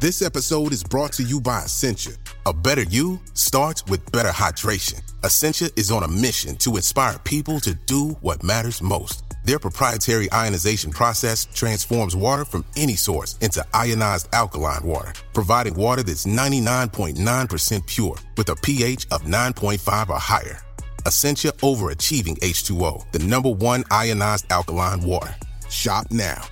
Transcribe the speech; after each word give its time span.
This 0.00 0.22
episode 0.22 0.72
is 0.72 0.82
brought 0.82 1.12
to 1.14 1.22
you 1.22 1.40
by 1.40 1.60
Essentia. 1.60 2.10
A 2.46 2.52
better 2.52 2.82
you 2.82 3.20
starts 3.32 3.86
with 3.86 4.10
better 4.12 4.28
hydration. 4.28 5.00
Essentia 5.24 5.70
is 5.76 5.90
on 5.90 6.02
a 6.02 6.08
mission 6.08 6.56
to 6.56 6.76
inspire 6.76 7.18
people 7.20 7.60
to 7.60 7.74
do 7.86 8.08
what 8.20 8.42
matters 8.42 8.82
most. 8.82 9.22
Their 9.44 9.58
proprietary 9.58 10.30
ionization 10.32 10.90
process 10.90 11.46
transforms 11.46 12.16
water 12.16 12.44
from 12.44 12.64
any 12.76 12.96
source 12.96 13.38
into 13.40 13.64
ionized 13.72 14.28
alkaline 14.34 14.82
water, 14.84 15.12
providing 15.32 15.74
water 15.74 16.02
that's 16.02 16.26
99.9% 16.26 17.86
pure 17.86 18.16
with 18.36 18.48
a 18.48 18.56
pH 18.56 19.06
of 19.12 19.22
9.5 19.22 20.08
or 20.10 20.18
higher. 20.18 20.60
Essentia 21.06 21.52
overachieving 21.62 22.38
H2O, 22.40 23.10
the 23.12 23.20
number 23.20 23.50
one 23.50 23.84
ionized 23.90 24.50
alkaline 24.50 25.02
water. 25.02 25.34
Shop 25.68 26.06
now. 26.10 26.42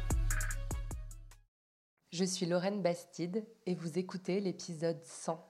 Je 2.13 2.25
suis 2.25 2.45
Lorraine 2.45 2.83
Bastide 2.83 3.43
et 3.65 3.75
vous 3.75 3.99
écoutez 3.99 4.39
l'épisode 4.39 5.01
100. 5.03 5.43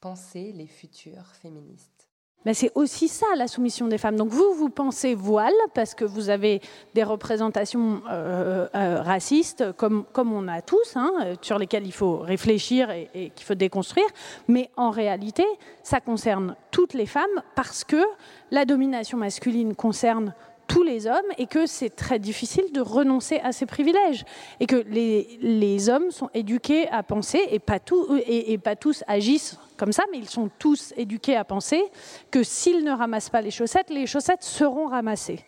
Penser 0.00 0.52
les 0.52 0.68
futures 0.68 1.26
féministes. 1.42 2.08
Mais 2.44 2.54
c'est 2.54 2.70
aussi 2.76 3.08
ça 3.08 3.26
la 3.36 3.48
soumission 3.48 3.88
des 3.88 3.98
femmes. 3.98 4.14
Donc 4.14 4.28
vous, 4.28 4.54
vous 4.54 4.70
pensez 4.70 5.16
voile 5.16 5.54
parce 5.74 5.96
que 5.96 6.04
vous 6.04 6.30
avez 6.30 6.60
des 6.94 7.02
représentations 7.02 8.00
euh, 8.08 8.68
euh, 8.76 9.02
racistes 9.02 9.72
comme, 9.72 10.04
comme 10.12 10.32
on 10.32 10.46
a 10.46 10.62
tous, 10.62 10.94
hein, 10.94 11.12
euh, 11.22 11.34
sur 11.42 11.58
lesquelles 11.58 11.86
il 11.86 11.92
faut 11.92 12.18
réfléchir 12.18 12.90
et, 12.90 13.10
et 13.12 13.30
qu'il 13.30 13.44
faut 13.44 13.54
déconstruire. 13.54 14.06
Mais 14.46 14.70
en 14.76 14.90
réalité, 14.90 15.44
ça 15.82 16.00
concerne 16.00 16.54
toutes 16.70 16.94
les 16.94 17.06
femmes 17.06 17.42
parce 17.56 17.82
que 17.82 18.04
la 18.52 18.64
domination 18.64 19.18
masculine 19.18 19.74
concerne 19.74 20.32
tous 20.66 20.82
les 20.82 21.06
hommes 21.06 21.16
et 21.38 21.46
que 21.46 21.66
c'est 21.66 21.90
très 21.90 22.18
difficile 22.18 22.72
de 22.72 22.80
renoncer 22.80 23.40
à 23.40 23.52
ces 23.52 23.66
privilèges 23.66 24.24
et 24.60 24.66
que 24.66 24.76
les, 24.76 25.38
les 25.40 25.88
hommes 25.88 26.10
sont 26.10 26.30
éduqués 26.34 26.88
à 26.88 27.02
penser 27.02 27.40
et 27.50 27.58
pas, 27.58 27.78
et 28.26 28.58
pas 28.58 28.76
tous 28.76 29.04
agissent 29.06 29.58
comme 29.76 29.92
ça, 29.92 30.04
mais 30.12 30.18
ils 30.18 30.28
sont 30.28 30.50
tous 30.58 30.94
éduqués 30.96 31.36
à 31.36 31.44
penser 31.44 31.82
que 32.30 32.42
s'ils 32.42 32.84
ne 32.84 32.92
ramassent 32.92 33.30
pas 33.30 33.40
les 33.40 33.50
chaussettes, 33.50 33.90
les 33.90 34.06
chaussettes 34.06 34.42
seront 34.42 34.86
ramassées. 34.86 35.40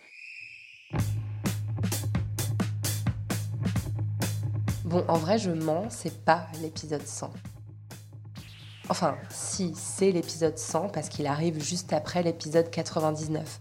Bon, 4.85 5.05
en 5.09 5.19
vrai, 5.19 5.39
je 5.39 5.51
mens, 5.51 5.87
c'est 5.91 6.25
pas 6.25 6.47
l'épisode 6.63 7.07
100. 7.07 7.31
Enfin, 8.89 9.17
si, 9.31 9.75
c'est 9.75 10.13
l'épisode 10.13 10.59
100 10.59 10.91
parce 10.91 11.09
qu'il 11.09 11.27
arrive 11.27 11.61
juste 11.63 11.93
après 11.93 12.23
l'épisode 12.23 12.71
99. 12.71 13.61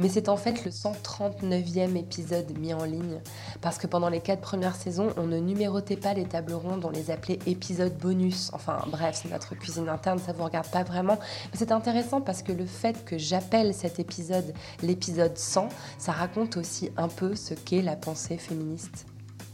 Mais 0.00 0.08
c'est 0.08 0.30
en 0.30 0.38
fait 0.38 0.64
le 0.64 0.70
139e 0.70 1.94
épisode 1.94 2.58
mis 2.58 2.72
en 2.72 2.84
ligne, 2.84 3.20
parce 3.60 3.76
que 3.76 3.86
pendant 3.86 4.08
les 4.08 4.20
quatre 4.20 4.40
premières 4.40 4.74
saisons, 4.74 5.12
on 5.18 5.26
ne 5.26 5.38
numérotait 5.38 5.98
pas 5.98 6.14
les 6.14 6.24
tables 6.24 6.54
rondes, 6.54 6.86
on 6.86 6.90
les 6.90 7.10
appelait 7.10 7.38
épisodes 7.44 7.94
bonus. 7.98 8.50
Enfin 8.54 8.82
bref, 8.86 9.20
c'est 9.22 9.30
notre 9.30 9.54
cuisine 9.54 9.90
interne, 9.90 10.18
ça 10.18 10.32
vous 10.32 10.42
regarde 10.42 10.68
pas 10.68 10.84
vraiment. 10.84 11.18
Mais 11.52 11.58
c'est 11.58 11.70
intéressant 11.70 12.22
parce 12.22 12.42
que 12.42 12.50
le 12.50 12.64
fait 12.64 13.04
que 13.04 13.18
j'appelle 13.18 13.74
cet 13.74 13.98
épisode 13.98 14.54
l'épisode 14.82 15.36
100, 15.36 15.68
ça 15.98 16.12
raconte 16.12 16.56
aussi 16.56 16.90
un 16.96 17.08
peu 17.08 17.36
ce 17.36 17.52
qu'est 17.52 17.82
la 17.82 17.96
pensée 17.96 18.38
féministe. 18.38 19.04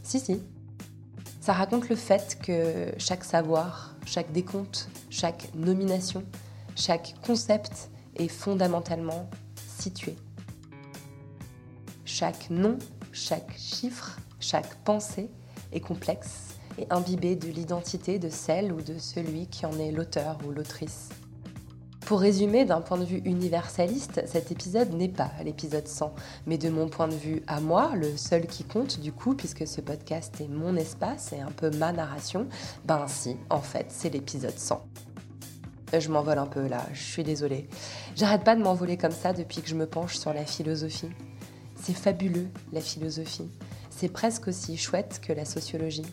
Si, 0.01 0.21
si. 0.21 0.41
Ça 1.41 1.51
raconte 1.51 1.89
le 1.89 1.97
fait 1.97 2.39
que 2.41 2.93
chaque 2.97 3.25
savoir, 3.25 3.95
chaque 4.05 4.31
décompte, 4.31 4.87
chaque 5.09 5.49
nomination, 5.55 6.23
chaque 6.77 7.15
concept 7.25 7.89
est 8.15 8.29
fondamentalement 8.29 9.29
situé. 9.77 10.15
Chaque 12.09 12.49
nom, 12.49 12.79
chaque 13.11 13.51
chiffre, 13.57 14.17
chaque 14.39 14.75
pensée 14.85 15.29
est 15.73 15.81
complexe 15.81 16.55
et 16.79 16.87
imbibé 16.89 17.35
de 17.35 17.49
l'identité 17.49 18.17
de 18.17 18.29
celle 18.29 18.71
ou 18.71 18.81
de 18.81 18.97
celui 18.97 19.47
qui 19.47 19.65
en 19.65 19.77
est 19.77 19.91
l'auteur 19.91 20.37
ou 20.47 20.51
l'autrice. 20.51 21.09
Pour 22.05 22.21
résumer, 22.21 22.63
d'un 22.63 22.79
point 22.79 22.97
de 22.97 23.03
vue 23.03 23.21
universaliste, 23.25 24.21
cet 24.25 24.53
épisode 24.53 24.93
n'est 24.93 25.09
pas 25.09 25.31
l'épisode 25.43 25.85
100, 25.85 26.15
mais 26.45 26.57
de 26.57 26.69
mon 26.69 26.87
point 26.87 27.09
de 27.09 27.13
vue 27.13 27.43
à 27.45 27.59
moi, 27.59 27.91
le 27.93 28.15
seul 28.15 28.47
qui 28.47 28.63
compte 28.63 29.01
du 29.01 29.11
coup, 29.11 29.35
puisque 29.35 29.67
ce 29.67 29.81
podcast 29.81 30.39
est 30.39 30.47
mon 30.47 30.77
espace 30.77 31.33
et 31.33 31.41
un 31.41 31.51
peu 31.51 31.69
ma 31.71 31.91
narration, 31.91 32.47
ben 32.85 33.05
si, 33.09 33.35
en 33.49 33.61
fait, 33.61 33.87
c'est 33.89 34.09
l'épisode 34.09 34.57
100. 34.57 34.81
Je 35.99 36.09
m'envole 36.09 36.37
un 36.37 36.47
peu 36.47 36.67
là, 36.67 36.85
je 36.93 37.03
suis 37.03 37.23
désolée. 37.25 37.67
J'arrête 38.15 38.45
pas 38.45 38.55
de 38.55 38.61
m'envoler 38.61 38.95
comme 38.95 39.11
ça 39.11 39.33
depuis 39.33 39.61
que 39.61 39.67
je 39.67 39.75
me 39.75 39.87
penche 39.87 40.17
sur 40.17 40.33
la 40.33 40.45
philosophie. 40.45 41.09
C'est 41.81 41.93
fabuleux, 41.93 42.47
la 42.73 42.81
philosophie. 42.81 43.49
C'est 43.89 44.09
presque 44.09 44.47
aussi 44.47 44.77
chouette 44.77 45.21
que 45.25 45.33
la 45.33 45.45
sociologie. 45.45 46.05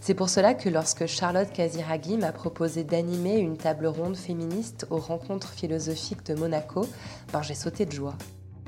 C'est 0.00 0.14
pour 0.14 0.28
cela 0.28 0.54
que 0.54 0.68
lorsque 0.68 1.06
Charlotte 1.06 1.52
Casiraghi 1.52 2.16
m'a 2.16 2.32
proposé 2.32 2.82
d'animer 2.82 3.38
une 3.38 3.56
table 3.56 3.86
ronde 3.86 4.16
féministe 4.16 4.86
aux 4.90 4.98
rencontres 4.98 5.50
philosophiques 5.50 6.26
de 6.26 6.34
Monaco, 6.34 6.88
ben 7.32 7.40
j'ai 7.42 7.54
sauté 7.54 7.86
de 7.86 7.92
joie. 7.92 8.16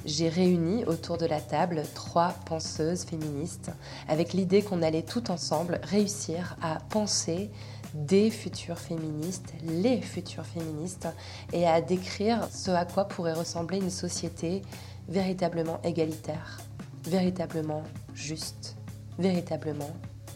J'ai 0.05 0.29
réuni 0.29 0.85
autour 0.85 1.19
de 1.19 1.27
la 1.27 1.41
table 1.41 1.83
trois 1.95 2.35
penseuses 2.47 3.05
féministes 3.05 3.71
avec 4.07 4.33
l'idée 4.33 4.63
qu'on 4.63 4.83
allait 4.83 5.03
tout 5.03 5.31
ensemble 5.31 5.81
réussir 5.83 6.57
à 6.63 6.79
penser 6.91 7.51
des 7.95 8.31
futures 8.31 8.79
féministes, 8.79 9.55
les 9.63 10.01
futures 10.01 10.45
féministes, 10.45 11.09
et 11.53 11.67
à 11.67 11.81
décrire 11.81 12.49
ce 12.53 12.71
à 12.71 12.85
quoi 12.85 13.07
pourrait 13.07 13.33
ressembler 13.33 13.79
une 13.79 13.91
société 13.91 14.63
véritablement 15.09 15.81
égalitaire, 15.83 16.59
véritablement 17.05 17.83
juste, 18.15 18.77
véritablement 19.19 19.91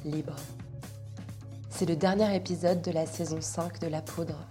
libre. 0.04 0.36
C'est 1.70 1.86
le 1.86 1.96
dernier 1.96 2.34
épisode 2.34 2.82
de 2.82 2.90
la 2.90 3.06
saison 3.06 3.40
5 3.40 3.80
de 3.80 3.86
La 3.86 4.02
Poudre. 4.02 4.46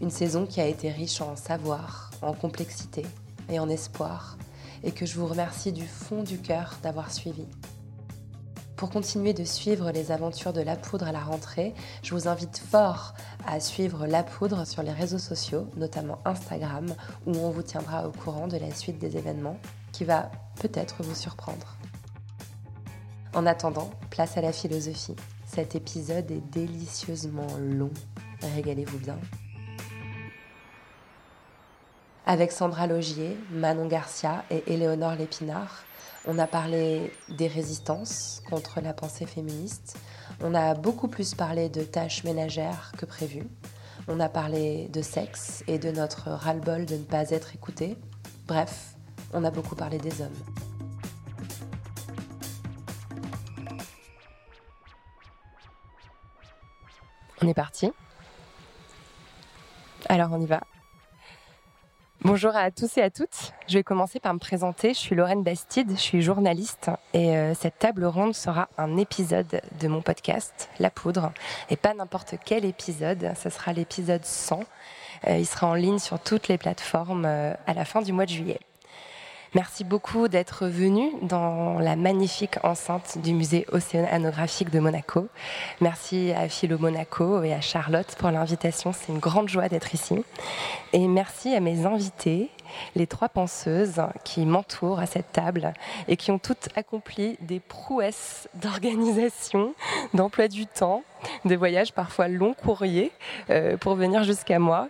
Une 0.00 0.10
saison 0.10 0.46
qui 0.46 0.60
a 0.60 0.66
été 0.66 0.90
riche 0.90 1.20
en 1.20 1.36
savoir, 1.36 2.10
en 2.22 2.32
complexité 2.32 3.04
et 3.48 3.58
en 3.58 3.68
espoir, 3.68 4.36
et 4.82 4.92
que 4.92 5.06
je 5.06 5.18
vous 5.18 5.26
remercie 5.26 5.72
du 5.72 5.86
fond 5.86 6.22
du 6.22 6.38
cœur 6.38 6.76
d'avoir 6.82 7.12
suivi. 7.12 7.46
Pour 8.80 8.88
continuer 8.88 9.34
de 9.34 9.44
suivre 9.44 9.90
les 9.90 10.10
aventures 10.10 10.54
de 10.54 10.62
La 10.62 10.74
Poudre 10.74 11.06
à 11.06 11.12
la 11.12 11.20
rentrée, 11.20 11.74
je 12.02 12.14
vous 12.14 12.28
invite 12.28 12.56
fort 12.56 13.12
à 13.46 13.60
suivre 13.60 14.06
La 14.06 14.22
Poudre 14.22 14.66
sur 14.66 14.82
les 14.82 14.90
réseaux 14.90 15.18
sociaux, 15.18 15.68
notamment 15.76 16.18
Instagram, 16.24 16.86
où 17.26 17.36
on 17.36 17.50
vous 17.50 17.62
tiendra 17.62 18.08
au 18.08 18.10
courant 18.10 18.48
de 18.48 18.56
la 18.56 18.74
suite 18.74 18.98
des 18.98 19.18
événements, 19.18 19.58
qui 19.92 20.04
va 20.04 20.30
peut-être 20.62 21.02
vous 21.02 21.14
surprendre. 21.14 21.76
En 23.34 23.44
attendant, 23.44 23.90
place 24.08 24.38
à 24.38 24.40
la 24.40 24.50
philosophie. 24.50 25.16
Cet 25.44 25.74
épisode 25.74 26.30
est 26.30 26.50
délicieusement 26.50 27.48
long. 27.58 27.90
Régalez-vous 28.54 28.98
bien. 28.98 29.18
Avec 32.24 32.50
Sandra 32.50 32.86
Logier, 32.86 33.36
Manon 33.50 33.88
Garcia 33.88 34.42
et 34.50 34.72
Éléonore 34.72 35.16
Lépinard, 35.16 35.84
on 36.26 36.38
a 36.38 36.46
parlé 36.46 37.12
des 37.28 37.48
résistances 37.48 38.42
contre 38.48 38.80
la 38.80 38.92
pensée 38.92 39.26
féministe. 39.26 39.98
On 40.42 40.54
a 40.54 40.74
beaucoup 40.74 41.08
plus 41.08 41.34
parlé 41.34 41.68
de 41.68 41.82
tâches 41.82 42.24
ménagères 42.24 42.92
que 42.98 43.06
prévu. 43.06 43.46
On 44.08 44.20
a 44.20 44.28
parlé 44.28 44.88
de 44.88 45.02
sexe 45.02 45.62
et 45.66 45.78
de 45.78 45.90
notre 45.90 46.30
ras-le-bol 46.30 46.84
de 46.86 46.96
ne 46.96 47.04
pas 47.04 47.30
être 47.30 47.54
écouté. 47.54 47.96
Bref, 48.46 48.94
on 49.32 49.44
a 49.44 49.50
beaucoup 49.50 49.76
parlé 49.76 49.98
des 49.98 50.20
hommes. 50.20 50.30
On 57.42 57.48
est 57.48 57.54
parti. 57.54 57.90
Alors 60.08 60.30
on 60.32 60.40
y 60.40 60.46
va. 60.46 60.60
Bonjour 62.22 62.54
à 62.54 62.70
tous 62.70 62.98
et 62.98 63.00
à 63.00 63.08
toutes. 63.08 63.54
Je 63.66 63.78
vais 63.78 63.82
commencer 63.82 64.20
par 64.20 64.34
me 64.34 64.38
présenter. 64.38 64.92
Je 64.92 64.98
suis 64.98 65.16
Lorraine 65.16 65.42
Bastide, 65.42 65.92
je 65.92 66.00
suis 66.00 66.20
journaliste 66.20 66.90
et 67.14 67.34
euh, 67.34 67.54
cette 67.54 67.78
table 67.78 68.04
ronde 68.04 68.34
sera 68.34 68.68
un 68.76 68.98
épisode 68.98 69.62
de 69.80 69.88
mon 69.88 70.02
podcast 70.02 70.68
La 70.78 70.90
Poudre 70.90 71.32
et 71.70 71.76
pas 71.76 71.94
n'importe 71.94 72.34
quel 72.44 72.66
épisode, 72.66 73.32
ce 73.42 73.48
sera 73.48 73.72
l'épisode 73.72 74.26
100. 74.26 74.64
Euh, 75.28 75.38
il 75.38 75.46
sera 75.46 75.68
en 75.68 75.74
ligne 75.74 75.98
sur 75.98 76.20
toutes 76.20 76.48
les 76.48 76.58
plateformes 76.58 77.24
euh, 77.24 77.54
à 77.66 77.72
la 77.72 77.86
fin 77.86 78.02
du 78.02 78.12
mois 78.12 78.26
de 78.26 78.30
juillet. 78.30 78.60
Merci 79.54 79.82
beaucoup 79.82 80.28
d'être 80.28 80.66
venu 80.66 81.10
dans 81.22 81.80
la 81.80 81.96
magnifique 81.96 82.58
enceinte 82.62 83.18
du 83.18 83.32
musée 83.32 83.66
océanographique 83.72 84.70
de 84.70 84.78
Monaco. 84.78 85.26
Merci 85.80 86.30
à 86.36 86.48
Philo 86.48 86.78
Monaco 86.78 87.42
et 87.42 87.52
à 87.52 87.60
Charlotte 87.60 88.14
pour 88.16 88.30
l'invitation. 88.30 88.92
C'est 88.92 89.10
une 89.10 89.18
grande 89.18 89.48
joie 89.48 89.68
d'être 89.68 89.92
ici. 89.92 90.24
Et 90.92 91.08
merci 91.08 91.52
à 91.52 91.58
mes 91.58 91.84
invités, 91.84 92.48
les 92.94 93.08
trois 93.08 93.28
penseuses 93.28 94.00
qui 94.22 94.46
m'entourent 94.46 95.00
à 95.00 95.06
cette 95.06 95.32
table 95.32 95.72
et 96.06 96.16
qui 96.16 96.30
ont 96.30 96.38
toutes 96.38 96.68
accompli 96.76 97.36
des 97.40 97.58
prouesses 97.58 98.48
d'organisation, 98.54 99.74
d'emploi 100.14 100.46
du 100.46 100.66
temps, 100.66 101.02
de 101.44 101.56
voyages 101.56 101.92
parfois 101.92 102.28
longs 102.28 102.54
courriers 102.54 103.10
euh, 103.50 103.76
pour 103.76 103.96
venir 103.96 104.22
jusqu'à 104.22 104.60
moi. 104.60 104.88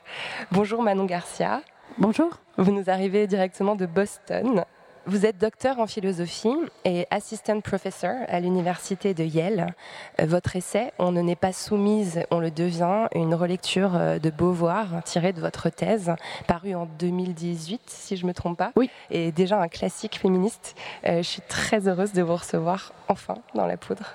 Bonjour 0.52 0.82
Manon 0.82 1.06
Garcia. 1.06 1.62
Bonjour. 1.98 2.30
Vous 2.56 2.72
nous 2.72 2.88
arrivez 2.88 3.26
directement 3.26 3.74
de 3.74 3.84
Boston. 3.84 4.64
Vous 5.06 5.26
êtes 5.26 5.38
docteur 5.38 5.78
en 5.78 5.86
philosophie 5.86 6.54
et 6.84 7.06
assistant 7.10 7.60
professor 7.60 8.14
à 8.28 8.38
l'université 8.38 9.12
de 9.12 9.24
Yale. 9.24 9.74
Votre 10.18 10.56
essai 10.56 10.92
On 10.98 11.10
ne 11.10 11.20
n'est 11.20 11.36
pas 11.36 11.52
soumise, 11.52 12.20
on 12.30 12.38
le 12.38 12.50
devient, 12.50 13.08
une 13.14 13.34
relecture 13.34 13.96
euh, 13.96 14.18
de 14.18 14.30
Beauvoir 14.30 15.02
tirée 15.04 15.32
de 15.32 15.40
votre 15.40 15.68
thèse, 15.68 16.12
parue 16.46 16.74
en 16.74 16.86
2018, 16.98 17.80
si 17.86 18.16
je 18.16 18.24
ne 18.24 18.28
me 18.28 18.34
trompe 18.34 18.58
pas. 18.58 18.72
Oui. 18.76 18.88
Et 19.10 19.32
déjà 19.32 19.60
un 19.60 19.68
classique 19.68 20.18
féministe. 20.18 20.76
Euh, 21.06 21.18
je 21.18 21.28
suis 21.28 21.42
très 21.42 21.88
heureuse 21.88 22.12
de 22.12 22.22
vous 22.22 22.36
recevoir 22.36 22.92
enfin 23.08 23.34
dans 23.54 23.66
la 23.66 23.76
poudre. 23.76 24.14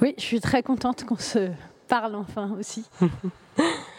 Oui, 0.00 0.14
je 0.16 0.22
suis 0.22 0.40
très 0.40 0.62
contente 0.62 1.04
qu'on 1.04 1.18
se 1.18 1.50
parle 1.88 2.14
enfin 2.14 2.56
aussi. 2.58 2.88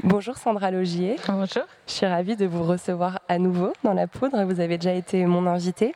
Bonjour 0.00 0.38
Sandra 0.38 0.70
Logier. 0.70 1.16
Bonjour. 1.28 1.64
Je 1.86 1.92
suis 1.92 2.06
ravie 2.06 2.34
de 2.34 2.46
vous 2.46 2.64
recevoir 2.64 3.20
à 3.28 3.38
nouveau 3.38 3.74
dans 3.84 3.92
la 3.92 4.06
poudre. 4.06 4.42
Vous 4.44 4.58
avez 4.60 4.78
déjà 4.78 4.94
été 4.94 5.26
mon 5.26 5.46
invité. 5.46 5.94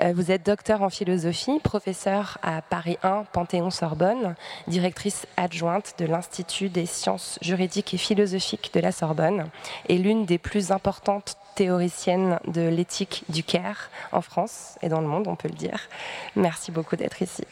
Euh, 0.00 0.12
vous 0.14 0.30
êtes 0.30 0.46
docteur 0.46 0.82
en 0.82 0.90
philosophie, 0.90 1.58
professeur 1.58 2.38
à 2.42 2.62
Paris 2.62 2.98
1, 3.02 3.24
Panthéon-Sorbonne, 3.32 4.36
directrice 4.68 5.26
adjointe 5.36 5.96
de 5.98 6.06
l'Institut 6.06 6.68
des 6.68 6.86
sciences 6.86 7.40
juridiques 7.42 7.92
et 7.94 7.98
philosophiques 7.98 8.70
de 8.74 8.80
la 8.80 8.92
Sorbonne 8.92 9.48
et 9.88 9.98
l'une 9.98 10.24
des 10.24 10.38
plus 10.38 10.70
importantes 10.70 11.36
théoriciennes 11.56 12.38
de 12.46 12.62
l'éthique 12.68 13.24
du 13.28 13.42
Caire 13.42 13.90
en 14.12 14.20
France 14.20 14.78
et 14.82 14.88
dans 14.88 15.00
le 15.00 15.08
monde, 15.08 15.26
on 15.26 15.36
peut 15.36 15.48
le 15.48 15.54
dire. 15.54 15.88
Merci 16.36 16.70
beaucoup 16.70 16.94
d'être 16.94 17.20
ici. 17.22 17.44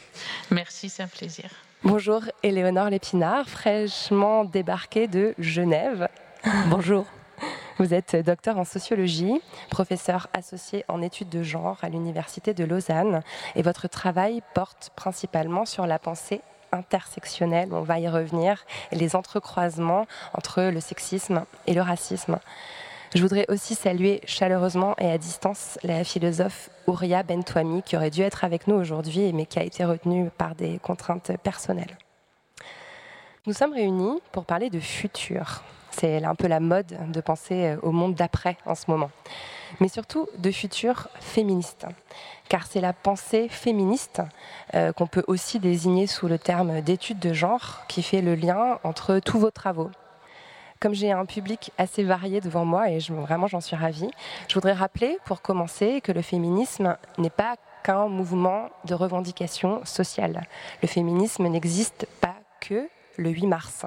Merci, 0.51 0.89
c'est 0.89 1.03
un 1.03 1.09
plaisir. 1.09 1.51
Bonjour 1.83 2.25
Éléonore 2.43 2.91
Lépinard, 2.91 3.49
fraîchement 3.49 4.45
débarquée 4.45 5.09
de 5.09 5.35
Genève. 5.39 6.09
Bonjour. 6.67 7.07
Vous 7.79 7.95
êtes 7.95 8.17
docteur 8.17 8.59
en 8.59 8.65
sociologie, 8.65 9.41
professeur 9.71 10.29
associé 10.35 10.85
en 10.89 11.01
études 11.01 11.31
de 11.31 11.43
genre 11.43 11.79
à 11.81 11.89
l'Université 11.89 12.53
de 12.53 12.65
Lausanne 12.65 13.23
et 13.57 13.63
votre 13.63 13.89
travail 13.89 14.43
porte 14.53 14.91
principalement 14.95 15.65
sur 15.65 15.87
la 15.87 15.99
pensée 15.99 16.43
intersectionnelle, 16.71 17.71
on 17.73 17.81
va 17.81 17.99
y 17.99 18.09
revenir, 18.09 18.67
et 18.93 18.97
les 18.97 19.17
entrecroisements 19.17 20.07
entre 20.35 20.65
le 20.65 20.81
sexisme 20.81 21.47
et 21.67 21.73
le 21.73 21.81
racisme. 21.81 22.39
Je 23.13 23.23
voudrais 23.23 23.47
aussi 23.49 23.75
saluer 23.75 24.21
chaleureusement 24.25 24.95
et 24.99 25.11
à 25.11 25.19
distance 25.19 25.81
la 25.83 26.05
philosophe 26.05 26.71
Ouria 26.87 27.25
Bentouami, 27.25 27.83
qui 27.83 27.97
aurait 27.97 28.11
dû 28.11 28.21
être 28.21 28.45
avec 28.45 28.69
nous 28.69 28.77
aujourd'hui, 28.77 29.33
mais 29.33 29.47
qui 29.47 29.59
a 29.59 29.65
été 29.65 29.85
retenue 29.85 30.31
par 30.39 30.55
des 30.55 30.79
contraintes 30.79 31.33
personnelles. 31.43 31.99
Nous 33.47 33.53
sommes 33.53 33.73
réunis 33.73 34.21
pour 34.31 34.45
parler 34.45 34.71
de 34.71 34.79
futur. 34.79 35.65
C'est 35.91 36.23
un 36.23 36.37
peu 36.37 36.47
la 36.47 36.61
mode 36.61 37.11
de 37.11 37.21
penser 37.21 37.75
au 37.83 37.91
monde 37.91 38.15
d'après 38.15 38.57
en 38.65 38.77
ce 38.77 38.89
moment. 38.89 39.11
Mais 39.81 39.89
surtout 39.89 40.29
de 40.39 40.53
futur 40.53 41.09
féministe. 41.19 41.87
Car 42.49 42.65
c'est 42.69 42.81
la 42.81 42.93
pensée 42.93 43.49
féministe 43.49 44.23
euh, 44.75 44.93
qu'on 44.93 45.09
peut 45.09 45.25
aussi 45.27 45.59
désigner 45.59 46.07
sous 46.07 46.29
le 46.29 46.39
terme 46.39 46.81
d'étude 46.81 47.19
de 47.19 47.33
genre 47.33 47.81
qui 47.89 48.05
fait 48.05 48.23
le 48.23 48.37
lien 48.37 48.79
entre 48.85 49.19
tous 49.19 49.41
vos 49.41 49.51
travaux, 49.51 49.91
comme 50.81 50.95
j'ai 50.95 51.13
un 51.13 51.27
public 51.27 51.73
assez 51.77 52.03
varié 52.03 52.41
devant 52.41 52.65
moi 52.65 52.89
et 52.89 52.99
vraiment 52.99 53.47
j'en 53.47 53.61
suis 53.61 53.77
ravie, 53.77 54.11
je 54.49 54.55
voudrais 54.55 54.73
rappeler 54.73 55.19
pour 55.27 55.43
commencer 55.43 56.01
que 56.01 56.11
le 56.11 56.23
féminisme 56.23 56.97
n'est 57.19 57.29
pas 57.31 57.57
qu'un 57.83 58.09
mouvement 58.09 58.71
de 58.87 58.95
revendication 58.95 59.85
sociale. 59.85 60.47
Le 60.83 60.89
féminisme 60.89 61.47
n'existe 61.47 62.07
pas 62.21 62.37
que 62.61 62.89
le 63.19 63.31
8 63.31 63.47
mars. 63.47 63.85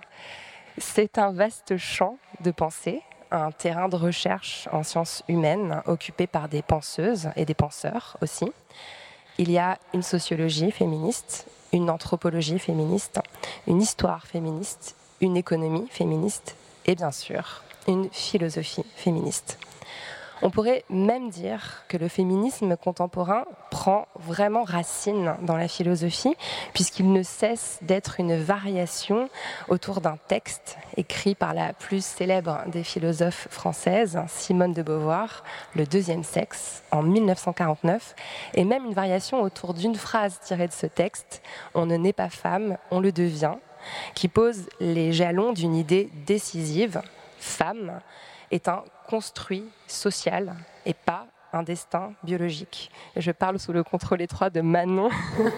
C'est 0.78 1.18
un 1.18 1.32
vaste 1.32 1.78
champ 1.78 2.18
de 2.42 2.52
pensée, 2.52 3.02
un 3.32 3.52
terrain 3.52 3.90
de 3.90 3.96
recherche 3.96 4.68
en 4.72 4.84
sciences 4.84 5.24
humaines 5.28 5.82
occupé 5.88 6.28
par 6.28 6.48
des 6.48 6.62
penseuses 6.62 7.30
et 7.36 7.46
des 7.46 7.54
penseurs 7.56 8.18
aussi. 8.22 8.52
Il 9.40 9.52
y 9.52 9.58
a 9.58 9.80
une 9.96 10.04
sociologie 10.04 10.72
féministe, 10.72 11.48
une 11.72 11.90
anthropologie 11.90 12.60
féministe, 12.60 13.20
une 13.66 13.82
histoire 13.82 14.28
féministe, 14.28 14.96
une 15.22 15.38
économie 15.38 15.88
féministe 15.90 16.56
et 16.86 16.96
bien 16.96 17.12
sûr 17.12 17.64
une 17.88 18.10
philosophie 18.12 18.86
féministe. 18.96 19.58
On 20.46 20.50
pourrait 20.50 20.84
même 20.90 21.30
dire 21.30 21.84
que 21.88 21.96
le 21.96 22.10
féminisme 22.10 22.76
contemporain 22.76 23.46
prend 23.72 24.10
vraiment 24.20 24.64
racine 24.64 25.36
dans 25.44 25.56
la 25.56 25.70
philosophie, 25.70 26.36
puisqu'il 26.74 27.14
ne 27.14 27.24
cesse 27.24 27.80
d'être 27.82 28.20
une 28.20 28.36
variation 28.36 29.30
autour 29.70 30.02
d'un 30.02 30.18
texte 30.28 30.76
écrit 30.98 31.34
par 31.34 31.54
la 31.54 31.72
plus 31.72 32.04
célèbre 32.04 32.60
des 32.68 32.84
philosophes 32.84 33.48
françaises, 33.52 34.20
Simone 34.28 34.74
de 34.74 34.84
Beauvoir, 34.84 35.46
Le 35.76 35.86
deuxième 35.86 36.26
sexe, 36.26 36.84
en 36.92 37.04
1949, 37.04 38.14
et 38.56 38.66
même 38.66 38.84
une 38.84 38.94
variation 38.94 39.42
autour 39.44 39.74
d'une 39.74 39.96
phrase 39.96 40.42
tirée 40.42 40.68
de 40.68 40.74
ce 40.74 40.88
texte, 40.88 41.42
On 41.74 41.86
ne 41.86 41.96
naît 41.96 42.12
pas 42.12 42.30
femme, 42.30 42.78
on 42.92 43.00
le 43.00 43.14
devient, 43.14 43.56
qui 44.16 44.28
pose 44.28 44.70
les 44.80 45.14
jalons 45.14 45.54
d'une 45.54 45.76
idée 45.76 46.10
décisive, 46.26 47.02
femme 47.38 48.00
est 48.52 48.68
un 48.68 48.84
construit 49.08 49.66
social 49.88 50.56
et 50.86 50.94
pas 50.94 51.28
un 51.54 51.64
destin 51.64 52.14
biologique. 52.24 52.92
Je 53.16 53.32
parle 53.32 53.60
sous 53.60 53.74
le 53.74 53.84
contrôle 53.84 54.22
étroit 54.22 54.50
de 54.50 54.62
Manon, 54.62 55.10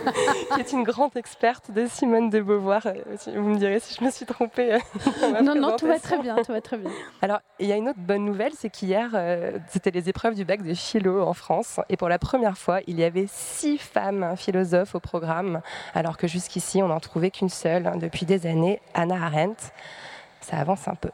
qui 0.55 0.59
est 0.59 0.71
une 0.71 0.83
grande 0.83 1.15
experte 1.15 1.71
de 1.71 1.85
Simone 1.87 2.29
de 2.29 2.41
Beauvoir. 2.41 2.83
Vous 3.27 3.41
me 3.41 3.57
direz 3.57 3.79
si 3.79 3.95
je 3.99 4.03
me 4.03 4.11
suis 4.11 4.25
trompée. 4.25 4.73
euh, 4.73 5.41
Non, 5.41 5.55
non, 5.55 5.75
tout 5.75 5.87
va 5.87 5.99
très 5.99 6.17
bien, 6.17 6.35
tout 6.35 6.51
va 6.51 6.61
très 6.61 6.77
bien. 6.77 6.91
Alors, 7.21 7.39
il 7.59 7.67
y 7.67 7.71
a 7.71 7.75
une 7.77 7.89
autre 7.89 7.99
bonne 7.99 8.25
nouvelle, 8.25 8.51
c'est 8.55 8.69
qu'hier, 8.69 9.11
euh, 9.13 9.57
c'était 9.69 9.91
les 9.91 10.09
épreuves 10.09 10.35
du 10.35 10.45
bac 10.45 10.61
de 10.61 10.73
philo 10.73 11.21
en 11.25 11.33
France. 11.33 11.79
Et 11.89 11.97
pour 11.97 12.09
la 12.09 12.19
première 12.19 12.57
fois, 12.57 12.79
il 12.87 12.99
y 12.99 13.03
avait 13.03 13.27
six 13.27 13.77
femmes 13.77 14.35
philosophes 14.35 14.95
au 14.95 14.99
programme, 14.99 15.61
alors 15.93 16.17
que 16.17 16.27
jusqu'ici, 16.27 16.81
on 16.83 16.87
n'en 16.87 16.99
trouvait 16.99 17.31
qu'une 17.31 17.49
seule 17.49 17.87
hein, 17.87 17.95
depuis 17.97 18.25
des 18.25 18.45
années, 18.47 18.81
Anna 18.93 19.15
Arendt. 19.25 19.63
Ça 20.41 20.57
avance 20.57 20.87
un 20.87 20.95
peu. 20.95 21.09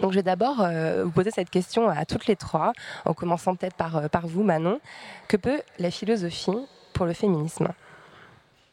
Donc, 0.00 0.12
je 0.12 0.16
vais 0.16 0.22
d'abord 0.22 0.60
euh, 0.60 1.04
vous 1.04 1.10
poser 1.10 1.30
cette 1.30 1.50
question 1.50 1.88
à 1.88 2.04
toutes 2.04 2.26
les 2.26 2.36
trois, 2.36 2.72
en 3.04 3.14
commençant 3.14 3.54
peut-être 3.54 3.76
par, 3.76 3.96
euh, 3.96 4.08
par 4.08 4.26
vous, 4.26 4.42
Manon. 4.42 4.80
Que 5.28 5.36
peut 5.36 5.60
la 5.78 5.90
philosophie 5.90 6.56
pour 6.92 7.06
le 7.06 7.12
féminisme? 7.12 7.68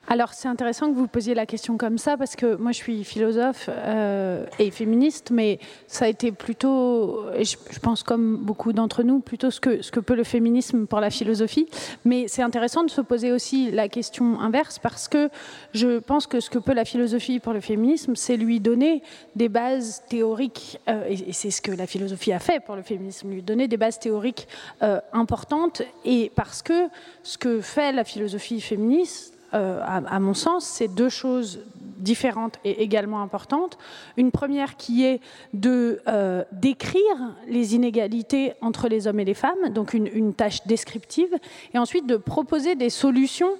Alors, 0.07 0.33
c'est 0.33 0.47
intéressant 0.47 0.89
que 0.89 0.95
vous 0.95 1.07
posiez 1.07 1.35
la 1.35 1.45
question 1.45 1.77
comme 1.77 1.97
ça, 1.97 2.17
parce 2.17 2.35
que 2.35 2.55
moi, 2.55 2.71
je 2.71 2.77
suis 2.77 3.03
philosophe 3.03 3.69
euh, 3.69 4.45
et 4.57 4.71
féministe, 4.71 5.29
mais 5.31 5.59
ça 5.87 6.05
a 6.05 6.07
été 6.07 6.31
plutôt, 6.31 7.23
je, 7.39 7.55
pense 7.79 8.01
comme 8.03 8.37
beaucoup 8.37 8.73
d'entre 8.73 9.03
nous, 9.03 9.19
plutôt 9.19 9.51
ce 9.51 9.59
que, 9.59 9.81
ce 9.81 9.91
que 9.91 9.99
peut 9.99 10.15
le 10.15 10.23
féminisme 10.23 10.87
pour 10.87 10.99
la 10.99 11.11
philosophie. 11.11 11.67
Mais 12.03 12.27
c'est 12.27 12.41
intéressant 12.41 12.83
de 12.83 12.89
se 12.89 12.99
poser 12.99 13.31
aussi 13.31 13.71
la 13.71 13.87
question 13.89 14.39
inverse, 14.39 14.79
parce 14.79 15.07
que 15.07 15.29
je 15.73 15.99
pense 15.99 16.25
que 16.25 16.39
ce 16.39 16.49
que 16.49 16.57
peut 16.57 16.73
la 16.73 16.83
philosophie 16.83 17.39
pour 17.39 17.53
le 17.53 17.61
féminisme, 17.61 18.15
c'est 18.15 18.37
lui 18.37 18.59
donner 18.59 19.03
des 19.35 19.49
bases 19.49 20.03
théoriques, 20.09 20.79
euh, 20.89 21.05
et, 21.07 21.29
et 21.29 21.33
c'est 21.33 21.51
ce 21.51 21.61
que 21.61 21.71
la 21.71 21.85
philosophie 21.85 22.33
a 22.33 22.39
fait 22.39 22.59
pour 22.59 22.75
le 22.75 22.81
féminisme, 22.81 23.29
lui 23.29 23.43
donner 23.43 23.67
des 23.67 23.77
bases 23.77 23.99
théoriques 23.99 24.47
euh, 24.81 24.99
importantes, 25.13 25.83
et 26.05 26.31
parce 26.35 26.63
que 26.63 26.89
ce 27.21 27.37
que 27.37 27.61
fait 27.61 27.91
la 27.91 28.03
philosophie 28.03 28.59
féministe, 28.61 29.37
euh, 29.53 29.81
à, 29.85 30.19
mon 30.19 30.33
sens, 30.33 30.65
c'est 30.65 30.87
deux 30.87 31.09
choses 31.09 31.59
différentes 31.97 32.57
et 32.63 32.81
également 32.81 33.21
importantes. 33.21 33.77
Une 34.17 34.31
première 34.31 34.75
qui 34.75 35.05
est 35.05 35.19
de 35.53 36.01
euh, 36.07 36.43
décrire 36.51 37.35
les 37.47 37.75
inégalités 37.75 38.53
entre 38.61 38.87
les 38.87 39.07
hommes 39.07 39.19
et 39.19 39.25
les 39.25 39.35
femmes, 39.35 39.69
donc 39.69 39.93
une 39.93 40.33
tâche 40.33 40.65
descriptive, 40.65 41.35
et 41.73 41.77
ensuite 41.77 42.07
de 42.07 42.17
proposer 42.17 42.75
des 42.75 42.89
solutions 42.89 43.53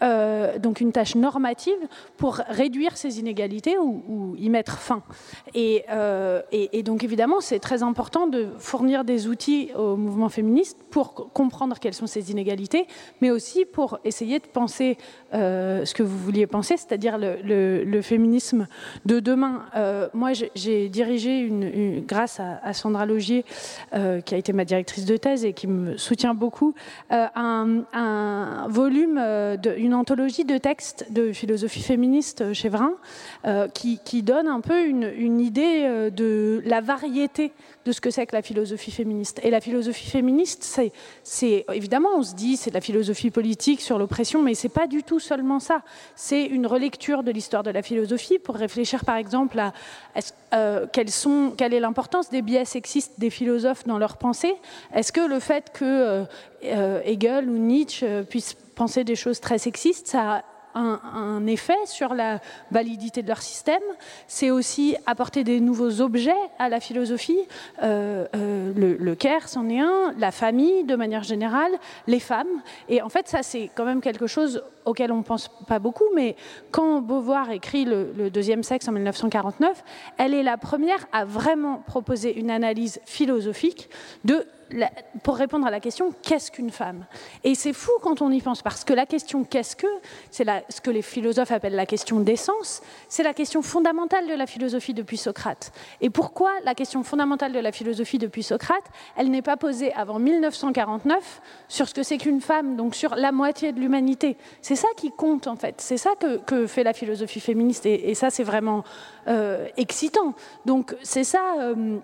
donc 0.00 0.80
une 0.80 0.92
tâche 0.92 1.14
normative 1.14 1.78
pour 2.16 2.34
réduire 2.48 2.96
ces 2.96 3.18
inégalités 3.18 3.76
ou, 3.78 4.34
y 4.38 4.48
mettre 4.50 4.78
fin. 4.78 5.02
Et, 5.54 5.84
et, 6.52 6.82
donc 6.82 7.04
évidemment, 7.04 7.40
c'est 7.40 7.58
très 7.58 7.82
important 7.82 8.26
de 8.26 8.48
fournir 8.58 9.04
des 9.04 9.28
outils 9.28 9.70
au 9.76 9.96
mouvement 9.96 10.28
féministe 10.28 10.78
pour 10.90 11.32
comprendre 11.32 11.78
quelles 11.80 11.94
sont 11.94 12.06
ces 12.06 12.30
inégalités, 12.30 12.86
mais 13.20 13.30
aussi 13.30 13.64
pour 13.64 13.98
essayer 14.04 14.38
de 14.38 14.46
penser 14.46 14.96
ce 15.32 15.92
que 15.94 16.02
vous 16.02 16.18
vouliez 16.18 16.46
penser, 16.46 16.76
c'est-à-dire 16.76 17.18
le, 17.18 18.00
féminisme 18.02 18.66
de 19.04 19.20
demain. 19.20 19.66
moi, 20.14 20.30
j'ai 20.54 20.88
dirigé, 20.88 21.50
grâce 22.06 22.40
à, 22.40 22.72
Sandra 22.72 23.06
Logier, 23.06 23.44
qui 23.92 24.34
a 24.34 24.38
été 24.38 24.52
ma 24.52 24.64
directrice 24.64 25.04
de 25.04 25.16
thèse 25.16 25.44
et 25.44 25.52
qui 25.52 25.66
me 25.66 25.96
soutient 25.96 26.34
beaucoup, 26.34 26.74
euh, 27.12 27.26
un, 27.34 28.66
volume, 28.68 29.18
euh, 29.20 29.56
de, 29.56 29.74
une 29.76 29.87
anthologie 29.94 30.44
de 30.44 30.58
textes 30.58 31.06
de 31.10 31.32
philosophie 31.32 31.82
féministe 31.82 32.52
chez 32.52 32.68
Vrin, 32.68 32.92
euh, 33.44 33.68
qui, 33.68 34.22
donne 34.22 34.48
un 34.48 34.60
peu 34.60 34.84
une, 34.84 35.10
une 35.16 35.40
idée 35.40 36.10
de 36.10 36.62
la 36.64 36.80
variété 36.80 37.52
de 37.88 37.92
ce 37.92 38.02
que 38.02 38.10
c'est 38.10 38.26
que 38.26 38.36
la 38.36 38.42
philosophie 38.42 38.90
féministe. 38.90 39.40
Et 39.42 39.50
la 39.50 39.62
philosophie 39.62 40.10
féministe, 40.10 40.62
c'est 41.24 41.64
évidemment, 41.72 42.10
on 42.16 42.22
se 42.22 42.34
dit, 42.34 42.58
c'est 42.58 42.68
de 42.68 42.74
la 42.74 42.82
philosophie 42.82 43.30
politique 43.30 43.80
sur 43.80 43.98
l'oppression, 43.98 44.42
mais 44.42 44.54
c'est 44.54 44.68
pas 44.68 44.86
du 44.86 45.02
tout 45.02 45.20
seulement 45.20 45.58
ça. 45.58 45.80
C'est 46.14 46.44
une 46.44 46.66
relecture 46.66 47.22
de 47.22 47.30
l'histoire 47.30 47.62
de 47.62 47.70
la 47.70 47.80
philosophie 47.80 48.38
pour 48.38 48.56
réfléchir, 48.56 49.06
par 49.06 49.16
exemple, 49.16 49.58
à 49.58 49.72
euh, 50.54 50.86
sont, 51.06 51.54
quelle 51.56 51.72
est 51.72 51.80
l'importance 51.80 52.28
des 52.28 52.42
biais 52.42 52.66
sexistes 52.66 53.14
des 53.18 53.30
philosophes 53.30 53.86
dans 53.86 53.98
leur 53.98 54.18
pensée. 54.18 54.54
Est-ce 54.94 55.10
que 55.10 55.26
le 55.26 55.40
fait 55.40 55.72
que 55.72 55.84
euh, 55.84 56.24
euh, 56.64 57.00
Hegel 57.06 57.48
ou 57.48 57.56
Nietzsche 57.56 58.22
puissent 58.28 58.54
penser 58.74 59.02
des 59.02 59.16
choses 59.16 59.40
très 59.40 59.58
sexistes, 59.58 60.08
ça 60.08 60.44
un, 60.78 61.46
effet 61.46 61.78
sur 61.86 62.14
la 62.14 62.40
validité 62.70 63.22
de 63.22 63.28
leur 63.28 63.42
système. 63.42 63.82
C'est 64.26 64.50
aussi 64.50 64.96
apporter 65.06 65.44
des 65.44 65.60
nouveaux 65.60 66.00
objets 66.00 66.32
à 66.58 66.68
la 66.68 66.80
philosophie. 66.80 67.38
Euh, 67.82 68.26
euh, 68.34 68.72
le, 68.76 68.94
le 68.94 69.14
CARE, 69.14 69.48
c'en 69.48 69.68
est 69.68 69.80
un, 69.80 70.14
la 70.18 70.30
famille 70.30 70.84
de 70.84 70.96
manière 70.96 71.22
générale, 71.22 71.72
les 72.06 72.20
femmes. 72.20 72.62
Et 72.88 73.02
en 73.02 73.08
fait, 73.08 73.28
ça, 73.28 73.42
c'est 73.42 73.70
quand 73.74 73.84
même 73.84 74.00
quelque 74.00 74.26
chose 74.26 74.62
auquel 74.84 75.12
on 75.12 75.18
ne 75.18 75.22
pense 75.22 75.48
pas 75.66 75.78
beaucoup, 75.78 76.04
mais 76.14 76.34
quand 76.70 77.00
Beauvoir 77.00 77.50
écrit 77.50 77.84
le, 77.84 78.12
le, 78.16 78.30
deuxième 78.30 78.62
sexe 78.62 78.88
en 78.88 78.92
1949, 78.92 79.84
elle 80.16 80.34
est 80.34 80.42
la 80.42 80.56
première 80.56 81.06
à 81.12 81.24
vraiment 81.24 81.82
proposer 81.86 82.38
une 82.38 82.50
analyse 82.50 83.00
philosophique 83.04 83.90
de 84.24 84.46
pour 85.22 85.36
répondre 85.36 85.66
à 85.66 85.70
la 85.70 85.80
question 85.80 86.12
qu'est-ce 86.22 86.50
qu'une 86.50 86.70
femme? 86.70 87.06
Et 87.44 87.54
c'est 87.54 87.72
fou 87.72 87.90
quand 88.02 88.22
on 88.22 88.30
y 88.30 88.40
pense, 88.40 88.62
parce 88.62 88.84
que 88.84 88.92
la 88.92 89.06
question 89.06 89.44
qu'est-ce 89.44 89.76
que, 89.76 89.86
c'est 90.30 90.46
ce 90.68 90.80
que 90.80 90.90
les 90.90 91.02
philosophes 91.02 91.52
appellent 91.52 91.74
la 91.74 91.86
question 91.86 92.20
d'essence, 92.20 92.82
c'est 93.08 93.22
la 93.22 93.34
question 93.34 93.62
fondamentale 93.62 94.26
de 94.26 94.34
la 94.34 94.46
philosophie 94.46 94.94
depuis 94.94 95.16
Socrate. 95.16 95.72
Et 96.00 96.10
pourquoi 96.10 96.52
la 96.64 96.74
question 96.74 97.02
fondamentale 97.02 97.52
de 97.52 97.58
la 97.58 97.72
philosophie 97.72 98.18
depuis 98.18 98.42
Socrate, 98.42 98.84
elle 99.16 99.30
n'est 99.30 99.42
pas 99.42 99.56
posée 99.56 99.92
avant 99.94 100.18
1949 100.18 101.40
sur 101.68 101.88
ce 101.88 101.94
que 101.94 102.02
c'est 102.02 102.18
qu'une 102.18 102.40
femme, 102.40 102.76
donc 102.76 102.94
sur 102.94 103.14
la 103.14 103.32
moitié 103.32 103.72
de 103.72 103.80
l'humanité? 103.80 104.36
C'est 104.62 104.76
ça 104.76 104.88
qui 104.96 105.10
compte 105.10 105.46
en 105.46 105.56
fait, 105.56 105.80
c'est 105.80 105.96
ça 105.96 106.10
que, 106.46 106.66
fait 106.66 106.82
la 106.82 106.92
philosophie 106.92 107.40
féministe, 107.40 107.86
et, 107.86 108.14
ça 108.14 108.30
c'est 108.30 108.42
vraiment 108.42 108.84
euh, 109.28 109.66
excitant. 109.76 110.34
Donc 110.66 110.96
c'est 111.02 111.24
ça. 111.24 111.54
Euh, 111.60 111.98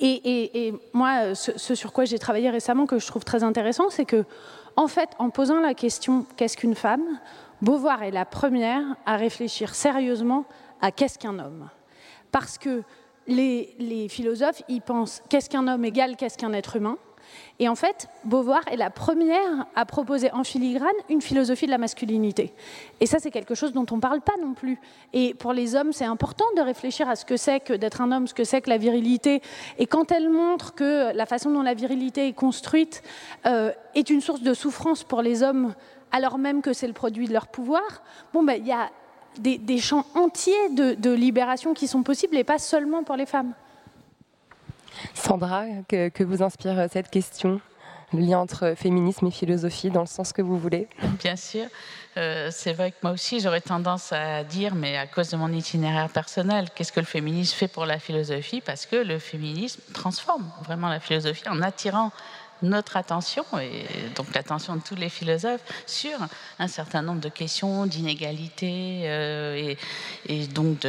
et, 0.00 0.74
moi, 0.92 1.34
ce, 1.34 1.74
sur 1.74 1.92
quoi 1.92 2.04
j'ai 2.04 2.18
travaillé 2.18 2.50
récemment, 2.50 2.86
que 2.86 2.98
je 2.98 3.06
trouve 3.06 3.24
très 3.24 3.42
intéressant, 3.42 3.90
c'est 3.90 4.04
que, 4.04 4.24
en 4.76 4.86
fait, 4.86 5.10
en 5.18 5.30
posant 5.30 5.60
la 5.60 5.74
question 5.74 6.26
qu'est-ce 6.36 6.56
qu'une 6.56 6.74
femme, 6.74 7.04
Beauvoir 7.60 8.04
est 8.04 8.12
la 8.12 8.24
première 8.24 8.84
à 9.04 9.16
réfléchir 9.16 9.74
sérieusement 9.74 10.44
à 10.80 10.92
qu'est-ce 10.92 11.18
qu'un 11.18 11.38
homme. 11.40 11.68
Parce 12.30 12.56
que 12.56 12.82
les, 13.26 13.74
les 13.80 14.08
philosophes, 14.08 14.62
ils 14.68 14.80
pensent 14.80 15.22
qu'est-ce 15.28 15.50
qu'un 15.50 15.66
homme 15.66 15.84
égale 15.84 16.16
qu'est-ce 16.16 16.38
qu'un 16.38 16.52
être 16.52 16.76
humain. 16.76 16.96
Et 17.58 17.68
en 17.68 17.74
fait, 17.74 18.08
Beauvoir 18.24 18.62
est 18.70 18.76
la 18.76 18.90
première 18.90 19.66
à 19.74 19.84
proposer 19.84 20.30
en 20.32 20.44
filigrane 20.44 20.88
une 21.08 21.20
philosophie 21.20 21.66
de 21.66 21.70
la 21.70 21.78
masculinité. 21.78 22.52
Et 23.00 23.06
ça, 23.06 23.18
c'est 23.18 23.30
quelque 23.30 23.54
chose 23.54 23.72
dont 23.72 23.86
on 23.90 23.96
ne 23.96 24.00
parle 24.00 24.20
pas 24.20 24.34
non 24.40 24.54
plus. 24.54 24.78
Et 25.12 25.34
pour 25.34 25.52
les 25.52 25.74
hommes, 25.74 25.92
c'est 25.92 26.04
important 26.04 26.44
de 26.56 26.62
réfléchir 26.62 27.08
à 27.08 27.16
ce 27.16 27.24
que 27.24 27.36
c'est 27.36 27.60
que 27.60 27.72
d'être 27.72 28.00
un 28.00 28.12
homme, 28.12 28.26
ce 28.26 28.34
que 28.34 28.44
c'est 28.44 28.60
que 28.60 28.70
la 28.70 28.78
virilité. 28.78 29.42
Et 29.78 29.86
quand 29.86 30.12
elle 30.12 30.30
montre 30.30 30.74
que 30.74 31.12
la 31.14 31.26
façon 31.26 31.50
dont 31.50 31.62
la 31.62 31.74
virilité 31.74 32.28
est 32.28 32.32
construite 32.32 33.02
euh, 33.46 33.72
est 33.94 34.10
une 34.10 34.20
source 34.20 34.42
de 34.42 34.54
souffrance 34.54 35.02
pour 35.02 35.22
les 35.22 35.42
hommes, 35.42 35.74
alors 36.12 36.38
même 36.38 36.62
que 36.62 36.72
c'est 36.72 36.86
le 36.86 36.92
produit 36.92 37.26
de 37.26 37.32
leur 37.32 37.48
pouvoir, 37.48 38.02
bon, 38.32 38.42
ben, 38.42 38.54
il 38.54 38.66
y 38.66 38.72
a 38.72 38.90
des, 39.38 39.78
champs 39.78 40.06
entiers 40.14 40.70
de 40.70 41.10
libération 41.10 41.74
qui 41.74 41.86
sont 41.86 42.02
possibles 42.02 42.36
et 42.36 42.44
pas 42.44 42.58
seulement 42.58 43.02
pour 43.04 43.16
les 43.16 43.26
femmes. 43.26 43.52
Sandra, 45.14 45.64
que, 45.88 46.22
vous 46.22 46.42
inspire 46.42 46.86
cette 46.90 47.10
question? 47.10 47.60
Le 48.14 48.20
lien 48.20 48.38
entre 48.38 48.74
féminisme 48.74 49.26
et 49.26 49.30
philosophie 49.30 49.90
dans 49.90 50.00
le 50.00 50.06
sens 50.06 50.32
que 50.32 50.40
vous 50.40 50.58
voulez? 50.58 50.88
Bien 51.22 51.36
sûr. 51.36 51.66
Euh, 52.16 52.48
c'est 52.50 52.72
vrai 52.72 52.90
que 52.90 52.96
moi 53.02 53.12
aussi, 53.12 53.38
j'aurais 53.38 53.60
tendance 53.60 54.12
à 54.12 54.44
dire, 54.44 54.74
mais 54.74 54.96
à 54.96 55.06
cause 55.06 55.28
de 55.30 55.36
mon 55.36 55.52
itinéraire 55.52 56.08
personnel, 56.08 56.68
qu'est-ce 56.74 56.90
que 56.90 57.00
le 57.00 57.06
féminisme 57.06 57.54
fait 57.54 57.68
pour 57.68 57.84
la 57.84 57.98
philosophie? 57.98 58.62
Parce 58.62 58.86
que 58.86 58.96
le 58.96 59.18
féminisme 59.18 59.82
transforme 59.92 60.50
vraiment 60.64 60.88
la 60.88 61.00
philosophie 61.00 61.48
en 61.48 61.60
attirant 61.60 62.10
notre 62.62 62.96
attention, 62.96 63.44
et 63.60 63.86
donc 64.14 64.34
l'attention 64.34 64.76
de 64.76 64.82
tous 64.82 64.94
les 64.94 65.08
philosophes, 65.08 65.62
sur 65.86 66.18
un 66.58 66.68
certain 66.68 67.02
nombre 67.02 67.20
de 67.20 67.28
questions 67.28 67.86
d'inégalités 67.86 69.02
euh, 69.04 69.74
et, 70.26 70.46
donc 70.46 70.84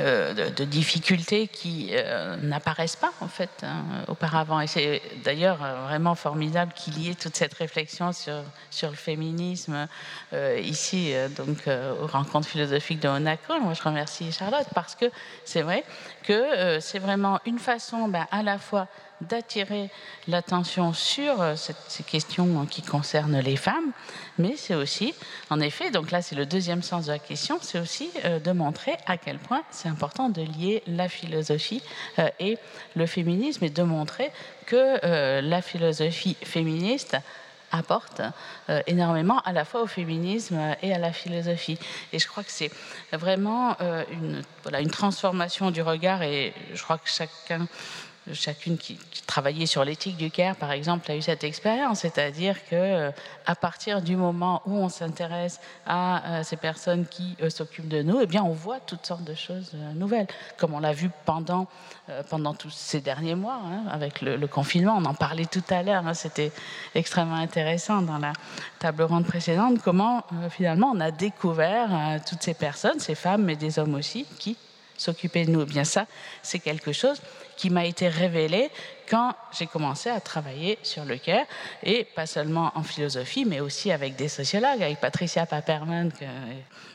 euh, 0.00 0.50
de, 0.50 0.64
difficultés 0.64 1.48
qui 1.48 1.90
euh, 1.92 2.36
n'apparaissent 2.36 2.96
pas 2.96 3.12
en 3.20 3.28
fait 3.28 3.50
hein, 3.62 3.84
auparavant. 4.08 4.60
Et 4.60 4.66
c'est 4.66 5.02
d'ailleurs 5.24 5.58
vraiment 5.86 6.14
formidable 6.14 6.72
qu'il 6.74 6.98
y 6.98 7.10
ait 7.10 7.14
toute 7.14 7.36
cette 7.36 7.54
réflexion 7.54 8.12
sur, 8.12 8.42
sur 8.70 8.90
le 8.90 8.96
féminisme 8.96 9.88
ici, 10.62 11.12
donc 11.36 11.58
aux 11.66 12.06
rencontres 12.06 12.48
philosophiques 12.48 13.00
de 13.00 13.08
Monaco. 13.08 13.58
Moi, 13.60 13.74
je 13.74 13.82
remercie 13.82 14.32
Charlotte 14.32 14.66
parce 14.74 14.94
que 14.94 15.06
c'est 15.44 15.62
vrai 15.62 15.84
que 16.24 16.78
c'est 16.80 16.98
vraiment 16.98 17.38
une 17.46 17.58
façon 17.58 18.08
ben, 18.08 18.26
à 18.30 18.42
la 18.42 18.58
fois 18.58 18.88
d'attirer 19.22 19.90
l'attention 20.28 20.92
sur 20.92 21.40
euh, 21.40 21.54
ces 21.56 22.02
questions 22.02 22.66
qui 22.66 22.82
concernent 22.82 23.40
les 23.40 23.56
femmes, 23.56 23.92
mais 24.38 24.56
c'est 24.56 24.74
aussi, 24.74 25.14
en 25.50 25.60
effet, 25.60 25.90
donc 25.90 26.10
là 26.10 26.22
c'est 26.22 26.36
le 26.36 26.46
deuxième 26.46 26.82
sens 26.82 27.06
de 27.06 27.12
la 27.12 27.18
question, 27.18 27.58
c'est 27.60 27.78
aussi 27.78 28.10
euh, 28.24 28.38
de 28.38 28.52
montrer 28.52 28.96
à 29.06 29.16
quel 29.16 29.38
point 29.38 29.62
c'est 29.70 29.88
important 29.88 30.28
de 30.28 30.42
lier 30.42 30.82
la 30.86 31.08
philosophie 31.08 31.82
euh, 32.18 32.28
et 32.40 32.58
le 32.94 33.06
féminisme 33.06 33.64
et 33.64 33.70
de 33.70 33.82
montrer 33.82 34.30
que 34.66 35.40
la 35.40 35.60
philosophie 35.60 36.36
féministe 36.42 37.16
apporte 37.72 38.22
énormément 38.86 39.40
à 39.40 39.52
la 39.52 39.64
fois 39.64 39.82
au 39.82 39.86
féminisme 39.86 40.58
et 40.82 40.94
à 40.94 40.98
la 40.98 41.12
philosophie. 41.12 41.78
Et 42.12 42.18
je 42.18 42.28
crois 42.28 42.44
que 42.44 42.50
c'est 42.50 42.70
vraiment 43.12 43.76
une 43.80 44.90
transformation 44.90 45.70
du 45.72 45.82
regard 45.82 46.22
et 46.22 46.54
je 46.74 46.82
crois 46.82 46.98
que 46.98 47.08
chacun 47.08 47.66
chacune 48.32 48.78
qui, 48.78 48.98
travaillait 49.26 49.66
sur 49.66 49.84
l'éthique 49.84 50.16
du 50.16 50.30
Caire, 50.30 50.56
par 50.56 50.72
exemple, 50.72 51.10
a 51.10 51.16
eu 51.16 51.22
cette 51.22 51.42
expérience, 51.42 52.00
c'est-à-dire 52.00 52.62
que 52.66 52.74
euh, 52.76 53.10
à 53.46 53.54
partir 53.54 54.02
du 54.02 54.14
moment 54.14 54.62
où 54.66 54.74
on 54.76 54.88
s'intéresse 54.88 55.58
à 55.86 56.38
euh, 56.38 56.42
ces 56.42 56.56
personnes 56.56 57.06
qui 57.06 57.36
euh, 57.40 57.48
s'occupent 57.48 57.88
de 57.88 58.02
nous, 58.02 58.20
eh 58.20 58.26
bien, 58.26 58.42
on 58.42 58.52
voit 58.52 58.78
toutes 58.80 59.06
sortes 59.06 59.24
de 59.24 59.34
choses 59.34 59.72
nouvelles, 59.94 60.26
comme 60.58 60.74
on 60.74 60.80
l'a 60.80 60.92
vu 60.92 61.10
pendant 61.24 61.66
pendant 62.28 62.52
tous 62.52 62.70
ces 62.70 63.00
derniers 63.00 63.36
mois 63.36 63.60
hein, 63.64 63.84
avec 63.90 64.20
le, 64.20 64.46
confinement. 64.46 64.96
On 64.98 65.04
en 65.04 65.14
parlait 65.14 65.46
tout 65.46 65.62
à 65.70 65.82
l'heure, 65.82 66.06
hein, 66.06 66.14
c'était 66.14 66.52
extrêmement 66.94 67.36
intéressant 67.36 68.02
dans 68.02 68.18
la 68.18 68.32
table 68.80 69.04
ronde 69.04 69.24
précédente. 69.24 69.80
Comment 69.82 70.24
finalement 70.50 70.92
on 70.94 71.00
a 71.00 71.10
découvert 71.10 72.20
toutes 72.28 72.42
ces 72.42 72.54
personnes, 72.54 72.98
ces 72.98 73.14
femmes, 73.14 73.44
mais 73.44 73.56
des 73.56 73.78
hommes 73.78 73.94
aussi, 73.94 74.26
qui 74.38 74.56
s'occupaient 75.02 75.44
de 75.44 75.50
nous. 75.50 75.62
Eh 75.62 75.66
bien, 75.66 75.84
ça, 75.84 76.06
c'est 76.42 76.58
quelque 76.58 76.92
chose 76.92 77.20
qui 77.56 77.70
m'a 77.70 77.84
été 77.84 78.08
révélé 78.08 78.70
quand 79.08 79.34
j'ai 79.52 79.66
commencé 79.66 80.08
à 80.08 80.20
travailler 80.20 80.78
sur 80.82 81.04
le 81.04 81.18
Caire, 81.18 81.44
et 81.82 82.04
pas 82.04 82.26
seulement 82.26 82.72
en 82.74 82.82
philosophie, 82.82 83.44
mais 83.44 83.60
aussi 83.60 83.92
avec 83.92 84.16
des 84.16 84.28
sociologues, 84.28 84.82
avec 84.82 85.00
Patricia 85.00 85.44
Paperman, 85.44 86.10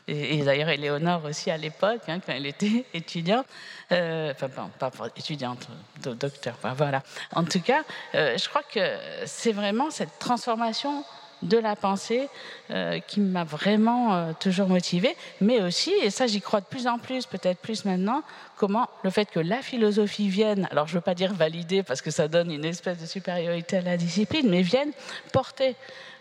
et, 0.07 0.41
d'ailleurs 0.41 0.69
Éléonore 0.69 1.25
aussi 1.25 1.51
à 1.51 1.57
l'époque, 1.57 2.01
hein, 2.07 2.19
quand 2.25 2.33
elle 2.33 2.45
était 2.45 2.85
étudiante, 2.93 3.45
euh, 3.91 4.33
enfin 4.33 4.69
pas 4.79 4.91
étudiante, 5.15 5.67
docteur, 6.01 6.55
voilà. 6.75 7.03
En 7.35 7.43
tout 7.43 7.61
cas, 7.61 7.83
euh, 8.15 8.37
je 8.37 8.49
crois 8.49 8.63
que 8.63 8.97
c'est 9.25 9.51
vraiment 9.51 9.91
cette 9.91 10.17
transformation 10.17 11.03
de 11.41 11.57
la 11.57 11.75
pensée 11.75 12.29
euh, 12.71 12.99
qui 12.99 13.19
m'a 13.19 13.43
vraiment 13.43 14.33
toujours 14.39 14.67
motivée, 14.67 15.15
mais 15.41 15.61
aussi, 15.61 15.91
et 16.01 16.09
ça 16.09 16.27
j'y 16.27 16.41
crois 16.41 16.61
de 16.61 16.65
plus 16.65 16.87
en 16.87 16.97
plus, 16.97 17.25
peut-être 17.25 17.59
plus 17.59 17.85
maintenant, 17.85 18.23
comment 18.55 18.89
le 19.03 19.09
fait 19.09 19.29
que 19.29 19.39
la 19.39 19.61
philosophie 19.61 20.29
vienne, 20.29 20.67
alors 20.71 20.87
je 20.87 20.93
ne 20.93 20.97
veux 20.97 21.01
pas 21.01 21.15
dire 21.15 21.33
valider 21.33 21.83
parce 21.83 22.01
que 22.01 22.11
ça 22.11 22.27
donne 22.27 22.51
une 22.51 22.65
espèce 22.65 22.97
de 22.97 23.05
supériorité 23.05 23.77
à 23.77 23.81
la 23.81 23.97
discipline, 23.97 24.49
mais 24.49 24.61
vienne 24.61 24.91
porter 25.31 25.75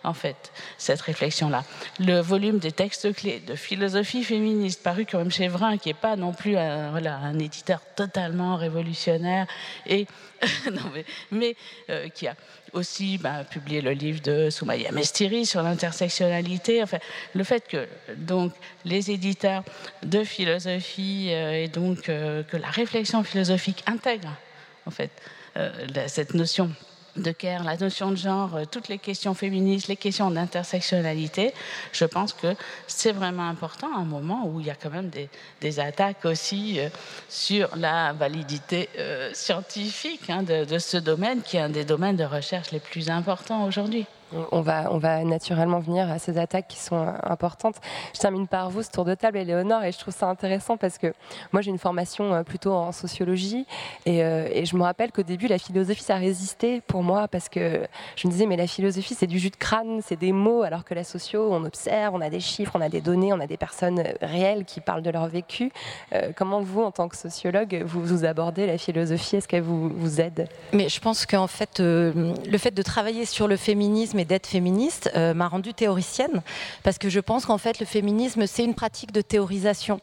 en 0.06 0.14
fait, 0.14 0.52
cette 0.78 1.00
réflexion-là. 1.00 1.64
Le 1.99 2.20
volume 2.20 2.58
des 2.58 2.70
textes 2.70 3.12
clés 3.12 3.40
de 3.40 3.56
philosophie 3.56 4.23
féministe 4.23 4.82
paru 4.82 5.04
quand 5.04 5.18
même 5.18 5.32
chez 5.32 5.49
Vrin, 5.49 5.78
qui 5.78 5.88
n'est 5.88 5.94
pas 5.94 6.14
non 6.14 6.32
plus 6.32 6.56
un, 6.56 7.38
éditeur 7.38 7.80
totalement 7.96 8.56
révolutionnaire, 8.56 9.46
et, 9.87 10.06
mais 11.32 11.56
euh, 11.90 12.08
qui 12.08 12.28
a 12.28 12.37
aussi 12.76 13.18
bah, 13.18 13.45
publié 13.45 13.80
le 13.80 13.92
livre 13.92 14.21
de 14.23 14.50
Soumaya 14.50 14.92
Mestiri 14.92 15.47
sur 15.47 15.62
l'intersectionnalité. 15.62 16.83
Enfin, 16.83 16.99
le 17.35 17.45
fait 17.45 17.66
que 17.66 17.87
donc 18.16 18.52
les 18.85 19.11
éditeurs 19.11 19.64
de 20.02 20.25
philosophie 20.25 21.28
euh, 21.30 21.64
et 21.64 21.68
donc 21.68 22.09
euh, 22.09 22.42
que 22.42 22.56
la 22.56 22.68
réflexion 22.68 23.23
philosophique 23.25 23.83
intègre 23.87 24.35
en 24.87 24.90
fait 24.90 25.11
cette 26.06 26.35
notion 26.35 26.71
de 27.16 27.32
Kerr, 27.32 27.62
la 27.64 27.76
notion 27.76 28.11
de 28.11 28.16
genre, 28.16 28.56
euh, 28.56 28.64
toutes 28.70 28.88
les 28.88 28.99
questions 28.99 29.35
féministes, 29.35 29.88
les 29.88 29.96
questions 29.96 30.30
d'intersectionnalité, 30.30 31.52
je 31.92 32.04
pense 32.04 32.32
que 32.32 32.54
c'est 32.87 33.12
vraiment 33.12 33.49
important 33.49 33.88
à 33.94 34.00
un 34.00 34.04
moment 34.04 34.46
où 34.46 34.61
il 34.61 34.66
y 34.66 34.70
a 34.70 34.75
quand 34.75 34.90
même 34.90 35.11
des, 35.11 35.80
attaques 35.80 36.25
aussi 36.25 36.78
euh, 36.78 36.88
sur 37.28 37.76
la 37.76 38.12
validité 38.12 38.88
euh, 38.99 39.30
scientifique 39.35 40.30
hein, 40.30 40.42
de, 40.42 40.78
ce 40.78 40.96
domaine, 40.96 41.42
qui 41.42 41.56
est 41.56 41.61
un 41.61 41.68
des 41.68 41.85
domaines 41.85 42.16
de 42.16 42.25
recherche 42.25 42.70
les 42.70 42.80
plus 42.80 43.11
importants 43.11 43.64
aujourd'hui. 43.64 44.06
On 44.52 44.61
va, 44.61 44.88
on 44.90 44.99
va 44.99 45.23
naturellement 45.23 45.78
venir 45.78 46.11
à 46.11 46.18
ces 46.18 46.37
attaques 46.37 46.66
qui 46.68 46.78
sont 46.78 47.14
importantes. 47.23 47.76
Je 48.12 48.18
termine 48.18 48.49
par 48.49 48.71
vous, 48.71 48.83
ce 48.83 48.90
tour 48.90 49.04
de 49.04 49.14
table, 49.14 49.38
Éléonore, 49.38 49.85
et 49.85 49.92
je 49.92 49.99
trouve 49.99 50.14
ça 50.14 50.28
intéressant 50.28 50.76
parce 50.76 50.99
que 50.99 51.12
moi 51.52 51.62
j'ai 51.62 51.71
une 51.71 51.78
formation 51.78 52.35
euh, 52.35 52.42
plutôt 52.42 52.73
en 52.73 52.92
sociologie 52.92 53.66
et, 54.04 54.25
euh, 54.25 54.49
et 54.50 54.64
je 54.64 54.76
me 54.76 54.83
rappelle 54.83 55.12
qu'au 55.12 55.23
début 55.23 55.47
la 55.47 55.59
philosophie 55.59 56.02
ça 56.02 56.16
résistait 56.16 56.83
pour 56.87 57.02
moi 57.02 57.28
parce 57.28 57.49
que 57.49 57.87
je 58.16 58.26
me 58.26 58.33
disais 58.33 58.47
mais 58.47 58.56
la 58.56 58.66
philosophie 58.66 59.14
c'est 59.14 59.26
du 59.26 59.38
jus 59.38 59.50
de 59.50 59.56
crâne, 59.56 60.00
c'est 60.04 60.18
des 60.18 60.33
mots 60.33 60.62
alors 60.62 60.85
que 60.85 60.95
la 60.95 61.04
socio 61.04 61.49
on 61.52 61.64
observe, 61.64 62.14
on 62.14 62.21
a 62.21 62.30
des 62.30 62.40
chiffres, 62.40 62.73
on 62.75 62.80
a 62.80 62.88
des 62.88 63.00
données, 63.00 63.33
on 63.33 63.40
a 63.40 63.47
des 63.47 63.56
personnes 63.56 64.00
euh, 64.00 64.12
réelles 64.23 64.64
qui 64.64 64.80
parlent 64.80 65.02
de 65.02 65.11
leur 65.11 65.26
vécu. 65.28 65.71
comment 66.37 66.61
vous 66.61 66.83
en 66.83 66.90
tant 66.90 67.09
que 67.09 67.16
sociologue 67.16 67.83
vous, 67.85 68.02
vous 68.02 68.25
abordez 68.25 68.66
la 68.66 68.78
philosophie? 68.78 69.37
Est-ce 69.37 69.49
qu'elle 69.49 69.62
vous, 69.62 69.88
vous 69.88 70.21
aide? 70.21 70.49
Mais 70.73 70.88
je 70.88 71.00
pense 71.00 71.26
qu'en 71.26 71.47
fait 71.47 71.78
le 71.78 72.59
fait 72.59 72.73
de 72.73 72.83
travailler 72.83 73.25
sur 73.25 73.47
le 73.49 73.56
féminisme 73.56 74.18
d'être 74.26 74.47
féministe 74.47 75.11
euh, 75.16 75.35
m'a 75.35 75.49
rendue 75.49 75.75
théoricienne 75.75 76.42
parce 76.83 76.99
que 76.99 77.09
je 77.09 77.21
pense 77.21 77.47
qu'en 77.47 77.59
fait 77.59 77.80
le 77.80 77.87
féminisme 77.87 78.47
c'est 78.47 78.64
une 78.64 78.75
pratique 78.75 79.12
de 79.12 79.21
théorisation. 79.21 80.00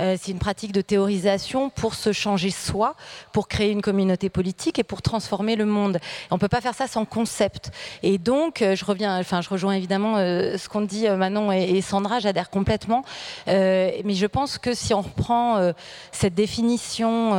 Euh, 0.00 0.16
c'est 0.20 0.32
une 0.32 0.38
pratique 0.38 0.72
de 0.72 0.80
théorisation 0.80 1.70
pour 1.70 1.94
se 1.94 2.12
changer 2.12 2.50
soi, 2.50 2.94
pour 3.32 3.48
créer 3.48 3.70
une 3.70 3.82
communauté 3.82 4.28
politique 4.28 4.78
et 4.78 4.84
pour 4.84 5.02
transformer 5.02 5.56
le 5.56 5.66
monde. 5.66 5.98
on 6.30 6.38
peut 6.38 6.48
pas 6.48 6.60
faire 6.60 6.74
ça 6.74 6.86
sans 6.86 7.04
concept. 7.04 7.70
Et 8.02 8.18
donc 8.18 8.62
euh, 8.62 8.76
je 8.76 8.84
reviens, 8.84 9.18
enfin 9.18 9.40
je 9.40 9.48
rejoins 9.48 9.74
évidemment 9.74 10.16
ce 10.16 10.68
qu'ont 10.68 10.80
dit 10.80 11.08
Manon 11.08 11.52
et, 11.52 11.80
Sandra, 11.80 12.18
j'adhère 12.18 12.50
complètement. 12.50 13.04
mais 13.46 14.14
je 14.14 14.26
pense 14.26 14.58
que 14.58 14.74
si 14.74 14.94
on 14.94 15.02
reprend 15.02 15.72
cette 16.12 16.34
définition, 16.34 17.30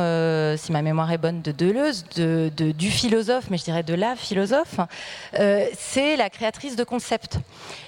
si 0.56 0.72
ma 0.72 0.82
mémoire 0.82 1.10
est 1.12 1.18
bonne, 1.18 1.42
de 1.42 1.52
Deleuze, 1.52 2.04
de, 2.16 2.50
du 2.72 2.90
philosophe, 2.90 3.46
mais 3.50 3.58
je 3.58 3.64
dirais 3.64 3.82
de 3.82 3.94
la 3.94 4.16
philosophe, 4.16 4.80
c'est 5.76 6.15
la 6.16 6.30
créatrice 6.30 6.76
de 6.76 6.84
concepts. 6.84 7.38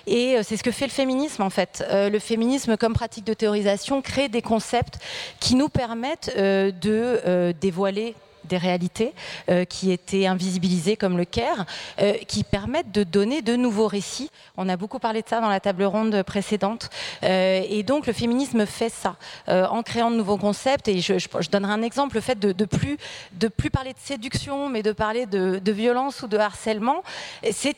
Et 0.07 0.37
euh, 0.37 0.43
c'est 0.43 0.57
ce 0.57 0.63
que 0.63 0.71
fait 0.71 0.87
le 0.87 0.93
féminisme 0.93 1.43
en 1.43 1.51
fait. 1.51 1.85
Euh, 1.89 2.11
le 2.11 2.19
féminisme 2.19 2.77
comme 2.77 2.95
pratique 2.95 3.25
de 3.25 3.35
théorisation 3.35 4.03
crée 4.03 4.29
des 4.29 4.43
concepts 4.43 4.99
qui 5.41 5.55
nous 5.55 5.69
permettent 5.69 6.33
euh, 6.37 6.71
de 6.71 7.53
dévoiler 7.61 8.15
des 8.49 8.57
réalités 8.57 9.15
euh, 9.49 9.65
qui 9.65 9.93
étaient 9.93 10.27
invisibilisées 10.27 10.97
comme 10.97 11.17
le 11.17 11.25
Caire, 11.25 11.67
euh, 12.01 12.15
qui 12.27 12.45
permettent 12.45 12.91
de 12.91 13.05
donner 13.05 13.43
de 13.43 13.57
nouveaux 13.57 13.87
récits. 13.87 14.31
On 14.57 14.69
a 14.69 14.77
beaucoup 14.77 14.99
parlé 14.99 15.23
de 15.23 15.29
ça 15.29 15.41
dans 15.41 15.49
la 15.49 15.61
table 15.61 15.85
ronde 15.85 16.23
précédente. 16.23 16.91
Euh, 17.23 17.63
et 17.69 17.83
donc 17.83 18.07
le 18.07 18.13
féminisme 18.13 18.67
fait 18.67 18.89
ça 18.89 19.17
en 19.49 19.83
créant 19.83 20.11
de 20.11 20.17
nouveaux 20.17 20.37
concepts. 20.37 20.89
Et 20.89 21.01
je, 21.01 21.15
donnerai 21.51 21.73
un 21.73 21.83
exemple, 21.83 22.17
le 22.17 22.21
fait 22.21 22.39
de, 22.39 22.53
de, 22.53 22.65
plus, 22.65 22.99
de 23.33 23.49
plus 23.49 23.71
parler 23.71 23.93
de 23.93 23.99
séduction, 23.99 24.69
mais 24.69 24.83
de 24.83 24.93
parler 24.93 25.27
de, 25.27 25.59
de 25.59 25.73
violence 25.73 26.23
ou 26.23 26.29
de 26.29 26.39
harcèlement, 26.39 27.03
c'est 27.51 27.75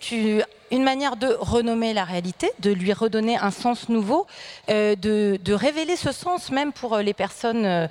une 0.71 0.83
manière 0.83 1.17
de 1.17 1.37
renommer 1.39 1.93
la 1.93 2.05
réalité, 2.05 2.51
de 2.61 2.71
lui 2.71 2.93
redonner 2.93 3.37
un 3.37 3.51
sens 3.51 3.89
nouveau, 3.89 4.27
de, 4.69 4.95
de, 4.97 5.53
révéler 5.53 5.97
ce 5.97 6.13
sens 6.13 6.51
même 6.51 6.73
pour 6.73 6.99
les 6.99 7.15
personnes 7.15 7.89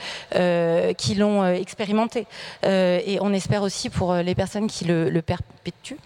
qui 0.97 1.15
l'ont 1.15 1.45
expérimenté. 1.47 2.25
Euh, 2.65 2.99
et 3.05 3.19
on 3.21 3.33
espère 3.33 3.63
aussi 3.63 3.89
pour 3.89 4.11
euh, 4.11 4.21
les 4.21 4.35
personnes 4.35 4.67
qui 4.67 4.85
le, 4.85 5.21
perpétuent, 5.21 5.97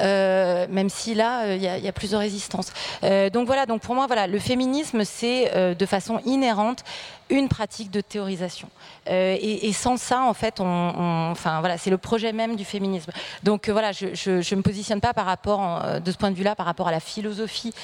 euh, 0.00 0.66
même 0.70 0.88
si 0.88 1.14
là, 1.14 1.54
il 1.54 1.62
y, 1.62 1.88
a 1.88 1.92
plusieurs 1.92 2.20
résistances. 2.20 2.72
donc 3.32 3.46
voilà, 3.46 3.66
donc 3.66 3.82
pour 3.82 3.94
moi, 3.94 4.06
voilà, 4.06 4.26
le 4.26 4.38
féminisme, 4.38 5.04
c'est 5.04 5.74
de 5.74 5.86
façon 5.86 6.20
inhérente 6.24 6.84
une 7.30 7.48
pratique 7.48 7.90
de 7.90 8.00
théorisation. 8.00 8.68
et, 9.06 9.72
sans 9.72 9.96
ça, 9.96 10.22
en 10.22 10.34
fait, 10.34 10.60
enfin 10.60 11.60
voilà, 11.60 11.78
c'est 11.78 11.90
le 11.90 11.98
projet 11.98 12.32
même 12.32 12.56
du 12.56 12.64
féminisme. 12.64 13.12
Donc 13.42 13.68
voilà, 13.68 13.92
je, 13.92 14.06
ne 14.06 14.56
me 14.56 14.62
positionne 14.62 15.00
pas 15.00 15.12
par 15.14 15.26
rapport, 15.26 15.82
de 16.04 16.12
ce 16.12 16.16
point 16.16 16.30
de 16.30 16.36
vue-là, 16.36 16.54
par 16.54 16.66
rapport 16.66 16.88
à 16.88 16.90
la 16.90 17.00
philosophie 17.00 17.74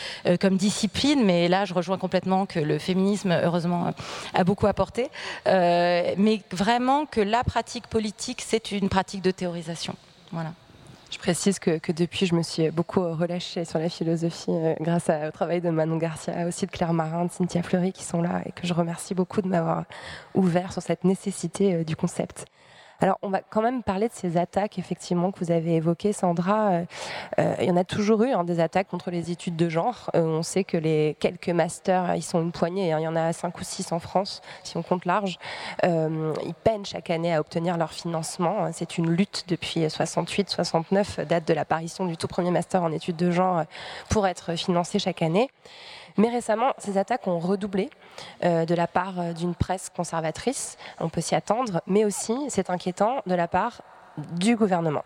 comme 0.40 0.57
discipline, 0.57 1.24
mais 1.24 1.48
là, 1.48 1.64
je 1.64 1.74
rejoins 1.74 1.98
complètement 1.98 2.46
que 2.46 2.61
le 2.61 2.79
féminisme, 2.79 3.33
heureusement, 3.33 3.92
a 4.35 4.44
beaucoup 4.44 4.66
apporté, 4.66 5.09
mais 5.46 6.42
vraiment 6.53 7.07
que 7.07 7.20
la 7.20 7.44
pratique 7.44 7.87
politique 7.87 8.40
c'est 8.46 8.72
une 8.72 8.88
pratique 8.88 9.22
de 9.22 9.31
théorisation. 9.31 9.94
Voilà. 10.33 10.53
Je 11.11 11.18
précise 11.18 11.59
que, 11.59 11.81
depuis, 11.90 12.27
je 12.27 12.37
me 12.37 12.42
suis 12.42 12.70
beaucoup 12.70 13.01
relâchée 13.01 13.64
sur 13.64 13.81
la 13.81 13.88
philosophie 13.88 14.53
euh, 14.53 14.75
grâce 14.81 15.11
au 15.11 15.31
travail 15.33 15.61
de 15.61 15.68
Manon 15.68 15.96
Garcia, 15.96 16.46
aussi 16.46 16.66
de 16.66 16.70
Claire 16.70 16.92
Marin, 16.92 17.25
de 17.25 17.33
Cynthia 17.33 17.64
Fleury 17.64 17.92
qui 17.92 18.05
sont 18.05 18.23
là 18.23 18.42
et 18.46 18.53
que 18.53 18.64
je 18.64 18.73
remercie 18.73 19.12
beaucoup 19.12 19.42
de 19.42 19.49
m'avoir 19.49 19.87
ouvert 20.35 20.73
sur 20.73 20.83
cette 20.83 21.03
nécessité 21.03 21.75
euh, 21.75 21.85
du 21.85 21.96
concept. 21.96 22.46
Alors, 23.03 23.19
on 23.23 23.31
va 23.31 23.41
quand 23.41 23.63
même 23.63 23.83
parler 23.83 24.09
de 24.09 24.13
ces 24.13 24.37
attaques, 24.37 24.79
effectivement, 24.79 25.33
que 25.33 25.43
vous 25.43 25.51
avez 25.51 25.77
évoquées, 25.77 26.13
Sandra. 26.13 26.71
Euh, 26.71 26.85
euh, 27.39 27.55
il 27.61 27.67
y 27.67 27.71
en 27.71 27.77
a 27.77 27.85
toujours 27.85 28.23
eu, 28.23 28.33
hein, 28.33 28.45
des 28.45 28.61
attaques 28.61 28.89
contre 28.89 29.11
les 29.11 29.31
études 29.31 29.57
de 29.57 29.71
genre. 29.71 30.11
Euh, 30.15 30.23
on 30.23 30.43
sait 30.43 30.65
que 30.65 30.77
les 30.77 31.17
quelques 31.19 31.49
masters, 31.49 32.15
ils 32.17 32.23
sont 32.23 32.43
une 32.43 32.53
poignée. 32.53 32.93
Hein. 32.93 32.99
il 33.01 33.05
y 33.05 33.09
en 33.09 33.17
a 33.17 33.33
cinq 33.33 33.59
ou 33.59 33.65
six 33.65 33.91
en 33.93 34.01
France, 34.01 34.43
si 34.65 34.77
on 34.77 34.83
compte 34.83 35.07
large. 35.07 35.39
ils 35.83 36.55
peinent 36.63 36.85
chaque 36.85 37.11
année 37.11 37.35
à 37.35 37.41
obtenir 37.41 37.79
leur 37.79 37.93
financement. 37.93 38.71
C'est 38.73 38.99
une 38.99 39.11
lutte 39.11 39.45
depuis 39.49 39.81
68-69, 39.87 41.25
date 41.25 41.49
de 41.49 41.55
l'apparition 41.55 42.05
du 42.05 42.17
tout 42.17 42.29
premier 42.29 42.51
master 42.51 42.83
en 42.83 42.93
études 42.93 43.17
de 43.17 43.31
genre, 43.31 43.65
pour 44.11 44.27
être 44.27 44.57
financé 44.57 44.99
chaque 44.99 45.23
année. 45.23 45.49
Mais 46.16 46.29
récemment, 46.29 46.73
ces 46.79 46.99
attaques 46.99 47.27
ont 47.27 47.38
redoublé 47.38 47.90
euh, 48.44 48.64
de 48.64 48.75
la 48.75 48.87
part 48.87 49.20
euh, 49.20 49.33
d'une 49.33 49.55
presse 49.55 49.90
conservatrice, 49.90 50.77
on 50.99 51.09
peut 51.09 51.20
s'y 51.20 51.35
attendre, 51.35 51.83
mais 51.87 52.05
aussi, 52.05 52.35
c'est 52.49 52.70
inquiétant, 52.70 53.23
de 53.27 53.35
la 53.35 53.49
part 53.49 53.83
du 54.16 54.57
gouvernement. 54.57 55.03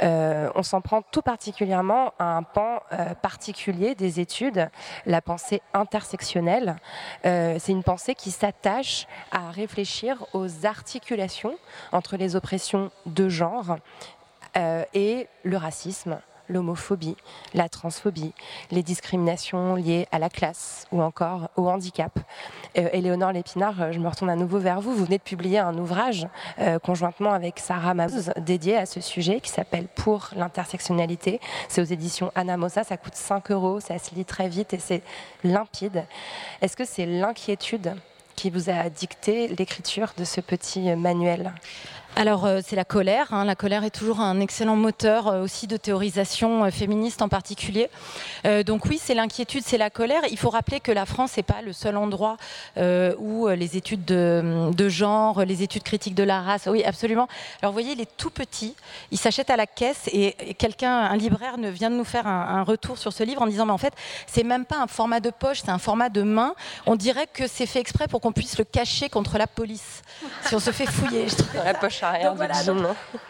Euh, 0.00 0.48
on 0.54 0.62
s'en 0.62 0.80
prend 0.80 1.02
tout 1.02 1.22
particulièrement 1.22 2.12
à 2.20 2.36
un 2.36 2.44
pan 2.44 2.82
particulier 3.20 3.96
des 3.96 4.20
études, 4.20 4.70
la 5.06 5.20
pensée 5.20 5.60
intersectionnelle. 5.74 6.76
c'est 7.24 7.68
une 7.68 7.82
pensée 7.82 8.14
qui 8.14 8.30
s'attache 8.30 9.08
à 9.32 9.50
réfléchir 9.50 10.24
aux 10.34 10.66
articulations 10.66 11.58
entre 11.90 12.16
les 12.16 12.36
oppressions 12.36 12.92
de 13.06 13.28
genre 13.28 13.78
et 14.94 15.28
le 15.42 15.56
racisme, 15.56 16.20
l'homophobie, 16.48 17.16
la 17.54 17.68
transphobie, 17.68 18.32
les 18.70 18.82
discriminations 18.82 19.74
liées 19.74 20.06
à 20.12 20.18
la 20.18 20.28
classe 20.28 20.86
ou 20.92 21.02
encore 21.02 21.48
au 21.56 21.68
handicap. 21.68 22.18
Euh, 22.76 22.88
Éléonore 22.92 23.32
Lépinard, 23.32 23.80
euh, 23.80 23.92
je 23.92 23.98
me 23.98 24.08
retourne 24.08 24.30
à 24.30 24.36
nouveau 24.36 24.58
vers 24.58 24.80
vous. 24.80 24.92
Vous 24.92 25.04
venez 25.04 25.18
de 25.18 25.22
publier 25.22 25.58
un 25.58 25.76
ouvrage 25.76 26.26
euh, 26.58 26.78
conjointement 26.78 27.32
avec 27.32 27.58
Sarah 27.58 27.94
Mabouz 27.94 28.32
dédié 28.38 28.76
à 28.76 28.86
ce 28.86 29.00
sujet 29.00 29.40
qui 29.40 29.50
s'appelle 29.50 29.86
Pour 29.88 30.30
l'intersectionnalité. 30.36 31.40
C'est 31.68 31.80
aux 31.80 31.84
éditions 31.84 32.32
Anna 32.34 32.56
Mossa, 32.56 32.84
ça 32.84 32.96
coûte 32.96 33.14
5 33.14 33.50
euros, 33.50 33.80
ça 33.80 33.98
se 33.98 34.14
lit 34.14 34.24
très 34.24 34.48
vite 34.48 34.74
et 34.74 34.78
c'est 34.78 35.02
limpide. 35.44 36.04
Est-ce 36.60 36.76
que 36.76 36.84
c'est 36.84 37.06
l'inquiétude 37.06 37.94
qui 38.36 38.50
vous 38.50 38.70
a 38.70 38.88
dicté 38.88 39.48
l'écriture 39.48 40.12
de 40.16 40.24
ce 40.24 40.40
petit 40.40 40.94
manuel? 40.94 41.52
Alors 42.16 42.46
euh, 42.46 42.60
c'est 42.64 42.74
la 42.74 42.84
colère. 42.84 43.32
Hein. 43.32 43.44
La 43.44 43.54
colère 43.54 43.84
est 43.84 43.90
toujours 43.90 44.20
un 44.20 44.40
excellent 44.40 44.76
moteur 44.76 45.28
euh, 45.28 45.42
aussi 45.42 45.66
de 45.66 45.76
théorisation 45.76 46.64
euh, 46.64 46.70
féministe 46.70 47.22
en 47.22 47.28
particulier. 47.28 47.88
donc 48.66 48.86
oui, 48.86 49.00
c'est 49.02 49.14
l'inquiétude, 49.14 49.62
c'est 49.64 49.78
la 49.78 49.90
colère. 49.90 50.22
Il 50.30 50.38
faut 50.38 50.50
rappeler 50.50 50.80
que 50.80 50.90
la 50.90 51.06
France 51.06 51.36
n'est 51.36 51.42
pas 51.42 51.62
le 51.62 51.72
seul 51.72 51.96
endroit 51.96 52.36
où 52.76 53.48
les 53.48 53.76
études 53.76 54.04
de, 54.04 54.88
genre, 54.88 55.44
les 55.44 55.62
études 55.62 55.82
critiques 55.82 56.14
de 56.14 56.22
la 56.22 56.40
race, 56.40 56.66
oui 56.66 56.82
absolument. 56.84 57.28
Alors 57.62 57.72
vous 57.72 57.80
voyez, 57.80 57.92
il 57.92 58.00
est 58.00 58.16
tout 58.16 58.30
petit, 58.30 58.74
il 59.10 59.18
s'achète 59.18 59.50
à 59.50 59.56
la 59.56 59.66
caisse 59.66 60.08
et, 60.12 60.32
quelqu'un, 60.54 60.92
un 60.92 61.16
libraire, 61.16 61.56
vient 61.58 61.90
de 61.90 61.96
nous 61.96 62.04
faire 62.04 62.26
un, 62.26 62.62
retour 62.62 62.98
sur 62.98 63.12
ce 63.12 63.22
livre 63.22 63.42
en 63.42 63.46
disant 63.46 63.66
mais 63.66 63.72
en 63.72 63.78
fait 63.78 63.94
c'est 64.26 64.44
même 64.44 64.64
pas 64.64 64.78
un 64.78 64.86
format 64.86 65.20
de 65.20 65.30
poche, 65.30 65.60
c'est 65.64 65.70
un 65.70 65.78
format 65.78 66.08
de 66.08 66.22
main. 66.22 66.54
On 66.86 66.96
dirait 66.96 67.26
que 67.32 67.46
c'est 67.46 67.66
fait 67.66 67.80
exprès 67.80 68.08
pour 68.08 68.20
qu'on 68.20 68.32
puisse 68.32 68.58
le 68.58 68.64
cacher 68.64 69.08
contre 69.08 69.38
la 69.38 69.46
police 69.46 70.02
si 70.46 70.54
on 70.54 70.60
se 70.60 70.70
fait 70.70 70.86
fouiller. 70.86 71.26
Je 71.28 71.64
la 71.64 71.74
poche 71.74 71.97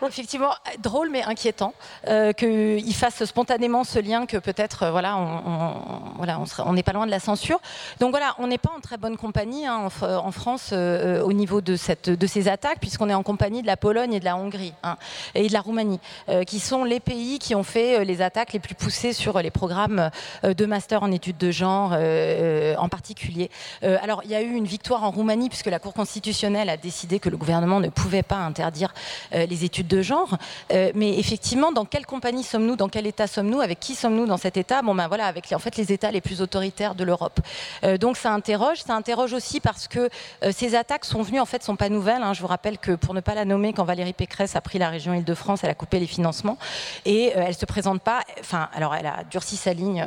effectivement, 0.07 0.53
drôle 0.79 1.11
mais 1.11 1.23
inquiétant 1.23 1.75
euh, 2.07 2.33
qu'il 2.33 2.95
fasse 2.95 3.25
spontanément 3.25 3.85
ce 3.85 3.99
lien 3.99 4.27
que 4.27 4.37
peut-être, 4.37 4.85
euh, 4.85 4.91
voilà, 4.91 5.17
on, 5.17 6.17
voilà, 6.17 6.41
on 6.65 6.73
n'est 6.73 6.83
pas 6.83 6.93
loin 6.93 7.07
de 7.07 7.11
la 7.11 7.21
censure. 7.21 7.61
Donc 8.01 8.11
voilà, 8.11 8.35
on 8.39 8.47
n'est 8.47 8.59
pas 8.59 8.71
en 8.77 8.81
très 8.81 8.97
bonne 8.97 9.17
compagnie 9.17 9.67
hein, 9.67 9.89
en, 10.03 10.33
France 10.33 10.71
euh, 10.73 11.23
au 11.23 11.33
niveau 11.33 11.61
de, 11.61 11.77
cette, 11.77 12.11
de 12.11 12.27
ces 12.27 12.49
attaques, 12.49 12.81
puisqu'on 12.81 13.09
est 13.09 13.15
en 13.15 13.23
compagnie 13.23 13.63
de 13.63 13.67
la 13.67 13.77
Pologne 13.77 14.15
et 14.15 14.21
de 14.21 14.25
la 14.25 14.37
Hongrie 14.37 14.75
hein, 14.83 14.97
et 15.35 15.49
de 15.49 15.53
la 15.53 15.61
Roumanie, 15.61 16.01
qui 16.47 16.61
sont 16.61 16.85
les 16.85 17.01
pays 17.01 17.39
qui 17.39 17.55
ont 17.55 17.63
fait 17.63 18.05
les 18.05 18.23
attaques 18.23 18.53
les 18.53 18.59
plus 18.59 18.75
poussées 18.75 19.13
sur 19.13 19.41
les 19.41 19.51
programmes 19.51 20.11
de 20.43 20.67
master 20.67 21.03
en 21.03 21.11
études 21.11 21.39
de 21.39 21.51
genre 21.51 21.93
en 21.93 22.89
particulier. 22.89 23.51
alors 23.83 24.23
il 24.25 24.31
y 24.31 24.35
a 24.35 24.43
eu 24.43 24.53
une 24.53 24.67
victoire 24.67 25.05
en 25.05 25.11
Roumanie 25.11 25.49
puisque 25.49 25.67
la 25.67 25.79
Cour 25.79 25.95
constitutionnelle 25.95 26.69
a 26.69 26.77
décidé 26.77 27.19
que 27.19 27.29
le 27.29 27.37
gouvernement 27.37 27.81
ne 27.81 27.89
pouvait 27.89 28.23
pas 28.23 28.37
interdire 28.59 28.93
euh, 29.35 29.47
les 29.47 29.65
études 29.65 29.87
de 29.87 30.03
genre. 30.03 30.37
Euh, 30.73 30.91
mais 30.95 31.19
effectivement, 31.19 31.71
dans 31.71 31.85
quelle 31.85 32.07
compagnie 32.07 32.43
sommes-nous 32.43 32.75
Dans 32.75 32.89
quel 32.89 33.07
état 33.07 33.27
sommes-nous 33.27 33.61
Avec 33.61 33.79
qui 33.79 33.95
sommes-nous 33.95 34.27
dans 34.27 34.37
cet 34.37 34.57
état? 34.57 34.83
Bon, 34.83 34.95
ben 34.95 35.07
voilà, 35.07 35.27
avec 35.27 35.53
en 35.53 35.59
fait 35.61 35.77
les 35.77 35.93
états 35.93 36.11
les 36.11 36.21
plus 36.21 36.43
autoritaires 36.43 36.95
de 36.97 37.05
l'Europe. 37.05 37.39
Euh, 37.85 37.99
donc 37.99 38.17
ça 38.17 38.33
interroge. 38.33 38.79
Ça 38.79 38.95
interroge 38.95 39.33
aussi 39.33 39.61
parce 39.61 39.87
que 39.87 40.09
ces 40.53 40.75
attaques 40.75 41.05
sont 41.05 41.23
venues, 41.23 41.41
en 41.41 41.47
fait, 41.47 41.63
sont 41.63 41.77
pas 41.77 41.89
nouvelles. 41.89 42.23
Hein. 42.23 42.33
Je 42.33 42.41
vous 42.41 42.47
rappelle 42.47 42.79
que 42.79 42.93
pour 42.93 43.15
ne 43.15 43.21
pas 43.21 43.35
la 43.35 43.45
nommer, 43.45 43.73
quand 43.73 43.85
Valérie 43.85 44.13
Pécresse 44.13 44.57
a 44.57 44.61
pris 44.61 44.79
la 44.79 44.89
région 44.89 45.15
Île-de-France, 45.15 45.61
elle 45.63 45.71
a 45.71 45.75
coupé 45.75 46.01
les 46.01 46.07
financements 46.07 46.59
et 47.05 47.33
elle 47.35 47.55
se 47.55 47.67
présente 47.67 48.03
pas. 48.03 48.23
Enfin, 48.41 48.69
alors 48.75 48.95
elle 48.95 49.07
a 49.07 49.25
durci 49.31 49.57
sa 49.57 49.73
ligne 49.73 50.05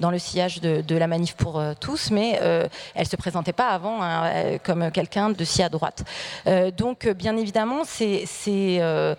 dans 0.00 0.10
le 0.10 0.18
sillage 0.18 0.60
de, 0.60 0.96
la 0.96 1.06
manif 1.06 1.34
pour 1.34 1.62
tous, 1.80 2.10
mais 2.10 2.40
elle 2.94 3.06
se 3.06 3.16
présentait 3.16 3.52
pas 3.52 3.68
avant 3.68 4.02
hein, 4.02 4.58
comme 4.62 4.90
quelqu'un 4.90 5.30
de 5.30 5.44
si 5.44 5.62
à 5.62 5.68
droite. 5.68 6.04
donc, 6.76 7.08
bien 7.08 7.36
évidemment, 7.36 7.84
c'est 7.94 8.26
euh, 8.80 9.14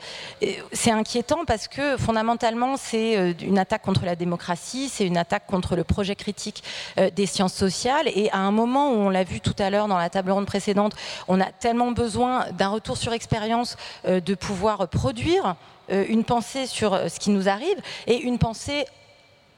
c'est 0.71 0.91
inquiétant 0.91 1.45
parce 1.45 1.67
que 1.67 1.97
fondamentalement, 1.97 2.77
c'est 2.77 3.17
euh, 3.17 3.33
une 3.41 3.57
attaque 3.57 3.81
contre 3.81 4.05
la 4.05 4.15
démocratie, 4.15 4.89
c'est 4.89 5.05
une 5.05 5.17
attaque 5.17 5.45
contre 5.47 5.75
le 5.75 5.83
projet 5.83 6.15
critique 6.15 6.63
euh, 6.97 7.09
des 7.09 7.25
sciences 7.25 7.53
sociales. 7.53 8.07
Et 8.07 8.29
à 8.31 8.39
un 8.39 8.51
moment 8.51 8.91
où 8.91 8.95
on 8.95 9.09
l'a 9.09 9.23
vu 9.23 9.39
tout 9.39 9.55
à 9.59 9.69
l'heure 9.69 9.87
dans 9.87 9.97
la 9.97 10.09
table 10.09 10.31
ronde 10.31 10.45
précédente, 10.45 10.93
on 11.27 11.39
a 11.39 11.51
tellement 11.51 11.91
besoin 11.91 12.45
d'un 12.51 12.69
retour 12.69 12.97
sur 12.97 13.13
expérience 13.13 13.77
de 14.05 14.35
pouvoir 14.35 14.87
produire 14.87 15.55
une 15.89 16.23
pensée 16.23 16.65
sur 16.65 16.97
ce 17.09 17.19
qui 17.19 17.29
nous 17.29 17.47
arrive 17.47 17.77
et 18.07 18.17
une 18.17 18.37
pensée 18.37 18.85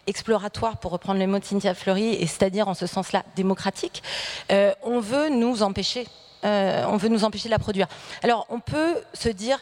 exploratoire, 0.06 0.78
pour 0.78 0.92
reprendre 0.92 1.20
les 1.20 1.28
mots 1.28 1.40
de 1.40 1.46
Cynthia 1.46 1.74
Fleury, 1.74 2.16
et 2.16 2.28
c'est-à-dire 2.28 2.68
en 2.68 2.74
ce 2.74 2.86
sens-là 2.88 3.24
démocratique, 3.36 4.04
on 4.50 5.00
veut 5.00 5.30
nous 5.30 5.64
empêcher 5.64 6.08
euh, 6.44 6.86
on 6.88 6.98
veut 6.98 7.10
nous 7.10 7.24
empêcher 7.24 7.50
de 7.50 7.52
la 7.54 7.60
produire. 7.60 7.88
Alors 8.24 8.46
on 8.50 8.60
peut 8.60 8.96
se 9.14 9.30
dire, 9.30 9.60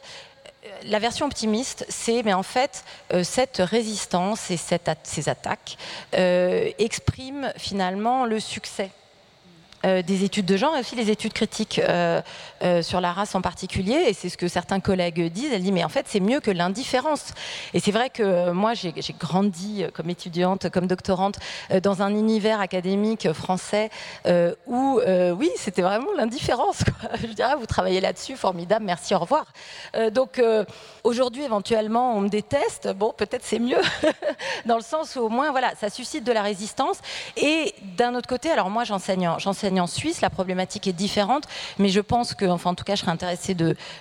euh, 0.65 0.69
la 0.83 0.99
version 0.99 1.25
optimiste, 1.25 1.85
c'est, 1.89 2.23
mais 2.23 2.33
en 2.33 2.43
fait, 2.43 2.83
euh, 3.13 3.23
cette 3.23 3.57
résistance 3.57 4.51
et 4.51 4.57
ces 4.57 5.29
attaques 5.29 5.77
expriment 6.11 7.51
finalement 7.57 8.25
le 8.25 8.39
succès 8.39 8.91
euh, 9.85 10.01
des 10.01 10.23
études 10.23 10.45
de 10.45 10.57
genre 10.57 10.75
et 10.75 10.79
aussi 10.79 10.95
les 10.95 11.11
études 11.11 11.33
critiques 11.33 11.79
euh, 11.79 12.21
euh, 12.63 12.81
sur 12.81 13.01
la 13.01 13.11
race 13.11 13.35
en 13.35 13.41
particulier. 13.41 14.05
Et 14.07 14.13
c'est 14.13 14.29
ce 14.29 14.37
que 14.37 14.47
certains 14.47 14.79
collègues 14.79 15.31
disent. 15.31 15.51
Elle 15.53 15.61
dit, 15.61 15.71
mais 15.71 15.83
en 15.83 15.89
fait, 15.89 16.05
c'est 16.07 16.19
mieux 16.19 16.39
que 16.39 16.49
l'indifférence. 16.49 17.33
Et 17.73 17.79
c'est 17.79 17.91
vrai 17.91 18.09
que 18.09 18.51
moi, 18.51 18.73
j'ai 18.73 18.93
grandi 19.19 19.85
comme 19.93 20.09
étudiante, 20.09 20.69
comme 20.69 20.87
doctorante, 20.87 21.37
dans 21.83 22.01
un 22.01 22.09
univers 22.15 22.59
académique 22.59 23.31
français 23.33 23.89
où, 24.67 24.99
oui, 25.37 25.49
c'était 25.57 25.81
vraiment 25.81 26.11
l'indifférence. 26.17 26.79
Je 27.21 27.33
dirais, 27.33 27.55
vous 27.55 27.65
travaillez 27.65 28.01
là-dessus, 28.01 28.35
formidable, 28.35 28.85
merci, 28.85 29.13
au 29.13 29.19
revoir. 29.19 29.45
donc, 30.11 30.41
aujourd'hui, 31.03 31.43
éventuellement, 31.43 32.15
on 32.15 32.21
me 32.21 32.29
déteste. 32.29 32.89
Bon, 32.93 33.13
peut-être 33.15 33.43
c'est 33.43 33.59
mieux, 33.59 33.81
dans 34.65 34.77
le 34.77 34.83
sens 34.83 35.15
où 35.15 35.21
au 35.21 35.29
moins, 35.29 35.51
voilà, 35.51 35.73
ça 35.75 35.89
suscite 35.89 36.23
de 36.23 36.31
la 36.31 36.41
résistance. 36.41 36.99
Et 37.37 37.75
d'un 37.97 38.15
autre 38.15 38.27
côté, 38.27 38.49
alors 38.49 38.69
moi, 38.69 38.83
j'enseigne, 38.83 39.29
j'enseigne 39.37 39.74
en 39.79 39.87
Suisse, 39.87 40.21
la 40.21 40.29
problématique 40.29 40.87
est 40.87 40.93
différente, 40.93 41.45
mais 41.79 41.89
je 41.89 42.01
pense 42.01 42.33
que, 42.33 42.45
en 42.45 42.75
tout 42.75 42.83
cas, 42.83 42.95
je 42.95 43.01
serais 43.01 43.11
intéressée 43.11 43.55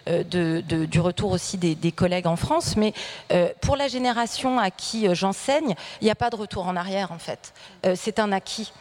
euh, 0.09 0.23
du 0.63 1.01
retour 1.01 1.33
aussi 1.33 1.59
des, 1.59 1.93
collègues 1.93 2.27
en 2.27 2.37
France. 2.37 2.77
Mais 2.77 2.93
euh, 3.33 3.49
pour 3.61 3.77
la 3.77 3.89
génération 3.89 4.59
à 4.59 4.71
qui 4.71 5.07
euh, 5.07 5.15
j'enseigne, 5.15 5.75
il 6.01 6.05
n'y 6.05 6.11
a 6.11 6.15
pas 6.15 6.31
de 6.31 6.37
retour 6.37 6.67
en 6.67 6.77
arrière 6.77 7.13
en 7.13 7.19
fait. 7.19 7.53
c'est 7.95 8.19
un 8.19 8.33
acquis 8.33 8.73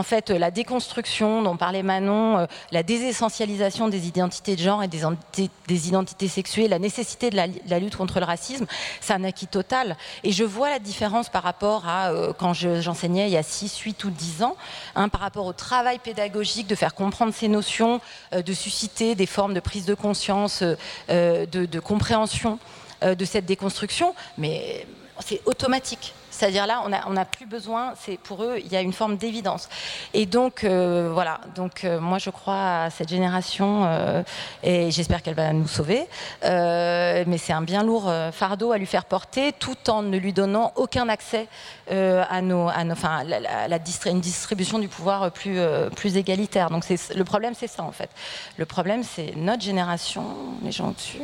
en 0.00 0.02
fait, 0.02 0.30
la 0.30 0.50
déconstruction 0.50 1.42
dont 1.42 1.58
parlait 1.58 1.82
Manon, 1.82 2.38
euh, 2.38 2.46
la 2.72 2.82
désessentialisation 2.82 3.88
des 3.88 4.08
identités 4.08 4.56
de 4.56 4.62
genre 4.62 4.82
et 4.82 4.88
des, 4.88 5.88
identités 5.88 6.26
sexuées, 6.26 6.68
la 6.68 6.78
nécessité 6.78 7.28
de 7.28 7.36
la, 7.36 7.78
lutte 7.78 7.96
contre 7.96 8.18
le 8.18 8.24
racisme, 8.24 8.64
c'est 9.02 9.12
un 9.12 9.24
acquis 9.24 9.46
total. 9.46 9.98
Et 10.24 10.32
je 10.32 10.42
vois 10.42 10.70
la 10.70 10.78
différence 10.78 11.28
par 11.28 11.42
rapport 11.42 11.86
à 11.86 12.12
euh, 12.12 12.32
quand 12.32 12.54
j'enseignais 12.54 13.28
il 13.28 13.32
y 13.32 13.36
a 13.36 13.42
6, 13.42 13.76
8 13.76 14.04
ou 14.04 14.10
10 14.10 14.42
ans, 14.42 14.56
hein, 14.96 15.10
par 15.10 15.20
rapport 15.20 15.44
au 15.44 15.52
travail 15.52 15.98
pédagogique 15.98 16.66
de 16.66 16.76
faire 16.76 16.94
comprendre 16.94 17.34
ces 17.34 17.48
notions, 17.48 18.00
euh, 18.32 18.40
de 18.40 18.54
susciter 18.54 19.14
des 19.14 19.26
formes 19.26 19.52
de 19.52 19.60
prise 19.60 19.84
de 19.84 19.92
conscience, 19.94 20.62
de, 21.10 21.80
compréhension 21.80 22.58
de 23.02 23.24
cette 23.26 23.44
déconstruction. 23.44 24.14
Mais 24.38 24.86
c'est 25.18 25.42
automatique. 25.44 26.14
C'est-à-dire 26.40 26.66
là, 26.66 26.82
on 27.06 27.12
n'a 27.12 27.24
plus 27.26 27.44
besoin, 27.44 27.92
c'est 28.00 28.18
pour 28.18 28.42
eux, 28.42 28.54
il 28.64 28.72
y 28.72 28.76
a 28.76 28.80
une 28.80 28.94
forme 28.94 29.18
d'évidence. 29.18 29.68
Et 30.14 30.24
donc, 30.24 30.64
euh, 30.64 31.10
voilà, 31.12 31.42
donc 31.54 31.84
euh, 31.84 32.00
moi 32.00 32.16
je 32.16 32.30
crois 32.30 32.84
à 32.84 32.88
cette 32.88 33.10
génération 33.10 33.82
euh, 33.84 34.22
et 34.62 34.90
j'espère 34.90 35.22
qu'elle 35.22 35.34
va 35.34 35.52
nous 35.52 35.68
sauver. 35.68 36.06
mais 36.42 37.36
c'est 37.36 37.52
un 37.52 37.60
bien 37.60 37.82
lourd 37.82 38.10
fardeau 38.32 38.72
à 38.72 38.78
lui 38.78 38.86
faire 38.86 39.04
porter 39.04 39.52
tout 39.52 39.90
en 39.90 40.00
ne 40.00 40.16
lui 40.16 40.32
donnant 40.32 40.72
aucun 40.76 41.10
accès 41.10 41.46
à, 41.90 42.42
nos, 42.42 42.68
à 42.68 42.84
nos, 42.84 42.94
la, 43.26 43.78
une 44.06 44.20
distribution 44.20 44.78
du 44.78 44.88
pouvoir 44.88 45.30
plus, 45.30 45.58
plus 45.96 46.16
égalitaire. 46.16 46.70
Donc 46.70 46.84
le 46.88 47.24
problème, 47.24 47.54
c'est 47.54 47.66
ça 47.66 47.82
en 47.82 47.92
fait. 47.92 48.10
Le 48.56 48.66
problème, 48.66 49.02
c'est 49.02 49.34
notre 49.36 49.62
génération, 49.62 50.24
les 50.62 50.72
gens 50.72 50.88
au-dessus. 50.88 51.18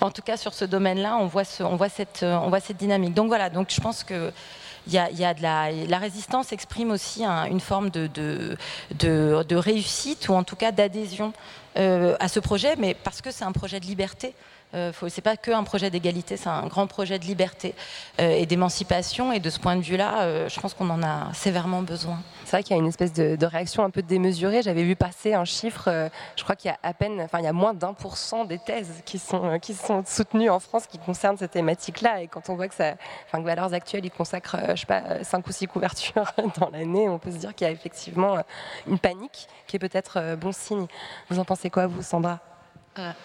En 0.00 0.10
tout 0.10 0.22
cas, 0.22 0.36
sur 0.36 0.54
ce 0.54 0.64
domaine-là, 0.64 1.16
on, 1.20 1.26
voit 1.26 1.42
on, 1.60 1.76
voit 1.76 1.88
cette, 1.88 2.22
on 2.22 2.48
voit 2.48 2.60
cette 2.60 2.76
dynamique. 2.76 3.14
Donc 3.14 3.28
voilà, 3.28 3.50
donc 3.50 3.68
je 3.70 3.80
pense 3.80 4.04
que 4.04 4.32
il 4.86 4.92
y 4.94 5.24
a, 5.24 5.34
de 5.34 5.42
la, 5.42 5.70
la, 5.70 5.98
résistance 5.98 6.52
exprime 6.52 6.90
aussi 6.90 7.24
une 7.24 7.60
forme 7.60 7.90
de, 7.90 8.08
de, 8.98 9.54
réussite 9.54 10.28
ou 10.28 10.34
en 10.34 10.42
tout 10.42 10.56
cas 10.56 10.72
d'adhésion 10.72 11.32
euh, 11.78 12.16
à 12.18 12.28
ce 12.28 12.40
projet, 12.40 12.74
mais 12.76 12.94
parce 12.94 13.20
que 13.20 13.30
c'est 13.30 13.44
un 13.44 13.52
projet 13.52 13.80
de 13.80 13.86
liberté. 13.86 14.34
Euh, 14.74 14.92
c'est 15.08 15.22
pas 15.22 15.36
que 15.36 15.50
un 15.50 15.64
projet 15.64 15.90
d'égalité, 15.90 16.36
c'est 16.36 16.48
un 16.48 16.66
grand 16.66 16.86
projet 16.86 17.18
de 17.18 17.24
liberté 17.24 17.74
euh, 18.20 18.30
et 18.30 18.46
d'émancipation. 18.46 19.32
Et 19.32 19.40
de 19.40 19.50
ce 19.50 19.58
point 19.58 19.76
de 19.76 19.82
vue-là, 19.82 20.22
euh, 20.22 20.48
je 20.48 20.60
pense 20.60 20.74
qu'on 20.74 20.88
en 20.90 21.02
a 21.02 21.32
sévèrement 21.34 21.82
besoin. 21.82 22.18
C'est 22.44 22.56
vrai 22.56 22.62
qu'il 22.62 22.76
y 22.76 22.78
a 22.78 22.82
une 22.82 22.88
espèce 22.88 23.12
de, 23.12 23.46
réaction 23.46 23.84
un 23.84 23.90
peu 23.90 24.02
démesurée. 24.02 24.62
J'avais 24.62 24.84
vu 24.84 24.96
passer 24.96 25.34
un 25.34 25.44
chiffre, 25.44 25.88
euh, 25.88 26.08
je 26.36 26.42
crois 26.42 26.56
qu'il 26.56 26.70
y 26.70 26.74
a 26.74 26.78
à 26.82 26.94
peine, 26.94 27.20
enfin 27.20 27.38
il 27.38 27.44
y 27.44 27.48
a 27.48 27.52
moins 27.52 27.74
d'un 27.74 27.92
pour 27.92 28.16
cent 28.16 28.44
des 28.44 28.58
thèses 28.58 29.02
qui 29.04 29.18
sont, 29.18 29.58
qui 29.60 29.74
sont 29.74 30.04
soutenues 30.06 30.50
en 30.50 30.60
France 30.60 30.86
qui 30.86 30.98
concernent 30.98 31.36
cette 31.36 31.52
thématique-là. 31.52 32.22
Et 32.22 32.28
quand 32.28 32.48
on 32.48 32.54
voit 32.54 32.68
que 32.68 32.74
ça, 32.74 32.94
enfin 33.26 33.40
que 33.40 33.46
Valeurs 33.46 33.74
Actuelles, 33.74 34.04
ils 34.04 34.10
consacrent, 34.10 34.56
je 34.70 34.80
sais 34.80 34.86
pas, 34.86 35.24
cinq 35.24 35.46
ou 35.46 35.52
six 35.52 35.66
couvertures 35.66 36.30
dans 36.58 36.70
l'année, 36.70 37.08
on 37.08 37.18
peut 37.18 37.30
se 37.30 37.38
dire 37.38 37.54
qu'il 37.54 37.66
y 37.66 37.70
a 37.70 37.72
effectivement 37.72 38.38
une 38.86 38.98
panique 38.98 39.48
qui 39.66 39.76
est 39.76 39.80
peut-être 39.80 40.36
bon 40.36 40.52
signe. 40.52 40.86
Vous 41.28 41.38
en 41.38 41.44
pensez 41.44 41.70
quoi, 41.70 41.86
vous, 41.86 42.02
Sandra? 42.02 42.51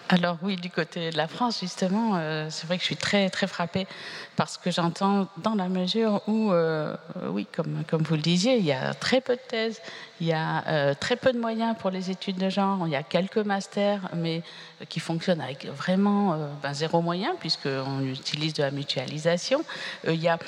Alors 0.08 0.38
oui, 0.42 0.56
du 0.56 0.70
côté 0.70 1.10
de 1.10 1.16
la 1.16 1.28
France, 1.28 1.60
justement, 1.60 2.12
euh, 2.14 2.48
c'est 2.50 2.66
vrai 2.66 2.76
que 2.76 2.82
je 2.82 2.86
suis 2.86 2.96
très 2.96 3.28
très 3.28 3.46
frappée 3.46 3.86
parce 4.36 4.56
que 4.56 4.70
j'entends 4.70 5.28
dans 5.36 5.54
la 5.54 5.68
mesure 5.68 6.22
où, 6.26 6.52
euh, 6.52 6.96
oui, 7.30 7.46
comme, 7.54 7.84
comme 7.86 8.02
vous 8.02 8.14
le 8.14 8.22
disiez, 8.22 8.56
il 8.56 8.64
y 8.64 8.72
a 8.72 8.94
très 8.94 9.20
peu 9.20 9.36
de 9.36 9.40
thèses, 9.46 9.82
il 10.20 10.26
y 10.26 10.32
a 10.32 10.94
très 10.94 11.16
peu 11.16 11.32
de 11.32 11.38
moyens 11.38 11.76
pour 11.78 11.90
les 11.90 12.10
études 12.10 12.36
de 12.36 12.48
genre, 12.48 12.86
il 12.86 12.92
y 12.92 12.96
a 12.96 13.02
quelques 13.02 13.38
masters, 13.38 14.00
mais 14.14 14.42
qui 14.88 15.00
fonctionnent 15.00 15.40
avec 15.40 15.66
vraiment 15.66 16.36
ben, 16.62 16.72
zéro 16.72 17.00
moyen 17.00 17.34
puisqu'on 17.40 18.00
utilise 18.00 18.54
de 18.54 18.62
la 18.62 18.70
mutualisation. 18.70 19.64
il 20.06 20.20
y 20.20 20.28
a 20.28 20.38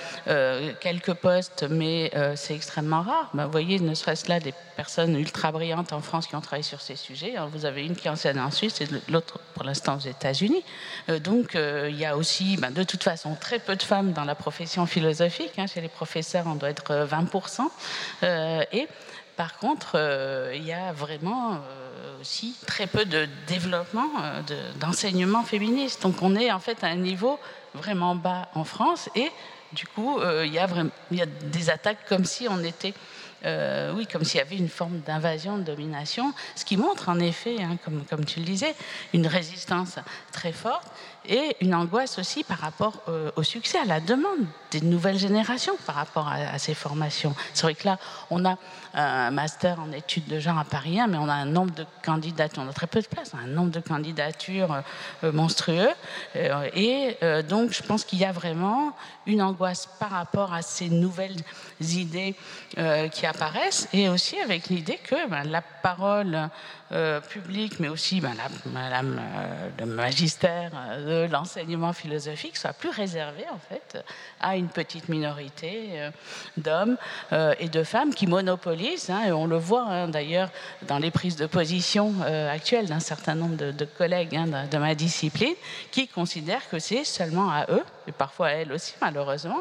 quelques 0.81 1.15
postes, 1.15 1.67
mais 1.69 2.13
c'est 2.37 2.55
extrêmement 2.55 3.03
rare. 3.03 3.31
Ben, 3.35 3.47
vous 3.47 3.53
voyez, 3.53 3.79
ne 3.81 3.95
serait-ce 3.95 4.29
là 4.29 4.41
des 4.41 4.55
personnes 4.77 5.17
ultra 5.17 5.53
brillantes 5.53 5.93
en 5.93 6.01
France 6.01 6.27
qui 6.27 6.37
ont 6.37 6.41
travaillé 6.41 6.63
sur 6.63 6.81
ces 6.81 6.97
sujets. 6.97 7.35
Vous 7.53 7.65
avez 7.65 7.85
une 7.85 7.97
qui 7.97 8.09
enseigne 8.09 8.41
en 8.41 8.51
Suisse, 8.51 8.75
c'est 8.77 8.89
l'autre 9.11 9.39
pour 9.55 9.65
l'instant 9.65 9.97
aux 9.97 10.09
États-Unis. 10.09 10.65
donc 11.23 11.55
il 11.55 11.97
y 11.97 12.05
a 12.05 12.17
aussi, 12.17 12.57
ben, 12.57 12.71
de 12.71 12.83
toute 12.83 13.03
façon, 13.03 13.35
très 13.35 13.59
peu 13.59 13.77
de 13.77 13.83
femmes 13.83 14.13
dans 14.13 14.25
la 14.25 14.35
profession 14.35 14.87
philosophique. 14.87 15.53
Hein. 15.59 15.67
Chez 15.67 15.81
les 15.81 15.89
professeurs, 15.89 16.45
on 16.47 16.55
doit 16.55 16.71
être 16.71 17.07
20%. 17.07 17.69
et 18.73 18.89
par 19.41 19.57
contre, 19.57 19.97
il 20.55 20.63
y 20.67 20.73
a 20.75 20.93
vraiment 20.93 21.63
aussi 22.21 22.55
très 22.67 22.87
peu 22.87 23.07
de 23.07 23.27
développement 23.47 24.11
d'enseignement 24.79 25.45
féministe. 25.45 26.03
Donc 26.03 26.21
on 26.21 26.37
est 26.37 26.53
en 26.53 26.61
fait 26.61 26.85
à 26.85 26.89
un 26.89 26.97
niveau 26.97 27.41
vraiment 27.73 28.15
bas 28.15 28.51
en 28.55 28.65
France 28.65 29.09
et 29.15 29.31
du 29.73 29.87
coup, 29.87 30.19
il 30.45 30.53
y, 30.53 30.59
a 30.59 31.27
des 31.27 31.71
attaques 31.71 32.07
comme 32.07 32.27
si 32.27 32.49
on 32.51 32.63
était 32.63 32.93
euh, 33.45 33.93
oui, 33.95 34.07
comme 34.07 34.25
s'il 34.25 34.39
y 34.39 34.43
avait 34.43 34.57
une 34.57 34.69
forme 34.69 35.01
d'invasion, 35.01 35.59
de 35.59 35.63
domination, 35.63 36.33
ce 36.55 36.65
qui 36.65 36.77
montre 36.77 37.09
en 37.09 37.19
effet, 37.19 37.57
hein, 37.63 37.79
comme, 37.85 38.25
tu 38.25 38.41
le 38.41 38.45
disais, 38.45 38.75
une 39.15 39.27
résistance 39.27 39.97
très 40.33 40.53
forte 40.53 40.87
et 41.29 41.57
une 41.61 41.75
angoisse 41.75 42.19
aussi 42.19 42.45
par 42.45 42.59
rapport 42.59 42.95
euh, 43.09 43.31
au 43.37 43.43
succès, 43.43 43.79
à 43.79 43.85
la 43.85 44.01
demande 44.01 44.47
des 44.71 44.81
nouvelles 44.81 45.19
générations 45.19 45.75
par 45.87 45.97
rapport 45.97 46.29
à, 46.29 46.59
ces 46.59 46.75
formations. 46.75 47.35
C'est 47.55 47.63
vrai 47.63 47.75
que 47.75 47.87
là, 47.87 47.99
on 48.31 48.45
a 48.45 48.57
un 48.95 49.31
master 49.31 49.81
en 49.81 49.91
études 49.93 50.27
de 50.27 50.39
genre 50.39 50.59
à 50.59 50.65
Paris 50.65 50.99
mais 51.09 51.19
on 51.19 51.29
a 51.29 51.35
un 51.35 51.45
nombre 51.45 51.75
de 51.75 51.85
candidatures, 52.05 52.63
on 52.65 52.69
a 52.69 52.73
très 52.73 52.87
peu 52.87 53.01
de 53.01 53.07
place, 53.07 53.33
un 53.35 53.49
nombre 53.49 53.71
de 53.71 53.81
candidatures 53.81 54.83
euh, 55.25 55.33
monstrueux. 55.33 55.91
et 56.35 57.17
donc, 57.49 57.73
je 57.73 57.83
pense 57.83 58.05
qu'il 58.05 58.19
y 58.19 58.25
a 58.25 58.33
vraiment 58.33 58.93
une 59.27 59.43
angoisse 59.43 59.89
par 59.99 60.11
rapport 60.11 60.53
à 60.53 60.63
ces 60.63 60.89
nouvelles 60.89 61.37
idées 61.81 62.35
qui 63.13 63.27
apparaissent, 63.27 63.89
et 63.93 64.09
aussi 64.09 64.39
avec 64.41 64.69
l'idée 64.69 64.99
que 65.03 65.29
ben, 65.29 65.45
la 65.45 65.63
parole 65.63 66.51
euh, 66.93 67.21
publique, 67.21 67.79
mais 67.79 67.87
aussi 67.87 68.21
ben, 68.21 68.33
la, 68.35 68.99
euh, 68.99 69.69
le 69.79 69.87
magistère 69.87 70.73
euh, 70.75 71.29
de 71.29 71.33
l'enseignement 71.33 71.93
philosophique 71.93 72.57
soit 72.57 72.73
plus 72.73 72.89
réservé 72.89 73.45
en 73.53 73.61
fait 73.61 74.05
à 74.41 74.57
une 74.57 74.67
petite 74.67 75.09
minorité 75.09 76.11
d'hommes 76.57 76.97
et 77.61 77.69
de 77.69 77.85
femmes 77.85 78.13
qui 78.13 78.27
monopolisent, 78.27 79.09
hein, 79.09 79.23
et 79.29 79.31
on 79.31 79.47
le 79.47 79.57
voit 79.57 79.85
hein, 79.85 80.09
d'ailleurs 80.09 80.51
dans 80.89 80.99
les 80.99 81.13
prises 81.13 81.37
de 81.37 81.47
position 81.47 82.13
actuelles 82.23 82.87
d'un 82.87 82.99
certain 82.99 83.37
nombre 83.37 83.57
de, 83.57 83.85
collègues 83.85 84.35
hein, 84.35 84.67
de, 84.69 84.79
ma 84.79 84.97
discipline, 84.97 85.55
qui 85.93 86.09
considèrent 86.09 86.69
que 86.69 86.81
c'est 86.81 87.05
seulement 87.05 87.51
à 87.51 87.67
eux, 87.71 87.85
et 88.09 88.13
parfois 88.13 88.49
à 88.49 88.51
elles 88.51 88.73
aussi 88.73 88.95
malheureusement, 89.01 89.61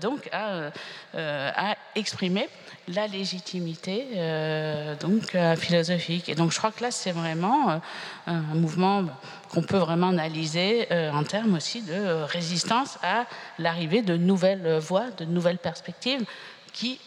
donc 0.00 0.28
à 0.32 1.76
exprimer 1.94 2.48
la 2.88 3.06
légitimité 3.06 4.06
euh, 4.16 4.94
donc 4.96 5.34
euh, 5.34 5.56
philosophique. 5.56 6.28
Et 6.28 6.34
donc 6.34 6.52
je 6.52 6.58
crois 6.58 6.70
que 6.70 6.82
là 6.82 6.90
c'est 6.90 7.12
vraiment 7.12 7.70
euh, 7.70 7.78
un 8.26 8.54
mouvement 8.54 9.04
qu'on 9.50 9.62
peut 9.62 9.78
vraiment 9.78 10.08
analyser 10.08 10.88
en 10.90 11.22
termes 11.24 11.54
aussi 11.54 11.82
de 11.82 12.22
résistance 12.24 12.98
à 13.02 13.24
l'arrivée 13.58 14.02
de 14.02 14.16
nouvelles 14.16 14.78
voies, 14.78 15.10
de 15.16 15.24
nouvelles 15.24 15.58
perspectives 15.58 16.24
qui 16.72 17.00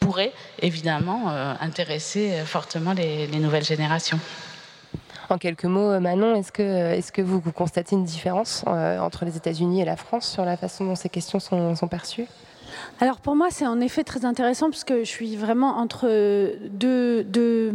pourraient 0.00 0.32
évidemment 0.60 1.28
intéresser 1.60 2.42
fortement 2.44 2.92
les, 2.92 3.28
nouvelles 3.28 3.64
générations. 3.64 4.18
En 5.30 5.38
quelques 5.38 5.64
mots, 5.64 5.98
Manon, 6.00 6.34
est-ce 6.34 6.52
que, 7.12 7.22
vous, 7.22 7.40
constatez 7.40 7.94
une 7.94 8.04
différence 8.04 8.64
entre 8.66 9.24
les 9.24 9.36
États-Unis 9.36 9.80
et 9.80 9.84
la 9.84 9.96
France 9.96 10.28
sur 10.28 10.44
la 10.44 10.56
façon 10.56 10.84
dont 10.84 10.96
ces 10.96 11.08
questions 11.08 11.38
sont 11.38 11.88
perçues? 11.88 12.26
Alors 13.00 13.20
pour 13.20 13.34
moi, 13.34 13.48
c'est 13.50 13.66
en 13.66 13.80
effet 13.80 14.04
très 14.04 14.24
intéressant 14.24 14.70
parce 14.70 14.84
que 14.84 15.00
je 15.00 15.08
suis 15.08 15.36
vraiment 15.36 15.78
entre 15.78 16.08
deux, 16.68 17.72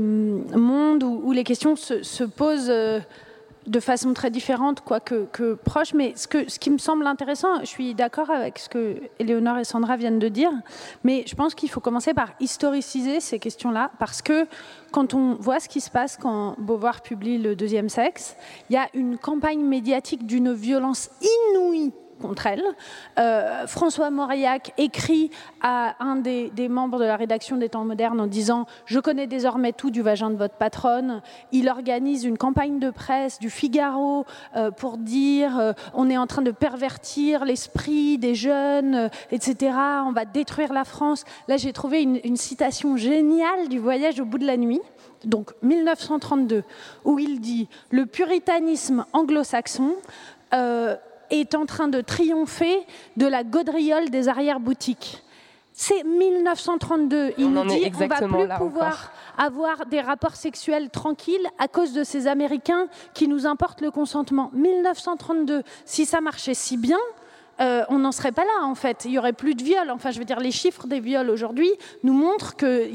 mondes 0.56 1.04
où, 1.04 1.32
les 1.32 1.44
questions 1.44 1.76
se, 1.76 2.24
posent 2.24 2.70
euh, 2.70 3.00
de 3.68 3.80
façon 3.82 4.14
très 4.14 4.32
différente, 4.32 4.82
quoique 4.82 5.26
que 5.26 5.56
proche. 5.56 5.94
Mais 5.94 6.14
ce, 6.16 6.28
que, 6.28 6.50
ce 6.50 6.58
qui 6.58 6.70
me 6.70 6.78
semble 6.78 7.06
intéressant, 7.06 7.60
je 7.60 7.66
suis 7.66 7.94
d'accord 7.96 8.30
avec 8.30 8.60
ce 8.60 8.70
que 8.70 9.02
Éléonore 9.20 9.58
et 9.58 9.66
Sandra 9.66 9.98
viennent 9.98 10.20
de 10.20 10.30
dire, 10.30 10.52
mais 11.04 11.26
je 11.28 11.36
pense 11.36 11.54
qu'il 11.54 11.70
faut 11.70 11.82
commencer 11.82 12.14
par 12.14 12.30
historiciser 12.40 13.20
ces 13.20 13.40
questions-là 13.40 13.92
parce 14.00 14.22
que 14.22 14.48
quand 14.92 15.14
on 15.14 15.36
voit 15.36 15.60
ce 15.60 15.68
qui 15.68 15.82
se 15.82 15.92
passe 15.92 16.18
quand 16.18 16.56
Beauvoir 16.58 17.02
publie 17.02 17.38
Le 17.38 17.56
deuxième 17.56 17.90
sexe, 17.90 18.36
il 18.70 18.74
y 18.74 18.78
a 18.78 18.88
une 18.94 19.18
campagne 19.18 19.62
médiatique 19.62 20.26
d'une 20.26 20.54
violence 20.54 21.10
inouïe 21.22 21.92
contre 22.20 22.48
elle. 22.48 22.64
Euh, 23.18 23.66
François 23.68 24.10
Mauriac 24.10 24.74
écrit 24.78 25.32
à 25.62 25.96
un 26.00 26.18
des, 26.18 26.52
membres 26.70 27.00
de 27.00 27.06
la 27.06 27.16
rédaction 27.16 27.58
des 27.58 27.70
Temps 27.70 27.86
modernes 27.86 28.20
en 28.22 28.28
disant 28.28 28.66
Je 28.86 29.00
connais 29.00 29.28
désormais 29.28 29.74
tout 29.74 29.90
du 29.90 30.02
vagin 30.02 30.30
de 30.30 30.36
votre 30.36 30.56
patronne. 30.56 31.22
Il 31.52 31.70
organise 31.70 32.26
une 32.26 32.38
campagne 32.38 32.80
de 32.80 32.90
presse 32.90 33.40
du 33.40 33.50
Figaro 33.50 34.26
euh, 34.56 34.72
pour 34.72 34.98
dire 34.98 35.58
euh, 35.60 35.74
On 35.94 36.10
est 36.10 36.18
en 36.18 36.28
train 36.28 36.42
de 36.42 36.52
pervertir 36.52 37.46
l'esprit 37.46 38.18
des 38.18 38.36
jeunes, 38.36 39.10
etc. 39.32 39.74
On 40.06 40.12
va 40.12 40.26
détruire 40.26 40.74
la 40.74 40.84
France. 40.84 41.24
Là, 41.48 41.58
j'ai 41.58 41.74
trouvé 41.74 42.02
une, 42.04 42.38
citation 42.38 42.96
géniale 42.96 43.68
du 43.70 43.80
voyage 43.80 44.20
au 44.20 44.26
bout 44.26 44.38
de 44.38 44.46
la 44.46 44.58
nuit 44.58 44.82
donc 45.26 45.52
1932, 45.64 46.64
où 47.04 47.20
il 47.20 47.42
dit 47.42 47.68
Le 47.92 48.06
puritanisme 48.06 49.06
anglo-saxon 49.12 49.96
est 51.30 51.56
en 51.56 51.66
train 51.66 51.88
de 51.88 52.02
triompher 52.02 52.86
de 53.18 53.26
la 53.26 53.44
gaudriole 53.44 54.10
des 54.10 54.28
arrière-boutiques. 54.28 55.24
C'est 55.74 56.04
1932. 56.04 57.36
Il 57.38 57.52
nous 57.52 57.64
dit 57.66 57.90
qu'on 57.92 58.08
va 58.08 58.18
plus 58.18 58.48
pouvoir 58.58 59.14
avoir 59.38 59.86
des 59.86 60.02
rapports 60.02 60.36
sexuels 60.36 60.90
tranquilles 60.90 61.48
à 61.58 61.70
cause 61.70 61.94
de 61.94 62.04
ces 62.04 62.28
Américains 62.28 62.88
qui 63.14 63.30
nous 63.30 63.48
importent 63.48 63.80
le 63.80 63.90
consentement. 63.90 64.52
1932. 64.54 65.64
Si 65.86 66.06
ça 66.06 66.20
marchait 66.20 66.54
si 66.54 66.76
bien, 66.76 66.98
euh, 67.62 67.84
on 67.90 68.00
n'en 68.00 68.12
serait 68.12 68.32
pas 68.32 68.44
là 68.44 68.66
en 68.66 68.76
fait. 68.76 69.06
Il 69.06 69.12
y 69.12 69.20
aurait 69.20 69.34
plus 69.34 69.56
de 69.56 69.64
viols. 69.64 69.92
Enfin, 69.92 70.12
je 70.12 70.20
veux 70.20 70.26
dire, 70.26 70.40
les 70.40 70.52
chiffres 70.52 70.88
des 70.88 71.00
viols 71.00 71.30
aujourd'hui 71.30 71.70
nous 72.04 72.14
montrent 72.14 72.56
que 72.56 72.90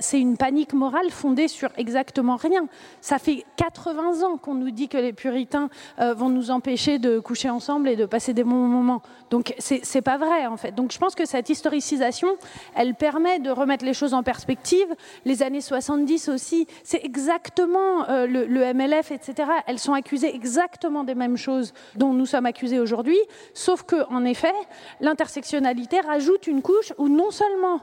c'est 0.00 0.20
une 0.20 0.36
panique 0.36 0.72
morale 0.72 1.10
fondée 1.10 1.48
sur 1.48 1.70
exactement 1.76 2.36
rien. 2.36 2.66
Ça 3.00 3.18
fait 3.18 3.44
80 3.56 4.22
ans 4.22 4.36
qu'on 4.36 4.54
nous 4.54 4.70
dit 4.70 4.88
que 4.88 4.98
les 4.98 5.12
puritains 5.12 5.68
euh, 6.00 6.14
vont 6.14 6.30
nous 6.30 6.50
empêcher 6.50 6.98
de 6.98 7.18
coucher 7.18 7.50
ensemble 7.50 7.88
et 7.88 7.96
de 7.96 8.06
passer 8.06 8.34
des 8.34 8.44
bons 8.44 8.54
moments. 8.54 9.02
Donc, 9.30 9.54
c'est 9.58 10.02
pas 10.02 10.16
vrai 10.16 10.46
en 10.46 10.56
fait. 10.56 10.72
Donc, 10.74 10.92
je 10.92 10.98
pense 10.98 11.14
que 11.14 11.26
cette 11.26 11.50
historicisation, 11.50 12.36
elle 12.74 12.94
permet 12.94 13.38
de 13.38 13.50
remettre 13.50 13.84
les 13.84 13.94
choses 13.94 14.14
en 14.14 14.22
perspective. 14.22 14.86
Les 15.24 15.42
années 15.42 15.60
70 15.60 16.28
aussi, 16.28 16.66
c'est 16.82 17.04
exactement 17.04 18.08
euh, 18.08 18.26
le, 18.26 18.46
le 18.46 18.72
MLF, 18.72 19.10
etc. 19.12 19.50
Elles 19.66 19.78
sont 19.78 19.92
accusées 19.92 20.34
exactement 20.34 21.04
des 21.04 21.14
mêmes 21.14 21.36
choses 21.36 21.72
dont 21.94 22.12
nous 22.12 22.26
sommes 22.26 22.46
accusés 22.46 22.80
aujourd'hui, 22.80 23.18
sauf 23.54 23.82
que 23.82 24.07
en 24.10 24.24
effet, 24.24 24.54
l'intersectionnalité 25.00 26.00
rajoute 26.00 26.46
une 26.46 26.62
couche 26.62 26.92
où 26.98 27.08
non 27.08 27.30
seulement 27.30 27.80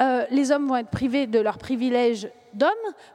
euh, 0.00 0.24
les 0.30 0.52
hommes 0.52 0.68
vont 0.68 0.76
être 0.76 0.90
privés 0.90 1.26
de 1.26 1.40
leurs 1.40 1.58
privilèges 1.58 2.28
d'hommes, 2.58 2.68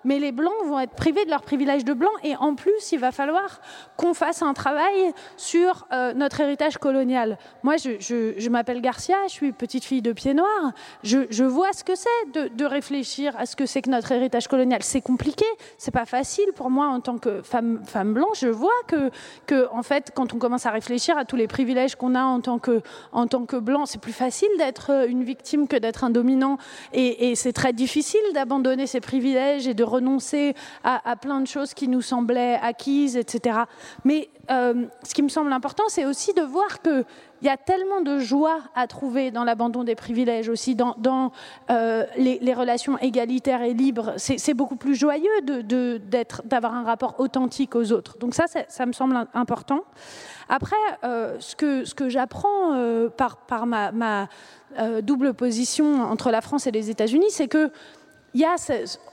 mais 0.03 0.19
les 0.19 0.31
blancs 0.31 0.53
vont 0.65 0.79
être 0.79 0.95
privés 0.95 1.25
de 1.25 1.29
leur 1.29 1.41
privilège 1.41 1.85
de 1.85 1.93
blanc. 1.93 2.11
Et 2.23 2.35
en 2.35 2.55
plus, 2.55 2.91
il 2.91 2.99
va 2.99 3.11
falloir 3.11 3.61
qu'on 3.97 4.13
fasse 4.13 4.41
un 4.41 4.53
travail 4.53 5.13
sur 5.37 5.85
euh, 5.91 6.13
notre 6.13 6.41
héritage 6.41 6.77
colonial. 6.77 7.37
Moi, 7.63 7.75
je, 7.77 8.49
m'appelle 8.49 8.81
Garcia, 8.81 9.17
je 9.27 9.33
suis 9.33 9.51
petite 9.51 9.83
fille 9.83 10.01
de 10.01 10.13
pied 10.13 10.33
noir. 10.33 10.71
Je, 11.03 11.43
vois 11.43 11.73
ce 11.73 11.83
que 11.83 11.95
c'est 11.95 12.09
de, 12.33 12.65
réfléchir 12.65 13.35
à 13.37 13.45
ce 13.45 13.55
que 13.55 13.65
c'est 13.65 13.81
que 13.81 13.89
notre 13.89 14.11
héritage 14.11 14.47
colonial. 14.47 14.81
C'est 14.83 15.01
compliqué, 15.01 15.45
c'est 15.77 15.91
pas 15.91 16.05
facile 16.05 16.51
pour 16.55 16.69
moi 16.69 16.87
en 16.87 17.01
tant 17.01 17.17
que 17.17 17.41
femme, 17.41 17.81
femme 17.85 18.13
blanche. 18.13 18.39
Je 18.39 18.47
vois 18.47 18.71
que, 18.87 19.67
en 19.71 19.83
fait, 19.83 20.11
quand 20.15 20.33
on 20.33 20.39
commence 20.39 20.65
à 20.65 20.71
réfléchir 20.71 21.17
à 21.17 21.25
tous 21.25 21.35
les 21.35 21.47
privilèges 21.47 21.95
qu'on 21.95 22.15
a 22.15 22.23
en 22.23 22.39
tant 22.39 22.59
que, 22.59 22.81
en 23.11 23.27
tant 23.27 23.45
que 23.45 23.57
blanc, 23.57 23.85
c'est 23.85 24.01
plus 24.01 24.13
facile 24.13 24.49
d'être 24.57 24.91
euh, 24.91 25.07
une 25.07 25.23
victime 25.23 25.67
que 25.67 25.75
d'être 25.75 26.03
un 26.03 26.09
dominant. 26.09 26.57
Et, 26.93 27.29
et 27.29 27.35
c'est 27.35 27.53
très 27.53 27.73
difficile 27.73 28.21
d'abandonner 28.33 28.87
ces 28.87 29.01
privilèges 29.01 29.32
et 29.33 29.73
de 29.73 29.83
renoncer 29.83 30.55
à, 30.83 31.15
plein 31.15 31.41
de 31.41 31.47
choses 31.47 31.73
qui 31.73 31.87
nous 31.87 32.01
semblaient 32.01 32.59
acquises, 32.61 33.17
etc. 33.17 33.59
Mais 34.03 34.29
euh, 34.51 34.85
ce 35.03 35.13
qui 35.13 35.23
me 35.23 35.29
semble 35.29 35.51
important, 35.53 35.83
c'est 35.87 36.05
aussi 36.05 36.33
de 36.33 36.41
voir 36.41 36.81
qu'il 36.81 37.05
y 37.41 37.49
a 37.49 37.57
tellement 37.57 38.01
de 38.01 38.19
joie 38.19 38.59
à 38.75 38.87
trouver 38.87 39.31
dans 39.31 39.43
l'abandon 39.43 39.83
des 39.83 39.95
privilèges, 39.95 40.49
aussi 40.49 40.75
dans, 40.75 41.31
euh, 41.69 42.05
les, 42.17 42.53
relations 42.53 42.97
égalitaires 42.99 43.61
et 43.61 43.73
libres. 43.73 44.13
C'est 44.17 44.53
beaucoup 44.53 44.75
plus 44.75 44.95
joyeux 44.95 45.41
d'avoir 46.45 46.75
un 46.75 46.83
rapport 46.83 47.19
authentique 47.19 47.75
aux 47.75 47.91
autres. 47.91 48.17
Donc 48.19 48.35
ça, 48.35 48.45
ça 48.67 48.85
me 48.85 48.93
semble 48.93 49.27
important. 49.33 49.83
Après, 50.49 50.75
euh, 51.03 51.37
ce 51.39 51.55
que, 51.55 51.91
que 51.93 52.09
j'apprends 52.09 53.09
par, 53.17 53.37
par 53.37 53.65
ma, 53.65 53.91
ma 53.91 54.27
double 55.01 55.33
position 55.33 56.03
entre 56.03 56.31
la 56.31 56.41
France 56.41 56.67
et 56.67 56.71
les 56.71 56.89
États-Unis, 56.89 57.27
c'est 57.29 57.47
que 57.47 57.71
il 58.33 58.41
y 58.41 58.45
a, 58.45 58.55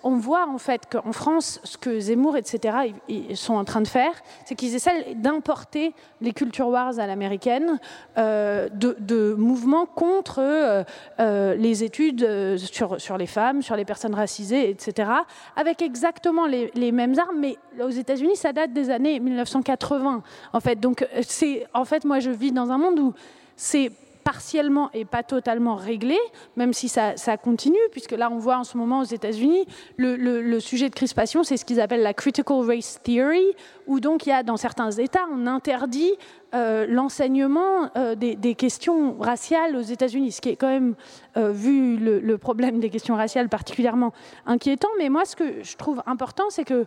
on 0.02 0.16
voit 0.16 0.48
en 0.48 0.56
fait 0.56 0.82
qu'en 0.90 1.12
France, 1.12 1.60
ce 1.64 1.76
que 1.76 2.00
Zemmour, 2.00 2.38
etc., 2.38 2.92
ils 3.08 3.36
sont 3.36 3.54
en 3.54 3.64
train 3.64 3.82
de 3.82 3.88
faire, 3.88 4.12
c'est 4.46 4.54
qu'ils 4.54 4.74
essaient 4.74 5.14
d'importer 5.14 5.94
les 6.22 6.32
culture 6.32 6.68
wars 6.68 6.98
à 6.98 7.06
l'américaine, 7.06 7.78
euh, 8.16 8.68
de, 8.70 9.34
mouvements 9.34 9.84
contre 9.84 10.38
euh, 10.38 10.84
euh, 11.18 11.54
les 11.54 11.84
études 11.84 12.56
sur, 12.56 13.18
les 13.18 13.26
femmes, 13.26 13.60
sur 13.62 13.76
les 13.76 13.84
personnes 13.84 14.14
racisées, 14.14 14.70
etc., 14.70 15.10
avec 15.54 15.82
exactement 15.82 16.46
les, 16.46 16.70
les 16.74 16.90
mêmes 16.90 17.18
armes, 17.18 17.38
mais 17.38 17.56
aux 17.82 17.90
États-Unis, 17.90 18.36
ça 18.36 18.52
date 18.54 18.72
des 18.72 18.88
années 18.88 19.20
1980, 19.20 20.22
en 20.52 20.60
fait. 20.60 20.76
Donc, 20.76 21.06
c'est, 21.22 21.66
en 21.74 21.84
fait, 21.84 22.04
moi, 22.04 22.20
je 22.20 22.30
vis 22.30 22.52
dans 22.52 22.70
un 22.70 22.78
monde 22.78 22.98
où 22.98 23.14
c'est 23.54 23.92
partiellement 24.30 24.90
et 24.94 25.04
pas 25.04 25.24
totalement 25.24 25.74
réglé, 25.74 26.16
même 26.54 26.72
si 26.72 26.88
ça, 26.88 27.36
continue, 27.36 27.80
puisque 27.90 28.12
là 28.12 28.30
on 28.30 28.38
voit 28.38 28.58
en 28.58 28.62
ce 28.62 28.76
moment 28.76 29.00
aux 29.00 29.10
États-Unis, 29.18 29.66
le, 29.96 30.60
sujet 30.60 30.88
de 30.88 30.94
crispation, 30.94 31.42
c'est 31.42 31.56
ce 31.56 31.64
qu'ils 31.64 31.80
appellent 31.80 32.04
la 32.04 32.14
critical 32.14 32.58
race 32.64 33.00
theory, 33.02 33.44
où 33.88 33.98
donc 33.98 34.26
il 34.26 34.28
y 34.28 34.32
a 34.32 34.44
dans 34.44 34.56
certains 34.56 34.92
États, 34.92 35.26
on 35.32 35.48
interdit 35.48 36.12
euh, 36.54 36.86
l'enseignement 36.88 37.90
euh, 37.96 38.14
des, 38.14 38.54
questions 38.54 39.16
raciales 39.18 39.74
aux 39.74 39.82
États-Unis, 39.82 40.30
ce 40.30 40.40
qui 40.40 40.50
est 40.50 40.56
quand 40.56 40.68
même, 40.68 40.94
euh, 41.36 41.50
vu 41.50 41.96
le, 41.96 42.38
problème 42.38 42.78
des 42.78 42.88
questions 42.88 43.16
raciales, 43.16 43.48
particulièrement 43.48 44.12
inquiétant. 44.46 44.90
Mais 44.98 45.08
moi, 45.08 45.24
ce 45.24 45.34
que 45.34 45.64
je 45.64 45.76
trouve 45.76 46.04
important, 46.06 46.50
c'est 46.50 46.64
que 46.64 46.86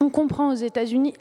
on 0.00 0.10
comprend 0.10 0.50
aux 0.50 0.56
États-Unis, 0.56 1.14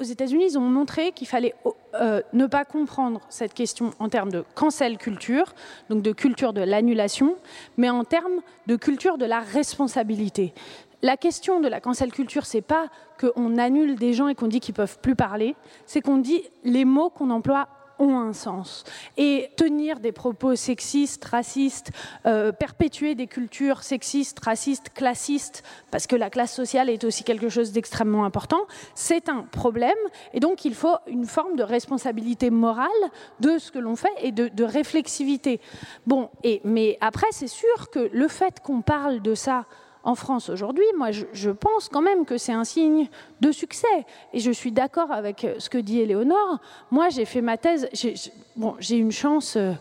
aux 0.00 0.04
États-Unis, 0.04 0.46
ils 0.50 0.58
ont 0.58 0.62
montré 0.62 1.12
qu'il 1.12 1.26
fallait 1.26 1.54
euh, 1.94 2.20
ne 2.32 2.46
pas 2.46 2.64
comprendre 2.64 3.20
cette 3.28 3.54
question 3.54 3.92
en 3.98 4.08
termes 4.08 4.30
de 4.30 4.44
cancel 4.54 4.98
culture, 4.98 5.54
donc 5.88 6.02
de 6.02 6.12
culture 6.12 6.52
de 6.52 6.60
l'annulation, 6.60 7.36
mais 7.76 7.90
en 7.90 8.04
termes 8.04 8.40
de 8.66 8.76
culture 8.76 9.18
de 9.18 9.24
la 9.24 9.40
responsabilité. 9.40 10.52
La 11.02 11.16
question 11.16 11.60
de 11.60 11.68
la 11.68 11.80
cancel 11.80 12.10
culture, 12.10 12.46
c'est 12.46 12.62
pas 12.62 12.88
qu'on 13.20 13.58
annule 13.58 13.96
des 13.96 14.12
gens 14.12 14.28
et 14.28 14.34
qu'on 14.34 14.48
dit 14.48 14.60
qu'ils 14.60 14.74
peuvent 14.74 14.98
plus 15.00 15.14
parler, 15.14 15.54
c'est 15.84 16.00
qu'on 16.00 16.18
dit 16.18 16.42
les 16.64 16.84
mots 16.84 17.10
qu'on 17.10 17.30
emploie 17.30 17.68
ont 17.98 18.18
un 18.18 18.32
sens. 18.32 18.84
Et 19.16 19.50
tenir 19.56 20.00
des 20.00 20.12
propos 20.12 20.54
sexistes, 20.56 21.24
racistes, 21.24 21.90
euh, 22.26 22.52
perpétuer 22.52 23.14
des 23.14 23.26
cultures 23.26 23.82
sexistes, 23.82 24.38
racistes, 24.40 24.90
classistes, 24.94 25.62
parce 25.90 26.06
que 26.06 26.16
la 26.16 26.30
classe 26.30 26.54
sociale 26.54 26.90
est 26.90 27.04
aussi 27.04 27.24
quelque 27.24 27.48
chose 27.48 27.72
d'extrêmement 27.72 28.24
important, 28.24 28.66
c'est 28.94 29.28
un 29.28 29.42
problème. 29.42 29.92
Et 30.32 30.40
donc 30.40 30.64
il 30.64 30.74
faut 30.74 30.96
une 31.06 31.26
forme 31.26 31.56
de 31.56 31.62
responsabilité 31.62 32.50
morale 32.50 32.88
de 33.40 33.58
ce 33.58 33.70
que 33.70 33.78
l'on 33.78 33.96
fait 33.96 34.12
et 34.20 34.32
de, 34.32 34.48
de 34.48 34.64
réflexivité. 34.64 35.60
Bon, 36.06 36.30
et, 36.42 36.60
mais 36.64 36.98
après, 37.00 37.26
c'est 37.30 37.46
sûr 37.48 37.90
que 37.90 38.10
le 38.12 38.28
fait 38.28 38.60
qu'on 38.60 38.82
parle 38.82 39.20
de 39.20 39.34
ça 39.34 39.66
en 40.06 40.14
France 40.14 40.50
aujourd'hui, 40.50 40.84
moi, 40.96 41.10
je, 41.10 41.50
pense 41.50 41.88
quand 41.88 42.00
même 42.00 42.24
que 42.24 42.38
c'est 42.38 42.52
un 42.52 42.62
signe 42.62 43.08
de 43.40 43.50
succès. 43.50 44.06
Et 44.32 44.38
je 44.38 44.52
suis 44.52 44.70
d'accord 44.70 45.10
avec 45.10 45.44
ce 45.58 45.68
que 45.68 45.78
dit 45.78 45.98
Éléonore. 45.98 46.60
Moi, 46.92 47.08
j'ai 47.08 47.24
fait 47.24 47.40
ma 47.40 47.56
thèse. 47.56 47.88
J'ai 47.92 48.96
une 48.96 49.10
chance. 49.10 49.56
Euh, 49.56 49.72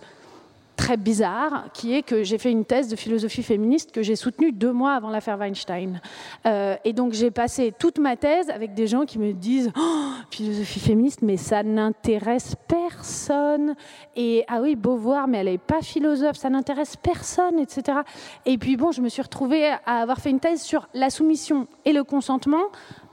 très 0.76 0.98
bizarre, 0.98 1.66
qui 1.74 1.94
est 1.94 2.02
que 2.02 2.24
j'ai 2.24 2.38
fait 2.38 2.52
une 2.52 2.66
thèse 2.66 2.90
de 2.90 2.96
philosophie 2.96 3.44
féministe 3.44 3.92
que 3.92 4.04
j'ai 4.04 4.16
soutenue 4.16 4.52
deux 4.52 4.72
mois 4.72 4.94
avant 4.94 5.10
l'affaire 5.10 5.38
Weinstein. 5.38 6.02
Euh, 6.46 6.76
et 6.84 6.94
donc 6.94 7.14
j'ai 7.14 7.32
passé 7.32 7.74
toute 7.78 8.00
ma 8.00 8.16
thèse 8.16 8.50
avec 8.50 8.74
des 8.74 8.88
gens 8.88 9.06
qui 9.06 9.20
me 9.20 9.34
disent 9.34 9.72
oh, 9.78 10.10
philosophie 10.30 10.80
féministe, 10.80 11.22
mais 11.22 11.38
ça 11.38 11.64
n'intéresse 11.64 12.56
personne. 12.68 13.76
Et 14.16 14.44
ah 14.48 14.62
oui, 14.62 14.76
Beauvoir, 14.76 15.28
mais 15.28 15.40
elle 15.40 15.48
n'est 15.48 15.58
pas 15.58 15.82
philosophe, 15.82 16.38
ça 16.38 16.50
n'intéresse 16.50 16.96
personne, 16.96 17.60
etc. 17.60 18.00
Et 18.46 18.58
puis 18.58 18.78
bon, 18.78 18.92
je 18.92 19.02
me 19.02 19.10
suis 19.10 19.22
retrouvée 19.22 19.68
à 19.86 20.02
avoir 20.02 20.20
fait 20.20 20.30
une 20.30 20.40
thèse 20.40 20.62
sur 20.62 20.88
la 20.94 21.10
soumission 21.10 21.68
et 21.86 21.94
le 21.94 22.04
consentement 22.04 22.66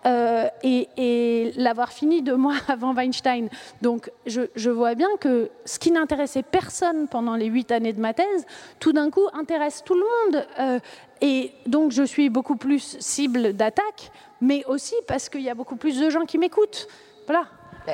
euh, 0.05 0.49
et, 0.62 1.53
l'avoir 1.57 1.93
fini 1.93 2.23
deux 2.23 2.37
mois 2.37 2.57
avant 2.69 2.95
Weinstein. 2.95 3.49
Donc 3.83 4.11
je, 4.27 4.71
vois 4.71 4.95
bien 4.95 5.09
que 5.21 5.51
ce 5.65 5.79
qui 5.79 5.91
n'intéressait 5.91 6.43
personne 6.43 7.09
pendant 7.09 7.37
les 7.37 7.47
huit 7.47 7.71
années 7.73 7.93
de 7.93 8.01
ma 8.01 8.15
thèse, 8.15 8.47
tout 8.81 8.93
d'un 8.93 9.11
coup 9.11 9.27
intéresse 9.33 9.83
tout 9.85 9.95
le 9.95 10.01
monde. 10.01 10.47
Euh, 10.59 10.79
et 11.21 11.53
donc 11.67 11.93
je 11.93 12.03
suis 12.03 12.31
beaucoup 12.31 12.57
plus 12.57 12.97
cible 13.01 13.53
d'attaque, 13.53 14.11
mais 14.41 14.65
aussi 14.67 14.95
parce 15.07 15.29
qu'il 15.29 15.43
y 15.43 15.51
a 15.51 15.55
beaucoup 15.55 15.77
plus 15.77 16.01
de 16.01 16.11
gens 16.11 16.25
qui 16.25 16.38
m'écoutent. 16.38 16.88
Voilà. 17.27 17.45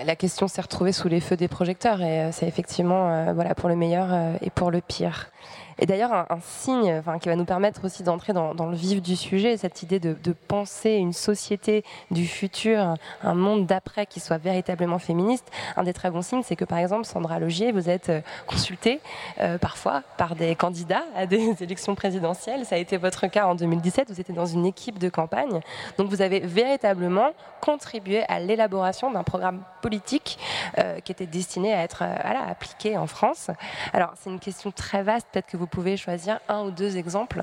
La 0.05 0.16
question 0.16 0.49
s'est 0.49 0.61
retrouvée 0.61 0.92
sous 0.92 1.09
les 1.09 1.21
feux 1.21 1.37
des 1.37 1.49
projecteurs 1.49 2.03
et 2.03 2.21
euh, 2.21 2.33
c'est 2.33 2.47
effectivement 2.47 3.33
voilà, 3.33 3.55
pour 3.55 3.68
le 3.68 3.77
meilleur 3.77 4.37
et 4.42 4.51
pour 4.51 4.71
le 4.71 4.81
pire. 4.81 5.31
Et 5.79 5.87
d'ailleurs, 5.87 6.12
un, 6.12 6.38
signe 6.41 7.03
qui 7.21 7.29
va 7.29 7.37
nous 7.37 7.45
permettre 7.45 7.85
aussi 7.85 8.03
d'entrer 8.03 8.33
dans, 8.33 8.53
le 8.53 8.77
vif 8.77 9.01
du 9.01 9.17
sujet, 9.17 9.57
cette 9.57 9.83
idée 9.83 10.01
de, 10.01 10.17
penser 10.49 10.93
une 10.93 11.12
société 11.12 11.85
du 12.11 12.27
futur, 12.27 12.95
un 13.23 13.35
monde 13.35 13.67
d'après 13.67 14.07
qui 14.07 14.21
soit 14.21 14.38
véritablement 14.38 14.99
féministe. 14.99 15.51
Un 15.77 15.83
des 15.83 15.93
très 15.93 16.11
bons 16.11 16.23
signes, 16.23 16.43
c'est 16.43 16.57
que 16.57 16.64
par 16.64 16.79
exemple, 16.79 17.05
Sandra 17.05 17.38
Logier, 17.38 17.73
vous 17.73 17.91
êtes 17.91 18.09
euh, 18.09 18.21
consultée 18.47 19.01
euh, 19.41 19.59
parfois 19.59 20.03
par 20.17 20.35
des 20.35 20.55
candidats 20.55 21.03
à 21.14 21.27
des 21.27 21.55
élections 21.62 21.95
présidentielles. 21.95 22.64
Ça 22.64 22.77
a 22.77 22.79
été 22.79 22.97
votre 22.97 23.27
cas 23.27 23.47
en 23.47 23.55
2017. 23.55 24.11
Vous 24.11 24.21
étiez 24.21 24.35
dans 24.35 24.47
une 24.47 24.64
équipe 24.64 24.99
de 24.99 25.09
campagne. 25.09 25.61
Donc 25.99 26.09
vous 26.09 26.23
avez 26.23 26.41
véritablement 26.41 27.31
contribué 27.61 28.25
à 28.29 28.41
l'élaboration 28.41 29.11
d'un 29.11 29.25
programme 29.25 29.62
politique 29.83 30.38
euh, 30.79 31.01
qui 31.01 31.12
était 31.12 31.27
destiné 31.27 31.75
à 31.75 31.83
être 31.83 32.03
appliqué 32.03 32.97
en 32.97 33.07
France. 33.07 33.51
Alors 33.93 34.12
c'est 34.17 34.31
une 34.31 34.41
question 34.41 34.71
très 34.71 35.03
vaste, 35.03 35.27
peut-être 35.33 35.47
que 35.47 35.57
vous 35.57 35.67
pouvez 35.68 35.96
choisir 35.96 36.40
un 36.48 36.62
ou 36.64 36.70
deux 36.70 36.96
exemples 36.96 37.42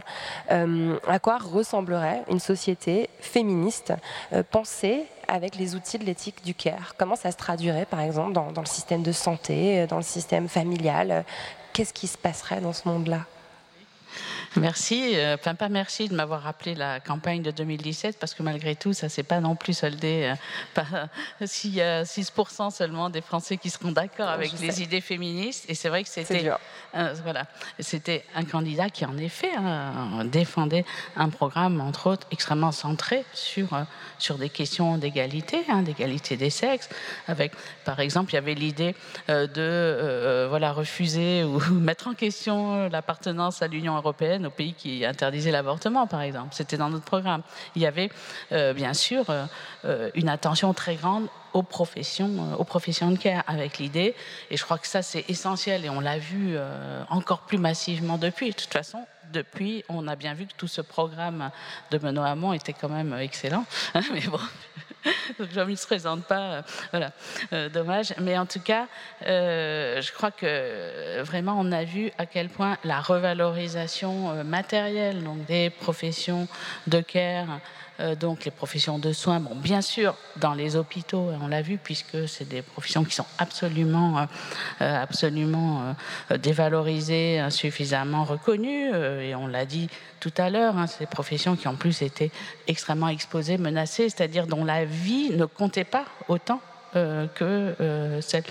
euh, 0.51 0.99
à 1.07 1.19
quoi 1.19 1.37
ressemblerait 1.37 2.23
une 2.29 2.39
société 2.39 3.09
féministe 3.19 3.93
euh, 4.33 4.43
pensée 4.49 5.05
avec 5.27 5.55
les 5.55 5.75
outils 5.75 5.97
de 5.97 6.03
l'éthique 6.03 6.43
du 6.43 6.53
care? 6.53 6.95
Comment 6.97 7.15
ça 7.15 7.31
se 7.31 7.37
traduirait, 7.37 7.85
par 7.85 8.01
exemple, 8.01 8.33
dans, 8.33 8.51
dans 8.51 8.61
le 8.61 8.67
système 8.67 9.01
de 9.03 9.11
santé, 9.11 9.87
dans 9.87 9.97
le 9.97 10.03
système 10.03 10.47
familial? 10.47 11.25
Qu'est-ce 11.73 11.93
qui 11.93 12.07
se 12.07 12.17
passerait 12.17 12.61
dans 12.61 12.73
ce 12.73 12.87
monde-là? 12.87 13.21
Merci, 14.57 15.15
euh, 15.15 15.35
enfin 15.35 15.53
pas 15.53 15.67
merci 15.67 16.07
de 16.07 16.15
m'avoir 16.15 16.41
rappelé 16.41 16.75
la 16.75 17.01
campagne 17.01 17.41
de 17.41 17.51
2017 17.51 18.17
parce 18.17 18.33
que 18.33 18.41
malgré 18.41 18.75
tout, 18.75 18.93
ça 18.93 19.09
s'est 19.09 19.23
pas 19.23 19.41
non 19.41 19.55
plus 19.55 19.73
soldé 19.73 20.31
euh, 20.31 20.35
par 20.73 20.85
euh, 20.93 21.05
s'il 21.45 21.75
y 21.75 21.81
a 21.81 22.03
6% 22.03 22.71
seulement 22.71 23.09
des 23.09 23.21
Français 23.21 23.57
qui 23.57 23.69
seront 23.69 23.91
d'accord 23.91 24.29
avec 24.29 24.57
les 24.59 24.81
idées 24.81 25.01
féministes. 25.01 25.65
Et 25.67 25.75
c'est 25.75 25.89
vrai 25.89 26.03
que 26.03 26.09
c'était 26.09 26.49
voilà, 27.23 27.45
c'était 27.79 28.23
un 28.35 28.45
candidat 28.45 28.89
qui 28.89 29.05
en 29.05 29.17
effet 29.17 29.51
hein, 29.57 30.23
défendait 30.25 30.85
un 31.17 31.29
programme 31.29 31.81
entre 31.81 32.07
autres 32.07 32.27
extrêmement 32.31 32.71
centré 32.71 33.25
sur 33.33 33.67
sur 34.17 34.37
des 34.37 34.49
questions 34.49 34.97
d'égalité, 34.97 35.65
hein, 35.67 35.81
d'égalité 35.81 36.37
des 36.37 36.49
sexes. 36.49 36.87
Avec 37.27 37.51
par 37.83 37.99
exemple, 37.99 38.31
il 38.31 38.35
y 38.35 38.37
avait 38.37 38.53
l'idée 38.53 38.95
de 39.27 40.47
voilà 40.49 40.71
refuser 40.71 41.43
ou 41.43 41.59
mettre 41.71 42.07
en 42.07 42.13
question 42.13 42.87
l'appartenance 42.87 43.61
à 43.61 43.67
l'Union 43.67 43.97
européenne 43.97 44.44
au 44.45 44.49
pays 44.49 44.73
qui 44.73 45.05
interdisait 45.05 45.51
l'avortement, 45.51 46.07
par 46.07 46.21
exemple. 46.21 46.49
C'était 46.51 46.77
dans 46.77 46.89
notre 46.89 47.05
programme. 47.05 47.41
Il 47.75 47.81
y 47.81 47.85
avait, 47.85 48.09
euh, 48.51 48.73
bien 48.73 48.93
sûr, 48.93 49.29
euh, 49.29 49.45
euh, 49.85 50.09
une 50.15 50.29
attention 50.29 50.73
très 50.73 50.95
grande 50.95 51.27
aux 51.55 51.63
professions, 51.63 52.53
aux 52.57 52.63
professions 52.63 53.09
de 53.11 53.17
care, 53.17 53.43
avec 53.47 53.79
l'idée, 53.79 54.13
et 54.51 54.57
je 54.57 54.63
crois 54.63 54.77
que 54.77 54.87
ça 54.87 55.01
c'est 55.01 55.25
essentiel, 55.29 55.85
et 55.85 55.89
on 55.89 55.99
l'a 55.99 56.17
vu 56.17 56.57
encore 57.09 57.41
plus 57.41 57.57
massivement 57.57 58.17
depuis. 58.17 58.49
De 58.49 58.55
toute 58.55 58.73
façon, 58.73 59.05
depuis, 59.31 59.83
on 59.89 60.07
a 60.07 60.15
bien 60.15 60.33
vu 60.33 60.45
que 60.45 60.53
tout 60.57 60.67
ce 60.67 60.81
programme 60.81 61.49
de 61.91 61.97
Benoît 61.97 62.27
Hamon 62.27 62.53
était 62.53 62.73
quand 62.73 62.89
même 62.89 63.13
excellent, 63.19 63.65
mais 64.13 64.21
bon. 64.21 64.39
Je 65.39 65.59
ne 65.59 65.65
me 65.65 65.85
présente 65.85 66.23
pas, 66.25 66.39
euh, 66.39 66.61
voilà, 66.91 67.11
euh, 67.53 67.69
dommage. 67.69 68.13
Mais 68.19 68.37
en 68.37 68.45
tout 68.45 68.59
cas, 68.59 68.87
euh, 69.25 70.01
je 70.01 70.11
crois 70.11 70.31
que 70.31 71.21
vraiment 71.21 71.55
on 71.59 71.71
a 71.71 71.83
vu 71.83 72.11
à 72.17 72.25
quel 72.25 72.49
point 72.49 72.77
la 72.83 73.01
revalorisation 73.01 74.43
matérielle 74.43 75.23
donc 75.23 75.45
des 75.45 75.69
professions 75.69 76.47
de 76.87 77.01
care, 77.01 77.59
donc 78.19 78.45
les 78.45 78.51
professions 78.51 78.99
de 78.99 79.13
soins, 79.13 79.39
bon, 79.39 79.55
bien 79.55 79.81
sûr, 79.81 80.15
dans 80.37 80.53
les 80.53 80.75
hôpitaux, 80.75 81.31
on 81.41 81.47
l'a 81.47 81.61
vu, 81.61 81.77
puisque 81.77 82.27
c'est 82.27 82.47
des 82.47 82.61
professions 82.61 83.03
qui 83.03 83.15
sont 83.15 83.25
absolument, 83.37 84.27
absolument 84.79 85.95
dévalorisées, 86.37 87.39
insuffisamment 87.39 88.25
reconnues, 88.25 88.93
et 88.93 89.33
on 89.35 89.47
l'a 89.47 89.65
dit 89.65 89.89
tout 90.19 90.33
à 90.37 90.49
l'heure, 90.49 90.75
hein, 90.77 90.87
ces 90.87 91.05
professions 91.05 91.55
qui 91.55 91.67
en 91.67 91.75
plus 91.75 92.01
étaient 92.01 92.31
extrêmement 92.67 93.09
exposées, 93.09 93.57
menacées, 93.57 94.09
c'est-à-dire 94.09 94.47
dont 94.47 94.65
la 94.65 94.83
vie 94.83 95.29
ne 95.31 95.45
comptait 95.45 95.83
pas 95.83 96.05
autant 96.27 96.61
euh, 96.95 97.27
que 97.27 97.75
euh, 97.81 98.21
celle, 98.21 98.43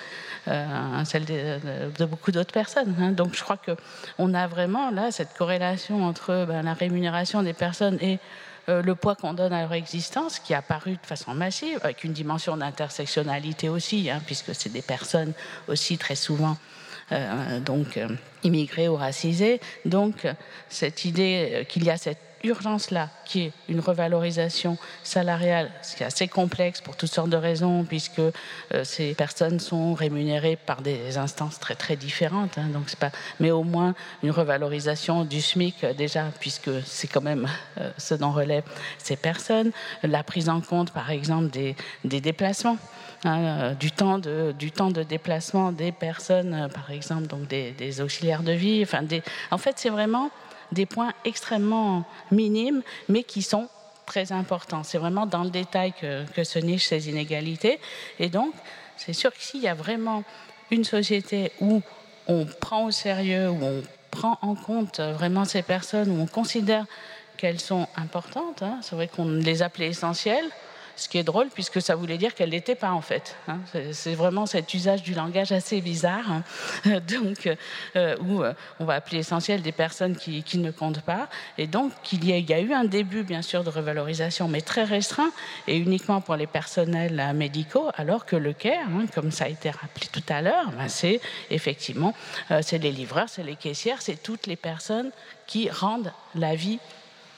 euh, 0.48 1.04
celle 1.04 1.24
de, 1.24 2.04
beaucoup 2.04 2.30
d'autres 2.30 2.52
personnes. 2.52 2.94
Hein. 3.00 3.12
Donc 3.12 3.34
je 3.34 3.42
crois 3.42 3.56
qu'on 3.56 4.34
a 4.34 4.46
vraiment 4.46 4.90
là 4.90 5.10
cette 5.10 5.32
corrélation 5.32 6.04
entre 6.04 6.44
ben, 6.46 6.62
la 6.62 6.74
rémunération 6.74 7.42
des 7.42 7.54
personnes 7.54 7.98
et 8.02 8.18
le 8.68 8.94
poids 8.94 9.14
qu'on 9.14 9.34
donne 9.34 9.52
à 9.52 9.62
leur 9.62 9.72
existence, 9.72 10.38
qui 10.38 10.52
est 10.52 10.56
apparu 10.56 10.92
de 10.92 11.06
façon 11.06 11.34
massive, 11.34 11.78
avec 11.82 12.04
une 12.04 12.12
dimension 12.12 12.56
d'intersectionnalité 12.56 13.68
aussi, 13.68 14.10
hein, 14.10 14.20
puisque 14.24 14.54
c'est 14.54 14.72
des 14.72 14.82
personnes 14.82 15.32
aussi 15.68 15.98
très 15.98 16.16
souvent 16.16 16.56
donc 17.66 17.98
immigrés 18.42 18.88
ou 18.88 18.96
racisés. 18.96 19.60
Donc, 19.84 20.26
cette 20.68 21.04
idée 21.04 21.66
qu'il 21.68 21.84
y 21.84 21.90
a 21.90 21.98
cette 21.98 22.18
urgence-là, 22.44 23.08
qui 23.24 23.42
est 23.42 23.52
une 23.68 23.80
revalorisation 23.80 24.76
salariale, 25.02 25.70
ce 25.82 25.96
qui 25.96 26.02
est 26.02 26.06
assez 26.06 26.28
complexe 26.28 26.80
pour 26.80 26.96
toutes 26.96 27.12
sortes 27.12 27.30
de 27.30 27.36
raisons, 27.36 27.84
puisque 27.84 28.18
euh, 28.20 28.84
ces 28.84 29.14
personnes 29.14 29.58
sont 29.58 29.94
rémunérées 29.94 30.56
par 30.56 30.82
des 30.82 31.18
instances 31.18 31.58
très 31.58 31.74
très 31.74 31.96
différentes. 31.96 32.58
Hein, 32.58 32.70
pas, 33.00 33.10
mais 33.40 33.50
au 33.50 33.64
moins 33.64 33.94
une 34.22 34.30
revalorisation 34.30 35.24
du 35.24 35.40
SMIC 35.40 35.82
euh, 35.82 35.94
déjà, 35.94 36.26
puisque 36.38 36.70
c'est 36.84 37.08
quand 37.08 37.22
même 37.22 37.48
euh, 37.80 37.90
ce 37.98 38.14
dont 38.14 38.30
relèvent 38.30 38.64
ces 38.98 39.16
personnes. 39.16 39.72
La 40.02 40.22
prise 40.22 40.48
en 40.48 40.60
compte, 40.60 40.92
par 40.92 41.10
exemple, 41.10 41.48
des, 41.50 41.74
déplacements. 42.04 42.76
Hein, 43.26 43.72
du, 43.80 43.90
temps 43.90 44.18
de, 44.18 44.52
déplacement 45.02 45.72
des 45.72 45.92
personnes, 45.92 46.68
par 46.74 46.90
exemple, 46.90 47.26
donc 47.26 47.48
des, 47.48 48.00
auxiliaires 48.02 48.42
de 48.42 48.52
vie. 48.52 48.82
Enfin, 48.82 49.00
en 49.50 49.56
fait, 49.56 49.78
c'est 49.78 49.88
vraiment 49.88 50.30
des 50.72 50.86
points 50.86 51.12
extrêmement 51.24 52.04
minimes, 52.30 52.82
mais 53.08 53.22
qui 53.22 53.42
sont 53.42 53.68
très 54.06 54.32
importants. 54.32 54.84
C'est 54.84 54.98
vraiment 54.98 55.26
dans 55.26 55.44
le 55.44 55.50
détail 55.50 55.92
que, 55.92 56.44
se 56.44 56.58
nichent 56.58 56.88
ces 56.88 57.08
inégalités. 57.08 57.80
Et 58.18 58.28
donc, 58.28 58.52
c'est 58.96 59.12
sûr 59.12 59.32
que 59.32 59.40
s'il 59.40 59.62
y 59.62 59.68
a 59.68 59.74
vraiment 59.74 60.24
une 60.70 60.84
société 60.84 61.52
où 61.60 61.82
on 62.26 62.46
prend 62.46 62.84
au 62.86 62.90
sérieux, 62.90 63.48
où 63.48 63.58
on 63.62 63.82
prend 64.10 64.38
en 64.42 64.54
compte 64.54 65.00
vraiment 65.00 65.44
ces 65.44 65.62
personnes, 65.62 66.10
où 66.10 66.22
on 66.22 66.26
considère 66.26 66.86
qu'elles 67.36 67.60
sont 67.60 67.88
importantes, 67.96 68.62
hein, 68.62 68.78
c'est 68.82 68.94
vrai 68.94 69.08
qu'on 69.08 69.28
les 69.28 69.62
appelait 69.62 69.88
essentielles, 69.88 70.48
ce 70.96 71.08
qui 71.08 71.18
est 71.18 71.24
drôle 71.24 71.48
puisque 71.48 71.80
ça 71.82 71.94
voulait 71.94 72.18
dire 72.18 72.34
qu'elle 72.34 72.50
n'était 72.50 72.74
pas 72.74 72.92
en 72.92 73.00
fait. 73.00 73.36
Hein. 73.48 73.58
C'est 73.92 74.14
vraiment 74.14 74.46
cet 74.46 74.72
usage 74.74 75.02
du 75.02 75.14
langage 75.14 75.52
assez 75.52 75.80
bizarre, 75.80 76.30
hein. 76.30 76.42
donc 77.00 77.50
euh, 77.96 78.16
où 78.20 78.42
euh, 78.42 78.52
on 78.80 78.84
va 78.84 78.94
appeler 78.94 79.18
essentiel 79.18 79.62
des 79.62 79.72
personnes 79.72 80.16
qui, 80.16 80.44
ne 80.54 80.70
comptent 80.70 81.02
pas. 81.02 81.28
Et 81.58 81.66
donc 81.66 81.92
il 82.12 82.24
y, 82.24 82.32
a, 82.32 82.36
il 82.36 82.48
y, 82.48 82.54
a, 82.54 82.60
eu 82.60 82.72
un 82.72 82.84
début 82.84 83.24
bien 83.24 83.42
sûr 83.42 83.64
de 83.64 83.70
revalorisation, 83.70 84.46
mais 84.48 84.60
très 84.60 84.84
restreint 84.84 85.30
et 85.66 85.76
uniquement 85.76 86.20
pour 86.20 86.36
les 86.36 86.46
personnels 86.46 87.18
euh, 87.18 87.32
médicaux, 87.32 87.90
alors 87.96 88.24
que 88.24 88.36
le 88.36 88.52
CARE, 88.52 88.86
hein, 88.88 89.06
comme 89.14 89.30
ça 89.30 89.44
a 89.46 89.48
été 89.48 89.70
rappelé 89.70 90.06
tout 90.12 90.22
à 90.28 90.42
l'heure, 90.42 90.70
ben, 90.76 90.88
c'est 90.88 91.20
effectivement 91.50 92.14
c'est 92.62 92.78
les 92.78 92.92
livreurs, 92.92 93.28
c'est 93.28 93.42
les 93.42 93.56
caissières, 93.56 94.00
c'est 94.00 94.22
toutes 94.22 94.46
les 94.46 94.56
personnes 94.56 95.10
qui 95.46 95.68
rendent 95.70 96.12
la 96.34 96.54
vie 96.54 96.78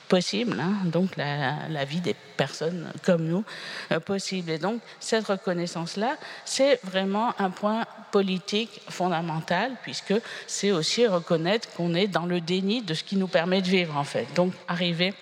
possible, 0.08 0.58
hein, 0.60 0.74
donc 0.84 1.16
la, 1.16 1.84
vie 1.84 2.00
des 2.00 2.14
personnes 2.36 2.90
comme 3.04 3.24
nous 3.24 3.44
euh, 3.92 4.00
possible. 4.00 4.50
Et 4.50 4.58
donc 4.58 4.80
cette 5.00 5.26
reconnaissance-là, 5.26 6.16
c'est 6.44 6.80
vraiment 6.84 7.34
un 7.38 7.50
point 7.50 7.84
politique 8.12 8.80
fondamental, 8.88 9.72
puisque 9.82 10.14
c'est 10.46 10.72
aussi 10.72 11.06
reconnaître 11.06 11.68
qu'on 11.74 11.94
est 11.94 12.06
dans 12.08 12.26
le 12.26 12.40
déni 12.40 12.82
de 12.82 12.94
ce 12.94 13.04
qui 13.04 13.16
nous 13.16 13.28
permet 13.28 13.62
de 13.62 13.68
vivre, 13.68 13.96
en 13.96 14.04
fait. 14.04 14.26
Donc 14.34 14.52
arriver 14.68 15.14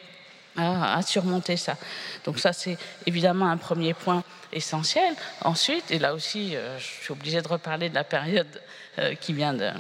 à, 0.57 1.03
surmonter 1.03 1.57
ça. 1.57 1.77
Donc 2.25 2.39
ça, 2.39 2.53
c'est 2.53 2.79
évidemment 3.07 3.49
un 3.49 3.57
premier 3.57 3.95
point 3.95 4.23
essentiel. 4.53 5.15
Ensuite, 5.41 5.91
et 5.91 5.99
là 5.99 6.15
aussi, 6.15 6.55
euh, 6.55 6.79
je 6.79 6.85
suis 6.85 7.13
obligée 7.13 7.43
de 7.43 7.49
reparler 7.49 7.89
de 7.89 7.95
la 7.95 8.05
période 8.05 8.61
euh, 8.99 9.15
qui 9.15 9.33
vient 9.33 9.53
de 9.53 9.71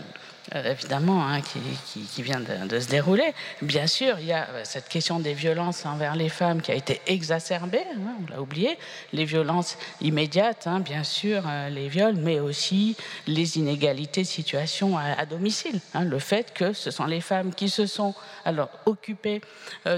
euh, 0.54 0.72
évidemment, 0.72 1.26
hein, 1.26 1.40
qui, 1.40 2.22
vient 2.22 2.40
de, 2.40 2.78
se 2.78 2.88
dérouler. 2.88 3.32
Bien 3.62 3.86
sûr, 3.86 4.18
il 4.18 4.26
y 4.26 4.32
a 4.32 4.46
euh, 4.50 4.60
cette 4.64 4.90
question 4.90 5.18
des 5.18 5.32
violences 5.32 5.86
envers 5.86 6.14
les 6.16 6.28
femmes 6.28 6.60
qui 6.60 6.70
a 6.70 6.74
été 6.74 7.00
exacerbée, 7.06 7.84
hein, 7.94 8.12
on 8.22 8.30
l'a 8.30 8.42
oublié, 8.42 8.76
les 9.14 9.24
violences 9.24 9.78
immédiates, 10.02 10.66
hein, 10.66 10.80
bien 10.80 11.02
sûr, 11.02 11.44
euh, 11.46 11.70
les 11.70 11.88
viols, 11.88 12.16
mais 12.16 12.40
aussi 12.40 12.94
les 13.26 13.56
inégalités 13.56 14.22
de 14.22 14.26
situation 14.26 14.98
à, 14.98 15.24
domicile. 15.24 15.80
le 15.94 16.18
fait 16.18 16.52
que 16.52 16.74
ce 16.74 16.90
sont 16.90 17.06
les 17.06 17.22
femmes 17.22 17.54
qui 17.54 17.70
se 17.70 17.86
sont 17.86 18.14
alors 18.44 18.68
occupées 18.84 19.40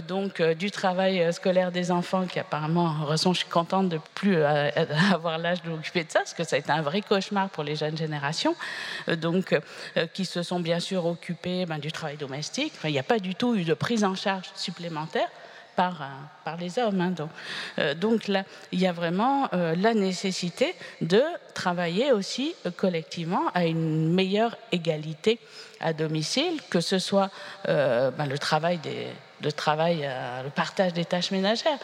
donc 0.07 0.41
du 0.41 0.71
travail 0.71 1.33
scolaire 1.33 1.73
des 1.73 1.91
enfants, 1.91 2.27
qui 2.27 2.39
apparemment, 2.39 2.95
heureusement, 3.03 3.33
je 3.33 3.41
suis 3.41 3.49
contente 3.49 3.89
de 3.89 3.99
plus 4.15 4.43
avoir 5.13 5.39
l'âge 5.39 5.63
de 5.63 5.71
m'occuper 5.71 6.05
de 6.05 6.11
ça, 6.11 6.21
parce 6.21 6.35
que 6.35 6.45
ça 6.45 6.57
a 6.57 6.59
été 6.59 6.71
un 6.71 6.83
vrai 6.83 7.01
cauchemar 7.01 7.49
pour 7.51 7.65
les 7.65 7.75
jeunes 7.75 7.97
générations, 7.97 8.55
donc 9.09 9.59
qui 10.13 10.25
se 10.25 10.36
sont 10.43 10.61
bien 10.61 10.81
sûr 10.81 11.07
occupés 11.07 11.67
ben, 11.67 11.79
du 11.79 11.93
travail 11.93 12.17
domestique. 12.17 12.73
il 12.85 12.91
n'y 12.91 12.99
a 12.99 13.03
pas 13.03 13.19
du 13.19 13.35
tout 13.35 13.55
eu 13.55 13.65
de 13.65 13.75
prise 13.75 14.05
en 14.05 14.15
charge 14.15 14.51
supplémentaire 14.55 15.29
par, 15.77 16.03
euh, 16.03 16.07
par 16.45 16.57
les 16.57 16.79
hommes. 16.79 17.01
Hein, 17.01 17.11
donc. 17.11 17.31
Euh, 17.79 17.95
donc. 17.95 18.27
là, 18.29 18.45
il 18.73 18.81
y 18.81 18.87
a 18.87 18.93
vraiment 18.93 19.49
euh, 19.53 19.77
la 19.77 19.95
nécessité 19.95 20.75
de 21.01 21.23
travailler 21.55 22.13
aussi 22.13 22.55
collectivement 22.77 23.49
à 23.55 23.67
une 23.67 24.13
meilleure 24.13 24.57
égalité 24.73 25.39
à 25.81 25.93
domicile, 25.93 26.61
que 26.71 26.81
ce 26.81 26.99
soit 26.99 27.31
ben, 27.67 28.27
le 28.27 28.39
travail 28.39 28.79
des, 28.79 29.09
de 29.41 29.51
travail, 29.51 30.09
le 30.45 30.51
partage 30.51 30.93
des 30.93 31.05
tâches 31.05 31.31
ménagères. 31.31 31.79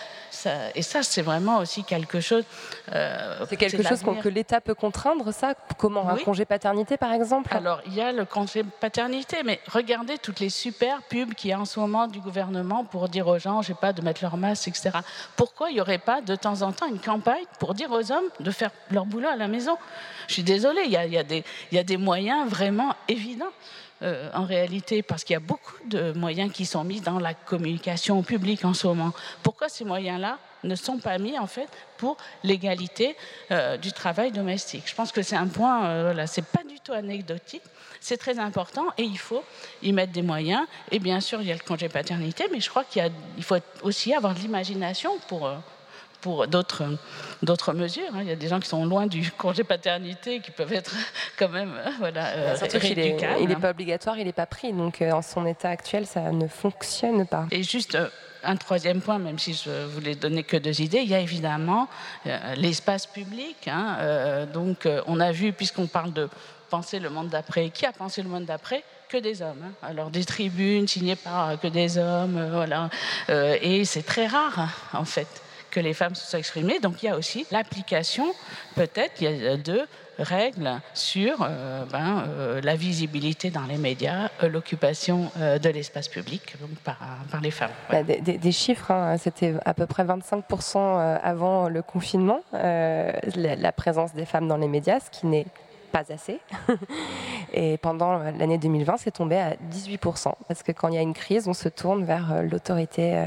et 0.74 0.82
ça, 0.82 1.02
c'est 1.02 1.22
vraiment 1.22 1.58
aussi 1.58 1.84
quelque 1.84 2.20
chose. 2.20 2.44
Euh, 2.92 3.44
c'est 3.48 3.56
quelque 3.56 3.82
chose 3.82 4.02
que 4.22 4.28
l'État 4.28 4.60
peut 4.60 4.74
contraindre, 4.74 5.32
ça? 5.32 5.54
Comment? 5.78 6.08
Un 6.08 6.16
congé 6.16 6.44
paternité, 6.44 6.96
par 6.96 7.12
exemple? 7.12 7.54
Alors, 7.54 7.80
il 7.86 7.94
y 7.94 8.00
a 8.00 8.12
le 8.12 8.24
congé 8.24 8.64
paternité, 8.64 9.38
mais 9.44 9.60
regardez 9.70 10.18
toutes 10.18 10.40
les 10.40 10.50
super 10.50 11.02
pubs 11.02 11.34
qu'il 11.34 11.50
y 11.50 11.52
a 11.52 11.60
en 11.60 11.64
ce 11.64 11.78
moment 11.78 12.06
du 12.06 12.20
gouvernement 12.20 12.84
pour 12.84 13.08
dire 13.08 13.28
aux 13.28 13.38
gens, 13.38 13.62
je 13.62 13.68
sais 13.68 13.74
pas, 13.74 13.92
de 13.92 14.02
mettre 14.02 14.22
leur 14.22 14.36
masque, 14.36 14.68
etc. 14.68 14.90
Pourquoi 15.36 15.70
il 15.70 15.74
n'y 15.74 15.80
aurait 15.80 15.98
pas 15.98 16.20
de 16.20 16.36
temps 16.36 16.62
en 16.62 16.72
temps 16.72 16.86
une 16.86 17.00
campagne 17.00 17.44
pour 17.58 17.74
dire 17.74 17.90
aux 17.90 18.12
hommes 18.12 18.28
de 18.40 18.50
faire 18.50 18.70
leur 18.90 19.06
boulot 19.06 19.28
à 19.28 19.36
la 19.36 19.48
maison? 19.48 19.76
Je 20.28 20.34
suis 20.34 20.42
désolée, 20.42 20.82
il 20.84 20.92
y 20.92 20.96
a, 20.96 21.22
des, 21.22 21.44
il 21.70 21.76
y 21.76 21.78
a 21.78 21.84
des 21.84 21.96
moyens 21.96 22.48
vraiment 22.48 22.94
évidents. 23.08 23.52
Euh, 24.02 24.28
en 24.34 24.44
réalité, 24.44 25.02
parce 25.02 25.22
qu'il 25.22 25.34
y 25.34 25.36
a 25.36 25.40
beaucoup 25.40 25.76
de 25.86 26.12
moyens 26.12 26.50
qui 26.52 26.66
sont 26.66 26.82
mis 26.82 27.00
dans 27.00 27.20
la 27.20 27.34
communication 27.34 28.22
publique 28.24 28.64
en 28.64 28.74
ce 28.74 28.88
moment. 28.88 29.12
Pourquoi 29.44 29.68
ces 29.68 29.84
moyens-là 29.84 30.38
ne 30.64 30.74
sont 30.74 30.98
pas 30.98 31.18
mis 31.18 31.38
en 31.38 31.46
fait 31.46 31.68
pour 31.98 32.16
l'égalité 32.42 33.16
euh, 33.52 33.76
du 33.76 33.92
travail 33.92 34.32
domestique? 34.32 34.82
Je 34.86 34.94
pense 34.96 35.12
que 35.12 35.22
c'est 35.22 35.36
un 35.36 35.46
point, 35.46 35.84
euh, 35.84 36.02
voilà, 36.06 36.26
c'est 36.26 36.44
pas 36.44 36.64
du 36.68 36.80
tout 36.80 36.92
anecdotique. 36.92 37.62
C'est 38.00 38.16
très 38.16 38.40
important 38.40 38.86
et 38.98 39.04
il 39.04 39.18
faut 39.18 39.44
y 39.84 39.92
mettre 39.92 40.12
des 40.12 40.22
moyens. 40.22 40.66
Et 40.90 40.98
bien 40.98 41.20
sûr, 41.20 41.40
il 41.40 41.46
y 41.46 41.52
a 41.52 41.54
le 41.54 41.60
congé 41.60 41.88
paternité, 41.88 42.46
mais 42.50 42.58
je 42.58 42.68
crois 42.68 42.82
qu'il 42.82 43.12
faut 43.42 43.54
aussi 43.82 44.12
avoir 44.14 44.34
de 44.34 44.40
l'imagination 44.40 45.16
pour, 45.28 45.48
pour 46.22 46.46
d'autres, 46.46 46.84
mesures. 47.74 48.14
Hein. 48.14 48.20
Il 48.22 48.28
y 48.28 48.30
a 48.30 48.36
des 48.36 48.48
gens 48.48 48.60
qui 48.60 48.68
sont 48.68 48.86
loin 48.86 49.06
du 49.06 49.30
congé 49.32 49.64
paternité 49.64 50.40
qui 50.40 50.52
peuvent 50.52 50.72
être 50.72 50.94
quand 51.38 51.50
même 51.50 51.74
euh, 51.76 51.90
voilà, 51.98 52.28
euh, 52.28 52.56
il 53.40 53.48
n'est 53.48 53.56
pas 53.56 53.70
obligatoire, 53.70 54.16
il 54.16 54.24
n'est 54.24 54.32
pas 54.32 54.46
pris. 54.46 54.72
Donc 54.72 55.02
euh, 55.02 55.10
en 55.10 55.20
son 55.20 55.44
état 55.44 55.68
actuel, 55.68 56.06
ça 56.06 56.30
ne 56.30 56.46
fonctionne 56.46 57.26
pas. 57.26 57.46
Et 57.50 57.62
juste 57.62 57.98
un 58.44 58.56
troisième 58.56 59.00
point, 59.00 59.18
même 59.18 59.38
si 59.38 59.52
je 59.52 59.86
voulais 59.86 60.14
donner 60.14 60.44
que 60.44 60.56
deux 60.56 60.80
idées, 60.80 60.98
il 60.98 61.08
y 61.08 61.14
a 61.14 61.20
évidemment 61.20 61.88
l'espace 62.56 63.06
public. 63.06 63.68
Hein. 63.68 64.46
donc 64.52 64.88
on 65.06 65.20
a 65.20 65.30
vu, 65.30 65.52
puisqu'on 65.52 65.86
parle 65.86 66.12
de 66.12 66.28
penser 66.68 66.98
le 66.98 67.10
monde 67.10 67.28
d'après, 67.28 67.70
qui 67.70 67.86
a 67.86 67.92
pensé 67.92 68.22
le 68.22 68.28
monde 68.28 68.46
d'après? 68.46 68.82
Que 69.08 69.18
des 69.18 69.42
hommes. 69.42 69.62
Hein. 69.62 69.72
Alors 69.82 70.10
des 70.10 70.24
tribunes 70.24 70.88
signées 70.88 71.16
par 71.16 71.60
que 71.60 71.68
des 71.68 71.98
hommes, 71.98 72.48
voilà. 72.50 72.90
et 73.28 73.84
c'est 73.84 74.02
très 74.02 74.26
rare 74.26 74.70
en 74.92 75.04
fait 75.04 75.28
que 75.72 75.80
les 75.80 75.94
femmes 75.94 76.14
se 76.14 76.24
soient 76.24 76.38
exprimées. 76.38 76.78
Donc 76.78 77.02
il 77.02 77.06
y 77.06 77.08
a 77.08 77.16
aussi 77.16 77.46
l'application, 77.50 78.32
peut-être, 78.76 79.20
de 79.62 79.86
règles 80.18 80.80
sur 80.94 81.42
euh, 81.42 81.84
ben, 81.90 82.24
euh, 82.28 82.60
la 82.62 82.76
visibilité 82.76 83.50
dans 83.50 83.64
les 83.64 83.78
médias, 83.78 84.28
euh, 84.42 84.48
l'occupation 84.48 85.30
de 85.36 85.68
l'espace 85.70 86.08
public 86.08 86.54
par, 86.84 86.98
les 87.42 87.50
femmes. 87.50 87.70
Bah, 87.90 88.02
des, 88.02 88.52
chiffres, 88.52 88.90
hein, 88.90 89.16
c'était 89.16 89.54
à 89.64 89.74
peu 89.74 89.86
près 89.86 90.04
25% 90.04 91.18
avant 91.22 91.68
le 91.68 91.82
confinement, 91.82 92.42
la, 92.52 93.72
présence 93.72 94.14
des 94.14 94.26
femmes 94.26 94.46
dans 94.48 94.58
les 94.58 94.68
médias, 94.68 95.00
ce 95.00 95.10
qui 95.10 95.26
n'est 95.26 95.46
pas 95.92 96.12
assez. 96.12 96.40
Et 97.52 97.76
pendant 97.76 98.18
l'année 98.18 98.58
2020, 98.58 98.96
c'est 98.96 99.10
tombé 99.12 99.36
à 99.36 99.54
18%. 99.70 100.32
Parce 100.48 100.62
que 100.62 100.72
quand 100.72 100.88
il 100.88 100.94
y 100.94 100.98
a 100.98 101.02
une 101.02 101.14
crise, 101.14 101.46
on 101.46 101.54
se 101.54 101.68
tourne 101.68 102.04
vers 102.04 102.32
euh, 102.32 102.42
l'autorité 102.42 103.16
euh, 103.16 103.26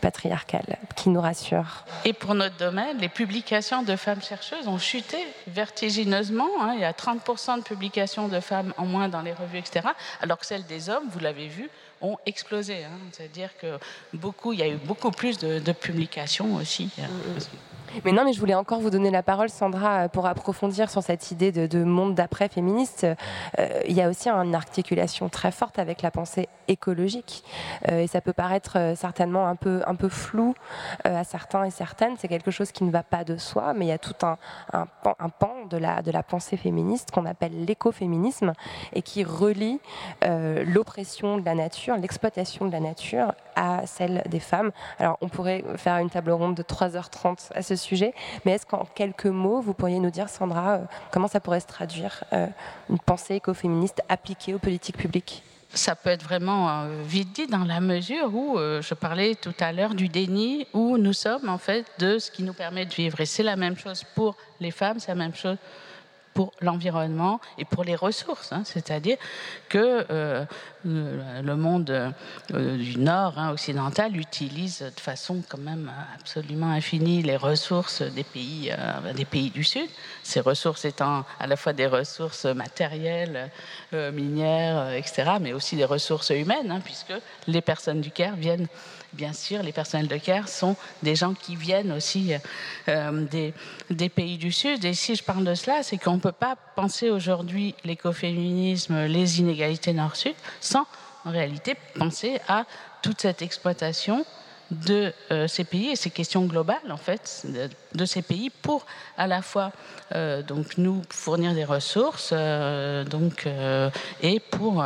patriarcale 0.00 0.78
qui 0.96 1.10
nous 1.10 1.20
rassure. 1.20 1.84
Et 2.04 2.12
pour 2.12 2.34
notre 2.34 2.56
domaine, 2.56 2.98
les 2.98 3.08
publications 3.08 3.82
de 3.82 3.94
femmes 3.94 4.22
chercheuses 4.22 4.66
ont 4.66 4.78
chuté 4.78 5.18
vertigineusement. 5.46 6.48
Hein. 6.60 6.72
Il 6.74 6.80
y 6.80 6.84
a 6.84 6.92
30% 6.92 7.58
de 7.58 7.62
publications 7.62 8.28
de 8.28 8.40
femmes 8.40 8.72
en 8.78 8.86
moins 8.86 9.08
dans 9.08 9.22
les 9.22 9.32
revues, 9.32 9.58
etc. 9.58 9.88
Alors 10.20 10.38
que 10.38 10.46
celles 10.46 10.66
des 10.66 10.88
hommes, 10.88 11.04
vous 11.10 11.20
l'avez 11.20 11.48
vu, 11.48 11.68
ont 12.00 12.16
explosé. 12.26 12.84
Hein. 12.84 12.98
C'est-à-dire 13.12 13.50
que 13.60 13.78
beaucoup, 14.14 14.52
il 14.52 14.60
y 14.60 14.62
a 14.62 14.68
eu 14.68 14.76
beaucoup 14.76 15.10
plus 15.10 15.38
de, 15.38 15.72
publications 15.72 16.56
aussi. 16.56 16.90
Hein. 17.00 17.08
Mais 18.04 18.12
non, 18.12 18.24
mais 18.24 18.32
je 18.32 18.40
voulais 18.40 18.54
encore 18.54 18.80
vous 18.80 18.90
donner 18.90 19.10
la 19.10 19.22
parole, 19.22 19.48
Sandra, 19.48 20.08
pour 20.08 20.26
approfondir 20.26 20.90
sur 20.90 21.02
cette 21.02 21.30
idée 21.30 21.52
de, 21.52 21.84
monde 21.84 22.14
d'après 22.14 22.48
féministe. 22.48 23.06
Euh, 23.58 23.68
il 23.86 23.94
y 23.94 24.02
a 24.02 24.08
aussi 24.08 24.28
une 24.28 24.54
articulation 24.54 25.28
très 25.28 25.50
forte 25.50 25.78
avec 25.78 26.02
la 26.02 26.10
pensée 26.10 26.48
écologique. 26.68 27.44
Euh, 27.88 28.00
et 28.00 28.06
ça 28.06 28.20
peut 28.20 28.32
paraître 28.32 28.76
euh, 28.76 28.94
certainement 28.94 29.46
un 29.46 29.56
peu, 29.56 29.82
un 29.86 29.94
peu 29.94 30.08
flou 30.08 30.54
à 31.04 31.24
certains 31.24 31.64
et 31.64 31.70
certaines. 31.70 32.16
C'est 32.18 32.28
quelque 32.28 32.50
chose 32.50 32.72
qui 32.72 32.84
ne 32.84 32.90
va 32.90 33.02
pas 33.02 33.24
de 33.24 33.36
soi, 33.36 33.72
mais 33.74 33.86
il 33.86 33.88
y 33.88 33.92
a 33.92 33.98
tout 33.98 34.14
un, 34.22 34.36
un 34.72 35.28
pan 35.28 35.54
de, 35.70 35.76
la, 35.76 36.02
de 36.02 36.10
la 36.10 36.22
pensée 36.22 36.56
féministe 36.56 37.10
qu'on 37.10 37.26
appelle 37.26 37.64
l'écoféminisme 37.64 38.52
et 38.92 39.02
qui 39.02 39.24
relie 39.24 39.80
l'oppression 40.22 41.38
de 41.38 41.44
la 41.44 41.54
nature, 41.54 41.96
l'exploitation 41.96 42.66
de 42.66 42.72
la 42.72 42.80
nature 42.80 43.32
à 43.56 43.86
celle 43.86 44.22
des 44.28 44.40
femmes. 44.40 44.70
Alors, 44.98 45.18
on 45.20 45.28
pourrait 45.28 45.64
faire 45.76 45.98
une 45.98 46.10
table 46.10 46.30
ronde 46.30 46.54
de 46.54 46.62
3h30 46.62 47.50
à 47.54 47.62
ce 47.62 47.76
sujet, 47.78 48.14
mais 48.44 48.52
est-ce 48.52 48.66
qu'en 48.66 48.86
quelques 48.94 49.26
mots, 49.26 49.60
vous 49.60 49.74
pourriez 49.74 49.98
nous 49.98 50.10
dire, 50.10 50.28
Sandra, 50.28 50.74
euh, 50.74 50.78
comment 51.10 51.28
ça 51.28 51.40
pourrait 51.40 51.60
se 51.60 51.66
traduire, 51.66 52.24
euh, 52.32 52.46
une 52.90 52.98
pensée 52.98 53.36
écoféministe 53.36 54.02
appliquée 54.08 54.54
aux 54.54 54.58
politiques 54.58 54.98
publiques? 54.98 55.42
Ça 55.72 55.94
peut 55.94 56.10
être 56.10 56.22
vraiment 56.22 56.70
euh, 56.70 57.02
vite 57.02 57.32
dit 57.34 57.46
dans 57.46 57.64
la 57.64 57.80
mesure 57.80 58.34
où 58.34 58.58
je 58.58 58.94
parlais 58.94 59.34
tout 59.34 59.54
à 59.60 59.72
l'heure 59.72 59.94
du 59.94 60.08
déni, 60.08 60.66
où 60.72 60.98
nous 60.98 61.12
sommes 61.12 61.48
en 61.48 61.58
fait 61.58 61.86
de 61.98 62.18
ce 62.18 62.30
qui 62.30 62.42
nous 62.42 62.54
permet 62.54 62.86
de 62.86 62.94
vivre. 62.94 63.20
Et 63.20 63.26
c'est 63.26 63.42
la 63.42 63.56
même 63.56 63.76
chose 63.76 64.04
pour 64.14 64.36
les 64.60 64.70
femmes, 64.70 64.98
c'est 64.98 65.08
la 65.10 65.14
même 65.14 65.34
chose 65.34 65.56
pour 66.38 66.52
l'environnement 66.60 67.40
et 67.58 67.64
pour 67.64 67.82
les 67.82 67.96
ressources. 67.96 68.52
Hein. 68.52 68.62
C'est-à-dire 68.64 69.16
que 69.68 70.06
euh, 70.08 70.44
le 70.84 71.56
monde 71.56 71.90
euh, 71.90 72.76
du 72.76 72.96
Nord 72.96 73.36
hein, 73.36 73.50
occidental 73.50 74.16
utilise 74.16 74.82
de 74.82 75.00
façon 75.00 75.42
quand 75.48 75.58
même 75.58 75.90
absolument 76.14 76.70
infinie 76.70 77.22
les 77.22 77.36
ressources 77.36 78.02
des 78.02 78.22
pays, 78.22 78.70
euh, 78.70 79.12
des 79.14 79.24
pays 79.24 79.50
du 79.50 79.64
Sud. 79.64 79.88
Ces 80.22 80.38
ressources 80.38 80.84
étant 80.84 81.24
à 81.40 81.48
la 81.48 81.56
fois 81.56 81.72
des 81.72 81.88
ressources 81.88 82.44
matérielles, 82.44 83.50
minières, 83.92 84.92
etc., 84.92 85.38
mais 85.40 85.52
aussi 85.52 85.74
des 85.74 85.84
ressources 85.84 86.30
humaines, 86.30 86.70
hein, 86.70 86.80
puisque 86.84 87.14
les 87.48 87.62
personnes 87.62 88.00
du 88.00 88.12
Caire 88.12 88.36
viennent 88.36 88.68
bien 89.12 89.32
sûr, 89.32 89.62
les 89.62 89.72
personnels 89.72 90.08
de 90.08 90.16
CARE 90.16 90.48
sont 90.48 90.76
des 91.02 91.16
gens 91.16 91.34
qui 91.34 91.56
viennent 91.56 91.92
aussi 91.92 92.32
euh, 92.88 93.26
des, 93.90 94.08
pays 94.08 94.38
du 94.38 94.52
Sud. 94.52 94.84
Et 94.84 94.94
si 94.94 95.14
je 95.14 95.22
parle 95.22 95.44
de 95.44 95.54
cela, 95.54 95.82
c'est 95.82 95.98
qu'on 95.98 96.14
ne 96.14 96.20
peut 96.20 96.32
pas 96.32 96.56
penser 96.76 97.10
aujourd'hui 97.10 97.74
l'écoféminisme, 97.84 99.06
les 99.06 99.40
inégalités 99.40 99.92
nord-sud, 99.92 100.34
sans 100.60 100.86
en 101.24 101.30
réalité 101.30 101.74
penser 101.98 102.40
à 102.48 102.64
toute 103.02 103.20
cette 103.20 103.42
exploitation 103.42 104.24
de 104.70 105.12
euh, 105.30 105.48
ces 105.48 105.64
pays 105.64 105.90
et 105.90 105.96
ces 105.96 106.10
questions 106.10 106.44
globales 106.44 106.90
en 106.90 106.98
fait 106.98 107.46
de, 107.94 108.04
ces 108.04 108.20
pays 108.20 108.50
pour 108.50 108.84
à 109.16 109.26
la 109.26 109.40
fois 109.40 109.72
euh, 110.14 110.42
donc 110.42 110.76
nous 110.76 111.00
fournir 111.08 111.54
des 111.54 111.64
ressources 111.64 112.34
donc 113.10 113.48
et 114.20 114.40
pour 114.40 114.84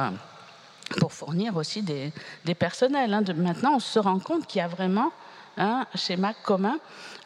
pour 0.99 1.13
fournir 1.13 1.57
aussi 1.57 1.83
des, 1.83 2.13
personnels. 2.55 3.13
Hein. 3.13 3.23
maintenant, 3.37 3.77
on 3.77 3.81
se 3.81 3.99
rend 3.99 4.19
compte 4.19 4.47
qu'il 4.47 4.59
y 4.59 4.63
a 4.63 4.69
vraiment 4.69 5.13
un 5.57 5.87
schéma 5.95 6.33
commun 6.35 6.79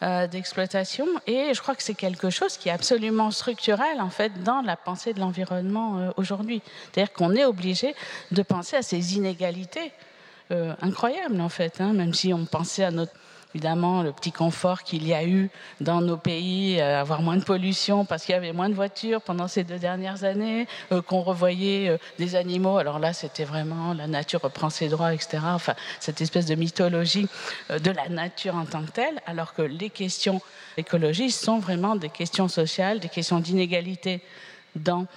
euh, 0.03 0.27
d'exploitation 0.27 1.07
et 1.25 1.53
je 1.53 1.61
crois 1.61 1.75
que 1.75 1.83
c'est 1.83 1.93
quelque 1.93 2.29
chose 2.29 2.57
qui 2.57 2.69
est 2.69 2.73
absolument 2.73 3.31
structurel 3.31 4.01
en 4.01 4.09
fait 4.09 4.43
dans 4.43 4.61
la 4.61 4.75
pensée 4.75 5.13
de 5.13 5.19
l'environnement 5.19 5.97
euh, 5.97 6.11
aujourd'hui. 6.17 6.61
C'est-à-dire 6.91 7.13
qu'on 7.13 7.33
est 7.35 7.45
obligé 7.45 7.95
de 8.31 8.41
penser 8.41 8.75
à 8.75 8.81
ces 8.81 9.15
inégalités 9.15 9.93
euh, 10.51 10.73
incroyables 10.81 11.39
en 11.39 11.49
fait, 11.49 11.79
hein. 11.79 11.93
même 11.93 12.13
si 12.13 12.33
on 12.33 12.45
pensait 12.45 12.83
à 12.83 12.91
notre 12.91 13.13
évidemment 13.55 14.03
le 14.03 14.11
petit 14.11 14.31
confort 14.31 14.83
qu'il 14.83 15.07
y 15.07 15.13
a 15.13 15.25
eu 15.25 15.49
dans 15.81 16.01
nos 16.01 16.17
pays, 16.17 16.79
euh, 16.79 17.01
avoir 17.01 17.21
moins 17.21 17.37
de 17.37 17.43
pollution 17.43 18.05
parce 18.05 18.25
qu'il 18.25 18.33
y 18.33 18.37
avait 18.37 18.51
moins 18.51 18.69
de 18.69 18.73
voitures 18.73 19.21
pendant 19.21 19.47
ces 19.47 19.63
deux 19.63 19.79
dernières 19.79 20.23
années, 20.23 20.67
euh, 20.91 21.01
qu'on 21.01 21.21
revoyait 21.21 21.89
euh, 21.89 21.97
des 22.19 22.35
animaux. 22.35 22.77
Alors 22.77 22.99
là, 22.99 23.13
c'était 23.13 23.45
vraiment 23.45 23.93
la 23.93 24.07
nature 24.07 24.41
reprend 24.41 24.69
ses 24.69 24.89
droits, 24.89 25.13
etc. 25.13 25.39
Enfin, 25.45 25.73
cette 25.99 26.21
espèce 26.21 26.45
de 26.45 26.55
mythologie 26.55 27.27
de 27.69 27.91
la 27.91 28.09
nature 28.09 28.55
en 28.55 28.65
tant 28.65 28.83
que 28.83 28.91
telle, 28.91 29.21
alors 29.25 29.53
que 29.53 29.61
les 29.61 29.89
questions 29.89 30.41
écologistes 30.77 31.43
sont 31.43 31.59
vraiment 31.59 31.95
des 31.95 32.09
questions 32.09 32.47
sociales, 32.47 32.99
des 32.99 33.09
questions 33.09 33.39
d'inégalité 33.39 34.21
dans 34.75 35.07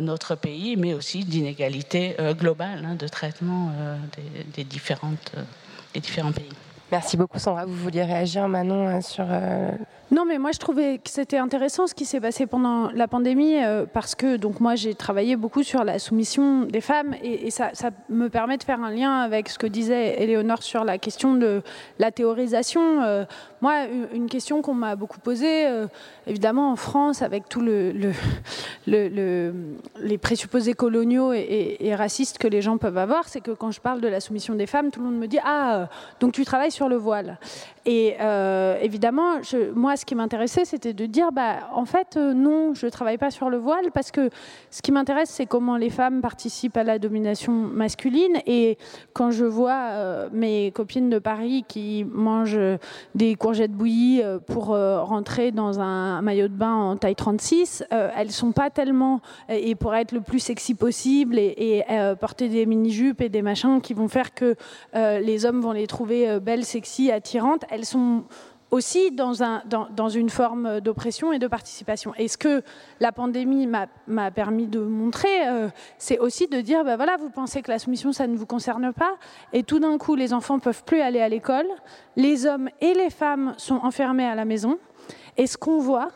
notre 0.00 0.34
pays, 0.34 0.76
mais 0.76 0.92
aussi 0.92 1.24
d'inégalité 1.24 2.16
globale 2.38 2.84
hein, 2.84 2.94
de 2.94 3.08
traitement 3.08 3.72
des 4.54 4.64
différents 4.64 5.16
pays. 6.32 6.52
Merci 6.92 7.16
beaucoup 7.16 7.38
Sandra. 7.38 7.64
Vous 7.64 7.74
vouliez 7.74 8.04
réagir 8.04 8.46
Manon 8.48 8.88
euh, 8.88 9.00
sur 9.00 9.26
euh, 9.28 9.70
non, 10.12 10.24
mais 10.24 10.38
moi 10.38 10.52
je 10.52 10.58
trouvais 10.58 10.98
que 10.98 11.10
c'était 11.10 11.38
intéressant 11.38 11.88
ce 11.88 11.94
qui 11.94 12.04
s'est 12.04 12.20
passé 12.20 12.46
pendant 12.46 12.92
la 12.92 13.08
pandémie 13.08 13.56
euh, 13.56 13.86
parce 13.92 14.14
que 14.14 14.36
donc 14.36 14.60
moi 14.60 14.76
j'ai 14.76 14.94
travaillé 14.94 15.34
beaucoup 15.34 15.64
sur 15.64 15.82
la 15.82 15.98
soumission 15.98 16.62
des 16.62 16.80
femmes 16.80 17.16
et, 17.24 17.50
ça, 17.50 17.72
me 18.08 18.28
permet 18.28 18.56
de 18.56 18.62
faire 18.62 18.80
un 18.80 18.90
lien 18.90 19.18
avec 19.18 19.48
ce 19.48 19.58
que 19.58 19.66
disait 19.66 20.22
Éléonore 20.22 20.62
sur 20.62 20.84
la 20.84 20.98
question 20.98 21.34
de 21.34 21.60
la 21.98 22.12
théorisation. 22.12 23.02
Euh, 23.02 23.24
moi, 23.60 23.86
une 24.12 24.28
question 24.28 24.62
qu'on 24.62 24.74
m'a 24.74 24.94
beaucoup 24.94 25.18
posée, 25.18 25.66
euh, 25.66 25.88
évidemment 26.28 26.70
en 26.70 26.76
France 26.76 27.22
avec 27.22 27.52
le, 27.56 27.92
les 28.86 30.18
présupposés 30.18 30.74
coloniaux 30.74 31.32
et, 31.32 31.94
racistes 31.96 32.38
que 32.38 32.46
les 32.46 32.60
gens 32.60 32.78
peuvent 32.78 32.98
avoir, 32.98 33.26
c'est 33.28 33.40
que 33.40 33.52
quand 33.52 33.70
je 33.70 33.80
parle 33.80 34.00
de 34.00 34.08
la 34.08 34.20
soumission 34.20 34.54
des 34.54 34.66
femmes, 34.66 34.90
tout 34.90 35.00
le 35.00 35.06
monde 35.06 35.18
me 35.18 35.26
dit 35.26 35.38
ah 35.42 35.88
donc 36.20 36.32
tu 36.32 36.44
travailles 36.44 36.70
sur 36.70 36.88
le 36.88 36.96
voile. 36.96 37.38
Et 37.86 38.16
évidemment, 38.80 39.42
je, 39.42 39.72
moi 39.72 39.96
ce 39.96 40.04
qui 40.04 40.14
m'intéressait, 40.14 40.64
c'était 40.64 40.92
de 40.92 41.06
dire, 41.06 41.32
bah, 41.32 41.68
en 41.74 41.84
fait, 41.84 42.16
euh, 42.16 42.34
non, 42.34 42.74
je 42.74 42.86
ne 42.86 42.90
travaille 42.90 43.18
pas 43.18 43.30
sur 43.30 43.50
le 43.50 43.56
voile 43.56 43.90
parce 43.92 44.10
que 44.10 44.30
ce 44.70 44.82
qui 44.82 44.92
m'intéresse, 44.92 45.30
c'est 45.30 45.46
comment 45.46 45.76
les 45.76 45.90
femmes 45.90 46.20
participent 46.20 46.76
à 46.76 46.84
la 46.84 46.98
domination 46.98 47.52
masculine. 47.52 48.36
Et 48.46 48.78
quand 49.12 49.30
je 49.30 49.44
vois 49.44 49.90
euh, 49.92 50.28
mes 50.32 50.70
copines 50.72 51.10
de 51.10 51.18
Paris 51.18 51.64
qui 51.68 52.04
mangent 52.04 52.58
des 53.14 53.34
courgettes 53.34 53.72
bouillies 53.72 54.22
euh, 54.22 54.38
pour 54.38 54.66
rentrer 54.66 55.52
dans 55.52 55.80
un 55.80 56.22
maillot 56.22 56.48
de 56.48 56.54
bain 56.54 56.74
en 56.74 56.96
taille 56.96 57.14
36, 57.14 57.84
elles 57.90 58.30
sont 58.30 58.52
pas 58.52 58.70
tellement, 58.70 59.20
et 59.48 59.74
pour 59.74 59.94
être 59.94 60.12
le 60.12 60.20
plus 60.20 60.38
sexy 60.38 60.74
possible 60.74 61.38
et, 61.38 61.84
porter 62.20 62.48
des 62.48 62.66
mini-jupes 62.66 63.20
et 63.20 63.28
des 63.28 63.42
machins 63.42 63.80
qui 63.80 63.94
vont 63.94 64.08
faire 64.08 64.34
que 64.34 64.54
les 64.94 65.46
hommes 65.46 65.60
vont 65.60 65.72
les 65.72 65.86
trouver 65.86 66.38
belles, 66.40 66.64
sexy, 66.64 67.10
attirantes, 67.10 67.64
elles 67.76 67.84
sont 67.84 68.24
aussi 68.70 69.12
dans, 69.12 69.42
un, 69.42 69.62
dans, 69.66 70.08
une 70.08 70.28
forme 70.28 70.80
d'oppression 70.80 71.32
et 71.32 71.38
de 71.38 71.46
participation. 71.46 72.12
Et 72.18 72.26
ce 72.26 72.36
que 72.36 72.62
la 72.98 73.12
pandémie 73.12 73.66
m'a 73.66 74.30
permis 74.32 74.66
de 74.66 74.80
montrer, 74.80 75.48
euh, 75.48 75.68
c'est 75.98 76.18
aussi 76.18 76.48
de 76.48 76.60
dire, 76.60 76.84
ben 76.84 76.96
voilà, 76.96 77.16
vous 77.16 77.30
pensez 77.30 77.62
que 77.62 77.70
la 77.70 77.78
soumission, 77.78 78.12
ça 78.12 78.26
ne 78.26 78.36
vous 78.36 78.46
concerne 78.46 78.92
pas, 78.92 79.14
et 79.52 79.62
tout 79.62 79.78
d'un 79.78 79.96
coup, 79.98 80.16
les 80.16 80.32
enfants 80.32 80.58
peuvent 80.58 80.82
plus 80.84 81.00
aller 81.00 81.20
à 81.20 81.28
l'école, 81.28 81.66
les 82.16 82.46
hommes 82.46 82.68
et 82.80 82.92
les 82.94 83.10
femmes 83.10 83.54
sont 83.56 83.76
enfermés 83.76 84.26
à 84.26 84.34
la 84.34 84.44
maison, 84.44 84.78
et 85.36 85.46
ce 85.46 85.56
qu'on 85.56 85.78
voit, 85.78 86.08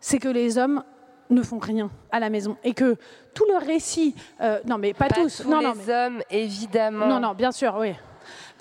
c'est 0.00 0.18
que 0.18 0.28
les 0.28 0.58
hommes 0.58 0.82
ne 1.30 1.42
font 1.42 1.58
rien 1.58 1.88
à 2.10 2.20
la 2.20 2.28
maison 2.30 2.56
et 2.62 2.74
que 2.74 2.96
tout 3.32 3.46
le 3.48 3.64
récit, 3.64 4.14
euh, 4.40 4.60
non 4.66 4.76
mais 4.76 4.92
pas, 4.92 5.08
tous, 5.08 5.46
non, 5.46 5.60
les 5.60 5.66
non, 5.66 5.94
hommes 5.94 6.22
évidemment, 6.30 7.06
non 7.06 7.20
non 7.20 7.32
bien 7.32 7.52
sûr, 7.52 7.74
oui. 7.78 7.94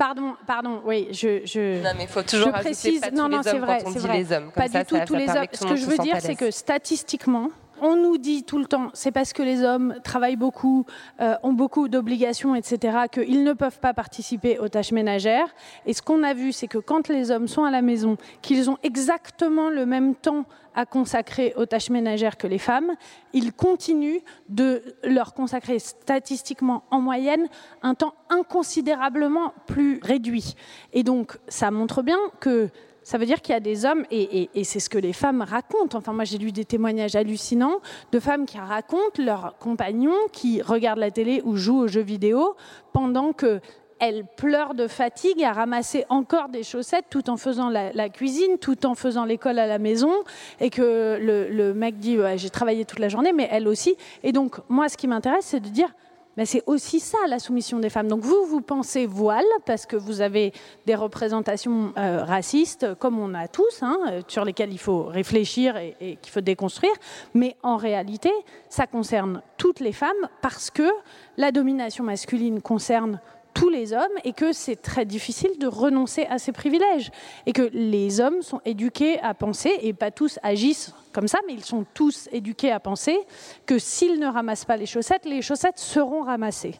Pardon, 0.01 0.33
pardon, 0.47 0.81
oui, 0.83 1.09
je. 1.11 1.45
je 1.45 1.83
non, 1.83 1.91
mais 1.95 2.05
il 2.05 2.07
faut 2.07 2.23
toujours 2.23 2.47
je 2.47 2.59
précise. 2.59 3.03
non, 3.13 3.29
non, 3.29 3.41
c'est 3.43 3.59
vrai, 3.59 3.83
c'est 3.85 3.99
vrai. 3.99 4.17
Les 4.17 4.33
hommes. 4.33 4.51
pas 4.51 4.67
du 4.67 4.83
tout 4.83 4.97
tous 5.05 5.13
les 5.13 5.29
hommes. 5.29 5.45
Ce 5.53 5.63
que 5.63 5.75
je 5.75 5.85
veux 5.85 5.99
dire, 5.99 6.17
c'est 6.19 6.33
que 6.33 6.49
statistiquement, 6.49 7.51
on 7.81 7.95
nous 7.95 8.17
dit 8.17 8.43
tout 8.43 8.59
le 8.59 8.65
temps, 8.65 8.89
c'est 8.93 9.11
parce 9.11 9.33
que 9.33 9.41
les 9.41 9.63
hommes 9.63 9.95
travaillent 10.03 10.35
beaucoup, 10.35 10.85
euh, 11.19 11.35
ont 11.43 11.53
beaucoup 11.53 11.87
d'obligations, 11.87 12.55
etc., 12.55 12.97
qu'ils 13.11 13.43
ne 13.43 13.53
peuvent 13.53 13.79
pas 13.79 13.93
participer 13.93 14.59
aux 14.59 14.69
tâches 14.69 14.91
ménagères. 14.91 15.53
Et 15.85 15.93
ce 15.93 16.01
qu'on 16.01 16.23
a 16.23 16.33
vu, 16.33 16.51
c'est 16.51 16.67
que 16.67 16.77
quand 16.77 17.09
les 17.09 17.31
hommes 17.31 17.47
sont 17.47 17.63
à 17.63 17.71
la 17.71 17.81
maison, 17.81 18.17
qu'ils 18.41 18.69
ont 18.69 18.77
exactement 18.83 19.69
le 19.69 19.85
même 19.85 20.15
temps 20.15 20.45
à 20.75 20.85
consacrer 20.85 21.53
aux 21.57 21.65
tâches 21.65 21.89
ménagères 21.89 22.37
que 22.37 22.47
les 22.47 22.59
femmes, 22.59 22.91
ils 23.33 23.51
continuent 23.51 24.21
de 24.47 24.81
leur 25.03 25.33
consacrer 25.33 25.79
statistiquement 25.79 26.83
en 26.91 27.01
moyenne 27.01 27.47
un 27.81 27.95
temps 27.95 28.13
inconsidérablement 28.29 29.53
plus 29.65 29.99
réduit. 30.03 30.55
Et 30.93 31.03
donc, 31.03 31.37
ça 31.47 31.71
montre 31.71 32.03
bien 32.03 32.19
que 32.39 32.69
ça 33.03 33.17
veut 33.17 33.25
dire 33.25 33.41
qu'il 33.41 33.53
y 33.53 33.57
a 33.57 33.61
des 33.61 33.85
hommes, 33.85 34.05
et, 34.11 34.49
c'est 34.63 34.79
ce 34.79 34.89
que 34.89 34.97
les 34.97 35.13
femmes 35.13 35.41
racontent. 35.41 35.97
Enfin, 35.97 36.13
moi, 36.13 36.23
j'ai 36.23 36.37
lu 36.37 36.51
des 36.51 36.65
témoignages 36.65 37.15
hallucinants 37.15 37.79
de 38.11 38.19
femmes 38.19 38.45
qui 38.45 38.57
racontent 38.57 39.21
leurs 39.21 39.55
compagnons 39.59 40.15
qui 40.31 40.61
regardent 40.61 40.99
la 40.99 41.11
télé 41.11 41.41
ou 41.43 41.55
jouent 41.55 41.79
aux 41.79 41.87
jeux 41.87 42.01
vidéo 42.01 42.55
pendant 42.93 43.33
que 43.33 43.59
elles 43.99 44.25
pleurent 44.35 44.73
de 44.73 44.87
fatigue 44.87 45.43
à 45.43 45.53
ramasser 45.53 46.05
encore 46.09 46.49
des 46.49 46.63
chaussettes 46.63 47.05
tout 47.11 47.29
en 47.29 47.37
faisant 47.37 47.69
la, 47.69 48.09
cuisine, 48.09 48.57
tout 48.59 48.87
en 48.87 48.95
faisant 48.95 49.25
l'école 49.25 49.59
à 49.59 49.67
la 49.67 49.77
maison, 49.77 50.11
et 50.59 50.71
que 50.71 51.19
le, 51.21 51.73
mec 51.73 51.97
dit 51.97 52.17
j'ai 52.35 52.49
travaillé 52.49 52.85
toute 52.85 52.99
la 52.99 53.09
journée, 53.09 53.31
mais 53.31 53.47
elle 53.51 53.67
aussi. 53.67 53.95
Et 54.23 54.31
donc 54.31 54.57
moi, 54.69 54.89
ce 54.89 54.97
qui 54.97 55.07
m'intéresse, 55.07 55.45
c'est 55.45 55.59
de 55.59 55.69
dire 55.69 55.89
mais 56.37 56.45
c'est 56.45 56.63
aussi 56.65 56.99
ça 56.99 57.17
la 57.27 57.39
soumission 57.39 57.79
des 57.79 57.89
femmes. 57.89 58.07
Donc 58.07 58.21
vous, 58.21 58.45
vous 58.45 58.61
pensez 58.61 59.05
voile 59.05 59.45
parce 59.65 59.85
que 59.85 59.95
vous 59.95 60.21
avez 60.21 60.53
des 60.85 60.95
représentations 60.95 61.93
euh, 61.97 62.23
racistes, 62.23 62.95
comme 62.95 63.19
on 63.19 63.33
a 63.33 63.47
tous, 63.47 63.81
hein, 63.83 63.97
sur 64.27 64.45
lesquelles 64.45 64.71
il 64.71 64.79
faut 64.79 65.03
réfléchir 65.03 65.77
et, 65.77 65.95
et 65.99 66.15
qu'il 66.17 66.31
faut 66.31 66.41
déconstruire. 66.41 66.93
Mais 67.33 67.55
en 67.63 67.77
réalité, 67.77 68.31
ça 68.69 68.87
concerne 68.87 69.41
toutes 69.57 69.79
les 69.79 69.93
femmes 69.93 70.29
parce 70.41 70.71
que 70.71 70.89
la 71.37 71.51
domination 71.51 72.03
masculine 72.03 72.61
concerne 72.61 73.19
tous 73.53 73.69
les 73.69 73.93
hommes 73.93 74.01
et 74.23 74.33
que 74.33 74.53
c'est 74.53 74.75
très 74.75 75.05
difficile 75.05 75.57
de 75.59 75.67
renoncer 75.67 76.25
à 76.29 76.39
ces 76.39 76.51
privilèges. 76.51 77.11
Et 77.45 77.53
que 77.53 77.69
les 77.73 78.19
hommes 78.19 78.41
sont 78.41 78.61
éduqués 78.65 79.19
à 79.19 79.33
penser, 79.33 79.71
et 79.81 79.93
pas 79.93 80.11
tous 80.11 80.39
agissent 80.43 80.93
comme 81.13 81.27
ça, 81.27 81.39
mais 81.47 81.53
ils 81.53 81.63
sont 81.63 81.85
tous 81.93 82.29
éduqués 82.31 82.71
à 82.71 82.79
penser 82.79 83.17
que 83.65 83.77
s'ils 83.77 84.19
ne 84.19 84.27
ramassent 84.27 84.65
pas 84.65 84.77
les 84.77 84.85
chaussettes, 84.85 85.25
les 85.25 85.41
chaussettes 85.41 85.77
seront 85.77 86.23
ramassées 86.23 86.79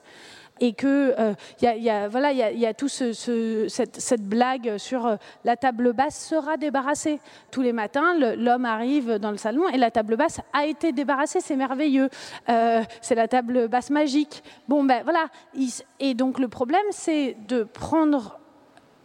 et 0.60 0.74
que 0.74 1.14
il 1.18 1.68
euh, 1.68 1.74
y, 1.74 1.90
a, 1.90 2.08
voilà, 2.08 2.32
il 2.32 2.60
y, 2.60 2.66
a, 2.66 2.74
tout 2.74 2.88
ce, 2.88 3.14
cette, 3.68 4.24
blague 4.24 4.78
sur 4.78 5.06
euh, 5.06 5.16
la 5.44 5.58
table 5.58 5.94
basse 5.94 6.28
sera 6.28 6.58
débarrassée. 6.58 7.20
Tous 7.50 7.62
les 7.62 7.74
matins, 7.74 8.14
l'homme 8.36 8.66
arrive 8.66 9.16
dans 9.16 9.32
le 9.32 9.38
salon 9.38 9.68
et 9.70 9.78
la 9.78 9.92
table 9.92 10.18
basse 10.18 10.40
a 10.54 10.66
été 10.66 10.92
débarrassée. 10.92 11.42
C'est 11.42 11.56
merveilleux. 11.56 12.10
Euh, 12.50 12.84
c'est 13.02 13.16
la 13.16 13.28
table 13.28 13.68
basse 13.68 13.90
magique. 13.90 14.44
Bon, 14.68 14.84
ben 14.84 15.04
voilà. 15.04 15.28
Et 16.00 16.14
donc 16.14 16.40
le 16.40 16.48
problème, 16.48 16.86
c'est 16.92 17.36
de 17.48 17.64
prendre 17.64 18.40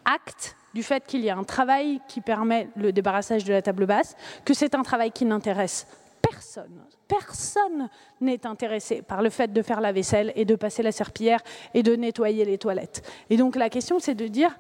acte 0.05 0.57
du 0.75 0.83
fait 0.83 1.07
qu'il 1.07 1.23
y 1.23 1.31
a 1.31 1.37
un 1.37 1.45
travail 1.45 2.01
qui 2.07 2.21
permet 2.21 2.69
le 2.77 2.93
débarrassage 2.93 3.45
de 3.45 3.53
la 3.53 3.63
table 3.63 3.87
basse, 3.87 4.15
que 4.45 4.53
c'est 4.53 4.75
un 4.75 4.83
travail 4.83 5.11
qui 5.11 5.25
n'intéresse 5.25 5.87
personne, 6.21 6.83
personne 7.09 7.89
n'est 8.21 8.47
intéressé 8.47 9.03
par 9.03 9.23
le 9.23 9.31
fait 9.31 9.53
de 9.53 9.63
faire 9.63 9.81
la 9.81 9.93
vaisselle 9.93 10.33
et 10.37 10.45
de 10.45 10.55
passer 10.55 10.83
la 10.83 10.93
serpillière 10.93 11.41
et 11.75 11.83
de 11.83 11.95
nettoyer 11.97 12.45
les 12.45 12.59
toilettes. 12.59 13.03
Et 13.31 13.37
donc 13.37 13.57
la 13.57 13.71
question, 13.71 13.99
c'est 13.99 14.15
de 14.15 14.27
dire 14.27 14.57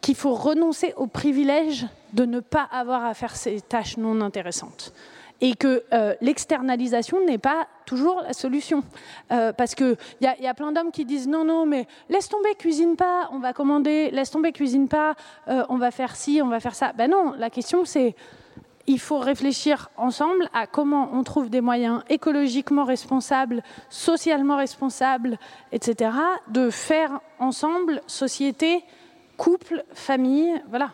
qu'il 0.00 0.14
faut 0.14 0.34
renoncer 0.34 0.94
au 0.96 1.06
privilège 1.06 1.86
de 2.12 2.24
ne 2.24 2.40
pas 2.40 2.66
avoir 2.72 3.04
à 3.04 3.14
faire 3.14 3.36
ces 3.36 3.60
tâches 3.60 3.96
non 3.96 4.20
intéressantes. 4.20 4.92
Et 5.42 5.54
que 5.54 5.84
euh, 5.94 6.14
l'externalisation 6.20 7.24
n'est 7.24 7.38
pas 7.38 7.66
toujours 7.86 8.20
la 8.20 8.34
solution. 8.34 8.82
Euh, 9.32 9.54
parce 9.54 9.74
qu'il 9.74 9.96
y, 10.20 10.24
y, 10.24 10.46
a 10.46 10.54
plein 10.54 10.70
d'hommes 10.70 10.90
qui 10.90 11.06
disent 11.06 11.28
non, 11.28 11.44
non, 11.44 11.64
mais 11.64 11.86
laisse 12.10 12.28
tomber, 12.28 12.54
cuisine 12.58 12.94
pas, 12.94 13.30
on 13.32 13.38
va 13.38 13.54
commander, 13.54 14.10
laisse 14.10 14.30
tomber, 14.30 14.52
cuisine 14.52 14.86
pas, 14.86 15.14
euh, 15.48 15.64
on 15.70 15.78
va 15.78 15.90
faire 15.90 16.14
ci, 16.14 16.40
on 16.42 16.48
va 16.48 16.60
faire 16.60 16.74
ça. 16.74 16.92
Ben 16.92 17.10
non, 17.10 17.32
la 17.38 17.48
question 17.48 17.86
c'est 17.86 18.14
il 18.90 18.98
faut 18.98 19.18
réfléchir 19.18 19.88
ensemble 19.96 20.48
à 20.52 20.66
comment 20.66 21.10
on 21.12 21.22
trouve 21.22 21.48
des 21.48 21.60
moyens 21.60 22.02
écologiquement 22.08 22.84
responsables, 22.84 23.62
socialement 23.88 24.56
responsables, 24.56 25.38
etc., 25.70 26.10
de 26.48 26.70
faire 26.70 27.20
ensemble 27.38 28.02
société, 28.08 28.82
couple, 29.36 29.84
famille, 29.94 30.60
voilà. 30.68 30.90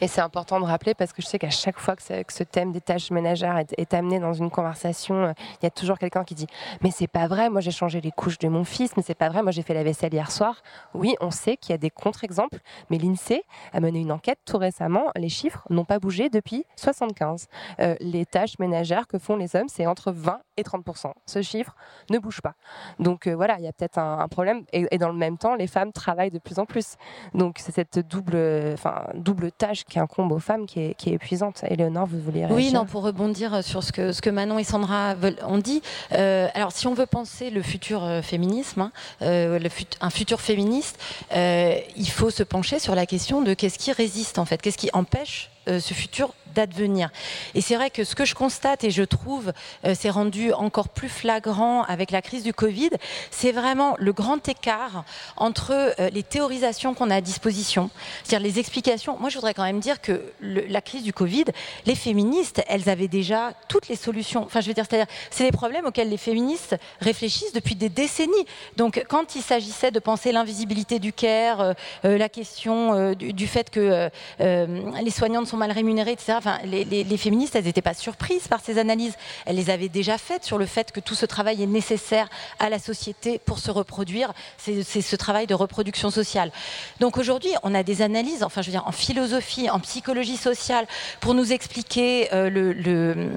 Et 0.00 0.08
c'est 0.08 0.20
important 0.20 0.60
de 0.60 0.64
rappeler 0.64 0.94
parce 0.94 1.12
que 1.12 1.22
je 1.22 1.26
sais 1.26 1.38
qu'à 1.38 1.50
chaque 1.50 1.78
fois 1.78 1.96
que, 1.96 2.02
ce 2.02 2.42
thème 2.44 2.72
des 2.72 2.80
tâches 2.80 3.10
ménagères 3.10 3.58
est, 3.58 3.94
amené 3.94 4.18
dans 4.18 4.32
une 4.32 4.50
conversation, 4.50 5.14
euh, 5.26 5.32
il 5.60 5.64
y 5.64 5.66
a 5.66 5.70
toujours 5.70 5.98
quelqu'un 5.98 6.24
qui 6.24 6.34
dit 6.34 6.46
Mais 6.82 6.90
c'est 6.90 7.06
pas 7.06 7.26
vrai, 7.26 7.50
moi 7.50 7.60
j'ai 7.60 7.70
changé 7.70 8.00
les 8.00 8.10
couches 8.10 8.38
de 8.38 8.48
mon 8.48 8.64
fils, 8.64 8.96
mais 8.96 9.02
c'est 9.02 9.14
pas 9.14 9.28
vrai, 9.28 9.42
moi 9.42 9.52
j'ai 9.52 9.62
fait 9.62 9.74
la 9.74 9.82
vaisselle 9.82 10.12
hier 10.12 10.30
soir. 10.30 10.62
Oui, 10.94 11.14
on 11.20 11.30
sait 11.30 11.56
qu'il 11.56 11.72
y 11.72 11.74
a 11.74 11.78
des 11.78 11.90
contre-exemples, 11.90 12.58
mais 12.90 12.98
l'INSEE 12.98 13.44
a 13.72 13.80
mené 13.80 14.00
une 14.00 14.12
enquête 14.12 14.38
tout 14.44 14.58
récemment. 14.58 15.10
Les 15.16 15.28
chiffres 15.28 15.62
n'ont 15.70 15.84
pas 15.84 15.98
bougé 15.98 16.28
depuis 16.30 16.64
75. 16.76 17.48
Euh, 17.80 17.94
les 18.00 18.26
tâches 18.26 18.58
ménagères 18.58 19.06
que 19.06 19.18
font 19.18 19.36
les 19.36 19.56
hommes, 19.56 19.68
c'est 19.68 19.86
entre 19.86 20.12
20 20.12 20.40
et 20.56 20.62
30% 20.62 21.12
Ce 21.26 21.42
chiffre 21.42 21.74
ne 22.10 22.18
bouge 22.18 22.40
pas. 22.40 22.54
Donc 22.98 23.26
euh, 23.26 23.34
voilà, 23.34 23.58
il 23.58 23.64
y 23.64 23.68
a 23.68 23.72
peut-être 23.72 23.98
un, 23.98 24.28
problème. 24.28 24.64
Et, 24.72 24.98
dans 24.98 25.08
le 25.08 25.18
même 25.18 25.38
temps, 25.38 25.54
les 25.54 25.66
femmes 25.66 25.92
travaillent 25.92 26.30
de 26.30 26.38
plus 26.38 26.58
en 26.58 26.66
plus. 26.66 26.96
Donc 27.34 27.56
c'est 27.58 27.72
cette 27.72 27.98
double, 27.98 28.36
enfin, 28.72 29.06
double 29.14 29.52
tâche 29.62 29.84
qui 29.84 30.00
incombe 30.00 30.32
aux 30.32 30.40
femmes 30.40 30.66
qui 30.66 30.80
est, 30.80 30.94
qui 30.94 31.10
est 31.10 31.12
épuisante. 31.14 31.62
Éléonore, 31.68 32.06
vous 32.06 32.18
voulez 32.18 32.40
réagir 32.40 32.56
Oui, 32.56 32.72
non, 32.72 32.84
pour 32.84 33.04
rebondir 33.04 33.62
sur 33.62 33.84
ce 33.84 33.92
que, 33.92 34.10
ce 34.10 34.20
que 34.20 34.28
Manon 34.28 34.58
et 34.58 34.64
Sandra 34.64 35.14
ont 35.46 35.58
dit. 35.58 35.82
Euh, 36.12 36.48
alors 36.54 36.72
si 36.72 36.88
on 36.88 36.94
veut 36.94 37.06
penser 37.06 37.50
le 37.50 37.62
futur 37.62 38.02
euh, 38.02 38.22
féminisme, 38.22 38.80
hein, 38.80 38.92
le 39.20 39.68
un 40.00 40.10
futur 40.10 40.40
féministe, 40.40 40.98
il 41.32 42.10
faut 42.10 42.30
se 42.30 42.42
pencher 42.42 42.80
sur 42.80 42.96
la 42.96 43.06
question 43.06 43.40
de 43.40 43.54
qu'est-ce 43.54 43.78
qui 43.78 43.92
résiste 43.92 44.40
en 44.40 44.44
fait, 44.44 44.60
qu'est-ce 44.60 44.78
qui 44.78 44.90
empêche 44.92 45.50
ce 45.66 45.94
futur 45.94 46.34
d'advenir. 46.52 47.10
Et 47.54 47.60
c'est 47.60 47.76
vrai 47.76 47.90
que 47.90 48.04
ce 48.04 48.14
que 48.14 48.24
je 48.24 48.34
constate 48.34 48.84
et 48.84 48.90
je 48.90 49.02
trouve 49.02 49.52
euh, 49.84 49.94
c'est 49.98 50.10
rendu 50.10 50.52
encore 50.52 50.88
plus 50.88 51.08
flagrant 51.08 51.82
avec 51.84 52.10
la 52.10 52.22
crise 52.22 52.42
du 52.42 52.52
Covid, 52.52 52.90
c'est 53.30 53.52
vraiment 53.52 53.94
le 53.98 54.12
grand 54.12 54.48
écart 54.48 55.04
entre 55.36 55.72
euh, 55.72 56.10
les 56.10 56.22
théorisations 56.22 56.94
qu'on 56.94 57.10
a 57.10 57.16
à 57.16 57.20
disposition, 57.20 57.90
c'est-à-dire 58.24 58.46
les 58.46 58.58
explications. 58.58 59.16
Moi, 59.18 59.30
je 59.30 59.36
voudrais 59.36 59.54
quand 59.54 59.64
même 59.64 59.80
dire 59.80 60.00
que 60.00 60.22
la 60.40 60.80
crise 60.80 61.02
du 61.02 61.12
Covid, 61.12 61.44
les 61.86 61.94
féministes, 61.94 62.62
elles 62.68 62.88
avaient 62.88 63.08
déjà 63.08 63.52
toutes 63.68 63.88
les 63.88 63.96
solutions. 63.96 64.44
Enfin, 64.44 64.60
je 64.60 64.68
veux 64.68 64.74
dire, 64.74 64.84
c'est-à-dire, 64.88 65.12
c'est 65.30 65.44
des 65.44 65.52
problèmes 65.52 65.86
auxquels 65.86 66.08
les 66.08 66.16
féministes 66.16 66.76
réfléchissent 67.00 67.52
depuis 67.52 67.74
des 67.74 67.88
décennies. 67.88 68.32
Donc, 68.76 69.04
quand 69.08 69.34
il 69.34 69.42
s'agissait 69.42 69.90
de 69.90 69.98
penser 69.98 70.32
l'invisibilité 70.32 70.98
du 70.98 71.12
care, 71.12 71.60
euh, 71.60 72.18
la 72.18 72.28
question 72.28 73.12
du, 73.14 73.32
du, 73.32 73.46
fait 73.46 73.70
que 73.70 74.10
les 74.38 75.10
soignantes 75.10 75.46
sont 75.46 75.56
mal 75.56 75.72
rémunérées, 75.72 76.12
etc 76.12 76.38
les, 76.64 77.16
féministes, 77.16 77.56
elles 77.56 77.64
n'étaient 77.64 77.82
pas 77.82 77.94
surprises 77.94 78.48
par 78.48 78.60
ces 78.60 78.78
analyses. 78.78 79.14
Elles 79.46 79.56
les 79.56 79.70
avaient 79.70 79.88
déjà 79.88 80.18
faites 80.18 80.44
sur 80.44 80.58
le 80.58 80.66
fait 80.66 80.92
que 80.92 81.00
tout 81.00 81.14
ce 81.14 81.26
travail 81.26 81.62
est 81.62 81.66
nécessaire 81.66 82.28
à 82.58 82.68
la 82.68 82.78
société 82.78 83.38
pour 83.38 83.58
se 83.58 83.70
reproduire. 83.70 84.32
C'est 84.58 84.82
ce 84.82 85.16
travail 85.16 85.46
de 85.46 85.54
reproduction 85.54 86.10
sociale. 86.10 86.52
Donc 87.00 87.18
aujourd'hui, 87.18 87.50
on 87.62 87.74
a 87.74 87.82
des 87.82 88.02
analyses, 88.02 88.42
enfin 88.42 88.62
je 88.62 88.66
veux 88.66 88.72
dire, 88.72 88.86
en 88.86 88.92
philosophie, 88.92 89.70
en 89.70 89.80
psychologie 89.80 90.36
sociale, 90.36 90.86
pour 91.20 91.34
nous 91.34 91.52
expliquer 91.52 92.28
euh, 92.32 93.32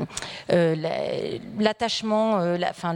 euh, 0.51 0.76
l'attachement, 1.60 2.39
euh, 2.39 2.58
enfin 2.70 2.95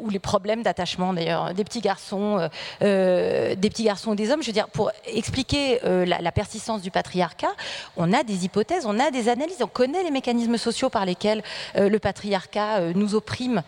ou 0.00 0.10
les 0.10 0.18
problèmes 0.18 0.62
d'attachement 0.62 1.12
d'ailleurs 1.12 1.54
des 1.54 1.64
petits 1.64 1.80
garçons, 1.80 2.48
des 2.80 3.56
petits 3.56 3.84
garçons 3.84 4.12
ou 4.12 4.14
des 4.14 4.30
hommes. 4.30 4.42
Je 4.42 4.48
veux 4.48 4.52
dire, 4.52 4.68
pour 4.68 4.90
expliquer 5.06 5.80
la, 5.82 6.20
la 6.20 6.32
persistance 6.32 6.82
du 6.82 6.90
patriarcat, 6.90 7.52
on 7.96 8.12
a 8.12 8.22
des 8.22 8.44
hypothèses, 8.44 8.86
on 8.86 8.98
a 8.98 9.10
des 9.10 9.28
analyses 9.28 9.49
on 9.60 9.66
connaît 9.66 10.02
les 10.02 10.10
mécanismes 10.10 10.56
sociaux 10.56 10.90
par 10.90 11.04
lesquels 11.04 11.42
euh, 11.76 11.88
le 11.88 11.98
patriarcat 11.98 12.78
euh, 12.78 12.92
nous 12.94 13.14
opprime 13.14 13.62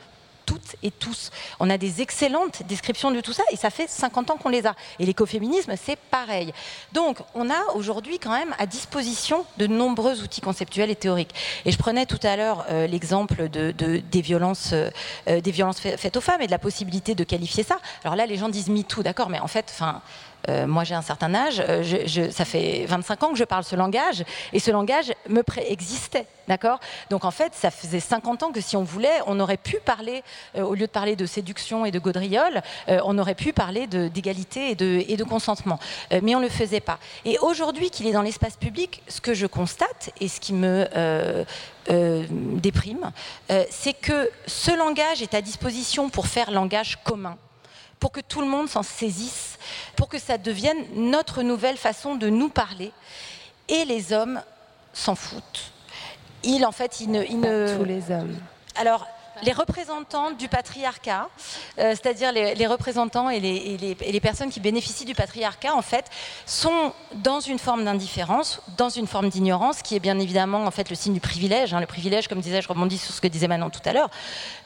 toutes 0.44 0.76
et 0.82 0.90
tous. 0.90 1.30
On 1.60 1.70
a 1.70 1.78
des 1.78 2.02
excellentes 2.02 2.62
descriptions 2.66 3.10
de 3.10 3.20
tout 3.20 3.32
ça 3.32 3.44
et 3.52 3.56
ça 3.56 3.70
fait 3.70 3.88
50 3.88 4.30
ans 4.30 4.36
qu'on 4.36 4.48
les 4.48 4.66
a. 4.66 4.74
Et 4.98 5.06
l'écoféminisme, 5.06 5.72
c'est 5.80 5.96
pareil. 5.96 6.52
Donc, 6.92 7.18
on 7.34 7.48
a 7.48 7.72
aujourd'hui 7.74 8.18
quand 8.18 8.32
même 8.32 8.54
à 8.58 8.66
disposition 8.66 9.46
de 9.58 9.68
nombreux 9.68 10.20
outils 10.22 10.40
conceptuels 10.40 10.90
et 10.90 10.96
théoriques. 10.96 11.34
Et 11.64 11.70
je 11.70 11.78
prenais 11.78 12.06
tout 12.06 12.20
à 12.24 12.36
l'heure 12.36 12.66
euh, 12.70 12.86
l'exemple 12.88 13.48
de, 13.48 13.70
des, 13.70 14.20
violences, 14.20 14.74
faites 15.24 16.16
aux 16.16 16.20
femmes 16.20 16.42
et 16.42 16.46
de 16.46 16.50
la 16.50 16.58
possibilité 16.58 17.14
de 17.14 17.24
qualifier 17.24 17.62
ça. 17.62 17.78
Alors 18.02 18.16
là, 18.16 18.26
les 18.26 18.36
gens 18.36 18.48
disent 18.48 18.68
MeToo, 18.68 19.02
d'accord, 19.02 19.28
mais 19.28 19.38
en 19.38 19.48
fait, 19.48 19.72
euh, 20.48 20.66
moi 20.66 20.84
j'ai 20.84 20.94
un 20.94 21.02
certain 21.02 21.34
âge, 21.34 21.62
euh, 21.68 22.30
ça 22.30 22.44
fait 22.44 22.84
25 22.86 23.22
ans 23.22 23.30
que 23.32 23.38
je 23.38 23.44
parle 23.44 23.64
ce 23.64 23.76
langage, 23.76 24.24
et 24.52 24.58
ce 24.58 24.70
langage 24.70 25.12
me 25.28 25.42
préexistait, 25.42 26.26
d'accord? 26.48 26.80
Donc 27.10 27.24
en 27.24 27.30
fait, 27.30 27.54
ça 27.54 27.70
faisait 27.70 28.00
50 28.00 28.42
ans 28.42 28.52
que 28.52 28.60
si 28.60 28.76
on 28.76 28.82
voulait, 28.82 29.20
on 29.26 29.38
aurait 29.40 29.56
pu 29.56 29.78
parler, 29.84 30.22
euh, 30.56 30.62
au 30.62 30.74
lieu 30.74 30.86
de 30.86 30.92
parler 30.92 31.16
de 31.16 31.26
séduction 31.26 31.84
et 31.86 31.90
de 31.90 31.98
gaudriole, 31.98 32.62
on 32.88 33.18
aurait 33.18 33.34
pu 33.34 33.52
parler 33.52 33.86
d'égalité 33.86 34.70
et 34.70 34.74
de, 34.74 35.24
consentement. 35.24 35.78
mais 36.22 36.34
on 36.34 36.40
ne 36.40 36.44
le 36.44 36.50
faisait 36.50 36.80
pas. 36.80 36.98
Et 37.24 37.38
aujourd'hui 37.38 37.90
qu'il 37.90 38.06
est 38.06 38.12
dans 38.12 38.22
l'espace 38.22 38.56
public, 38.56 39.02
ce 39.08 39.20
que 39.20 39.34
je 39.34 39.46
constate, 39.46 40.10
et 40.20 40.28
ce 40.28 40.40
qui 40.40 40.52
me... 40.52 40.86
déprime, 42.60 43.10
c'est 43.70 43.94
que 43.94 44.30
ce 44.46 44.76
langage 44.76 45.22
est 45.22 45.34
à 45.34 45.40
disposition 45.40 46.10
pour 46.10 46.26
faire 46.26 46.50
langage 46.50 46.98
commun 47.04 47.36
pour 48.02 48.10
que 48.10 48.20
tout 48.20 48.40
le 48.40 48.48
monde 48.48 48.68
s'en 48.68 48.82
saisisse, 48.82 49.60
pour 49.94 50.08
que 50.08 50.18
ça 50.18 50.36
devienne 50.36 50.76
notre 50.96 51.44
nouvelle 51.44 51.76
façon 51.76 52.16
de 52.16 52.28
nous 52.28 52.48
parler. 52.48 52.90
Et 53.68 53.84
les 53.84 54.12
hommes 54.12 54.42
s'en 54.92 55.14
foutent. 55.14 55.70
Ils, 56.42 56.66
en 56.66 56.72
fait, 56.72 57.00
ils 57.00 57.08
ne, 57.08 57.76
Tous 57.76 57.84
les 57.84 58.10
hommes. 58.10 58.36
Alors, 58.74 59.06
les 59.44 59.52
représentants 59.52 60.32
du 60.32 60.48
patriarcat, 60.48 61.28
euh, 61.78 61.90
c'est-à-dire 61.90 62.32
les, 62.32 62.66
représentants 62.66 63.30
et 63.30 63.38
les, 63.38 64.20
personnes 64.20 64.50
qui 64.50 64.58
bénéficient 64.58 65.04
du 65.04 65.14
patriarcat, 65.14 65.72
en 65.72 65.82
fait, 65.82 66.06
sont 66.44 66.92
dans 67.14 67.38
une 67.38 67.60
forme 67.60 67.84
d'indifférence, 67.84 68.62
dans 68.76 68.88
une 68.88 69.06
forme 69.06 69.28
d'ignorance, 69.28 69.80
qui 69.80 69.94
est 69.94 70.00
bien 70.00 70.18
évidemment 70.18 70.64
en 70.64 70.72
fait 70.72 70.90
le 70.90 70.96
signe 70.96 71.14
du 71.14 71.20
privilège. 71.20 71.72
Hein. 71.72 71.78
Le 71.78 71.86
privilège, 71.86 72.26
comme 72.26 72.40
disais, 72.40 72.62
je 72.62 72.68
rebondis 72.68 72.98
sur 72.98 73.14
ce 73.14 73.20
que 73.20 73.28
disait 73.28 73.46
Manon 73.46 73.70
tout 73.70 73.80
à 73.84 73.92
l'heure. 73.92 74.10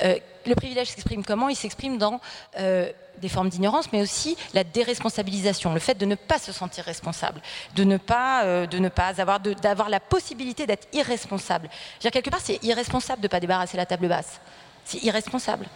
Euh, 0.03 0.19
le 0.47 0.55
privilège 0.55 0.89
s'exprime 0.89 1.25
comment? 1.25 1.49
Il 1.49 1.57
s'exprime 1.57 1.99
dans 1.99 2.21
euh, 2.59 2.91
des 3.21 3.29
formes 3.29 3.49
d'ignorance, 3.49 3.93
mais 3.93 4.03
aussi 4.03 4.37
la 4.55 4.65
déresponsabilisation, 4.65 5.75
le 5.75 5.81
fait 5.81 5.95
de 5.95 6.07
ne 6.07 6.15
pas 6.15 6.39
se 6.39 6.53
sentir 6.53 6.85
responsable, 6.85 7.41
de 7.75 7.85
ne 7.85 7.97
pas, 7.97 8.45
euh, 8.45 8.67
de 8.67 8.79
ne 8.79 8.89
pas 8.89 9.21
avoir, 9.21 9.41
d'avoir 9.41 9.89
la 9.89 10.01
possibilité 10.01 10.67
d'être 10.67 10.89
irresponsable. 10.93 11.69
Dire, 12.01 12.11
quelque 12.11 12.31
part, 12.31 12.41
c'est 12.43 12.63
irresponsable 12.63 13.21
de 13.21 13.27
ne 13.27 13.31
pas 13.31 13.41
débarrasser 13.41 13.77
la 13.77 13.87
table 13.87 14.09
basse. 14.09 14.41
C'est 14.89 15.03
irresponsable. 15.03 15.67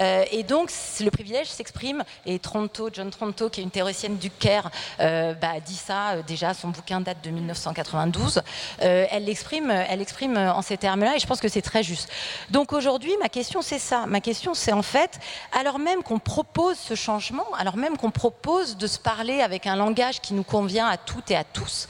Euh, 0.00 0.24
et 0.32 0.42
donc, 0.42 0.72
le 0.98 1.10
privilège 1.12 1.46
s'exprime, 1.46 2.02
et 2.26 2.40
Tronto, 2.40 2.90
John 2.92 3.10
Tronto, 3.10 3.48
qui 3.48 3.60
est 3.60 3.62
une 3.62 3.70
théoricienne 3.70 4.16
du 4.16 4.28
Caire, 4.28 4.72
euh, 4.98 5.34
bah, 5.34 5.60
dit 5.64 5.76
ça 5.76 6.14
euh, 6.14 6.22
déjà, 6.26 6.52
son 6.52 6.70
bouquin 6.70 7.00
date 7.00 7.22
de 7.22 7.30
1992. 7.30 8.42
elle 8.80 9.24
l'exprime 9.24 10.36
en 10.36 10.62
ces 10.62 10.76
termes-là, 10.78 11.14
et 11.14 11.20
je 11.20 11.26
pense 11.28 11.40
que 11.40 11.46
c'est 11.46 11.62
très 11.62 11.84
juste. 11.84 12.08
Donc 12.50 12.72
aujourd'hui, 12.72 13.12
ma 13.20 13.28
question, 13.28 13.62
c'est 13.62 13.78
ça. 13.78 14.04
Ma 14.06 14.20
question, 14.20 14.52
c'est 14.52 14.72
en 14.72 14.82
fait, 14.82 15.20
alors 15.52 15.78
même 15.78 16.02
qu'on 16.02 16.18
propose 16.18 16.76
ce 16.76 16.96
changement, 16.96 17.46
alors 17.56 17.76
même 17.76 17.96
qu'on 17.96 18.10
propose 18.10 18.76
de 18.76 18.88
se 18.88 18.98
parler 18.98 19.42
avec 19.42 19.68
un 19.68 19.76
langage 19.76 20.20
qui 20.20 20.34
nous 20.34 20.42
convient 20.42 20.88
à 20.88 20.96
toutes 20.96 21.30
et 21.30 21.36
à 21.36 21.44
tous, 21.44 21.86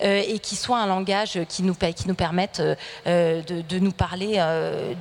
et 0.00 0.38
qui 0.38 0.54
soit 0.54 0.78
un 0.78 0.86
langage 0.86 1.40
qui 1.48 1.64
nous, 1.64 1.74
qui 1.74 2.06
nous 2.06 2.14
permette 2.14 2.62
de, 3.06 3.78
nous 3.80 3.92
parler 3.92 4.40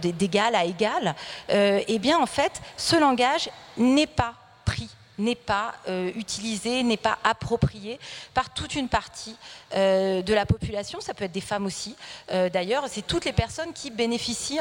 d'égal 0.01 0.55
à 0.55 0.65
égal, 0.65 1.15
eh 1.49 1.99
bien, 1.99 2.19
en 2.19 2.25
fait, 2.25 2.61
ce 2.77 2.95
langage 2.95 3.49
n'est 3.77 4.07
pas 4.07 4.33
pris 4.65 4.89
n'est 5.19 5.35
pas 5.35 5.75
euh, 5.87 6.11
utilisé, 6.15 6.83
n'est 6.83 6.97
pas 6.97 7.17
approprié 7.23 7.99
par 8.33 8.53
toute 8.53 8.75
une 8.75 8.87
partie 8.87 9.35
euh, 9.75 10.21
de 10.21 10.33
la 10.33 10.45
population. 10.45 10.99
Ça 11.01 11.13
peut 11.13 11.25
être 11.25 11.31
des 11.31 11.41
femmes 11.41 11.65
aussi. 11.65 11.95
Euh, 12.31 12.49
d'ailleurs, 12.49 12.85
c'est 12.87 13.05
toutes 13.05 13.25
les 13.25 13.33
personnes 13.33 13.73
qui 13.73 13.91
bénéficient, 13.91 14.59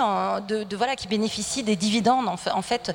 de, 0.49 0.77
voilà, 0.77 0.97
qui 0.97 1.09
bénéficient 1.09 1.63
des 1.63 1.77
dividendes 1.77 2.29
en 2.29 2.63
fait, 2.63 2.95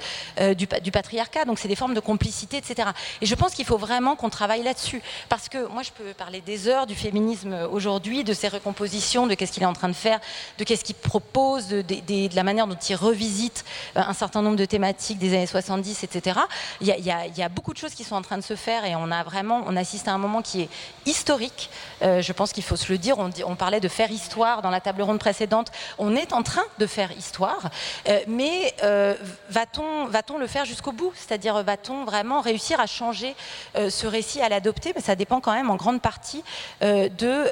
du, 0.55 0.67
du, 0.81 0.91
patriarcat. 0.91 1.45
Donc, 1.45 1.59
c'est 1.59 1.67
des 1.67 1.75
formes 1.75 1.93
de 1.93 1.99
complicité, 1.99 2.57
etc. 2.57 2.89
Et 3.21 3.25
je 3.25 3.35
pense 3.35 3.53
qu'il 3.53 3.65
faut 3.65 3.77
vraiment 3.77 4.15
qu'on 4.15 4.29
travaille 4.29 4.63
là-dessus, 4.63 5.01
parce 5.29 5.49
que 5.49 5.67
moi, 5.67 5.83
je 5.83 5.91
peux 5.91 6.13
parler 6.13 6.41
des 6.41 6.67
heures 6.67 6.85
du 6.85 6.95
féminisme 6.95 7.67
aujourd'hui, 7.71 8.23
de 8.23 8.33
ses 8.33 8.47
recompositions, 8.47 9.27
de 9.27 9.33
qu'est-ce 9.33 9.51
qu'il 9.51 9.63
est 9.63 9.67
en 9.67 9.73
train 9.73 9.89
de 9.89 9.93
faire, 9.93 10.19
de 10.57 10.63
qu'est-ce 10.63 10.83
qu'il 10.83 10.95
propose, 10.95 11.67
de, 11.67 11.81
de, 11.81 12.35
la 12.35 12.43
manière 12.43 12.67
dont 12.67 12.75
il 12.75 12.95
revisite 12.95 13.63
un 13.95 14.13
certain 14.13 14.41
nombre 14.41 14.57
de 14.57 14.65
thématiques 14.65 15.19
des 15.19 15.33
années 15.33 15.47
70, 15.47 16.03
etc. 16.03 16.39
Il 16.81 16.87
y 16.87 16.91
a, 16.91 16.97
il 16.97 17.37
y 17.37 17.43
a 17.43 17.49
beaucoup 17.53 17.73
de 17.73 17.77
choses 17.77 17.93
qui 17.93 18.03
sont 18.03 18.15
en 18.15 18.21
train 18.21 18.37
de 18.37 18.43
se 18.43 18.55
faire 18.55 18.85
et 18.85 18.95
on 18.95 19.11
a 19.11 19.23
vraiment, 19.23 19.63
on 19.67 19.75
assiste 19.77 20.07
à 20.07 20.13
un 20.13 20.17
moment 20.17 20.41
qui 20.41 20.61
est 20.61 20.69
historique. 21.05 21.69
Euh, 22.01 22.21
je 22.21 22.33
pense 22.33 22.51
qu'il 22.51 22.63
faut 22.63 22.75
se 22.75 22.91
le 22.91 22.97
dire. 22.97 23.17
On, 23.19 23.55
parlait 23.55 23.79
de 23.79 23.87
faire 23.87 24.11
histoire 24.11 24.61
dans 24.61 24.71
la 24.71 24.81
table 24.81 25.03
ronde 25.03 25.19
précédente. 25.19 25.71
On 25.97 26.15
est 26.15 26.33
en 26.33 26.43
train 26.43 26.63
de 26.79 26.85
faire 26.85 27.11
histoire, 27.11 27.69
euh, 28.09 28.19
mais 28.27 28.73
euh, 28.83 29.15
va-t-on 29.49 30.07
va-t-on 30.07 30.37
le 30.37 30.47
faire 30.47 30.65
jusqu'au 30.65 30.91
bout? 30.91 31.13
C'est-à-dire 31.15 31.61
va-t-on 31.63 32.03
vraiment 32.03 32.41
réussir 32.41 32.79
à 32.79 32.87
changer 32.87 33.35
ce 33.75 34.07
récit, 34.07 34.41
à 34.41 34.49
l'adopter? 34.49 34.91
Mais 34.95 35.01
ça 35.01 35.15
dépend 35.15 35.39
quand 35.39 35.53
même 35.53 35.69
en 35.69 35.75
grande 35.75 36.01
partie 36.01 36.43
de 36.81 37.51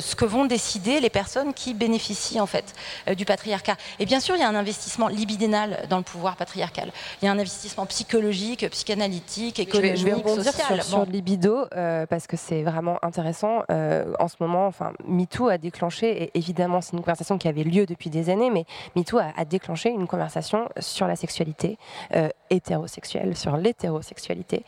ce 0.00 0.14
que 0.14 0.24
vont 0.24 0.46
décider 0.46 1.00
les 1.00 1.10
personnes 1.10 1.54
qui 1.54 1.74
bénéficient 1.74 2.40
en 2.40 2.46
fait 2.46 2.74
du 3.14 3.24
patriarcat. 3.24 3.76
Et 3.98 4.06
bien 4.06 4.20
sûr, 4.20 4.34
il 4.34 4.40
y 4.40 4.44
a 4.44 4.48
un 4.48 4.54
investissement 4.54 5.08
libidinal 5.08 5.86
dans 5.88 5.98
le 5.98 6.02
pouvoir 6.02 6.36
patriarcal. 6.36 6.90
Il 7.20 7.26
y 7.26 7.28
a 7.28 7.32
un 7.32 7.38
investissement 7.38 7.86
psychologique, 7.86 8.68
psychanalytique 8.70 9.01
politique, 9.06 9.58
économique, 9.58 9.96
je 9.96 10.04
vais, 10.04 10.12
rebondir 10.12 10.52
sur, 10.82 11.04
le 11.04 11.12
libido 11.12 11.66
euh, 11.74 12.06
parce 12.06 12.26
que 12.26 12.36
c'est 12.36 12.62
vraiment 12.62 12.98
intéressant. 13.02 13.62
Euh, 13.70 14.12
en 14.18 14.28
ce 14.28 14.36
moment, 14.40 14.66
enfin, 14.66 14.92
MeToo 15.06 15.48
a 15.48 15.58
déclenché, 15.58 16.24
et 16.24 16.30
évidemment 16.34 16.80
c'est 16.80 16.92
une 16.92 17.00
conversation 17.00 17.38
qui 17.38 17.48
avait 17.48 17.64
lieu 17.64 17.86
depuis 17.86 18.10
des 18.10 18.30
années, 18.30 18.50
mais 18.50 18.64
MeToo 18.96 19.18
a, 19.18 19.32
a 19.36 19.44
déclenché 19.44 19.90
une 19.90 20.06
conversation 20.06 20.68
sur 20.78 21.06
la 21.06 21.16
sexualité 21.16 21.78
euh, 22.14 22.28
hétérosexuelle, 22.50 23.36
sur 23.36 23.56
l'hétérosexualité, 23.56 24.64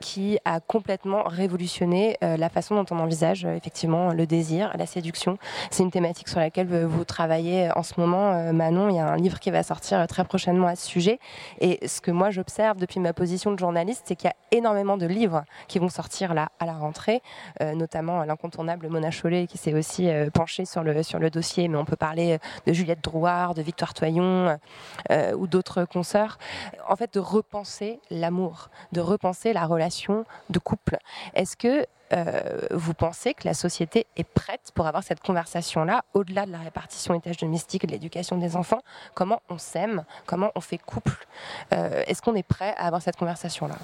qui 0.00 0.38
a 0.44 0.58
complètement 0.60 1.22
révolutionné 1.24 2.16
la 2.20 2.48
façon 2.48 2.74
dont 2.74 2.86
on 2.90 2.98
envisage 2.98 3.44
effectivement 3.44 4.12
le 4.12 4.26
désir, 4.26 4.72
la 4.76 4.86
séduction. 4.86 5.38
C'est 5.70 5.84
une 5.84 5.92
thématique 5.92 6.28
sur 6.28 6.40
laquelle 6.40 6.66
vous 6.66 7.04
travaillez 7.04 7.70
en 7.76 7.84
ce 7.84 7.94
moment, 8.00 8.52
Manon. 8.52 8.88
Il 8.88 8.96
y 8.96 8.98
a 8.98 9.06
un 9.06 9.16
livre 9.16 9.38
qui 9.38 9.52
va 9.52 9.62
sortir 9.62 10.04
très 10.08 10.24
prochainement 10.24 10.66
à 10.66 10.74
ce 10.74 10.86
sujet. 10.86 11.20
Et 11.60 11.86
ce 11.86 12.00
que 12.00 12.10
moi 12.10 12.30
j'observe 12.30 12.78
depuis 12.78 12.98
ma 12.98 13.12
position 13.12 13.21
de 13.22 13.58
journaliste, 13.58 14.02
c'est 14.06 14.16
qu'il 14.16 14.28
y 14.28 14.32
a 14.32 14.56
énormément 14.56 14.96
de 14.96 15.06
livres 15.06 15.44
qui 15.68 15.78
vont 15.78 15.88
sortir 15.88 16.34
là 16.34 16.50
à 16.58 16.66
la 16.66 16.74
rentrée, 16.74 17.22
euh, 17.60 17.74
notamment 17.74 18.24
l'incontournable 18.24 18.88
Mona 18.88 19.10
Chollet 19.10 19.46
qui 19.46 19.58
s'est 19.58 19.74
aussi 19.74 20.08
euh, 20.08 20.30
penchée 20.30 20.64
sur 20.64 20.82
le, 20.82 21.02
sur 21.02 21.18
le 21.18 21.30
dossier, 21.30 21.68
mais 21.68 21.78
on 21.78 21.84
peut 21.84 21.96
parler 21.96 22.38
de 22.66 22.72
Juliette 22.72 23.02
Drouard, 23.02 23.54
de 23.54 23.62
Victoire 23.62 23.94
Toyon 23.94 24.58
euh, 25.10 25.34
ou 25.34 25.46
d'autres 25.46 25.84
consoeurs. 25.84 26.38
En 26.88 26.96
fait, 26.96 27.14
de 27.14 27.20
repenser 27.20 28.00
l'amour, 28.10 28.68
de 28.92 29.00
repenser 29.00 29.52
la 29.52 29.66
relation 29.66 30.24
de 30.50 30.58
couple. 30.58 30.98
Est-ce 31.34 31.56
que 31.56 31.68
euh, 31.82 31.84
vous 32.70 32.94
pensez 32.94 33.34
que 33.34 33.46
la 33.46 33.54
société 33.54 34.06
est 34.16 34.24
prête 34.24 34.70
pour 34.74 34.86
avoir 34.86 35.02
cette 35.02 35.20
conversation-là, 35.20 36.02
au-delà 36.14 36.46
de 36.46 36.52
la 36.52 36.58
répartition 36.58 37.14
des 37.14 37.20
tâches 37.20 37.38
domestiques 37.38 37.84
et 37.84 37.86
de 37.86 37.92
l'éducation 37.92 38.36
des 38.38 38.56
enfants? 38.56 38.80
Comment 39.14 39.40
on 39.48 39.58
s'aime? 39.58 40.04
Comment 40.26 40.50
on 40.54 40.60
fait 40.60 40.78
couple? 40.78 41.26
Euh, 41.72 42.02
Est-ce 42.06 42.22
qu'on 42.22 42.34
est 42.34 42.42
prêt 42.42 42.74
à 42.76 42.86
avoir 42.86 43.02
cette 43.02 43.16
conversation-là? 43.16 43.76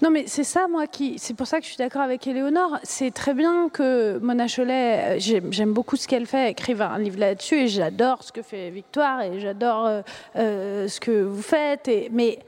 Non, 0.00 0.10
mais 0.10 0.24
c'est 0.26 0.44
ça, 0.44 0.66
moi, 0.68 0.86
qui. 0.86 1.18
C'est 1.18 1.34
pour 1.34 1.46
ça 1.46 1.58
que 1.58 1.64
je 1.64 1.68
suis 1.68 1.78
d'accord 1.78 2.02
avec 2.02 2.26
Éléonore. 2.26 2.78
C'est 2.82 3.12
très 3.12 3.34
bien 3.34 3.68
que 3.68 4.18
Mona 4.18 4.46
Cholet, 4.48 5.16
euh, 5.16 5.40
j'aime 5.50 5.72
beaucoup 5.72 5.96
ce 5.96 6.08
qu'elle 6.08 6.26
fait, 6.26 6.50
écrive 6.50 6.82
un 6.82 6.98
livre 6.98 7.18
là-dessus, 7.18 7.60
et 7.60 7.68
j'adore 7.68 8.22
ce 8.22 8.32
que 8.32 8.42
fait 8.42 8.70
Victoire, 8.70 9.22
et 9.22 9.38
j'adore 9.38 10.02
ce 10.34 11.00
que 11.00 11.22
vous 11.22 11.42
faites. 11.42 11.88
Mais 12.10 12.38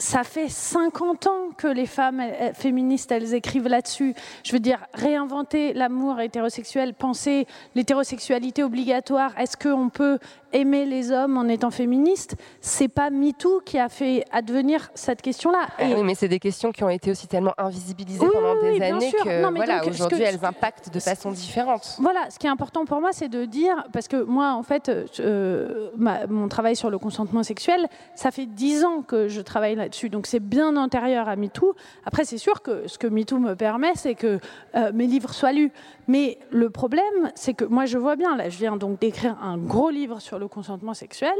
ça 0.00 0.24
fait 0.24 0.48
50 0.48 1.26
ans 1.26 1.50
que 1.56 1.66
les 1.66 1.86
femmes 1.86 2.22
féministes, 2.54 3.12
elles 3.12 3.34
écrivent 3.34 3.68
là-dessus. 3.68 4.14
Je 4.42 4.52
veux 4.52 4.58
dire, 4.58 4.78
réinventer 4.94 5.74
l'amour 5.74 6.18
hétérosexuel, 6.20 6.94
penser 6.94 7.46
l'hétérosexualité 7.74 8.64
obligatoire. 8.64 9.38
Est-ce 9.38 9.56
qu'on 9.58 9.90
peut 9.90 10.18
aimer 10.52 10.86
les 10.86 11.12
hommes 11.12 11.36
en 11.36 11.48
étant 11.48 11.70
féministe, 11.70 12.36
c'est 12.60 12.88
pas 12.88 13.10
MeToo 13.10 13.60
qui 13.64 13.78
a 13.78 13.88
fait 13.88 14.24
advenir 14.32 14.90
cette 14.94 15.22
question-là. 15.22 15.68
Ah 15.78 15.84
oui, 15.94 16.02
mais 16.02 16.14
c'est 16.14 16.28
des 16.28 16.38
questions 16.38 16.72
qui 16.72 16.84
ont 16.84 16.88
été 16.88 17.10
aussi 17.10 17.26
tellement 17.26 17.54
invisibilisées 17.58 18.26
pendant 18.32 18.60
des 18.60 18.82
années 18.82 19.12
que 19.12 19.54
voilà, 19.54 19.86
aujourd'hui 19.86 20.22
elles 20.22 20.44
impactent 20.44 20.92
de 20.92 21.00
façon 21.00 21.30
différente. 21.30 21.96
Voilà, 22.00 22.30
ce 22.30 22.38
qui 22.38 22.46
est 22.46 22.50
important 22.50 22.84
pour 22.84 23.00
moi, 23.00 23.10
c'est 23.12 23.28
de 23.28 23.44
dire, 23.44 23.84
parce 23.92 24.08
que 24.08 24.22
moi, 24.22 24.52
en 24.52 24.62
fait, 24.62 24.90
euh, 25.20 25.90
mon 26.28 26.48
travail 26.48 26.76
sur 26.76 26.90
le 26.90 26.98
consentement 26.98 27.42
sexuel, 27.42 27.86
ça 28.14 28.30
fait 28.30 28.46
dix 28.46 28.84
ans 28.84 29.02
que 29.02 29.28
je 29.28 29.40
travaille 29.40 29.74
là-dessus, 29.76 30.08
donc 30.08 30.26
c'est 30.26 30.40
bien 30.40 30.76
antérieur 30.76 31.28
à 31.28 31.36
MeToo. 31.36 31.74
Après, 32.04 32.24
c'est 32.24 32.38
sûr 32.38 32.62
que 32.62 32.88
ce 32.88 32.98
que 32.98 33.06
MeToo 33.06 33.38
me 33.38 33.54
permet, 33.54 33.92
c'est 33.94 34.14
que 34.14 34.40
euh, 34.74 34.90
mes 34.92 35.06
livres 35.06 35.32
soient 35.32 35.52
lus. 35.52 35.72
Mais 36.08 36.38
le 36.50 36.70
problème, 36.70 37.30
c'est 37.36 37.54
que 37.54 37.64
moi, 37.64 37.86
je 37.86 37.96
vois 37.96 38.16
bien, 38.16 38.36
là, 38.36 38.48
je 38.48 38.58
viens 38.58 38.76
donc 38.76 38.98
d'écrire 38.98 39.36
un 39.40 39.56
gros 39.58 39.90
livre 39.90 40.20
sur 40.20 40.39
le 40.40 40.48
consentement 40.48 40.94
sexuel. 40.94 41.36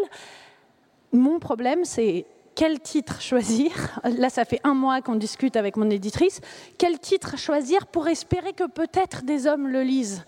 Mon 1.13 1.41
problème, 1.41 1.85
c'est 1.85 2.27
quel 2.55 2.79
titre 2.81 3.21
choisir 3.21 3.73
Là, 4.05 4.31
ça 4.31 4.45
fait 4.45 4.61
un 4.65 4.75
mois 4.75 5.01
qu'on 5.01 5.17
discute 5.17 5.57
avec 5.57 5.77
mon 5.77 5.91
éditrice. 5.91 6.41
Quel 6.79 6.99
titre 6.99 7.37
choisir 7.37 7.87
pour 7.87 8.07
espérer 8.09 8.53
que 8.53 8.69
peut-être 8.69 9.25
des 9.25 9.47
hommes 9.47 9.67
le 9.69 9.83
lisent? 9.83 10.25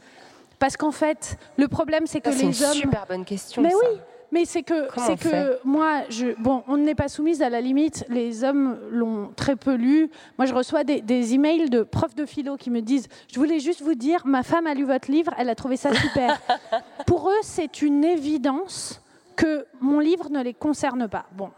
Parce 0.59 0.77
qu'en 0.77 0.93
fait, 0.93 1.37
le 1.57 1.68
problème, 1.68 2.07
c'est 2.07 2.20
que 2.20 2.31
les 2.31 2.45
hommes. 2.45 2.53
C'est 2.53 2.66
une 2.66 2.73
super 2.73 3.07
bonne 3.07 3.25
question. 3.25 3.62
Mais 3.62 3.75
oui, 3.75 3.99
mais 4.33 4.47
c'est 4.47 4.62
que, 4.62 4.89
c'est 4.97 5.16
que 5.16 5.59
moi, 5.62 6.03
je, 6.09 6.28
bon, 6.39 6.64
on 6.66 6.78
n'est 6.78 6.95
pas 6.95 7.09
soumise 7.09 7.43
à 7.43 7.51
la 7.51 7.61
limite. 7.61 8.05
Les 8.09 8.45
hommes 8.45 8.78
l'ont 8.91 9.30
très 9.37 9.57
peu 9.57 9.74
lu. 9.74 10.11
Moi, 10.39 10.47
je 10.47 10.55
reçois 10.55 10.85
des, 10.85 11.03
des, 11.03 11.35
emails 11.35 11.68
de 11.68 11.83
profs 11.83 12.14
de 12.14 12.24
philo 12.24 12.57
qui 12.57 12.70
me 12.70 12.80
disent 12.80 13.09
Je 13.30 13.39
voulais 13.39 13.61
juste 13.61 13.83
vous 13.83 13.95
dire, 13.95 14.22
ma 14.24 14.43
femme 14.43 14.66
a 14.66 14.72
lu 14.72 14.85
votre 14.85 15.11
livre, 15.11 15.35
elle 15.37 15.51
a 15.51 15.55
trouvé 15.55 15.76
ça 15.76 15.93
super. 15.95 16.41
Pour 17.07 17.28
eux, 17.28 17.43
c'est 17.43 17.83
une 17.83 18.05
évidence 18.05 19.03
que 19.37 19.66
mon 19.80 20.01
livre 20.01 20.30
ne 20.30 20.43
les 20.43 20.55
concerne 20.55 21.09
pas. 21.09 21.26
Bon, 21.33 21.51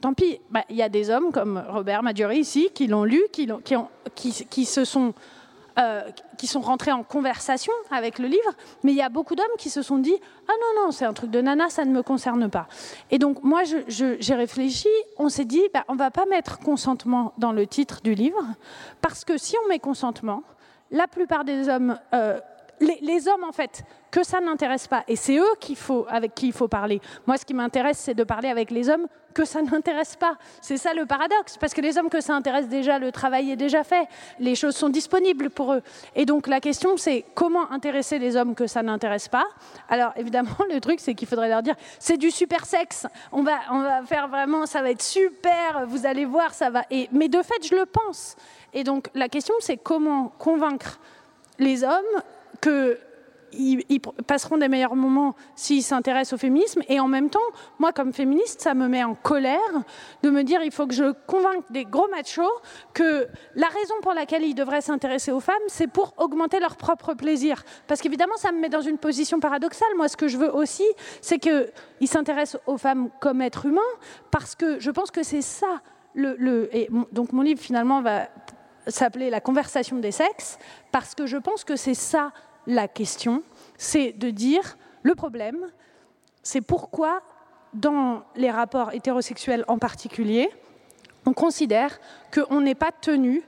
tant 0.00 0.14
pis. 0.14 0.40
Bah, 0.50 0.64
il 0.70 0.76
y 0.76 0.82
a 0.82 0.88
des 0.88 1.10
hommes 1.10 1.32
comme 1.32 1.62
Robert 1.68 2.02
Maggiore 2.02 2.32
ici 2.32 2.70
qui 2.74 2.86
l'ont 2.86 3.04
lu, 3.04 3.20
qui, 3.30 3.46
qui, 3.62 3.76
ont, 3.76 3.88
qui, 4.14 4.32
qui 4.48 4.64
se 4.64 4.86
sont 4.86 5.12
euh, 5.78 6.02
qui 6.38 6.46
sont 6.46 6.60
rentrés 6.60 6.92
en 6.92 7.02
conversation 7.02 7.72
avec 7.90 8.18
le 8.18 8.28
livre, 8.28 8.52
mais 8.82 8.92
il 8.92 8.96
y 8.96 9.02
a 9.02 9.08
beaucoup 9.08 9.34
d'hommes 9.34 9.46
qui 9.58 9.70
se 9.70 9.82
sont 9.82 9.98
dit 9.98 10.14
Ah 10.48 10.52
non, 10.52 10.84
non, 10.84 10.90
c'est 10.90 11.04
un 11.04 11.12
truc 11.12 11.30
de 11.30 11.40
nana, 11.40 11.70
ça 11.70 11.84
ne 11.84 11.92
me 11.92 12.02
concerne 12.02 12.50
pas. 12.50 12.66
Et 13.10 13.18
donc, 13.18 13.42
moi, 13.42 13.62
j'ai 13.88 14.34
réfléchi, 14.34 14.88
on 15.18 15.28
s'est 15.28 15.44
dit 15.44 15.62
bah, 15.72 15.84
On 15.88 15.94
va 15.94 16.10
pas 16.10 16.26
mettre 16.26 16.58
consentement 16.58 17.32
dans 17.38 17.52
le 17.52 17.66
titre 17.66 18.00
du 18.02 18.14
livre, 18.14 18.44
parce 19.00 19.24
que 19.24 19.38
si 19.38 19.56
on 19.64 19.68
met 19.68 19.78
consentement, 19.78 20.42
la 20.90 21.08
plupart 21.08 21.44
des 21.44 21.68
hommes. 21.68 21.98
Euh, 22.12 22.38
les, 22.82 23.28
hommes, 23.28 23.44
en 23.44 23.52
fait, 23.52 23.84
que 24.10 24.22
ça 24.22 24.40
n'intéresse 24.40 24.86
pas, 24.86 25.04
et 25.08 25.16
c'est 25.16 25.36
eux 25.36 25.54
qu'il 25.60 25.76
faut, 25.76 26.06
avec 26.08 26.34
qui 26.34 26.48
il 26.48 26.52
faut 26.52 26.68
parler. 26.68 27.00
Moi, 27.26 27.36
ce 27.36 27.44
qui 27.44 27.54
m'intéresse, 27.54 27.98
c'est 27.98 28.14
de 28.14 28.24
parler 28.24 28.48
avec 28.48 28.70
les 28.70 28.88
hommes 28.88 29.06
que 29.34 29.44
ça 29.44 29.62
n'intéresse 29.62 30.16
pas. 30.16 30.36
C'est 30.60 30.76
ça 30.76 30.92
le 30.92 31.06
paradoxe, 31.06 31.56
parce 31.56 31.72
que 31.72 31.80
les 31.80 31.96
hommes 31.96 32.10
que 32.10 32.20
ça 32.20 32.34
intéresse 32.34 32.68
déjà, 32.68 32.98
le 32.98 33.12
travail 33.12 33.50
est 33.50 33.56
déjà 33.56 33.84
fait, 33.84 34.06
les 34.38 34.54
choses 34.54 34.76
sont 34.76 34.88
disponibles 34.88 35.50
pour 35.50 35.72
eux. 35.72 35.82
Et 36.14 36.26
donc 36.26 36.46
la 36.46 36.60
question, 36.60 36.96
c'est 36.96 37.24
comment 37.34 37.70
intéresser 37.70 38.18
les 38.18 38.36
hommes 38.36 38.54
que 38.54 38.66
ça 38.66 38.82
n'intéresse 38.82 39.28
pas 39.28 39.46
Alors 39.88 40.12
évidemment, 40.16 40.56
le 40.72 40.80
truc, 40.80 41.00
c'est 41.00 41.14
qu'il 41.14 41.28
faudrait 41.28 41.48
leur 41.48 41.62
dire, 41.62 41.74
c'est 41.98 42.16
du 42.16 42.30
super 42.30 42.66
sexe, 42.66 43.06
on 43.30 43.42
va, 43.42 43.58
on 43.70 43.80
va 43.80 44.02
faire 44.02 44.28
vraiment, 44.28 44.66
ça 44.66 44.82
va 44.82 44.90
être 44.90 45.02
super, 45.02 45.86
vous 45.86 46.06
allez 46.06 46.24
voir, 46.24 46.52
ça 46.52 46.70
va. 46.70 46.84
Et, 46.90 47.08
mais 47.12 47.28
de 47.28 47.40
fait, 47.42 47.66
je 47.66 47.74
le 47.74 47.86
pense. 47.86 48.36
Et 48.74 48.84
donc 48.84 49.08
la 49.14 49.28
question, 49.28 49.54
c'est 49.60 49.76
comment 49.76 50.32
convaincre 50.38 50.98
les 51.58 51.84
hommes 51.84 52.22
que 52.62 52.98
ils, 53.54 54.00
passeront 54.26 54.58
des 54.58 54.68
meilleurs 54.68 54.96
moments 54.96 55.34
s'ils 55.54 55.82
s'intéressent 55.82 56.34
au 56.34 56.38
féminisme. 56.38 56.82
Et 56.88 57.00
en 57.00 57.08
même 57.08 57.30
temps, 57.30 57.40
moi, 57.78 57.92
comme 57.92 58.12
féministe, 58.12 58.60
ça 58.60 58.74
me 58.74 58.88
met 58.88 59.04
en 59.04 59.14
colère 59.14 59.58
de 60.22 60.30
me 60.30 60.42
dire 60.42 60.62
il 60.62 60.72
faut 60.72 60.86
que 60.86 60.94
je 60.94 61.12
convainque 61.26 61.70
des 61.70 61.84
gros 61.84 62.08
machos 62.08 62.42
que 62.94 63.26
la 63.54 63.66
raison 63.66 63.94
pour 64.02 64.14
laquelle 64.14 64.42
ils 64.44 64.54
devraient 64.54 64.80
s'intéresser 64.80 65.32
aux 65.32 65.40
femmes, 65.40 65.54
c'est 65.68 65.86
pour 65.86 66.14
augmenter 66.16 66.60
leur 66.60 66.76
propre 66.76 67.14
plaisir. 67.14 67.62
Parce 67.86 68.00
qu'évidemment, 68.00 68.36
ça 68.36 68.52
me 68.52 68.60
met 68.60 68.68
dans 68.68 68.80
une 68.80 68.98
position 68.98 69.40
paradoxale. 69.40 69.88
Moi, 69.96 70.08
ce 70.08 70.16
que 70.16 70.28
je 70.28 70.38
veux 70.38 70.54
aussi, 70.54 70.86
c'est 71.20 71.38
qu'ils 71.38 72.08
s'intéressent 72.08 72.60
aux 72.66 72.78
femmes 72.78 73.10
comme 73.20 73.42
êtres 73.42 73.66
humains, 73.66 73.80
parce 74.30 74.54
que 74.54 74.80
je 74.80 74.90
pense 74.90 75.10
que 75.10 75.22
c'est 75.22 75.42
ça. 75.42 75.80
Le, 76.14 76.68
et 76.76 76.90
donc 77.12 77.32
mon 77.32 77.40
livre 77.40 77.60
finalement 77.60 78.02
va 78.02 78.28
s'appeler 78.86 79.30
La 79.30 79.40
conversation 79.40 79.98
des 79.98 80.10
sexes, 80.10 80.58
parce 80.90 81.14
que 81.14 81.24
je 81.24 81.38
pense 81.38 81.64
que 81.64 81.76
c'est 81.76 81.94
ça 81.94 82.32
la 82.66 82.88
question, 82.88 83.42
c'est 83.76 84.12
de 84.12 84.30
dire 84.30 84.76
le 85.02 85.14
problème, 85.14 85.66
c'est 86.42 86.60
pourquoi 86.60 87.22
dans 87.74 88.22
les 88.36 88.50
rapports 88.50 88.92
hétérosexuels 88.92 89.64
en 89.68 89.78
particulier, 89.78 90.50
on 91.26 91.32
considère 91.32 91.98
qu'on 92.32 92.60
n'est 92.60 92.74
pas 92.74 92.92
tenu 92.92 93.42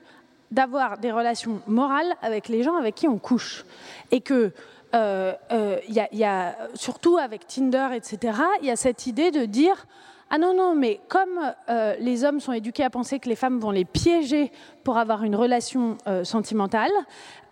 d'avoir 0.51 0.99
des 0.99 1.11
relations 1.11 1.61
morales 1.67 2.15
avec 2.23 2.49
les 2.49 2.63
gens 2.63 2.77
avec 2.77 2.95
qui 2.95 3.09
on 3.09 3.19
couche. 3.19 3.65
Et 4.11 4.21
que, 4.21 4.53
euh, 4.95 5.35
euh, 5.51 5.79
y 5.89 6.25
a, 6.25 6.57
surtout 6.75 7.19
avec 7.19 7.47
Tinder, 7.47 7.89
etc., 7.95 8.39
il 8.63 8.69
y 8.69 8.71
a 8.71 8.77
cette 8.77 9.07
idée 9.07 9.31
de 9.31 9.45
dire 9.45 9.87
ah 10.35 10.39
non, 10.39 10.53
non, 10.53 10.75
mais 10.75 11.01
comme 11.07 11.53
euh, 11.69 11.95
les 12.01 12.25
hommes 12.25 12.41
sont 12.41 12.53
éduqués 12.53 12.83
à 12.83 12.91
penser 12.91 13.21
que 13.21 13.29
les 13.29 13.37
femmes 13.37 13.61
vont 13.61 13.71
les 13.71 13.85
piéger 13.85 14.51
pour 14.83 14.99
avoir 14.99 15.23
une 15.23 15.37
relation 15.37 15.97
euh, 16.09 16.25
sentimentale, 16.25 16.91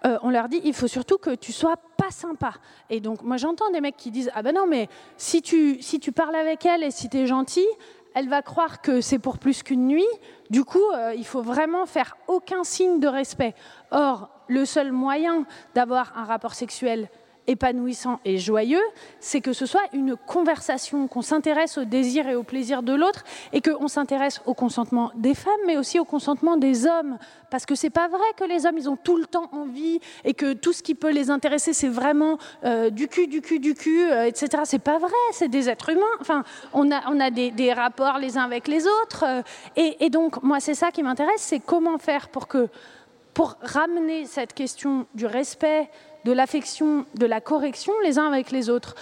euh, 0.05 0.18
on 0.24 0.30
leur 0.30 0.49
dit 0.49 0.61
il 0.64 0.74
faut 0.74 0.89
surtout 0.89 1.16
que 1.16 1.33
tu 1.37 1.53
sois 1.53 1.76
pas 1.97 2.11
sympa. 2.11 2.55
Et 2.91 2.99
donc, 2.99 3.22
moi 3.22 3.37
j'entends 3.37 3.70
des 3.70 3.80
mecs 3.80 3.97
qui 3.97 4.11
disent 4.11 4.33
ah 4.35 4.43
ben 4.43 4.53
non, 4.53 4.66
mais 4.66 4.89
si 5.16 5.43
tu, 5.43 5.80
si 5.80 6.01
tu 6.01 6.11
parles 6.11 6.35
avec 6.35 6.66
elle 6.66 6.83
et 6.83 6.91
si 6.91 7.09
tu 7.09 7.18
es 7.18 7.26
gentil, 7.28 7.68
elle 8.16 8.28
va 8.28 8.43
croire 8.43 8.80
que 8.80 9.01
c'est 9.01 9.20
pour 9.20 9.39
plus 9.39 9.62
qu'une 9.62 9.87
nuit. 9.87 10.09
Du 10.51 10.64
coup, 10.64 10.83
il 11.16 11.24
faut 11.24 11.41
vraiment 11.41 11.87
faire 11.87 12.16
aucun 12.26 12.64
signe 12.64 12.99
de 12.99 13.07
respect. 13.07 13.55
Or, 13.93 14.28
le 14.49 14.64
seul 14.64 14.91
moyen 14.91 15.47
d'avoir 15.76 16.18
un 16.18 16.24
rapport 16.24 16.55
sexuel 16.55 17.09
épanouissant 17.47 18.20
et 18.24 18.38
joyeux, 18.38 18.82
c'est 19.20 19.40
que 19.40 19.53
ce 19.53 19.66
soit 19.66 19.82
une 19.93 20.16
conversation, 20.16 21.09
qu'on 21.09 21.22
s'intéresse 21.22 21.78
au 21.78 21.84
désir 21.84 22.28
et 22.28 22.34
au 22.34 22.43
plaisir 22.43 22.82
de 22.82 22.95
l'autre 22.95 23.24
et 23.53 23.61
qu'on 23.61 23.88
s'intéresse 23.88 24.40
au 24.47 24.55
consentement 24.55 25.11
des 25.14 25.34
femmes, 25.34 25.53
mais 25.66 25.76
aussi 25.76 25.99
au 25.99 26.05
consentement 26.05 26.57
des 26.57 26.86
hommes. 26.86 27.18
Parce 27.51 27.66
que 27.66 27.74
c'est 27.74 27.90
pas 27.90 28.09
vrai 28.09 28.24
que 28.36 28.45
les 28.45 28.64
hommes, 28.64 28.78
ils 28.78 28.88
ont 28.88 28.97
tout 28.97 29.16
le 29.16 29.26
temps 29.26 29.51
envie 29.53 30.01
et 30.24 30.32
que 30.34 30.55
tout 30.55 30.72
ce 30.72 30.82
qui 30.82 30.95
peut 30.95 31.11
les 31.11 31.30
intéresser, 31.30 31.72
c'est 31.72 31.88
vraiment 31.88 32.38
euh, 32.64 32.90
du 32.90 33.09
cul, 33.09 33.26
du 33.26 33.43
cul, 33.43 33.59
du 33.59 33.74
cul, 33.74 34.11
euh, 34.11 34.24
etc. 34.24 34.62
C'est 34.64 34.78
pas 34.78 34.99
vrai, 34.99 35.12
c'est 35.32 35.49
des 35.49 35.68
êtres 35.68 35.90
humains. 35.90 36.03
Enfin, 36.20 36.45
on 36.72 36.90
a, 36.90 37.03
on 37.11 37.20
a 37.20 37.30
des, 37.30 37.72
rapports 37.72 38.18
les 38.18 38.38
uns 38.38 38.43
avec 38.45 38.68
les 38.68 38.86
autres. 38.86 39.24
Euh, 39.26 39.43
et, 39.76 40.05
et 40.05 40.11
donc, 40.11 40.43
moi, 40.43 40.61
c'est 40.61 40.74
ça 40.74 40.90
qui 40.90 41.03
m'intéresse, 41.03 41.40
c'est 41.40 41.61
comment 41.61 41.99
faire 41.99 42.28
pour 42.28 42.49
que, 42.49 42.68
pour 43.34 43.57
ramener 43.62 44.26
cette 44.26 44.55
question 44.55 45.07
du 45.14 45.26
respect, 45.26 45.90
de 46.25 46.33
l'affection, 46.33 47.07
de 47.14 47.27
la 47.27 47.41
correction 47.41 47.93
les 48.05 48.18
uns 48.18 48.27
avec 48.27 48.51
les 48.51 48.70
autres. 48.70 48.95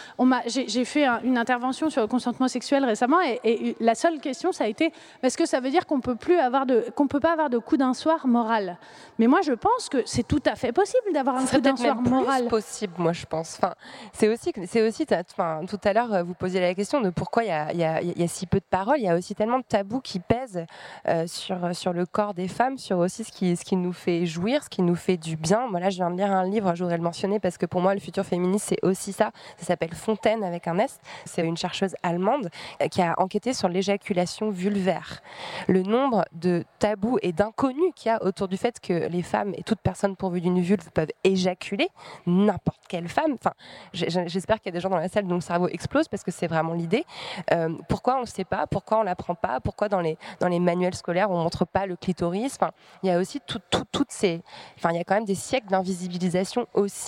J'ai 0.47 0.85
fait 0.85 1.07
une 1.25 1.39
intervention 1.39 1.91
sur 1.91 2.03
le 2.03 2.09
consentement 2.09 2.49
sexuel 2.49 2.85
récemment 2.85 3.19
et, 3.21 3.77
la 3.81 3.95
seule 3.95 4.21
question, 4.21 4.53
ça 4.53 4.65
a 4.65 4.67
été 4.67 4.93
est-ce 5.23 5.37
que 5.37 5.47
ça 5.47 5.61
veut 5.61 5.71
dire 5.71 5.87
qu'on 5.87 6.01
peut 6.01 6.17
plus 6.17 6.39
avoir 6.39 6.67
de, 6.67 6.85
qu'on 6.95 7.07
peut 7.07 7.21
pas 7.21 7.33
avoir 7.33 7.51
de 7.51 7.59
coup 7.59 7.77
d'un 7.77 7.95
soir 7.95 8.27
moral? 8.27 8.79
Mais 9.19 9.27
moi, 9.27 9.41
je 9.43 9.53
pense 9.53 9.89
que 9.89 9.99
c'est 10.07 10.27
tout 10.27 10.43
à 10.47 10.55
fait 10.55 10.73
possible 10.73 11.13
d'avoir 11.13 11.37
un 11.37 11.47
coup 11.47 11.61
d'un 11.61 11.77
soir 11.77 12.01
moral. 12.01 12.45
C'est 12.45 12.49
possible, 12.49 12.95
moi, 12.99 13.13
je 13.13 13.27
pense. 13.27 13.59
Enfin, 13.59 13.75
c'est 14.13 14.29
aussi, 14.29 14.53
c'est 14.67 14.87
aussi, 14.87 15.07
enfin, 15.33 15.61
tout 15.69 15.81
à 15.85 15.93
l'heure, 15.93 16.25
vous 16.25 16.35
posiez 16.35 16.61
la 16.61 16.75
question 16.75 17.01
de 17.01 17.11
pourquoi 17.11 17.45
il 17.45 17.49
y, 17.79 17.85
a, 17.85 18.29
si 18.29 18.47
peu 18.47 18.59
de 18.59 18.65
paroles. 18.65 18.99
Il 18.99 19.05
y 19.05 19.09
a 19.09 19.17
aussi 19.17 19.35
tellement 19.35 19.59
de 19.59 19.65
tabous 19.65 20.01
qui 20.01 20.21
pèsent 20.21 20.65
euh, 21.07 21.27
sur, 21.27 21.75
sur 21.75 21.93
le 21.93 22.07
corps 22.07 22.35
des 22.35 22.49
femmes, 22.49 22.79
sur 22.79 22.99
aussi 22.99 23.25
ce 23.25 23.33
qui, 23.33 23.57
ce 23.57 23.65
qui 23.65 23.77
nous 23.77 23.93
fait 23.93 24.27
jouir, 24.27 24.65
ce 24.65 24.69
qui 24.69 24.83
nous 24.83 24.97
fait 24.97 25.17
du 25.17 25.37
bien. 25.37 25.67
Moi, 25.69 25.81
là, 25.81 25.91
je 25.91 25.97
viens 25.97 26.11
de 26.11 26.17
lire 26.17 26.33
un 26.33 26.45
livre, 26.45 26.75
je 26.75 26.83
voudrais 26.83 26.99
parce 27.41 27.59
que 27.59 27.67
pour 27.67 27.81
moi, 27.81 27.95
le 27.95 28.01
futur 28.01 28.25
féministe, 28.25 28.67
c'est 28.69 28.85
aussi 28.85 29.13
ça. 29.13 29.31
Ça 29.57 29.67
s'appelle 29.67 29.95
Fontaine 29.95 30.45
avec 30.45 30.69
un 30.69 30.79
S. 30.79 30.99
C'est 31.25 31.43
une 31.43 31.57
chercheuse 31.57 31.95
allemande 32.03 32.51
euh, 32.83 32.89
qui 32.89 33.03
a 33.03 33.15
enquêté 33.19 33.53
sur 33.53 33.69
l'éjaculation 33.69 34.51
vulvaire. 34.51 35.23
Le 35.69 35.83
nombre 35.83 36.25
de 36.33 36.65
tabous 36.79 37.19
et 37.23 37.33
d'inconnus 37.33 37.93
qu'il 37.95 38.11
y 38.11 38.15
a 38.15 38.23
autour 38.23 38.49
du 38.49 38.57
fait 38.57 38.81
que 38.81 39.09
les 39.09 39.23
femmes 39.23 39.53
et 39.57 39.63
toute 39.63 39.81
personne 39.81 40.17
pourvue 40.17 40.41
d'une 40.41 40.61
vulve 40.61 40.91
peuvent 40.93 41.13
éjaculer, 41.25 41.89
n'importe 42.27 42.83
quelle 42.89 43.09
femme. 43.09 43.35
Enfin, 43.35 43.53
j'espère 43.93 44.61
qu'il 44.61 44.67
y 44.67 44.75
a 44.75 44.79
des 44.79 44.81
gens 44.81 44.91
dans 44.91 44.97
la 44.97 45.09
salle 45.09 45.27
dont 45.27 45.37
le 45.37 45.41
cerveau 45.41 45.69
explose 45.69 46.09
parce 46.09 46.23
que 46.23 46.31
c'est 46.31 46.47
vraiment 46.47 46.75
l'idée. 46.75 47.05
Euh, 47.53 47.75
pourquoi 47.89 48.17
on 48.19 48.23
ne 48.23 48.27
sait 48.27 48.45
pas? 48.45 48.67
Pourquoi 48.67 49.01
on 49.01 49.03
l'apprend 49.03 49.35
pas? 49.35 49.61
Pourquoi 49.61 49.89
dans 49.89 50.01
les, 50.01 50.17
dans 50.41 50.49
les 50.49 50.61
manuels 50.61 50.95
scolaires 50.95 51.31
on 51.31 51.43
montre 51.43 51.65
pas 51.65 51.87
le 51.87 51.97
clitoris? 51.97 52.59
Il 53.03 53.09
y 53.09 53.13
a 53.13 53.19
aussi 53.19 53.41
toutes 53.47 54.11
ces... 54.11 54.43
Enfin, 54.77 54.91
il 54.93 54.97
y 54.97 55.01
a 55.01 55.05
quand 55.05 55.15
même 55.15 55.25
des 55.25 55.35
siècles 55.35 55.69
d'invisibilisation 55.69 56.67
aussi 56.75 57.00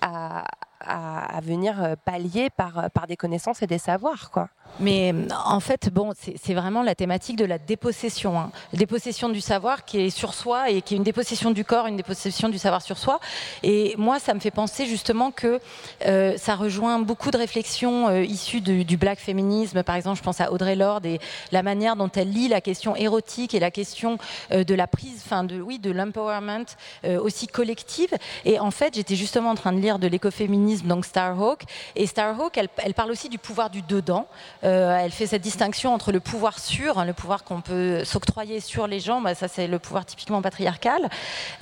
à, 0.00 1.40
venir 1.42 1.82
euh, 1.82 1.94
pallier 2.04 2.50
par, 2.50 2.78
euh, 2.78 2.88
par 2.88 3.06
des 3.06 3.16
connaissances 3.16 3.62
et 3.62 3.66
des 3.66 3.78
savoirs. 3.78 4.30
Quoi. 4.30 4.48
Mais 4.80 5.12
euh, 5.12 5.26
en 5.44 5.60
fait, 5.60 5.90
bon, 5.92 6.12
c'est 6.14 6.54
vraiment 6.54 6.82
la 6.82 6.94
thématique 6.94 7.36
de 7.36 7.44
la 7.44 7.58
dépossession. 7.58 8.38
Hein. 8.38 8.50
Dépossession 8.72 9.28
du 9.28 9.40
savoir 9.40 9.84
qui 9.84 10.00
est 10.00 10.10
sur 10.10 10.34
soi 10.34 10.70
et 10.70 10.82
qui 10.82 10.94
est 10.94 10.96
une 10.96 11.02
dépossession 11.02 11.50
du 11.50 11.64
corps, 11.64 11.86
une 11.86 11.96
dépossession 11.96 12.48
du 12.48 12.58
savoir 12.58 12.82
sur 12.82 12.98
soi. 12.98 13.20
Et 13.62 13.94
moi, 13.98 14.18
ça 14.18 14.34
me 14.34 14.40
fait 14.40 14.50
penser 14.50 14.86
justement 14.86 15.30
que 15.30 15.60
ça 16.36 16.54
rejoint 16.54 16.98
beaucoup 17.00 17.30
de 17.30 17.36
réflexions 17.36 18.10
issues 18.20 18.60
du, 18.60 18.96
black 18.96 19.18
féminisme. 19.18 19.82
Par 19.82 19.96
exemple, 19.96 20.18
je 20.18 20.22
pense 20.22 20.40
à 20.40 20.52
Audrey 20.52 20.76
Lorde 20.76 21.06
et 21.06 21.20
la 21.52 21.62
manière 21.62 21.96
dont 21.96 22.10
elle 22.14 22.30
lit 22.30 22.48
la 22.48 22.60
question 22.60 22.96
érotique 22.96 23.54
et 23.54 23.60
la 23.60 23.70
question 23.70 24.18
de 24.50 24.74
la 24.74 24.86
prise, 24.86 25.22
enfin 25.24 25.44
de 25.44 25.60
oui, 25.60 25.78
de 25.78 25.90
l'empowerment 25.90 26.66
aussi 27.04 27.46
collective. 27.46 28.14
Et 28.44 28.58
en 28.58 28.70
fait, 28.70 28.94
j'étais 28.94 29.16
justement 29.16 29.50
en 29.50 29.54
train 29.54 29.72
de 29.72 29.80
lire 29.80 29.98
de 29.98 30.06
l'écoféminisme 30.06 30.86
donc 30.86 31.04
Starhawk. 31.04 31.62
Et 31.96 32.06
Starhawk, 32.06 32.56
elle, 32.56 32.68
elle 32.78 32.94
parle 32.94 33.10
aussi 33.10 33.28
du 33.28 33.38
pouvoir 33.38 33.70
du 33.70 33.82
dedans. 33.82 34.26
Euh, 34.64 34.98
elle 34.98 35.12
fait 35.12 35.26
cette 35.26 35.42
distinction 35.42 35.94
entre 35.94 36.12
le 36.12 36.20
pouvoir 36.20 36.58
sûr, 36.58 36.98
hein, 36.98 37.04
le 37.04 37.12
pouvoir 37.12 37.44
qu'on 37.44 37.60
peut 37.60 38.04
s'octroyer 38.04 38.60
sur 38.60 38.86
les 38.86 39.00
gens, 39.00 39.20
bah, 39.20 39.34
ça 39.34 39.48
c'est 39.48 39.66
le 39.66 39.78
pouvoir 39.78 40.04
typiquement 40.04 40.42
patriarcal, 40.42 41.08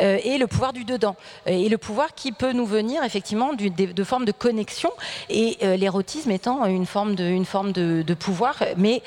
euh, 0.01 0.18
et 0.24 0.38
le 0.38 0.47
pouvoir 0.47 0.72
du 0.72 0.84
dedans. 0.84 1.16
Et 1.47 1.68
le 1.68 1.78
pouvoir 1.78 2.14
qui 2.14 2.32
peut 2.32 2.53
nous 2.53 2.66
venir 2.66 3.03
effectivement 3.05 3.53
de, 3.53 4.05
formes 4.05 4.24
de 4.24 4.32
connexion, 4.32 4.90
et 5.28 5.59
euh, 5.62 5.76
l'érotisme 5.76 6.30
étant 6.30 6.64
une 6.66 6.86
forme 6.86 7.14
de, 7.14 7.42
forme 7.44 7.72
de, 7.72 8.14
pouvoir, 8.14 8.57
mais 8.76 9.03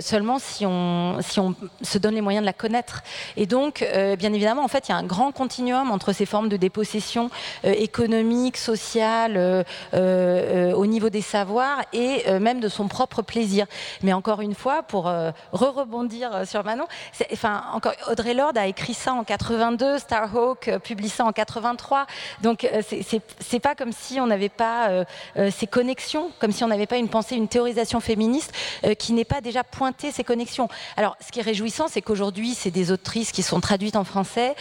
seulement 0.00 0.38
si 0.38 0.64
on, 0.66 1.18
si 1.20 1.40
on 1.40 1.54
se 1.82 1.98
donne 1.98 2.14
les 2.14 2.20
moyens 2.20 2.42
de 2.42 2.46
la 2.46 2.52
connaître. 2.52 3.02
Et 3.36 3.46
donc, 3.46 3.84
bien 4.18 4.32
évidemment, 4.32 4.64
en 4.64 4.68
fait, 4.68 4.88
il 4.88 4.92
y 4.92 4.94
a 4.94 4.98
un 4.98 5.02
grand 5.02 5.32
continuum 5.32 5.90
entre 5.90 6.12
ces 6.12 6.26
formes 6.26 6.48
de 6.48 6.56
dépossession 6.56 7.30
économique, 7.64 8.56
sociale, 8.56 9.36
euh, 9.36 9.62
euh, 9.94 10.72
au 10.72 10.86
niveau 10.86 11.10
des 11.10 11.20
savoirs 11.20 11.82
et 11.92 12.22
euh, 12.26 12.38
même 12.38 12.60
de 12.60 12.68
son 12.68 12.88
propre 12.88 13.22
plaisir. 13.32 13.66
Mais 14.02 14.12
encore 14.12 14.42
une 14.42 14.54
fois, 14.54 14.82
pour 14.82 15.04
re-rebondir 15.52 16.46
sur 16.46 16.62
Manon, 16.64 16.84
enfin, 17.32 17.64
encore, 17.72 17.94
Audrey 18.10 18.34
Lorde 18.34 18.58
a 18.58 18.66
écrit 18.66 18.92
ça 18.92 19.14
en 19.14 19.24
82, 19.24 19.98
Starhawk 19.98 20.78
publie 20.84 21.08
ça 21.08 21.24
en 21.24 21.32
83. 21.32 22.06
Donc 22.42 22.68
c'est 22.90 23.60
pas 23.60 23.74
comme 23.74 23.92
si 23.92 24.20
on 24.20 24.26
n'avait 24.26 24.50
pas 24.50 25.04
ces 25.50 25.66
connexions, 25.66 26.30
comme 26.40 26.52
si 26.52 26.62
on 26.62 26.68
n'avait 26.68 26.86
pas 26.86 26.98
une 26.98 27.08
pensée, 27.08 27.36
une 27.36 27.48
théorisation 27.48 28.00
féministe 28.00 28.52
qui 28.98 29.14
n'est 29.14 29.24
pas 29.24 29.40
déjà 29.40 29.64
pointé 29.64 30.12
ces 30.12 30.24
connexions. 30.24 30.68
Alors, 30.98 31.16
ce 31.24 31.32
qui 31.32 31.40
est 31.40 31.42
réjouissant, 31.42 31.86
c'est 31.88 32.02
qu'aujourd'hui, 32.02 32.54
c'est 32.54 32.70
des 32.70 32.92
autrices 32.92 33.32
qui 33.32 33.42
sont 33.42 33.60
traduites 33.60 33.96
en 33.96 34.04
français, 34.04 34.54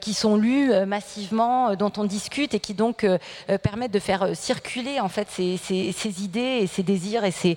qui 0.00 0.14
sont 0.14 0.36
lues 0.36 0.72
massivement, 0.86 1.74
dont 1.74 1.92
on 1.96 2.04
discute 2.04 2.54
et 2.54 2.60
qui 2.60 2.74
donc 2.74 3.04
permettent 3.62 3.92
de 3.92 3.98
faire 3.98 4.22
euh, 4.22 4.34
circuler 4.34 5.00
en 5.00 5.08
fait 5.08 5.28
ces, 5.30 6.22
idées 6.22 6.58
et 6.62 6.66
ces 6.66 6.82
désirs 6.82 7.24
et 7.24 7.30
ces, 7.30 7.56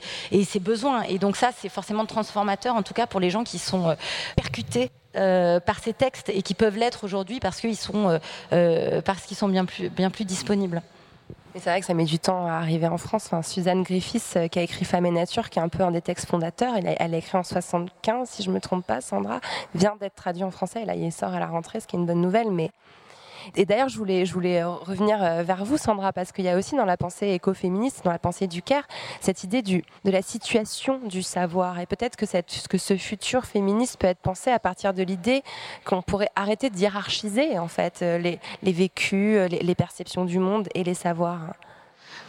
besoins. 0.60 1.04
Et 1.04 1.20
donc 1.20 1.36
ça, 1.36 1.52
c'est 1.58 1.70
forcément 1.70 2.06
transformateur, 2.06 2.76
en 2.76 2.84
tout 2.84 2.94
cas 2.94 3.08
pour 3.08 3.20
les 3.20 3.30
gens 3.30 3.44
qui 3.44 3.60
sont 3.60 3.90
euh, 3.90 3.96
percutés 4.36 4.92
euh, 5.16 5.60
par 5.60 5.80
ces 5.80 5.94
textes 5.94 6.30
et 6.30 6.42
qui 6.42 6.54
peuvent 6.54 6.78
l'être 6.78 7.04
aujourd'hui 7.04 7.40
parce 7.40 7.60
qu'ils 7.60 7.78
sont, 7.78 8.20
parce 8.50 9.24
qu'ils 9.24 9.38
sont 9.38 9.48
bien 9.48 9.66
plus, 9.66 9.90
bien 9.90 10.10
plus 10.10 10.26
disponibles. 10.26 10.82
C'est 11.54 11.70
vrai 11.70 11.80
que 11.80 11.86
ça 11.86 11.94
met 11.94 12.04
du 12.04 12.20
temps 12.20 12.46
à 12.46 12.52
arriver 12.52 12.88
en 12.88 12.98
France. 12.98 13.32
Suzanne 13.44 13.84
Griffiths, 13.84 14.38
qui 14.52 14.60
a 14.60 14.62
écrit 14.62 14.84
Femme 14.84 15.06
et 15.06 15.12
Nature, 15.12 15.50
qui 15.50 15.60
est 15.60 15.62
un 15.62 15.70
peu 15.70 15.84
un 15.84 15.92
des 15.92 16.02
textes 16.02 16.28
fondateurs, 16.28 16.74
elle 16.76 16.88
a, 16.88 16.96
elle 17.00 17.14
a 17.14 17.18
écrit 17.18 17.38
en 17.38 17.44
75, 17.44 18.28
si 18.28 18.44
je 18.44 18.50
ne 18.50 18.56
me 18.56 18.60
trompe 18.60 18.86
pas, 18.86 19.00
Sandra, 19.00 19.40
vient 19.74 19.96
d'être 19.98 20.16
traduit 20.16 20.44
en 20.44 20.52
français. 20.52 20.82
Et 20.82 20.86
là, 20.86 20.96
il 20.96 21.14
sort 21.14 21.34
à 21.34 21.40
la 21.40 21.48
rentrée, 21.48 21.80
ce 21.80 21.88
qui 21.88 21.96
est 21.96 22.00
une 22.00 22.06
bonne 22.06 22.20
nouvelle. 22.20 22.52
Mais 22.52 22.72
et 23.56 23.66
d'ailleurs, 23.66 23.90
je 23.90 23.98
voulais, 23.98 24.26
voulais 24.26 24.64
revenir 24.64 25.22
euh, 25.22 25.44
vers 25.44 25.66
vous, 25.66 25.78
Sandra, 25.78 26.14
parce 26.14 26.32
qu'il 26.32 26.46
y 26.46 26.50
a 26.50 26.58
aussi 26.58 26.76
dans 26.76 26.86
la 26.86 26.98
pensée 26.98 27.30
écoféministe, 27.30 28.04
dans 28.04 28.12
la 28.12 28.20
pensée 28.20 28.48
du 28.48 28.62
CARE, 28.62 28.88
cette 29.22 29.44
idée 29.44 29.62
de 29.62 29.82
la 30.06 30.22
situation 30.22 31.00
du 31.06 31.24
savoir. 31.24 31.80
Et 31.80 31.86
peut-être 31.86 32.16
que, 32.16 32.26
ce 32.78 32.98
futur 32.98 33.46
féministe 33.46 33.98
peut 33.98 34.08
être 34.08 34.20
pensé 34.20 34.52
à 34.52 34.60
partir 34.60 34.94
de 34.94 35.04
l'idée 35.04 35.44
qu'on 35.86 36.02
pourrait 36.02 36.30
arrêter 36.36 36.70
de 36.70 36.78
hiérarchiser, 36.78 37.58
en 37.60 37.68
fait, 37.68 38.02
euh, 38.02 38.18
les, 38.18 38.72
vécus, 38.72 39.38
euh, 39.38 39.48
les 39.48 39.76
perceptions 39.76 40.26
du 40.26 40.40
monde 40.40 40.68
et 40.76 40.84
les 40.84 40.94
savoirs. 40.94 41.54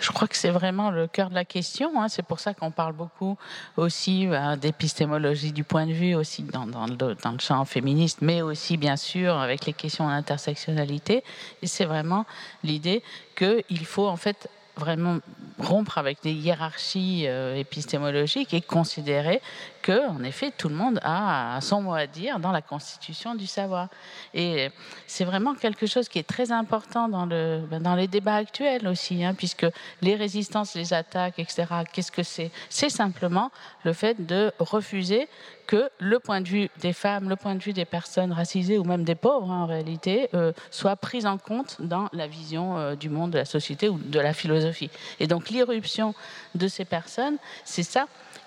Je 0.01 0.11
crois 0.11 0.29
que 0.29 0.37
c'est 0.37 0.51
vraiment 0.51 0.91
le 0.91 1.07
cœur 1.07 1.31
de 1.31 1.35
la 1.35 1.45
question. 1.45 2.01
Hein. 2.01 2.09
C'est 2.09 2.25
pour 2.25 2.41
ça 2.41 2.55
qu'on 2.55 2.71
parle 2.71 2.93
beaucoup 2.93 3.39
aussi 3.77 4.27
bah, 4.27 4.57
d'épistémologie 4.57 5.53
du 5.53 5.65
point 5.65 5.87
de 5.87 5.93
vue, 5.93 6.15
aussi 6.15 6.43
dans, 6.43 6.67
le, 6.67 7.17
champ 7.39 7.65
féministe, 7.65 8.19
mais 8.21 8.43
aussi 8.43 8.77
bien 8.77 8.97
sûr 8.97 9.37
avec 9.37 9.67
les 9.67 9.73
questions 9.73 10.09
d'intersectionnalité. 10.09 11.25
Et 11.63 11.67
c'est 11.67 11.85
vraiment 11.85 12.27
l'idée 12.63 13.03
qu'il 13.37 13.87
faut 13.87 14.07
en 14.07 14.17
fait 14.17 14.49
vraiment 14.77 15.19
rompre 15.59 15.97
avec 15.97 16.23
des 16.23 16.33
hiérarchies 16.33 17.25
euh, 17.27 17.57
épistémologiques 17.57 18.53
et 18.53 18.61
considérer 18.61 19.41
que, 19.87 20.09
en 20.09 20.25
effet, 20.25 20.51
tout 20.51 20.69
le 20.69 20.75
monde 20.75 20.99
a 21.05 21.61
son 21.63 21.81
mot 21.81 21.95
à 21.95 22.09
dire 22.09 22.41
dans 22.41 22.51
la 22.51 22.61
constitution 22.61 23.37
du 23.37 23.47
savoir. 23.47 23.89
Et 24.35 24.71
c'est 25.07 25.25
vraiment 25.25 25.55
quelque 25.55 25.87
chose 25.87 26.09
qui 26.09 26.19
est 26.19 26.27
très 26.27 26.51
important 26.51 27.09
dans, 27.09 27.29
ben, 27.29 27.95
les 27.95 28.09
débats 28.09 28.35
actuels 28.35 28.89
aussi, 28.89 29.23
hein, 29.23 29.33
puisque 29.33 29.65
les 30.03 30.17
résistances, 30.17 30.75
les 30.75 30.93
attaques, 30.93 31.39
etc., 31.39 31.67
qu'est-ce 31.93 32.11
que 32.11 32.25
c'est? 32.25 32.51
C'est 32.69 32.89
simplement 32.89 33.53
le 33.85 33.93
fait 33.93 34.27
de 34.27 34.51
refuser 34.59 35.29
que 35.69 35.89
le 36.01 36.19
point 36.19 36.41
de 36.41 36.49
vue 36.49 36.69
des 36.81 36.93
femmes, 36.93 37.29
le 37.29 37.37
point 37.37 37.55
de 37.55 37.63
vue 37.63 37.73
des 37.73 37.85
personnes 37.85 38.33
racisées 38.33 38.79
ou 38.79 38.85
même 38.85 39.05
des 39.05 39.15
pauvres 39.15 39.53
hein, 39.53 39.63
en 39.63 39.67
réalité, 39.67 40.29
euh, 40.35 40.53
soit 40.73 40.97
pris 40.97 41.27
en 41.27 41.39
compte 41.39 41.77
dans 41.81 42.09
la 42.13 42.27
vision 42.27 42.77
euh, 42.77 42.97
du 42.97 43.09
monde, 43.09 43.31
de 43.31 43.39
la 43.39 43.45
société 43.45 43.89
ou 43.89 43.99
de 43.99 44.19
la 44.19 44.33
philosophie. 44.33 44.91
Et 45.21 45.29
donc 45.29 45.49
l'irruption 45.49 46.15
de 46.57 46.67
ces 46.67 46.85
personnes, 46.85 47.37
c'est 47.65 47.85
ça 47.85 48.07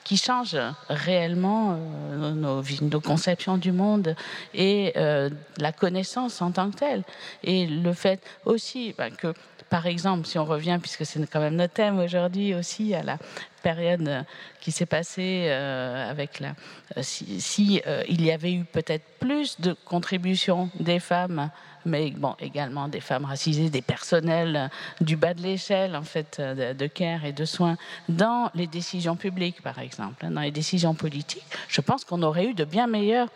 qui 0.10 0.18
change 0.18 0.58
réellement 0.90 1.78
euh, 2.14 2.34
nos, 2.82 3.00
conceptions 3.00 3.60
du 3.60 3.72
monde 3.72 4.16
et 4.56 4.94
la 4.96 5.72
connaissance 5.72 6.42
en 6.42 6.52
tant 6.52 6.72
que 6.72 6.78
telle. 6.78 7.04
Et 7.44 7.68
le 7.68 7.94
fait 7.94 8.20
aussi 8.46 8.96
ben, 8.98 9.12
que 9.12 9.36
par 9.70 9.86
exemple, 9.86 10.26
si 10.26 10.40
on 10.40 10.46
revient, 10.46 10.80
puisque 10.82 11.06
c'est 11.06 11.24
quand 11.30 11.40
même 11.40 11.56
notre 11.56 11.74
thème 11.74 12.00
aujourd'hui 12.00 12.56
aussi, 12.56 12.96
à 12.96 13.04
la 13.04 13.18
période 13.62 14.26
qui 14.62 14.72
s'est 14.72 14.86
passée 14.86 15.46
euh, 15.50 16.10
avec 16.10 16.40
la. 16.40 16.56
Euh, 16.98 17.02
si, 17.04 17.82
euh, 17.86 18.04
il 18.08 18.24
y 18.24 18.32
avait 18.32 18.54
eu 18.54 18.64
peut-être 18.64 19.06
plus 19.20 19.60
de 19.60 19.74
contributions 19.86 20.70
des 20.80 21.00
femmes, 21.00 21.52
mais 21.86 22.12
bon, 22.12 22.36
également 22.40 22.88
des 22.88 23.00
femmes 23.00 23.26
racisées, 23.26 23.70
des 23.70 23.82
personnels 23.82 24.70
du 25.02 25.16
bas 25.16 25.34
de 25.34 25.42
l'échelle, 25.42 25.96
en 25.96 26.04
fait, 26.04 26.40
de, 26.40 26.74
de, 26.74 26.88
care 26.88 27.26
et 27.26 27.34
de 27.34 27.46
soins, 27.46 27.78
dans 28.08 28.50
les 28.56 28.68
décisions 28.68 29.16
publiques, 29.16 29.62
par 29.62 29.80
exemple, 29.80 30.28
dans 30.30 30.42
les 30.42 30.52
décisions 30.52 30.94
politiques, 30.94 31.46
je 31.68 31.82
pense 31.82 32.06
qu'on 32.06 32.22
aurait 32.24 32.46
eu 32.46 32.54
de 32.54 32.66
bien 32.66 32.88
meilleures 32.88 33.30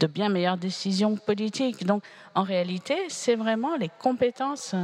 de 0.00 0.06
bien 0.06 0.30
meilleures 0.30 0.56
décisions 0.56 1.16
politiques. 1.16 1.84
Donc, 1.84 2.02
en 2.34 2.42
réalité, 2.42 2.96
c'est 3.08 3.34
vraiment 3.34 3.76
les 3.76 3.90
compétences, 3.98 4.74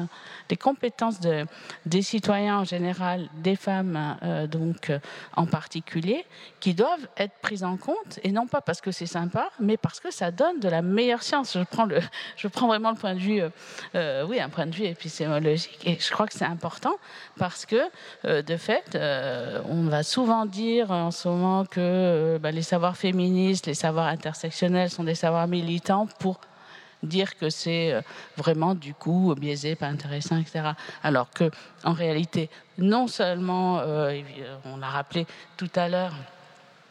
les 0.51 0.57
compétences 0.57 1.21
de, 1.21 1.47
des 1.87 2.03
citoyens 2.03 2.59
en 2.59 2.65
général, 2.65 3.29
des 3.35 3.57
femmes 3.57 4.19
euh, 4.23 4.47
donc 4.47 4.91
euh, 4.91 4.99
en 5.37 5.47
particulier, 5.47 6.25
qui 6.59 6.75
doivent 6.75 7.09
être 7.17 7.35
prises 7.41 7.63
en 7.63 7.77
compte, 7.77 8.19
et 8.25 8.33
non 8.33 8.47
pas 8.47 8.61
parce 8.61 8.81
que 8.81 8.91
c'est 8.91 9.07
sympa, 9.07 9.51
mais 9.61 9.77
parce 9.77 10.01
que 10.01 10.11
ça 10.11 10.31
donne 10.31 10.59
de 10.59 10.69
la 10.69 10.83
meilleure 10.83 11.23
science. 11.23 11.57
Je 11.57 11.65
prends, 11.65 11.85
le, 11.85 12.01
je 12.37 12.49
prends 12.49 12.67
vraiment 12.67 12.91
le 12.91 12.97
point 12.97 13.15
de 13.15 13.21
vue, 13.21 13.41
euh, 13.95 14.27
oui, 14.29 14.41
un 14.41 14.49
point 14.49 14.67
de 14.67 14.75
vue 14.75 14.85
épistémologique, 14.85 15.79
et 15.87 15.99
je 15.99 16.11
crois 16.11 16.27
que 16.27 16.35
c'est 16.35 16.45
important 16.45 16.97
parce 17.39 17.65
que, 17.65 17.77
de 18.25 18.57
fait, 18.57 18.99
on 19.69 19.85
va 19.85 20.03
souvent 20.03 20.47
dire 20.47 20.91
en 20.91 21.11
ce 21.11 21.29
moment 21.29 21.65
que 21.65 22.39
bah, 22.41 22.51
les 22.51 22.63
savoirs 22.63 22.97
féministes, 22.97 23.67
les 23.67 23.75
savoirs 23.75 24.07
intersectionnels 24.07 24.91
sont 24.91 25.06
des 25.07 25.15
savoirs 25.15 25.49
militants 25.49 26.07
pour 26.19 26.41
dire 27.03 27.37
que 27.37 27.51
c'est 27.51 27.93
euh, 27.93 28.03
vraiment 28.37 28.75
du 28.75 28.95
coup 28.95 29.35
biaisé, 29.39 29.75
pas 29.75 29.87
intéressant, 29.87 30.37
etc. 30.39 30.71
Alors 31.03 31.31
que 31.31 31.51
en 31.85 31.93
réalité, 31.93 32.51
non 32.79 33.07
seulement, 33.07 33.81
euh, 33.81 34.21
on 34.65 34.77
l'a 34.77 34.89
rappelé 34.89 35.27
tout 35.57 35.71
à 35.75 35.89
l'heure, 35.89 36.15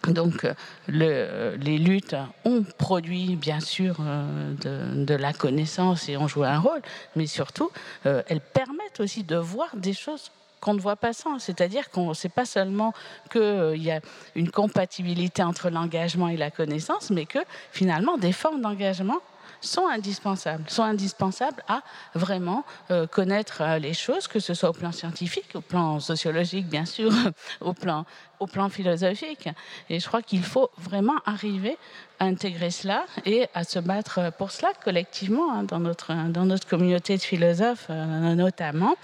donc 0.08 0.48
le, 0.88 1.56
les 1.60 1.78
luttes 1.78 2.16
ont 2.44 2.64
produit 2.78 3.36
bien 3.36 3.60
sûr 3.60 3.98
euh, 4.00 4.54
de, 4.62 5.06
de, 5.06 5.16
la 5.16 5.34
connaissance 5.34 6.10
et 6.10 6.18
ont 6.18 6.28
joué 6.28 6.48
un 6.48 6.60
rôle, 6.60 6.82
mais 7.16 7.26
surtout 7.26 7.72
elles 8.04 8.42
permettent 8.42 9.00
aussi 9.00 9.24
de 9.24 9.36
voir 9.36 9.76
des 9.76 9.94
choses 9.94 10.32
qu'on 10.66 10.74
ne 10.74 10.80
voit 10.80 10.96
pas 10.96 11.14
sans. 11.14 11.38
C'est-à-dire 11.38 11.92
qu'on 11.92 12.10
ne 12.10 12.14
sait 12.16 12.28
pas 12.28 12.46
seulement 12.46 12.92
qu'il 13.32 13.42
euh, 13.42 13.78
y 13.78 13.92
a 13.92 14.00
une 14.34 14.50
compatibilité 14.50 15.44
entre 15.44 15.70
l'engagement 15.70 16.28
et 16.28 16.38
la 16.38 16.50
connaissance, 16.50 17.12
mais 17.12 17.28
que 17.28 17.38
finalement, 17.72 18.18
des 18.18 18.32
formes 18.32 18.62
d'engagement 18.62 19.20
sont 19.66 19.88
indispensables, 19.88 20.70
sont 20.70 20.84
indispensables 20.84 21.64
à 21.68 21.82
vraiment 22.14 22.64
euh, 22.92 23.08
connaître 23.08 23.62
euh, 23.62 23.80
les 23.80 23.94
choses, 23.94 24.28
que 24.28 24.40
ce 24.40 24.54
soit 24.54 24.70
au 24.70 24.74
plan 24.74 24.92
scientifique, 24.92 25.50
au 25.56 25.62
plan 25.62 26.00
sociologique, 26.00 26.68
bien 26.68 26.86
sûr, 26.86 27.12
au 27.62 27.74
plan, 27.74 28.06
au 28.40 28.48
plan 28.48 28.70
philosophique. 28.70 29.50
Et 29.90 30.00
je 30.00 30.08
crois 30.08 30.22
qu'il 30.22 30.44
faut 30.44 30.70
vraiment 30.78 31.16
arriver 31.26 31.78
à 32.20 32.26
intégrer 32.26 32.72
cela 32.72 33.06
et 33.26 33.48
à 33.54 33.64
se 33.64 33.80
battre 33.80 34.32
pour 34.38 34.52
cela 34.52 34.72
collectivement 34.84 35.52
hein, 35.52 35.64
dans, 35.64 35.80
notre, 35.80 36.14
dans 36.30 36.46
notre 36.46 36.68
communauté 36.68 37.18
de 37.18 37.22
philosophes 37.22 37.88
euh, 37.90 38.36
notamment, 38.36 38.96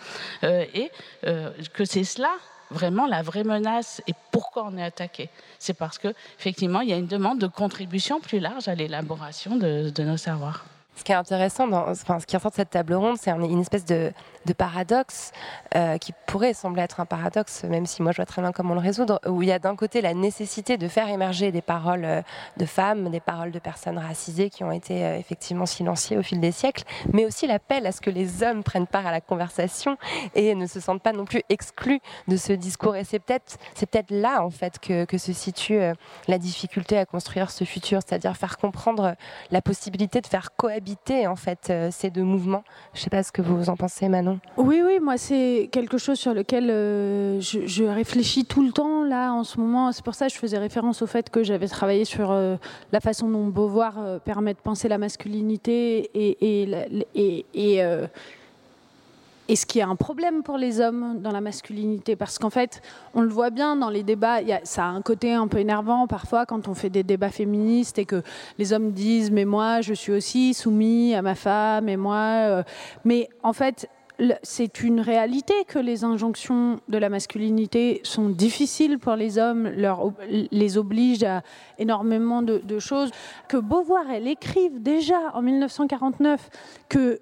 et 0.44 0.92
que 1.74 1.86
c'est 1.86 2.04
cela 2.04 2.32
vraiment 2.72 3.06
la 3.06 3.22
vraie 3.22 3.44
menace 3.44 4.02
et 4.08 4.14
pourquoi 4.32 4.66
on 4.66 4.78
est 4.78 4.84
attaqué. 4.84 5.30
C'est 5.60 5.74
parce 5.74 5.98
qu'effectivement, 5.98 6.82
il 6.82 6.90
y 6.90 6.94
a 6.94 6.98
une 6.98 7.08
demande 7.08 7.40
de 7.40 7.48
contribution 7.48 8.20
plus 8.20 8.40
large 8.40 8.68
à 8.68 8.76
l'élaboration 8.76 9.58
de 9.58 10.04
nos 10.04 10.18
savoirs. 10.18 10.66
Ce 11.02 11.04
qui 11.04 11.14
est 11.14 11.16
intéressant, 11.16 11.68
dans, 11.68 11.90
enfin, 11.90 12.20
ce 12.20 12.28
qui 12.28 12.38
ressort 12.38 12.52
de 12.52 12.58
cette 12.58 12.70
table 12.70 12.94
ronde, 12.94 13.18
c'est 13.20 13.32
une 13.32 13.60
espèce 13.60 13.86
de, 13.86 14.14
paradoxe 14.56 15.32
euh, 15.76 15.98
qui 15.98 16.14
pourrait 16.28 16.54
sembler 16.54 16.84
être 16.84 17.00
un 17.00 17.08
paradoxe, 17.08 17.64
même 17.64 17.88
si 17.88 18.04
moi 18.04 18.12
je 18.12 18.18
vois 18.18 18.28
très 18.28 18.42
bien 18.42 18.52
comment 18.52 18.76
le 18.76 18.82
résoudre, 18.82 19.20
où 19.28 19.42
il 19.42 19.48
y 19.48 19.52
a 19.52 19.58
d'un 19.58 19.76
côté 19.76 20.02
la 20.02 20.14
nécessité 20.14 20.78
de 20.78 20.88
faire 20.88 21.10
émerger 21.10 21.52
des 21.52 21.64
paroles 21.64 22.06
euh, 22.06 22.22
de 22.58 22.66
femmes, 22.66 23.10
des 23.10 23.20
paroles 23.20 23.50
de 23.52 23.58
personnes 23.58 23.98
racisées 23.98 24.52
qui 24.52 24.64
ont 24.64 24.72
été 24.72 25.04
euh, 25.04 25.18
effectivement 25.18 25.66
silenciées 25.66 26.20
au 26.20 26.22
fil 26.22 26.40
des 26.40 26.52
siècles, 26.52 26.84
mais 27.12 27.26
aussi 27.26 27.48
l'appel 27.48 27.88
à 27.88 27.92
ce 27.92 28.02
que 28.02 28.12
les 28.12 28.44
hommes 28.44 28.62
prennent 28.62 28.86
part 28.86 29.08
à 29.08 29.12
la 29.12 29.22
conversation 29.22 29.98
et 30.36 30.54
ne 30.54 30.68
se 30.68 30.80
sentent 30.80 31.02
pas 31.02 31.14
non 31.14 31.26
plus 31.26 31.42
exclus 31.50 32.00
de 32.28 32.38
ce 32.38 32.54
discours. 32.54 32.96
Et 32.96 33.06
c'est 33.06 33.20
peut-être 33.20 33.58
c'est 33.74 33.90
peut-être 33.90 34.12
là 34.12 34.44
en 34.44 34.52
fait 34.52 34.78
que 34.78 35.18
se 35.18 35.34
situe 35.34 35.80
la 36.28 36.38
difficulté 36.38 37.00
à 37.00 37.08
construire 37.08 37.50
ce 37.50 37.64
futur, 37.64 38.02
c'est-à-dire 38.06 38.38
faire 38.38 38.58
comprendre 38.58 39.16
la 39.50 39.62
possibilité 39.64 40.22
de 40.22 40.28
faire 40.28 40.56
cohabiter 40.56 40.91
en 41.28 41.36
fait 41.36 41.72
ces 41.92 42.10
deux 42.10 42.24
mouvements. 42.24 42.64
Je 42.94 43.00
ne 43.00 43.04
sais 43.04 43.10
pas 43.10 43.24
ce 43.24 43.32
que 43.32 43.42
vous 43.42 43.70
en 43.70 43.76
pensez, 43.76 44.10
Manon. 44.10 44.40
Oui, 44.58 44.82
oui, 44.86 45.00
moi 45.00 45.18
c'est 45.18 45.70
quelque 45.72 45.98
chose 45.98 46.20
sur 46.20 46.34
lequel 46.34 46.70
euh, 46.70 47.40
je, 47.40 47.84
réfléchis 47.84 48.46
tout 48.46 48.64
le 48.64 48.72
temps 48.72 49.04
là 49.04 49.32
en 49.32 49.44
ce 49.44 49.60
moment. 49.60 49.92
C'est 49.92 50.04
pour 50.04 50.16
ça 50.16 50.28
que 50.28 50.34
je 50.34 50.38
faisais 50.38 50.58
référence 50.58 51.02
au 51.02 51.08
fait 51.08 51.30
que 51.30 51.44
j'avais 51.44 51.68
travaillé 51.68 52.06
sur 52.06 52.32
euh, 52.32 52.58
la 52.92 53.00
façon 53.00 53.30
dont 53.30 53.48
Beauvoir 53.48 54.00
euh, 54.00 54.20
permet 54.20 54.54
de 54.54 54.60
penser 54.60 54.88
la 54.88 54.98
masculinité 54.98 56.10
et 56.14 57.82
est-ce 59.52 59.66
qu'il 59.66 59.80
y 59.80 59.82
a 59.82 59.88
un 59.90 59.98
problème 59.98 60.44
pour 60.44 60.58
les 60.58 60.80
hommes 60.80 61.20
dans 61.20 61.32
la 61.32 61.42
masculinité? 61.42 62.16
Parce 62.16 62.40
qu'en 62.40 62.50
fait, 62.50 62.82
on 63.14 63.22
le 63.22 63.28
voit 63.28 63.50
bien 63.50 63.76
dans 63.76 63.90
les 63.90 64.02
débats, 64.02 64.40
ça 64.64 64.86
a 64.86 64.88
un 64.88 65.02
côté 65.02 65.34
un 65.34 65.50
peu 65.50 65.58
énervant 65.58 66.08
parfois 66.08 66.46
quand 66.46 66.70
on 66.70 66.74
fait 66.74 66.90
des 66.90 67.04
débats 67.04 67.32
féministes 67.32 68.00
et 68.00 68.06
que 68.06 68.24
les 68.58 68.72
hommes 68.72 68.92
disent 68.92 69.30
Mais 69.30 69.44
moi, 69.44 69.82
je 69.82 69.94
suis 69.94 70.14
aussi 70.14 70.54
soumis 70.54 71.16
à 71.16 71.22
ma 71.22 71.36
femme, 71.36 71.90
et 71.90 71.98
moi. 71.98 72.64
Mais 73.04 73.28
en 73.44 73.52
fait, 73.52 73.90
c'est 74.44 74.84
une 74.84 75.00
réalité 75.00 75.54
que 75.68 75.80
les 75.80 76.04
injonctions 76.04 76.80
de 76.88 76.98
la 76.98 77.10
masculinité 77.10 78.02
sont 78.04 78.30
difficiles 78.30 79.00
pour 79.00 79.16
les 79.16 79.38
hommes, 79.38 79.70
les 80.52 80.78
obligent 80.78 81.24
à 81.24 81.44
énormément 81.80 82.42
de, 82.42 82.80
choses. 82.80 83.12
Que 83.48 83.58
Beauvoir, 83.58 84.10
elle 84.12 84.28
écrive 84.28 84.82
déjà 84.82 85.20
en 85.34 85.42
1949 85.42 86.50
que 86.90 87.20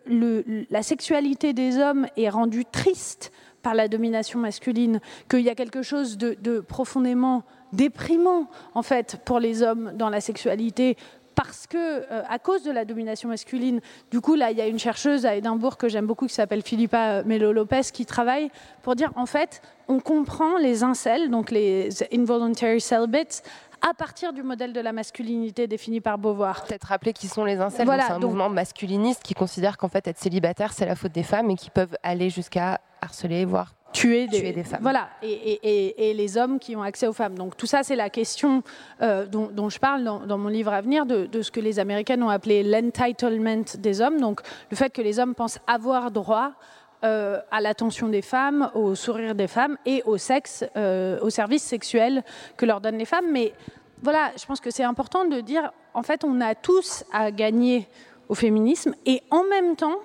la 0.70 0.84
sexualité 0.84 1.54
des 1.54 1.78
hommes 1.78 2.08
est 2.18 2.30
rendue 2.30 2.66
triste 2.66 3.32
par 3.62 3.74
la 3.74 3.88
domination 3.88 4.40
masculine, 4.40 5.02
qu'il 5.30 5.42
y 5.42 5.50
a 5.50 5.56
quelque 5.56 5.82
chose 5.82 6.18
de, 6.18 6.38
de 6.42 6.62
profondément 6.62 7.44
déprimant 7.74 8.48
en 8.74 8.82
fait 8.82 9.20
pour 9.26 9.40
les 9.40 9.62
hommes 9.62 9.92
dans 9.96 10.10
la 10.10 10.22
sexualité 10.22 10.98
parce 11.42 11.68
que, 11.68 11.78
euh, 11.78 12.22
à 12.28 12.38
cause 12.38 12.64
de 12.64 12.72
la 12.72 12.84
domination 12.84 13.30
masculine, 13.30 13.80
du 14.12 14.20
coup, 14.20 14.36
là, 14.36 14.52
il 14.52 14.58
y 14.58 14.62
a 14.62 14.68
une 14.68 14.78
chercheuse 14.78 15.26
à 15.26 15.36
Édimbourg 15.36 15.78
que 15.78 15.88
j'aime 15.88 16.06
beaucoup 16.06 16.28
qui 16.28 16.34
s'appelle 16.34 16.62
Philippa 16.62 17.20
euh, 17.20 17.24
Melo 17.26 17.54
Lopez 17.54 17.84
qui 17.94 18.06
travaille 18.06 18.52
pour 18.82 18.96
dire 18.96 19.14
en 19.16 19.26
fait, 19.26 19.62
on 19.88 20.02
comprend 20.02 20.58
les 20.58 20.84
incels, 20.84 21.30
donc 21.30 21.50
les 21.52 21.90
involuntary 22.14 22.82
celibates, 22.82 23.42
à 23.90 23.94
partir 23.94 24.34
du 24.34 24.44
modèle 24.44 24.74
de 24.74 24.82
la 24.82 24.92
masculinité 24.92 25.66
défini 25.66 26.02
par 26.02 26.18
Beauvoir. 26.18 26.66
Peut-être 26.66 26.88
rappeler 26.88 27.14
qui 27.14 27.30
sont 27.30 27.46
les 27.46 27.62
incels. 27.62 27.86
Voilà, 27.86 28.08
c'est 28.08 28.14
un 28.14 28.20
mouvement 28.20 28.50
masculiniste 28.50 29.24
qui 29.24 29.34
considère 29.34 29.78
qu'en 29.78 29.88
fait 29.88 30.06
être 30.10 30.18
célibataire 30.18 30.74
c'est 30.74 30.86
la 30.86 30.96
faute 30.96 31.14
des 31.14 31.24
femmes 31.24 31.50
et 31.52 31.56
qui 31.56 31.70
peuvent 31.70 31.96
aller 32.04 32.30
jusqu'à 32.30 32.82
harceler, 33.02 33.46
voire 33.46 33.76
tuer 33.92 34.28
des, 34.28 34.64
femmes. 34.64 34.80
Voilà, 34.82 35.10
et, 35.22 36.14
les 36.16 36.38
hommes 36.38 36.60
qui 36.60 36.76
ont 36.76 36.84
accès 36.84 37.08
aux 37.08 37.14
femmes. 37.14 37.36
Donc 37.36 37.58
tout 37.58 37.66
ça, 37.66 37.84
c'est 37.84 37.96
la 37.96 38.10
question 38.10 38.64
euh, 39.02 39.26
dont, 39.26 39.70
je 39.70 39.80
parle 39.80 40.04
dans, 40.04 40.38
mon 40.38 40.50
livre 40.50 40.72
à 40.72 40.82
venir, 40.82 41.06
de, 41.06 41.42
ce 41.42 41.52
que 41.52 41.60
les 41.60 41.80
Américaines 41.80 42.24
ont 42.24 42.30
appelé 42.30 42.64
l'entitlement 42.64 43.64
des 43.78 44.02
hommes, 44.02 44.20
donc 44.20 44.42
le 44.70 44.78
fait 44.78 44.90
que 44.92 45.02
les 45.02 45.20
hommes 45.20 45.36
pensent 45.36 45.60
avoir 45.68 46.12
droit 46.12 46.54
à 47.02 47.62
l'attention 47.62 48.10
des 48.10 48.22
femmes, 48.22 48.70
au 48.74 48.94
sourire 48.94 49.34
des 49.34 49.48
femmes 49.48 49.78
et 49.86 50.04
au 50.06 50.18
sexe, 50.18 50.66
au 50.76 51.30
service 51.30 51.64
sexuel 51.64 52.24
que 52.58 52.66
leur 52.66 52.82
donnent 52.82 52.98
les 52.98 53.06
femmes. 53.06 53.32
Mais 53.32 53.54
voilà, 54.02 54.32
je 54.38 54.46
pense 54.46 54.60
que 54.60 54.72
c'est 54.72 54.84
important 54.84 55.26
de 55.26 55.42
dire, 55.42 55.72
en 55.94 56.04
fait, 56.04 56.24
on 56.24 56.42
a 56.42 56.56
tous 56.56 57.04
à 57.12 57.32
gagner 57.32 57.88
au 58.30 58.36
féminisme 58.36 58.94
et 59.06 59.22
en 59.32 59.44
même 59.44 59.76
temps 59.76 60.00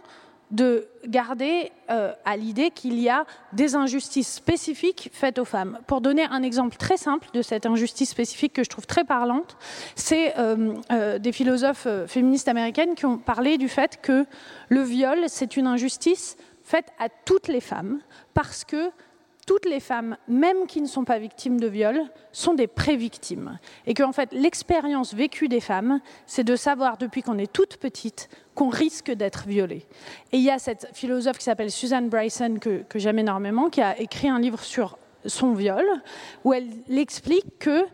de 0.55 0.87
garder 1.07 1.73
euh, 1.91 2.13
à 2.25 2.37
l'idée 2.37 2.71
qu'il 2.71 2.99
y 3.01 3.09
a 3.09 3.27
des 3.53 3.75
injustices 3.75 4.33
spécifiques 4.33 5.11
faites 5.13 5.41
aux 5.41 5.45
femmes. 5.45 5.81
Pour 5.89 6.01
donner 6.01 6.25
un 6.31 6.43
exemple 6.43 6.77
très 6.77 6.97
simple 6.97 7.29
de 7.35 7.43
cette 7.43 7.67
injustice 7.67 8.11
spécifique 8.11 8.53
que 8.53 8.63
je 8.63 8.71
trouve 8.71 8.87
très 8.87 9.05
parlante, 9.05 9.57
c'est 9.97 10.39
euh, 10.39 10.75
euh, 10.93 11.19
des 11.19 11.33
philosophes 11.33 11.89
féministes 12.07 12.47
américaines 12.47 12.95
qui 12.95 13.05
ont 13.05 13.19
parlé 13.19 13.59
du 13.59 13.69
fait 13.69 14.01
que 14.01 14.27
le 14.69 14.83
viol, 14.83 15.25
c'est 15.27 15.57
une 15.57 15.67
injustice 15.67 16.37
faite 16.63 16.93
à 17.01 17.09
toutes 17.09 17.49
les 17.49 17.61
femmes 17.61 17.99
parce 18.33 18.65
que 18.65 18.91
toutes 19.47 19.67
les 19.67 19.81
femmes, 19.81 20.17
même 20.29 20.67
qui 20.67 20.81
ne 20.81 20.87
sont 20.87 21.05
pas 21.05 21.19
victimes 21.19 21.61
de 21.61 21.67
viol, 21.67 22.01
sont 22.33 22.55
des 22.55 22.67
pré-victimes. 22.67 23.59
Et 23.87 23.93
que, 23.93 24.03
en 24.03 24.13
fait, 24.13 24.33
l'expérience 24.33 25.13
vécue 25.13 25.49
des 25.49 25.61
femmes, 25.61 26.01
c'est 26.27 26.45
de 26.45 26.57
savoir 26.57 26.97
depuis 26.97 27.23
qu'on 27.23 27.37
est 27.37 27.53
toute 27.53 27.77
petite 27.77 28.31
qu'on 28.55 28.69
risque 28.69 29.11
d'être 29.11 29.47
violée. 29.47 29.87
Et 30.33 30.39
il 30.39 30.43
y 30.43 30.51
a 30.51 30.59
cette 30.59 30.89
philosophe 30.93 31.39
qui 31.39 31.45
s'appelle 31.45 31.71
Susan 31.71 32.03
Bryson, 32.03 32.57
que, 32.61 32.85
j'aime 32.95 33.19
énormément, 33.19 33.71
qui 33.71 33.83
a 33.83 33.99
écrit 34.01 34.29
un 34.29 34.39
livre 34.39 34.61
sur 34.61 34.99
son 35.27 35.53
viol, 35.53 35.85
où 36.45 36.53
elle 36.53 36.69
explique 36.89 37.59
que 37.59 37.85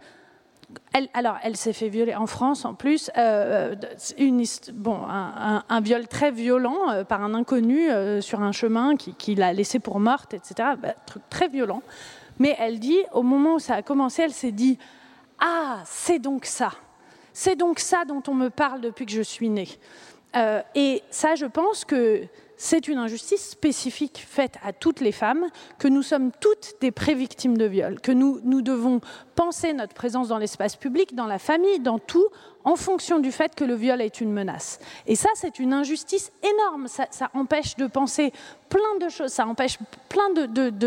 alors, 1.15 1.37
elle 1.43 1.57
s'est 1.57 1.73
fait 1.73 1.89
violer 1.89 2.15
en 2.15 2.27
France 2.27 2.65
en 2.65 2.75
plus. 2.75 3.11
Euh, 3.17 3.75
bon, 4.73 5.01
un, 5.09 5.81
viol 5.81 6.07
très 6.09 6.31
violent 6.31 6.91
euh, 6.91 7.05
par 7.05 7.23
un 7.23 7.35
inconnu 7.35 7.91
euh, 7.91 8.21
sur 8.21 8.41
un 8.41 8.53
chemin 8.53 8.97
qui, 8.97 9.35
l'a 9.35 9.53
laissée 9.53 9.79
pour 9.79 10.01
morte, 10.01 10.35
etc. 10.35 10.71
Bah, 10.81 10.95
truc 11.07 11.23
très 11.29 11.49
violent. 11.49 11.83
Mais 12.39 12.57
elle 12.59 12.79
dit, 12.79 12.99
au 13.13 13.23
moment 13.23 13.55
où 13.55 13.59
ça 13.59 13.75
a 13.75 13.83
commencé, 13.83 14.23
elle 14.23 14.33
s'est 14.33 14.53
dit 14.53 14.79
Ah, 15.41 15.81
c'est 15.85 16.19
donc 16.19 16.45
ça. 16.45 16.73
C'est 17.33 17.57
donc 17.57 17.79
ça 17.79 18.05
dont 18.05 18.23
on 18.29 18.35
me 18.35 18.51
parle 18.51 18.81
depuis 18.81 19.07
que 19.07 19.13
je 19.13 19.23
suis 19.23 19.49
née. 19.49 19.69
Et 20.75 21.03
ça, 21.11 21.35
je 21.35 21.47
pense 21.47 21.85
que 21.85 22.23
c'est 22.63 22.89
une 22.89 22.99
injustice 22.99 23.49
spécifique 23.49 24.23
faite 24.29 24.57
à 24.63 24.75
toutes 24.75 25.01
les 25.01 25.13
femmes, 25.13 25.47
que 25.79 25.89
nous 25.89 26.03
sommes 26.03 26.31
toutes 26.41 26.75
des 26.83 26.91
pré-victimes 26.91 27.57
de 27.57 27.65
viol, 27.65 27.99
que 28.03 28.13
nous, 28.13 28.39
nous 28.45 28.61
devons 28.61 29.01
penser 29.35 29.73
notre 29.73 29.95
présence 29.95 30.29
dans 30.29 30.37
l'espace 30.37 30.77
public, 30.77 31.15
dans 31.15 31.27
la 31.27 31.39
famille, 31.39 31.81
dans 31.81 31.99
tout, 31.99 32.27
en 32.65 32.77
fonction 32.77 33.19
du 33.19 33.33
fait 33.33 33.55
que 33.55 33.65
le 33.65 33.75
viol 33.75 34.03
est 34.03 34.21
une 34.21 34.31
menace. 34.31 34.79
Et 35.07 35.17
ça, 35.17 35.31
c'est 35.37 35.59
une 35.59 35.73
injustice 35.73 36.33
énorme. 36.43 36.87
Ça, 36.87 37.31
empêche 37.33 37.77
de 37.77 37.87
penser 37.87 38.31
plein 38.69 38.99
de 39.01 39.09
choses, 39.09 39.33
ça 39.33 39.47
empêche 39.47 39.79
plein 40.11 40.29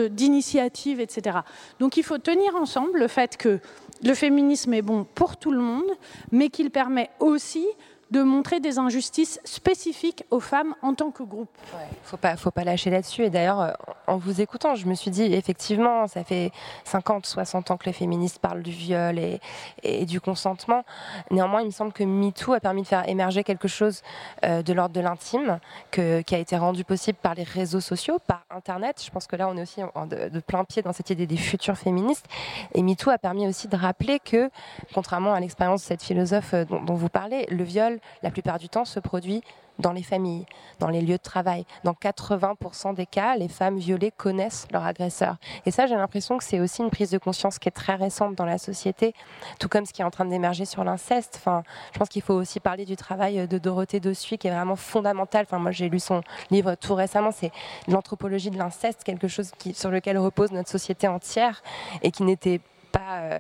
d'initiatives, 0.10 0.98
de, 0.98 1.02
etc. 1.02 1.40
Donc 1.80 1.98
il 1.98 2.04
faut 2.04 2.20
tenir 2.20 2.56
ensemble 2.56 3.00
le 3.00 3.08
fait 3.08 3.36
que 3.36 3.60
le 4.04 4.14
féminisme 4.14 4.76
est 4.76 4.84
bon 4.84 5.06
pour 5.16 5.38
tout 5.38 5.52
le 5.52 5.60
monde, 5.60 5.90
mais 6.32 6.50
qu'il 6.50 6.70
permet 6.70 7.10
aussi 7.20 7.66
de 8.14 8.22
montrer 8.22 8.60
des 8.60 8.78
injustices 8.78 9.40
spécifiques 9.44 10.24
aux 10.30 10.40
femmes 10.40 10.76
en 10.84 10.94
tant 10.94 11.10
que 11.10 11.24
groupe. 11.24 11.50
Il 11.74 11.80
ne 11.80 12.04
faut 12.04 12.18
pas, 12.18 12.36
faut 12.38 12.52
pas 12.52 12.64
lâcher 12.64 12.92
là-dessus. 12.92 13.24
Et 13.24 13.32
d'ailleurs, 13.32 13.60
euh, 13.60 13.72
en 14.06 14.18
vous 14.18 14.40
écoutant, 14.40 14.76
je 14.76 14.86
me 14.86 14.94
suis 14.94 15.10
dit, 15.10 15.24
effectivement, 15.34 16.06
ça 16.06 16.24
fait 16.24 16.52
50, 16.84 17.26
60 17.26 17.72
ans 17.72 17.78
que 17.78 17.88
les 17.88 17.94
féministes 17.94 18.38
parlent 18.38 18.62
du 18.62 18.72
viol 18.72 19.18
et, 19.18 20.06
du 20.06 20.22
consentement. 20.22 20.86
Néanmoins, 21.32 21.62
il 21.62 21.66
me 21.66 21.72
semble 21.72 21.92
que 21.92 22.04
MeToo 22.04 22.54
a 22.54 22.60
permis 22.60 22.84
de 22.84 22.88
faire 22.88 23.10
émerger 23.10 23.44
quelque 23.44 23.68
chose 23.68 24.04
euh, 24.46 24.62
de 24.62 24.74
l'ordre 24.74 24.94
de 24.94 25.02
l'intime, 25.02 25.60
qui 25.92 26.02
a 26.02 26.38
été 26.38 26.56
rendu 26.56 26.84
possible 26.84 27.18
par 27.20 27.34
les 27.34 27.44
réseaux 27.44 27.82
sociaux, 27.82 28.20
par 28.28 28.44
Internet. 28.52 29.02
Je 29.04 29.10
pense 29.10 29.26
que 29.26 29.36
là, 29.36 29.50
on 29.50 29.58
est 29.58 29.64
aussi 29.64 29.82
de, 29.82 30.40
plein 30.40 30.66
pied 30.66 30.84
dans 30.84 30.94
cette 30.94 31.10
idée 31.10 31.26
des 31.26 31.38
futurs 31.38 31.78
féministes. 31.78 32.28
Et 32.76 32.84
MeToo 32.84 33.10
a 33.10 33.18
permis 33.18 33.48
aussi 33.48 33.68
de 33.68 33.76
rappeler 33.76 34.20
que, 34.20 34.52
contrairement 34.94 35.34
à 35.34 35.40
l'expérience 35.40 35.82
de 35.82 35.88
cette 35.88 36.04
philosophe 36.04 36.54
euh, 36.54 36.66
dont 36.66 36.94
vous 36.94 37.10
parlez, 37.10 37.48
le 37.50 37.64
viol 37.64 38.00
la 38.22 38.32
plupart 38.32 38.60
du 38.60 38.70
temps, 38.70 38.86
se 38.86 39.00
produit 39.00 39.44
dans 39.80 39.92
les 39.92 40.04
familles, 40.04 40.46
dans 40.80 40.90
les 40.90 41.02
lieux 41.02 41.18
de 41.18 41.24
travail. 41.24 41.66
Dans 41.84 41.94
80% 41.94 42.94
des 42.94 43.06
cas, 43.06 43.36
les 43.36 43.48
femmes 43.48 43.78
violées 43.78 44.12
connaissent 44.12 44.68
leur 44.72 44.86
agresseur. 44.86 45.38
Et 45.66 45.72
ça, 45.72 45.88
j'ai 45.88 45.96
l'impression 45.96 46.38
que 46.38 46.44
c'est 46.44 46.60
aussi 46.60 46.82
une 46.82 46.90
prise 46.90 47.10
de 47.10 47.18
conscience 47.18 47.60
qui 47.60 47.68
est 47.70 47.72
très 47.72 47.96
récente 47.96 48.36
dans 48.36 48.46
la 48.46 48.58
société, 48.58 49.14
tout 49.60 49.70
comme 49.70 49.86
ce 49.86 49.94
qui 49.94 50.02
est 50.02 50.06
en 50.06 50.12
train 50.12 50.26
d'émerger 50.26 50.66
sur 50.66 50.84
l'inceste. 50.84 51.36
Enfin, 51.38 51.64
je 51.92 52.00
pense 52.00 52.10
qu'il 52.10 52.22
faut 52.22 52.34
aussi 52.34 52.60
parler 52.60 52.86
du 52.86 52.96
travail 52.96 53.48
de 53.48 53.58
Dorothée 53.58 54.00
Dossuy, 54.00 54.38
qui 54.38 54.48
est 54.48 54.52
vraiment 54.52 54.76
fondamental. 54.76 55.46
Enfin, 55.48 55.60
moi, 55.60 55.72
j'ai 55.72 55.90
lu 55.90 56.00
son 56.00 56.22
livre 56.52 56.76
tout 56.76 56.96
récemment, 56.96 57.32
c'est 57.32 57.52
l'anthropologie 57.88 58.52
de 58.52 58.58
l'inceste, 58.58 59.04
quelque 59.04 59.28
chose 59.28 59.52
qui, 59.58 59.74
sur 59.74 59.90
lequel 59.90 60.18
repose 60.18 60.52
notre 60.52 60.70
société 60.70 61.08
entière 61.08 61.64
et 62.02 62.12
qui 62.12 62.24
n'était 62.24 62.62
pas... 62.94 63.20
Euh, 63.20 63.40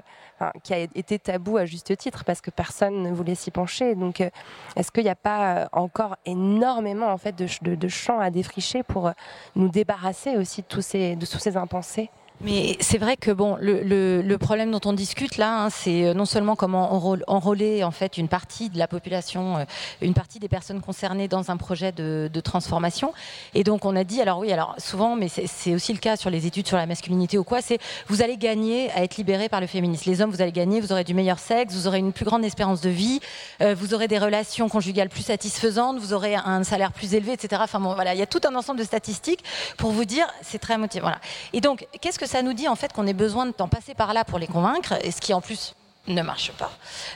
qui 0.63 0.73
a 0.73 0.79
été 0.79 1.19
tabou 1.19 1.57
à 1.57 1.65
juste 1.65 1.95
titre 1.97 2.23
parce 2.25 2.41
que 2.41 2.51
personne 2.51 3.03
ne 3.03 3.11
voulait 3.11 3.35
s'y 3.35 3.51
pencher. 3.51 3.95
Donc, 3.95 4.19
euh, 4.21 4.29
est-ce 4.75 4.91
qu'il 4.91 5.03
n'y 5.03 5.09
a 5.09 5.15
pas 5.15 5.57
euh, 5.57 5.65
encore 5.71 6.17
énormément 6.25 7.07
en 7.07 7.17
fait 7.17 7.35
de, 7.35 7.87
champs 7.87 8.19
à 8.19 8.29
défricher 8.29 8.83
pour 8.83 9.11
nous 9.55 9.69
débarrasser 9.69 10.37
aussi 10.37 10.61
de 10.61 11.15
de 11.15 11.25
tous 11.25 11.39
ces 11.39 11.57
impensés? 11.57 12.09
Mais 12.43 12.75
c'est 12.81 12.97
vrai 12.97 13.15
que 13.15 13.31
bon, 13.31 13.57
le, 13.59 14.35
problème 14.37 14.71
dont 14.71 14.81
on 14.85 14.93
discute 14.93 15.37
là, 15.37 15.63
hein, 15.63 15.69
c'est 15.69 16.05
euh, 16.05 16.13
non 16.13 16.25
seulement 16.25 16.57
comment 16.57 16.91
enrôler 17.27 17.83
en 17.83 17.91
fait 17.91 18.17
une 18.17 18.27
partie 18.27 18.69
de 18.69 18.77
la 18.77 18.87
population, 18.87 19.57
euh, 19.57 19.65
une 20.01 20.13
partie 20.13 20.39
des 20.39 20.49
personnes 20.49 20.81
concernées 20.81 21.29
dans 21.29 21.51
un 21.51 21.57
projet 21.57 21.91
de, 21.91 22.29
transformation. 22.43 23.13
Et 23.53 23.63
donc 23.63 23.85
on 23.85 23.95
a 23.95 24.03
dit, 24.03 24.21
alors 24.21 24.39
oui, 24.39 24.51
alors 24.51 24.75
souvent, 24.77 25.15
mais 25.15 25.29
c'est 25.29 25.73
aussi 25.73 25.93
le 25.93 25.99
cas 25.99 26.17
sur 26.17 26.29
les 26.29 26.45
études 26.45 26.67
sur 26.67 26.75
la 26.75 26.85
masculinité 26.85 27.37
ou 27.37 27.45
quoi, 27.45 27.61
c'est 27.61 27.79
vous 28.07 28.21
allez 28.21 28.35
gagner 28.35 28.91
à 28.91 29.03
être 29.03 29.15
libéré 29.15 29.47
par 29.47 29.61
le 29.61 29.67
féminisme. 29.67 30.09
Les 30.09 30.21
hommes, 30.21 30.31
vous 30.31 30.41
allez 30.41 30.51
gagner, 30.51 30.81
vous 30.81 30.91
aurez 30.91 31.05
du 31.05 31.13
meilleur 31.13 31.39
sexe, 31.39 31.73
vous 31.73 31.87
aurez 31.87 31.99
une 31.99 32.11
plus 32.11 32.25
grande 32.25 32.43
espérance 32.43 32.81
de 32.81 32.89
vie, 32.89 33.21
euh, 33.61 33.73
vous 33.73 33.93
aurez 33.93 34.09
des 34.09 34.17
relations 34.17 34.67
conjugales 34.67 35.07
plus 35.07 35.23
satisfaisantes, 35.23 35.99
vous 35.99 36.13
aurez 36.13 36.35
un 36.35 36.63
salaire 36.63 36.91
plus 36.91 37.13
élevé, 37.13 37.31
etc. 37.31 37.61
Enfin 37.63 37.79
bon, 37.79 37.93
voilà, 37.93 38.13
il 38.13 38.19
y 38.19 38.23
a 38.23 38.27
tout 38.27 38.41
un 38.45 38.55
ensemble 38.55 38.79
de 38.79 38.85
statistiques 38.85 39.43
pour 39.77 39.91
vous 39.91 40.03
dire, 40.05 40.27
c'est 40.41 40.59
très 40.59 40.77
motivant. 40.77 41.11
Et 41.53 41.61
donc, 41.61 41.87
qu'est-ce 42.01 42.19
que 42.19 42.25
ça 42.33 42.41
nous 42.41 42.53
dit 42.53 42.67
en 42.67 42.75
fait 42.75 42.91
qu'on 42.91 43.05
ait 43.05 43.13
besoin 43.13 43.45
d'en 43.59 43.67
passer 43.67 43.93
par 43.93 44.11
là 44.11 44.25
pour 44.25 44.39
les 44.39 44.47
convaincre, 44.47 44.93
et 45.03 45.11
ce 45.11 45.21
qui 45.21 45.35
en 45.35 45.41
plus 45.41 45.75
ne 46.07 46.23
marche 46.23 46.51
pas, 46.53 46.71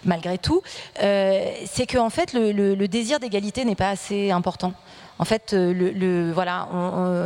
malgré 0.05 0.37
tout, 0.37 0.61
euh, 1.01 1.53
c'est 1.65 1.87
que 1.87 1.97
en 1.97 2.11
fait 2.11 2.33
le 2.33 2.87
désir 2.87 3.19
d'égalité 3.19 3.65
n'est 3.65 3.75
pas 3.75 3.89
assez 3.89 4.29
important. 4.29 4.73
En 5.19 5.25
fait, 5.25 5.53
euh, 5.53 6.31
voilà, 6.33 6.67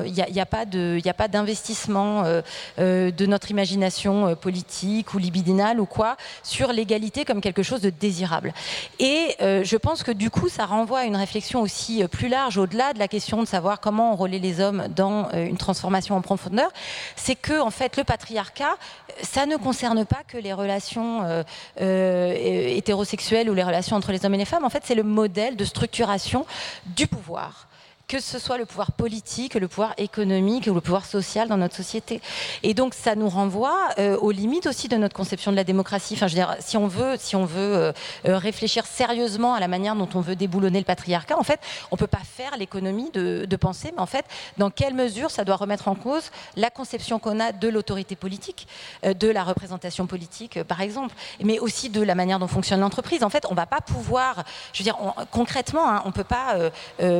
il 0.05 0.13
n'y 0.13 0.39
a, 0.39 0.45
pas 0.45 1.27
d'investissement 1.27 2.23
euh, 2.23 2.41
euh, 2.79 3.11
de 3.11 3.25
notre 3.25 3.51
imagination 3.51 4.35
politique 4.35 5.13
ou 5.13 5.17
libidinale 5.17 5.79
ou 5.79 5.85
quoi 5.85 6.15
sur 6.43 6.71
l'égalité 6.71 7.25
comme 7.25 7.41
quelque 7.41 7.63
chose 7.63 7.81
de 7.81 7.89
désirable. 7.89 8.53
Et 8.99 9.35
je 9.39 9.77
pense 9.77 10.03
que 10.03 10.11
du 10.11 10.29
coup, 10.29 10.49
ça 10.49 10.65
renvoie 10.65 10.99
à 10.99 11.03
une 11.05 11.15
réflexion 11.15 11.61
aussi 11.61 12.03
plus 12.09 12.27
large, 12.27 12.57
au-delà 12.57 12.93
de 12.93 12.99
la 12.99 13.07
question 13.07 13.41
de 13.41 13.47
savoir 13.47 13.79
comment 13.79 14.11
enrôler 14.11 14.39
les 14.39 14.59
hommes 14.59 14.87
dans 14.95 15.29
une 15.31 15.57
transformation 15.57 16.15
en 16.15 16.21
profondeur. 16.21 16.71
C'est 17.15 17.35
que 17.35 17.59
en 17.59 17.71
fait, 17.71 17.97
le 17.97 18.03
patriarcat, 18.03 18.75
ça 19.21 19.45
ne 19.45 19.57
concerne 19.57 20.05
pas 20.05 20.21
que 20.27 20.37
les 20.37 20.53
relations 20.53 21.43
hétérosexuelles 21.77 23.49
ou 23.49 23.53
les 23.53 23.63
relations 23.63 23.95
entre 23.95 24.11
les 24.11 24.25
hommes 24.25 24.35
et 24.35 24.39
les 24.39 24.45
femmes. 24.45 24.65
En 24.65 24.69
fait, 24.69 24.83
c'est 24.85 24.95
le 24.95 25.03
modèle 25.03 25.55
de 25.55 25.65
structuration 25.65 26.45
du 26.85 27.07
pouvoir 27.07 27.67
que 28.07 28.19
ce 28.19 28.39
soit 28.39 28.57
le 28.57 28.65
pouvoir 28.65 28.91
politique, 28.91 29.55
le 29.55 29.67
pouvoir 29.67 29.93
économique 29.97 30.67
ou 30.67 30.73
le 30.73 30.81
pouvoir 30.81 31.05
social 31.05 31.47
dans 31.47 31.57
notre 31.57 31.75
société. 31.75 32.21
Et 32.63 32.73
donc 32.73 32.93
ça 32.93 33.15
nous 33.15 33.29
renvoie 33.29 33.89
euh, 33.99 34.17
aux 34.17 34.31
limites 34.31 34.67
aussi 34.67 34.87
de 34.87 34.97
notre 34.97 35.15
conception 35.15 35.51
de 35.51 35.55
la 35.55 35.63
démocratie. 35.63 36.15
Enfin, 36.15 36.27
je 36.27 36.35
veux 36.35 36.41
dire, 36.41 36.55
si 36.59 36.77
on 36.77 36.87
veut, 36.87 37.15
si 37.17 37.35
on 37.35 37.45
veut 37.45 37.75
euh, 37.75 37.91
euh, 38.27 38.37
réfléchir 38.37 38.85
sérieusement 38.85 39.53
à 39.53 39.59
la 39.59 39.67
manière 39.67 39.95
dont 39.95 40.09
on 40.15 40.21
veut 40.21 40.35
déboulonner 40.35 40.79
le 40.79 40.85
patriarcat, 40.85 41.37
en 41.37 41.43
fait, 41.43 41.59
on 41.91 41.97
peut 41.97 42.07
pas 42.07 42.21
faire 42.23 42.57
l'économie 42.57 43.11
de, 43.11 43.55
penser, 43.55 43.91
mais 43.95 44.01
en 44.01 44.07
fait, 44.07 44.25
dans 44.57 44.71
quelle 44.71 44.95
mesure 44.95 45.29
ça 45.29 45.43
doit 45.43 45.55
remettre 45.55 45.87
en 45.87 45.93
cause 45.93 46.31
la 46.55 46.71
conception 46.71 47.19
qu'on 47.19 47.39
a 47.39 47.51
de 47.51 47.67
l'autorité 47.67 48.15
politique, 48.15 48.67
de 49.03 49.27
la 49.27 49.43
représentation 49.43 50.07
politique, 50.07 50.63
par 50.63 50.81
exemple, 50.81 51.13
mais 51.43 51.59
aussi 51.59 51.89
de 51.89 52.01
la 52.01 52.15
manière 52.15 52.39
dont 52.39 52.47
fonctionne 52.47 52.79
l'entreprise. 52.79 53.23
En 53.23 53.29
fait, 53.29 53.45
on 53.51 53.53
va 53.53 53.67
pas 53.67 53.81
pouvoir, 53.81 54.43
je 54.73 54.79
veux 54.79 54.83
dire, 54.83 54.97
concrètement, 55.29 55.87
hein, 55.87 56.01
on 56.05 56.11
peut 56.11 56.23
pas 56.23 56.55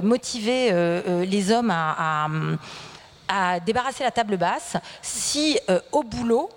motiver 0.02 0.72
les 1.26 1.52
hommes 1.52 1.72
à, 1.72 2.28
débarrasser 3.66 4.04
la 4.04 4.12
table 4.12 4.36
basse 4.38 4.76
si 5.02 5.58
euh, 5.70 5.80
au 5.92 6.04
boulot, 6.04 6.50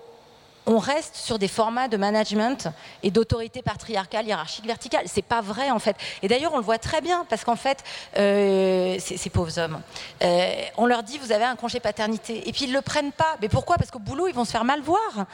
on 0.67 0.79
reste 0.79 1.15
sur 1.15 1.39
des 1.39 1.47
formats 1.47 1.87
de 1.87 1.97
management 1.97 2.69
et 3.03 3.11
d'autorité 3.11 3.61
patriarcale, 3.61 4.25
hiérarchique, 4.25 4.65
verticale. 4.65 5.05
C'est 5.05 5.21
pas 5.21 5.41
vrai 5.41 5.71
en 5.71 5.79
fait. 5.79 5.95
Et 6.21 6.27
d'ailleurs, 6.27 6.53
on 6.53 6.57
le 6.57 6.63
voit 6.63 6.77
très 6.77 7.01
bien 7.01 7.25
parce 7.29 7.43
qu'en 7.43 7.55
fait, 7.55 7.83
euh, 8.17 8.97
ces, 8.99 9.29
pauvres 9.29 9.59
hommes, 9.59 9.81
euh, 10.23 10.53
on 10.77 10.85
leur 10.85 11.03
dit 11.03 11.17
vous 11.19 11.31
avez 11.31 11.45
un 11.45 11.55
congé 11.55 11.79
paternité 11.79 12.47
et 12.47 12.51
puis 12.51 12.65
ils 12.65 12.73
le 12.73 12.81
prennent 12.81 13.11
pas. 13.11 13.35
Mais 13.41 13.49
pourquoi? 13.49 13.77
Parce 13.77 13.91
qu'au 13.91 13.99
boulot, 13.99 14.27
ils 14.27 14.33
vont 14.33 14.45
se 14.45 14.51
faire 14.51 14.65
mal 14.65 14.81
voir. 14.81 15.25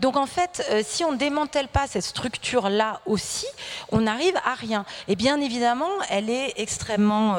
Donc 0.00 0.16
en 0.16 0.26
fait, 0.26 0.66
euh, 0.70 0.82
si 0.84 1.04
on 1.04 1.12
démantèle 1.12 1.68
pas 1.68 1.86
cette 1.86 2.04
structure 2.04 2.68
là 2.68 3.00
aussi, 3.06 3.46
on 3.92 4.02
n'arrive 4.02 4.36
à 4.44 4.54
rien. 4.54 4.84
Et 5.06 5.16
bien 5.16 5.40
évidemment, 5.40 5.90
elle 6.08 6.30
est 6.30 6.54
extrêmement 6.56 7.36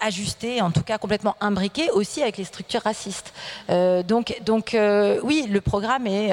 ajustée, 0.00 0.60
en 0.60 0.70
tout 0.70 0.82
cas 0.82 0.98
complètement 0.98 1.36
imbriquée 1.40 1.90
aussi 1.90 2.22
avec 2.22 2.36
les 2.36 2.44
structures 2.44 2.82
racistes. 2.82 3.32
donc 3.68 4.36
donc 4.42 4.76
oui, 5.22 5.46
le 5.48 5.60
programme 5.60 6.06
est 6.06 6.32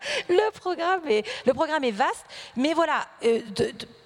le, 0.28 0.50
programme 0.52 1.00
est, 1.08 1.26
le 1.46 1.54
programme 1.54 1.84
est 1.84 1.90
vaste, 1.90 2.24
mais 2.56 2.74
voilà, 2.74 3.06
euh, 3.24 3.40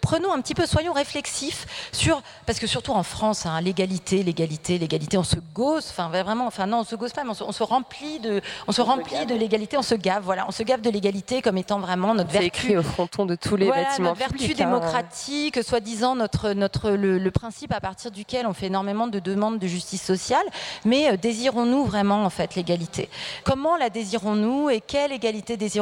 prenons 0.02 0.32
un 0.32 0.40
petit 0.40 0.54
peu, 0.54 0.66
soyons 0.66 0.92
réflexifs 0.92 1.88
sur, 1.92 2.22
parce 2.44 2.58
que 2.58 2.66
surtout 2.66 2.92
en 2.92 3.02
France, 3.02 3.46
hein, 3.46 3.60
l'égalité, 3.60 4.22
l'égalité, 4.22 4.76
l'égalité, 4.76 5.16
on 5.16 5.22
se 5.22 5.36
gosse, 5.54 5.88
enfin 5.90 6.08
vraiment, 6.08 6.46
enfin 6.46 6.66
non, 6.66 6.80
on 6.80 6.84
se 6.84 6.96
gosse 6.96 7.12
pas, 7.12 7.24
mais 7.24 7.30
on 7.40 7.52
se, 7.52 7.62
remplit 7.62 8.18
de, 8.18 8.42
on 8.66 8.72
se 8.72 8.82
remplit 8.82 9.24
de 9.26 9.34
l'égalité, 9.34 9.78
on 9.78 9.82
se 9.82 9.94
gave, 9.94 10.22
voilà, 10.24 10.44
on 10.48 10.50
se 10.50 10.64
gave 10.64 10.80
de 10.80 10.90
l'égalité 10.90 11.40
comme 11.40 11.56
étant 11.56 11.78
vraiment 11.78 12.14
notre 12.14 12.30
vertu. 12.30 12.46
écrit 12.46 12.76
au 12.76 12.82
fronton 12.82 13.24
de 13.24 13.36
tous 13.36 13.56
les 13.56 13.68
bâtiments 13.68 14.10
notre 14.10 14.18
vertu 14.18 14.50
hein. 14.50 14.54
démocratique, 14.56 15.62
soi-disant 15.62 16.16
notre, 16.16 16.52
notre 16.52 16.90
le, 16.90 17.30
principe 17.30 17.72
à 17.72 17.80
partir 17.80 18.10
duquel 18.10 18.46
on 18.46 18.52
fait 18.52 18.66
énormément 18.66 19.06
de 19.06 19.18
demandes 19.18 19.58
de 19.58 19.66
justice 19.66 20.02
sociale, 20.02 20.44
mais 20.84 21.10
euh, 21.10 21.16
désirons-nous 21.16 21.84
vraiment 21.84 22.24
en 22.24 22.30
fait 22.30 22.56
l'égalité? 22.56 23.08
Comment 23.44 23.76
la 23.76 23.88
désirons-nous 23.88 24.68
et 24.68 24.80
quelle 24.80 25.12
égalité 25.12 25.56
désirons-nous? 25.56 25.81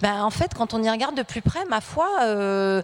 Ben, 0.00 0.22
en 0.22 0.30
fait, 0.30 0.54
quand 0.54 0.74
on 0.74 0.82
y 0.82 0.90
regarde 0.90 1.16
de 1.16 1.22
plus 1.22 1.42
près, 1.42 1.64
ma 1.66 1.80
foi. 1.80 2.08
Euh, 2.22 2.82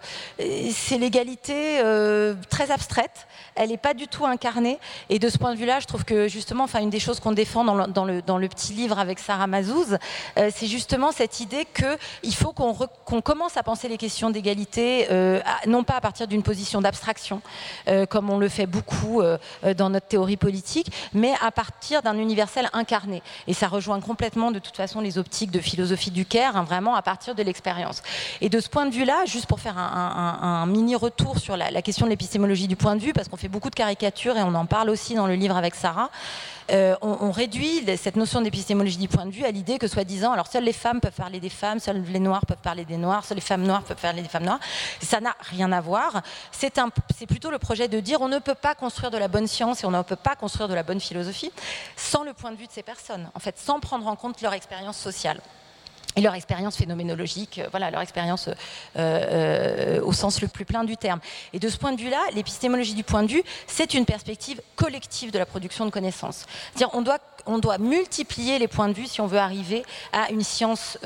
c'est 0.71 0.97
l'égalité 0.97 1.79
euh, 1.83 2.35
très 2.49 2.71
abstraite. 2.71 3.27
Elle 3.55 3.69
n'est 3.69 3.77
pas 3.77 3.93
du 3.93 4.07
tout 4.07 4.25
incarnée. 4.25 4.79
Et 5.09 5.19
de 5.19 5.29
ce 5.29 5.37
point 5.37 5.53
de 5.53 5.59
vue-là, 5.59 5.79
je 5.79 5.87
trouve 5.87 6.05
que 6.05 6.27
justement, 6.27 6.63
enfin, 6.63 6.79
une 6.79 6.89
des 6.89 6.99
choses 6.99 7.19
qu'on 7.19 7.31
défend 7.31 7.63
dans 7.63 8.05
le, 8.05 8.47
petit 8.47 8.73
livre 8.73 8.97
avec 8.97 9.19
Sarah 9.19 9.47
Mazouz, 9.47 9.97
euh, 10.37 10.49
c'est 10.53 10.67
justement 10.67 11.11
cette 11.11 11.39
idée 11.39 11.65
qu'il 11.65 12.35
faut 12.35 12.53
qu'on 12.53 13.21
commence 13.21 13.57
à 13.57 13.63
penser 13.63 13.87
les 13.87 13.97
questions 13.97 14.29
d'égalité, 14.29 15.07
non 15.65 15.83
pas 15.83 15.95
à 15.95 16.01
partir 16.01 16.27
d'une 16.27 16.43
position 16.43 16.81
d'abstraction, 16.81 17.41
comme 18.09 18.29
on 18.29 18.37
le 18.37 18.49
fait 18.49 18.65
beaucoup 18.65 19.21
dans 19.75 19.89
notre 19.89 20.07
théorie 20.07 20.37
politique, 20.37 20.91
mais 21.13 21.33
à 21.41 21.51
partir 21.51 22.01
d'un 22.01 22.17
universel 22.17 22.69
incarné. 22.73 23.21
Et 23.47 23.53
ça 23.53 23.67
rejoint 23.67 23.99
complètement, 23.99 24.51
de 24.51 24.59
toute 24.59 24.75
façon, 24.75 25.01
les 25.01 25.17
optiques 25.17 25.51
de 25.51 25.59
philosophie 25.59 26.11
du 26.11 26.25
Hein, 26.45 26.63
vraiment 26.63 26.95
à 26.95 27.01
partir 27.01 27.35
de 27.35 27.43
l'expérience. 27.43 28.03
Et 28.41 28.49
de 28.49 28.59
ce 28.59 28.69
point 28.69 28.85
de 28.85 28.93
vue-là, 28.93 29.25
juste 29.25 29.47
pour 29.47 29.59
faire 29.59 29.77
un, 29.77 30.65
mini 30.67 30.95
retour 30.95 31.39
sur 31.39 31.57
la, 31.57 31.81
question 31.81 32.05
de 32.05 32.11
l'épistémologie 32.11 32.67
du 32.67 32.75
point 32.75 32.95
de 32.95 33.01
vue, 33.01 33.13
parce 33.13 33.27
qu'on 33.27 33.37
fait 33.37 33.47
beaucoup 33.47 33.69
de 33.69 33.75
caricatures 33.75 34.37
et 34.37 34.43
on 34.43 34.53
en 34.55 34.65
parle 34.65 34.89
aussi 34.89 35.15
dans 35.15 35.27
le 35.27 35.35
livre 35.35 35.55
avec 35.55 35.75
Sarah. 35.75 36.09
Euh, 36.69 36.95
on, 37.01 37.31
réduit 37.31 37.85
cette 37.97 38.17
notion 38.17 38.41
d'épistémologie 38.41 38.97
du 38.97 39.07
point 39.07 39.25
de 39.25 39.31
vue 39.31 39.45
à 39.45 39.51
l'idée 39.51 39.77
que, 39.77 39.87
soi-disant, 39.87 40.33
alors 40.33 40.47
seules 40.47 40.65
les 40.65 40.73
femmes 40.73 40.99
peuvent 40.99 41.13
parler 41.13 41.39
des 41.39 41.49
femmes, 41.49 41.79
seules 41.79 42.03
les 42.03 42.19
noirs 42.19 42.45
peuvent 42.45 42.57
parler 42.61 42.83
des 42.83 42.97
noirs, 42.97 43.23
seules 43.23 43.37
les 43.37 43.41
femmes 43.41 43.63
noires 43.63 43.83
peuvent 43.83 44.01
parler 44.01 44.21
des 44.21 44.27
femmes 44.27 44.43
noires. 44.43 44.59
Ça 45.01 45.21
n'a 45.21 45.35
rien 45.39 45.71
à 45.71 45.79
voir. 45.79 46.21
C'est 46.51 46.71
plutôt 47.27 47.51
le 47.51 47.57
projet 47.57 47.87
de 47.87 47.99
dire 48.01 48.21
on 48.21 48.27
ne 48.27 48.39
peut 48.39 48.55
pas 48.55 48.75
construire 48.75 49.11
de 49.11 49.17
la 49.17 49.29
bonne 49.29 49.47
science 49.47 49.83
et 49.83 49.87
on 49.87 49.91
ne 49.91 50.01
peut 50.01 50.17
pas 50.17 50.35
construire 50.35 50.67
de 50.67 50.73
la 50.73 50.83
bonne 50.83 50.99
philosophie 50.99 51.51
sans 51.95 52.23
le 52.23 52.33
point 52.33 52.51
de 52.51 52.57
vue 52.57 52.67
de 52.67 52.71
ces 52.71 52.83
personnes, 52.83 53.29
en 53.33 53.39
fait, 53.39 53.57
sans 53.57 53.79
prendre 53.79 54.05
en 54.07 54.17
compte 54.17 54.41
leur 54.41 54.53
expérience 54.53 54.97
sociale 54.97 55.39
et 56.17 56.21
leur 56.21 56.33
expérience 56.33 56.75
phénoménologique, 56.75 57.59
euh, 57.59 57.67
voilà, 57.69 57.91
leur 57.91 58.01
expérience 58.01 58.47
euh, 58.47 58.53
euh, 58.97 60.01
au 60.01 60.11
sens 60.11 60.41
le 60.41 60.47
plus 60.47 60.65
plein 60.65 60.83
du 60.83 60.97
terme. 60.97 61.19
Et 61.53 61.59
de 61.59 61.69
ce 61.69 61.77
point 61.77 61.93
de 61.93 62.01
vue-là, 62.01 62.19
l'épistémologie 62.33 62.95
du 62.95 63.03
point 63.03 63.23
de 63.23 63.31
vue, 63.31 63.43
c'est 63.67 63.93
une 63.93 64.05
perspective 64.05 64.59
collective 64.75 65.31
de 65.31 65.37
la 65.37 65.45
production 65.45 65.85
de 65.85 65.91
connaissances. 65.91 66.45
C'est-à-dire, 66.73 66.89
on 66.95 67.03
doit, 67.03 67.19
on 67.45 67.59
doit 67.59 67.77
multiplier 67.77 68.57
les 68.57 68.67
points 68.67 68.89
de 68.89 68.93
vue 68.93 69.05
si 69.05 69.21
on 69.21 69.27
veut 69.27 69.37
arriver 69.37 69.83
à 70.11 70.31
une 70.31 70.43
science 70.43 70.97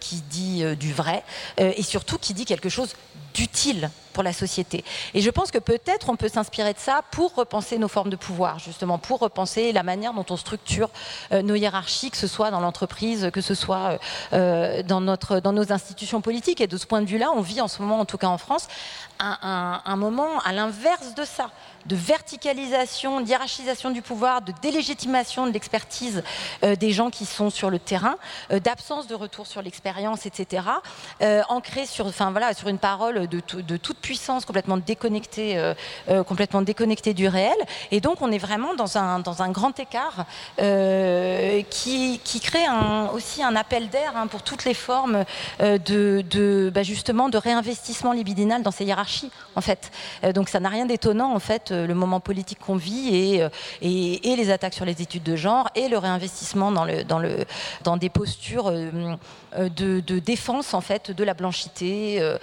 qui 0.00 0.22
dit 0.22 0.64
du 0.76 0.92
vrai 0.92 1.22
et 1.58 1.82
surtout 1.82 2.18
qui 2.18 2.34
dit 2.34 2.44
quelque 2.44 2.68
chose 2.68 2.94
d'utile 3.34 3.90
pour 4.12 4.22
la 4.22 4.32
société. 4.32 4.84
Et 5.14 5.20
je 5.20 5.30
pense 5.30 5.50
que 5.50 5.58
peut-être 5.58 6.08
on 6.08 6.16
peut 6.16 6.28
s'inspirer 6.28 6.72
de 6.72 6.78
ça 6.78 7.02
pour 7.10 7.34
repenser 7.34 7.78
nos 7.78 7.88
formes 7.88 8.10
de 8.10 8.16
pouvoir, 8.16 8.58
justement, 8.58 8.98
pour 8.98 9.18
repenser 9.18 9.72
la 9.72 9.82
manière 9.82 10.12
dont 10.12 10.26
on 10.30 10.36
structure 10.36 10.90
euh, 11.32 11.42
nos 11.42 11.54
hiérarchies, 11.54 12.10
que 12.10 12.16
ce 12.16 12.26
soit 12.26 12.50
dans 12.50 12.60
l'entreprise, 12.60 13.30
que 13.32 13.40
ce 13.40 13.54
soit 13.54 13.98
euh, 14.32 14.82
dans, 14.82 15.00
notre, 15.00 15.40
dans 15.40 15.52
nos 15.52 15.72
institutions 15.72 16.20
politiques. 16.20 16.60
Et 16.60 16.66
de 16.66 16.76
ce 16.76 16.86
point 16.86 17.00
de 17.00 17.06
vue-là, 17.06 17.30
on 17.34 17.40
vit 17.40 17.60
en 17.60 17.68
ce 17.68 17.82
moment, 17.82 17.98
en 17.98 18.04
tout 18.04 18.18
cas 18.18 18.28
en 18.28 18.38
France, 18.38 18.68
un, 19.18 19.96
moment 19.96 20.40
à 20.40 20.52
l'inverse 20.52 21.14
de 21.14 21.24
ça, 21.24 21.50
de 21.86 21.94
verticalisation, 21.94 23.20
d'hierarchisation 23.20 23.90
du 23.90 24.02
pouvoir, 24.02 24.42
de 24.42 24.52
délégitimation 24.62 25.46
de 25.46 25.52
l'expertise 25.52 26.24
euh, 26.64 26.74
des 26.74 26.90
gens 26.90 27.08
qui 27.08 27.24
sont 27.24 27.48
sur 27.48 27.70
le 27.70 27.78
terrain, 27.78 28.16
d'absence 28.50 29.06
de 29.06 29.14
retour 29.14 29.46
sur 29.46 29.62
l'expérience, 29.62 30.26
etc., 30.26 30.66
ancré 31.48 31.86
sur, 31.86 32.08
voilà, 32.10 32.52
sur 32.54 32.68
une 32.68 32.78
parole 32.78 33.21
de, 33.26 33.76
toute 33.76 33.98
puissance 33.98 34.44
complètement 34.44 34.76
déconnectée, 34.76 35.58
euh, 35.58 35.74
euh, 36.08 36.22
complètement 36.22 36.62
déconnectée 36.62 37.14
du 37.14 37.28
réel. 37.28 37.56
Et 37.90 38.00
donc, 38.00 38.20
on 38.20 38.30
est 38.32 38.38
vraiment 38.38 38.74
dans 38.74 38.98
un, 38.98 39.50
grand 39.50 39.78
écart 39.78 40.26
euh, 40.60 41.62
qui, 41.70 42.20
crée 42.42 42.66
aussi 43.14 43.42
un 43.42 43.56
appel 43.56 43.88
d'air 43.88 44.12
hein, 44.16 44.26
pour 44.26 44.42
toutes 44.42 44.64
les 44.64 44.74
formes 44.74 45.24
de, 45.60 46.70
bah, 46.72 46.82
de 46.82 47.36
réinvestissement 47.38 48.12
libidinal 48.12 48.62
dans 48.62 48.70
ces 48.70 48.84
hiérarchies, 48.84 49.30
en 49.56 49.60
fait. 49.60 49.90
donc, 50.34 50.48
ça 50.48 50.60
n'a 50.60 50.68
rien 50.68 50.86
d'étonnant, 50.86 51.34
en 51.34 51.38
fait, 51.38 51.70
le 51.70 51.94
moment 51.94 52.20
politique 52.20 52.58
qu'on 52.58 52.76
vit 52.76 53.14
et, 53.14 53.46
et, 53.82 54.36
les 54.36 54.50
attaques 54.50 54.74
sur 54.74 54.84
les 54.84 55.02
études 55.02 55.22
de 55.22 55.36
genre 55.36 55.68
et 55.74 55.88
le 55.88 55.98
réinvestissement 55.98 56.72
dans, 56.72 57.96
des 57.96 58.08
postures 58.08 58.70
de, 58.70 60.18
défense, 60.18 60.74
en 60.74 60.80
fait, 60.80 61.10
de 61.10 61.24
la 61.24 61.34
blanchité, 61.34 62.36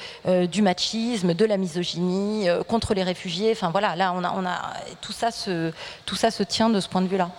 du 0.49 0.61
machisme, 0.61 1.34
de 1.34 1.45
la 1.45 1.57
misogynie, 1.57 2.49
euh, 2.49 2.64
contre 2.64 2.94
les 2.94 3.03
réfugiés. 3.03 3.52
Enfin 3.52 3.69
voilà, 3.72 3.95
là 3.95 4.14
on 4.15 4.23
a, 4.23 4.34
on 4.36 4.45
a 4.45 4.73
tout 5.02 5.11
ça 5.11 5.31
se, 5.31 5.72
tout 6.06 6.15
ça 6.15 6.31
se 6.31 6.44
tient 6.44 6.69
de 6.69 6.80
ce 6.80 6.88
point 6.88 7.02
de 7.02 7.07
vue-là. 7.07 7.30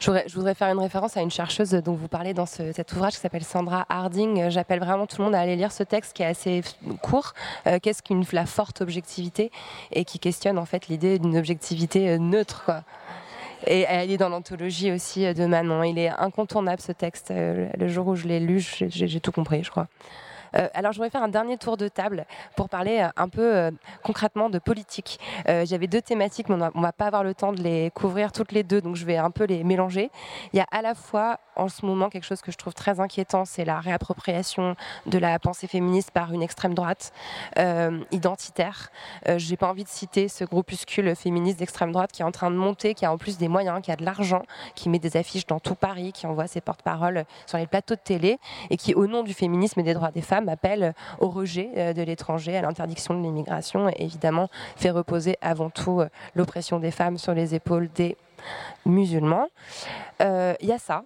Je 0.00 0.34
voudrais, 0.34 0.54
faire 0.54 0.68
une 0.68 0.78
référence 0.78 1.16
à 1.16 1.22
une 1.22 1.30
chercheuse 1.30 1.70
dont 1.70 1.94
vous 1.94 2.08
parlez 2.08 2.32
dans 2.32 2.46
cet 2.46 2.92
ouvrage 2.92 3.14
qui 3.14 3.20
s'appelle 3.20 3.44
Sandra 3.44 3.84
Harding. 3.88 4.48
J'appelle 4.48 4.78
vraiment 4.78 5.06
tout 5.06 5.16
le 5.18 5.24
monde 5.24 5.34
à 5.34 5.40
aller 5.40 5.56
lire 5.56 5.72
ce 5.72 5.82
texte 5.82 6.14
qui 6.14 6.22
est 6.22 6.26
assez 6.26 6.62
court. 7.02 7.34
Euh, 7.66 7.78
qu'est-ce 7.82 8.02
qu'une 8.02 8.24
la 8.32 8.46
forte 8.46 8.80
objectivité 8.80 9.50
et 9.90 10.04
qui 10.04 10.18
questionne 10.18 10.58
en 10.58 10.66
fait 10.66 10.88
l'idée 10.88 11.18
d'une 11.18 11.36
objectivité 11.36 12.10
euh, 12.10 12.18
neutre. 12.18 12.70
Et 13.66 13.86
elle 13.88 14.10
est 14.10 14.16
dans 14.16 14.28
l'anthologie 14.28 14.92
aussi 14.92 15.32
de 15.34 15.46
Manon. 15.46 15.82
Il 15.82 15.98
est 15.98 16.10
incontournable 16.10 16.80
ce 16.80 16.92
texte. 16.92 17.30
Le 17.30 17.88
jour 17.88 18.06
où 18.06 18.14
je 18.14 18.28
l'ai 18.28 18.38
lu, 18.38 18.60
j'ai 18.60 19.20
tout 19.20 19.32
compris, 19.32 19.64
je 19.64 19.70
crois. 19.70 19.88
Euh, 20.56 20.68
alors, 20.74 20.92
je 20.92 20.98
voudrais 20.98 21.10
faire 21.10 21.22
un 21.22 21.28
dernier 21.28 21.56
tour 21.56 21.76
de 21.76 21.88
table 21.88 22.26
pour 22.56 22.68
parler 22.68 23.00
euh, 23.00 23.08
un 23.16 23.28
peu 23.28 23.56
euh, 23.56 23.70
concrètement 24.02 24.50
de 24.50 24.58
politique. 24.58 25.18
J'avais 25.46 25.86
deux 25.86 26.02
thématiques, 26.02 26.48
mais 26.48 26.56
on 26.74 26.78
ne 26.78 26.82
va 26.82 26.92
pas 26.92 27.06
avoir 27.06 27.24
le 27.24 27.34
temps 27.34 27.52
de 27.52 27.62
les 27.62 27.90
couvrir 27.92 28.32
toutes 28.32 28.52
les 28.52 28.62
deux, 28.62 28.80
donc 28.80 28.96
je 28.96 29.04
vais 29.04 29.16
un 29.16 29.30
peu 29.30 29.44
les 29.44 29.64
mélanger. 29.64 30.10
Il 30.52 30.56
y 30.56 30.60
a 30.60 30.66
à 30.70 30.82
la 30.82 30.94
fois 30.94 31.40
en 31.56 31.68
ce 31.68 31.84
moment 31.84 32.08
quelque 32.08 32.24
chose 32.24 32.40
que 32.40 32.52
je 32.52 32.56
trouve 32.56 32.74
très 32.74 33.00
inquiétant, 33.00 33.44
c'est 33.44 33.64
la 33.64 33.80
réappropriation 33.80 34.76
de 35.06 35.18
la 35.18 35.38
pensée 35.38 35.66
féministe 35.66 36.10
par 36.10 36.32
une 36.32 36.42
extrême 36.42 36.74
droite 36.74 37.12
identitaire. 38.10 38.90
Je 39.26 39.50
n'ai 39.50 39.56
pas 39.56 39.68
envie 39.68 39.84
de 39.84 39.88
citer 39.88 40.28
ce 40.28 40.44
groupuscule 40.44 41.14
féministe 41.16 41.58
d'extrême 41.58 41.92
droite 41.92 42.12
qui 42.12 42.22
est 42.22 42.26
en 42.26 42.32
train 42.32 42.50
de 42.50 42.56
monter, 42.56 42.94
qui 42.94 43.04
a 43.04 43.12
en 43.12 43.18
plus 43.18 43.38
des 43.38 43.48
moyens, 43.48 43.80
qui 43.82 43.90
a 43.90 43.96
de 43.96 44.04
l'argent, 44.04 44.42
qui 44.74 44.88
met 44.88 44.98
des 44.98 45.16
affiches 45.16 45.46
dans 45.46 45.60
tout 45.60 45.74
Paris, 45.74 46.12
qui 46.12 46.26
envoie 46.26 46.46
ses 46.46 46.60
porte-paroles 46.60 47.24
sur 47.46 47.58
les 47.58 47.66
plateaux 47.66 47.94
de 47.94 48.00
télé 48.00 48.38
et 48.70 48.76
qui, 48.76 48.94
au 48.94 49.06
nom 49.06 49.22
du 49.22 49.34
féminisme 49.34 49.80
et 49.80 49.82
des 49.82 49.94
droits 49.94 50.10
des 50.10 50.22
femmes, 50.22 50.37
appelle 50.46 50.94
au 51.18 51.28
rejet 51.28 51.70
euh, 51.76 51.92
de 51.92 52.02
l'étranger, 52.02 52.56
à 52.56 52.62
l'interdiction 52.62 53.14
de 53.14 53.22
l'immigration, 53.22 53.88
et 53.88 54.04
évidemment 54.04 54.48
fait 54.76 54.90
reposer 54.90 55.36
avant 55.40 55.70
tout 55.70 56.00
euh, 56.00 56.08
l'oppression 56.34 56.78
des 56.78 56.90
femmes 56.90 57.18
sur 57.18 57.34
les 57.34 57.54
épaules 57.54 57.88
des 57.94 58.16
musulmans. 58.86 59.48
Il 60.20 60.26
euh, 60.26 60.54
y 60.60 60.72
a 60.72 60.78
ça 60.78 61.02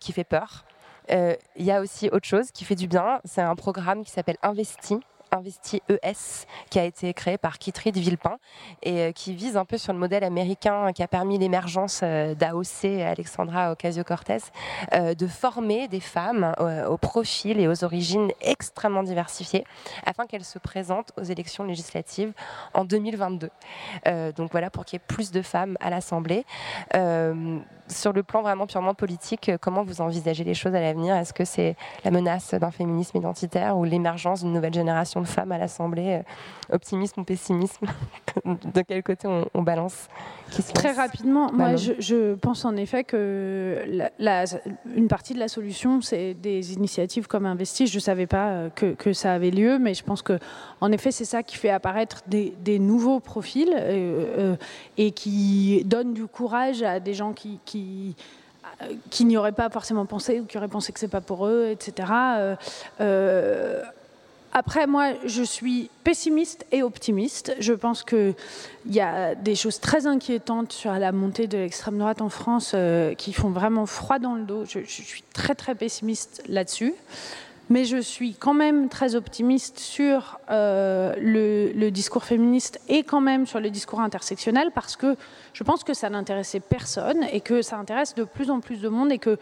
qui 0.00 0.12
fait 0.12 0.24
peur. 0.24 0.64
Il 1.10 1.36
y 1.64 1.70
a 1.70 1.80
aussi 1.80 2.08
autre 2.08 2.26
chose 2.26 2.50
qui 2.50 2.64
fait 2.64 2.74
du 2.74 2.88
bien, 2.88 3.20
c'est 3.24 3.42
un 3.42 3.56
programme 3.56 4.04
qui 4.04 4.10
s'appelle 4.10 4.38
Investi, 4.42 5.00
Investi 5.36 5.82
ES, 5.88 6.46
qui 6.70 6.78
a 6.78 6.84
été 6.84 7.12
créé 7.14 7.38
par 7.38 7.58
Kitrid 7.58 7.96
Villepin 7.96 8.38
et 8.82 9.00
euh, 9.00 9.12
qui 9.12 9.34
vise 9.34 9.56
un 9.56 9.64
peu 9.64 9.78
sur 9.78 9.92
le 9.92 9.98
modèle 9.98 10.24
américain 10.24 10.92
qui 10.92 11.02
a 11.02 11.08
permis 11.08 11.38
l'émergence 11.38 12.00
euh, 12.02 12.34
d'AOC, 12.34 12.84
Alexandra 12.84 13.72
Ocasio-Cortez, 13.72 14.38
euh, 14.94 15.14
de 15.14 15.26
former 15.26 15.88
des 15.88 16.00
femmes 16.00 16.54
aux 16.88 16.96
profils 16.96 17.58
et 17.58 17.68
aux 17.68 17.84
origines 17.84 18.30
extrêmement 18.40 19.02
diversifiés 19.02 19.64
afin 20.04 20.26
qu'elles 20.26 20.44
se 20.44 20.58
présentent 20.58 21.12
aux 21.18 21.22
élections 21.22 21.64
législatives 21.64 22.32
en 22.74 22.84
2022. 22.84 23.50
donc 24.36 24.50
voilà, 24.50 24.70
pour 24.70 24.84
qu'il 24.84 24.98
y 24.98 25.02
ait 25.02 25.06
plus 25.06 25.30
de 25.30 25.42
femmes 25.42 25.76
à 25.80 25.90
l'Assemblée 25.90 26.44
sur 27.88 28.12
le 28.12 28.22
plan 28.22 28.42
vraiment 28.42 28.66
purement 28.66 28.94
politique, 28.94 29.50
comment 29.60 29.82
vous 29.82 30.00
envisagez 30.00 30.44
les 30.44 30.54
choses 30.54 30.74
à 30.74 30.80
l'avenir? 30.80 31.14
Est-ce 31.14 31.32
que 31.32 31.44
c'est 31.44 31.76
la 32.04 32.10
menace 32.10 32.54
d'un 32.54 32.70
féminisme 32.70 33.18
identitaire 33.18 33.78
ou 33.78 33.84
l'émergence 33.84 34.42
d'une 34.42 34.52
nouvelle 34.52 34.74
génération 34.74 35.20
de 35.20 35.26
femmes 35.26 35.52
à 35.52 35.58
l'Assemblée 35.58 36.22
Optimisme 36.72 37.20
ou 37.20 37.24
pessimisme? 37.24 37.86
De 38.44 38.82
quel 38.82 39.02
côté 39.02 39.28
on, 39.54 39.62
balance? 39.62 40.08
Très 40.74 40.92
rapidement, 40.92 41.50
moi 41.52 41.76
je, 41.76 42.34
pense 42.34 42.64
en 42.64 42.76
effet 42.76 43.02
que 43.02 43.84
une 44.94 45.08
partie 45.08 45.34
de 45.34 45.38
la 45.38 45.48
solution, 45.48 46.00
c'est 46.00 46.34
des 46.34 46.74
initiatives 46.74 47.26
comme 47.26 47.46
Investis. 47.46 47.90
Je 47.90 47.96
ne 47.96 48.00
savais 48.00 48.26
pas 48.26 48.68
que, 48.74 48.92
que, 48.94 49.12
ça 49.12 49.32
avait 49.32 49.50
lieu, 49.50 49.78
mais 49.78 49.94
je 49.94 50.04
pense 50.04 50.22
que 50.22 50.38
en 50.80 50.92
effet 50.92 51.10
c'est 51.10 51.24
ça 51.24 51.42
qui 51.42 51.56
fait 51.56 51.70
apparaître 51.70 52.22
des, 52.26 52.54
des 52.60 52.78
nouveaux 52.78 53.20
profils 53.20 53.74
et 54.98 55.10
qui 55.12 55.82
donne 55.84 56.12
du 56.12 56.26
courage 56.26 56.82
à 56.82 57.00
des 57.00 57.14
gens 57.14 57.32
qui, 57.32 57.60
qui, 57.64 57.75
qui 59.10 59.24
n'y 59.24 59.36
auraient 59.36 59.52
pas 59.52 59.70
forcément 59.70 60.06
pensé 60.06 60.40
ou 60.40 60.44
qui 60.44 60.56
auraient 60.56 60.68
pensé 60.68 60.92
que 60.92 61.00
c'est 61.00 61.08
pas 61.08 61.20
pour 61.20 61.46
eux, 61.46 61.68
etc. 61.70 62.08
Euh, 62.12 62.56
euh, 63.00 63.82
après, 64.52 64.86
moi, 64.86 65.12
je 65.24 65.42
suis 65.42 65.90
pessimiste 66.02 66.66
et 66.72 66.82
optimiste. 66.82 67.54
Je 67.58 67.72
pense 67.72 68.02
qu'il 68.02 68.34
y 68.86 69.00
a 69.00 69.34
des 69.34 69.54
choses 69.54 69.80
très 69.80 70.06
inquiétantes 70.06 70.72
sur 70.72 70.92
la 70.92 71.12
montée 71.12 71.46
de 71.46 71.58
l'extrême 71.58 71.98
droite 71.98 72.22
en 72.22 72.30
France 72.30 72.72
euh, 72.74 73.14
qui 73.14 73.32
font 73.32 73.50
vraiment 73.50 73.86
froid 73.86 74.18
dans 74.18 74.34
le 74.34 74.44
dos. 74.44 74.64
Je 74.64 74.80
suis 74.86 75.22
très, 75.34 75.54
très 75.54 75.74
pessimiste 75.74 76.42
là-dessus 76.48 76.94
mais 77.68 77.84
je 77.84 77.96
suis 77.96 78.34
quand 78.34 78.54
même 78.54 78.88
très 78.88 79.14
optimiste 79.14 79.78
sur 79.78 80.38
euh, 80.50 81.14
le, 81.18 81.90
discours 81.90 82.24
féministe 82.24 82.80
et 82.88 83.02
quand 83.02 83.20
même 83.20 83.46
sur 83.46 83.60
le 83.60 83.70
discours 83.70 84.00
intersectionnel 84.00 84.70
parce 84.74 84.96
que 84.96 85.16
je 85.52 85.64
pense 85.64 85.84
que 85.84 85.94
ça 85.94 86.10
n'intéressait 86.10 86.60
personne 86.60 87.24
et 87.32 87.40
que 87.40 87.62
ça 87.62 87.76
intéresse 87.78 88.14
de 88.14 88.24
plus 88.24 88.50
en 88.50 88.60
plus 88.60 88.80
de 88.80 88.88
monde 88.88 89.12
et 89.12 89.18
que 89.18 89.38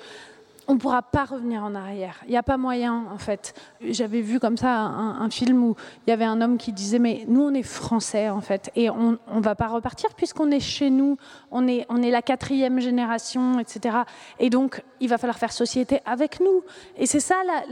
on 0.66 0.74
ne 0.74 0.78
pourra 0.78 1.03
pas 1.03 1.24
revenir 1.24 1.62
en 1.62 1.74
arrière. 1.74 2.20
Il 2.24 2.31
n'y 2.31 2.36
a 2.36 2.43
pas 2.43 2.57
moyen, 2.57 3.07
en 3.12 3.19
fait. 3.19 3.55
J'avais 3.82 4.20
vu 4.20 4.41
comme 4.41 4.57
ça 4.57 4.74
un, 4.74 5.31
film 5.31 5.62
où 5.62 5.77
il 6.07 6.11
y 6.11 6.12
avait 6.12 6.24
un 6.24 6.41
homme 6.41 6.59
qui 6.59 6.73
disait, 6.73 6.99
mais 6.99 7.24
nous, 7.28 7.43
on 7.43 7.55
est 7.55 7.62
français, 7.62 8.28
en 8.28 8.41
fait, 8.41 8.70
et 8.77 8.89
on 8.89 9.12
ne 9.12 9.41
va 9.41 9.55
pas 9.55 9.69
repartir 9.69 10.15
puisqu'on 10.15 10.51
est 10.51 10.61
chez 10.61 10.91
nous, 10.91 11.16
on 11.51 11.66
est, 11.66 11.86
la 11.89 12.23
quatrième 12.23 12.81
génération, 12.81 13.59
etc. 13.59 13.99
Et 14.39 14.51
donc, 14.51 14.82
il 15.01 15.09
va 15.09 15.19
falloir 15.19 15.39
faire 15.39 15.53
société 15.53 16.01
avec 16.07 16.41
nous. 16.41 16.62
Et 16.97 17.07
c'est 17.07 17.20
ça, 17.20 17.36
là, 17.47 17.62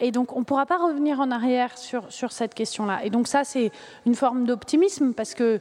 et 0.00 0.12
donc, 0.12 0.36
on 0.36 0.40
ne 0.40 0.44
pourra 0.44 0.66
pas 0.66 0.78
revenir 0.78 1.20
en 1.20 1.30
arrière 1.30 1.76
sur, 1.78 2.12
sur 2.12 2.32
cette 2.32 2.54
question-là. 2.54 3.04
Et 3.04 3.10
donc, 3.10 3.26
ça, 3.28 3.44
c'est 3.44 3.70
une 4.04 4.14
forme 4.14 4.44
d'optimisme 4.44 5.14
parce 5.14 5.34
que, 5.34 5.60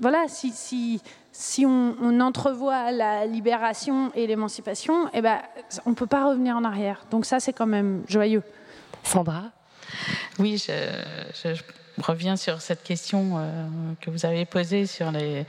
voilà, 0.00 0.24
si, 0.28 0.50
si 0.50 1.02
si 1.32 1.64
on, 1.66 2.20
entrevoit 2.20 2.92
la 2.92 3.26
libération 3.26 4.12
et 4.14 4.26
l'émancipation, 4.26 5.08
eh 5.14 5.22
ben, 5.22 5.40
on 5.86 5.90
ne 5.90 5.94
peut 5.94 6.06
pas 6.06 6.28
revenir 6.28 6.56
en 6.56 6.64
arrière. 6.64 7.04
Donc 7.10 7.24
ça, 7.24 7.40
c'est 7.40 7.52
quand 7.52 7.66
même 7.66 8.04
joyeux. 8.06 8.42
Sandra? 9.02 9.44
Oui, 10.38 10.58
je, 10.58 11.54
reviens 11.98 12.36
sur 12.36 12.60
cette 12.60 12.82
question 12.82 13.38
euh, 13.38 13.66
que 14.00 14.10
vous 14.10 14.24
avez 14.24 14.44
posée 14.44 14.86
sur 14.86 15.10
les, 15.10 15.46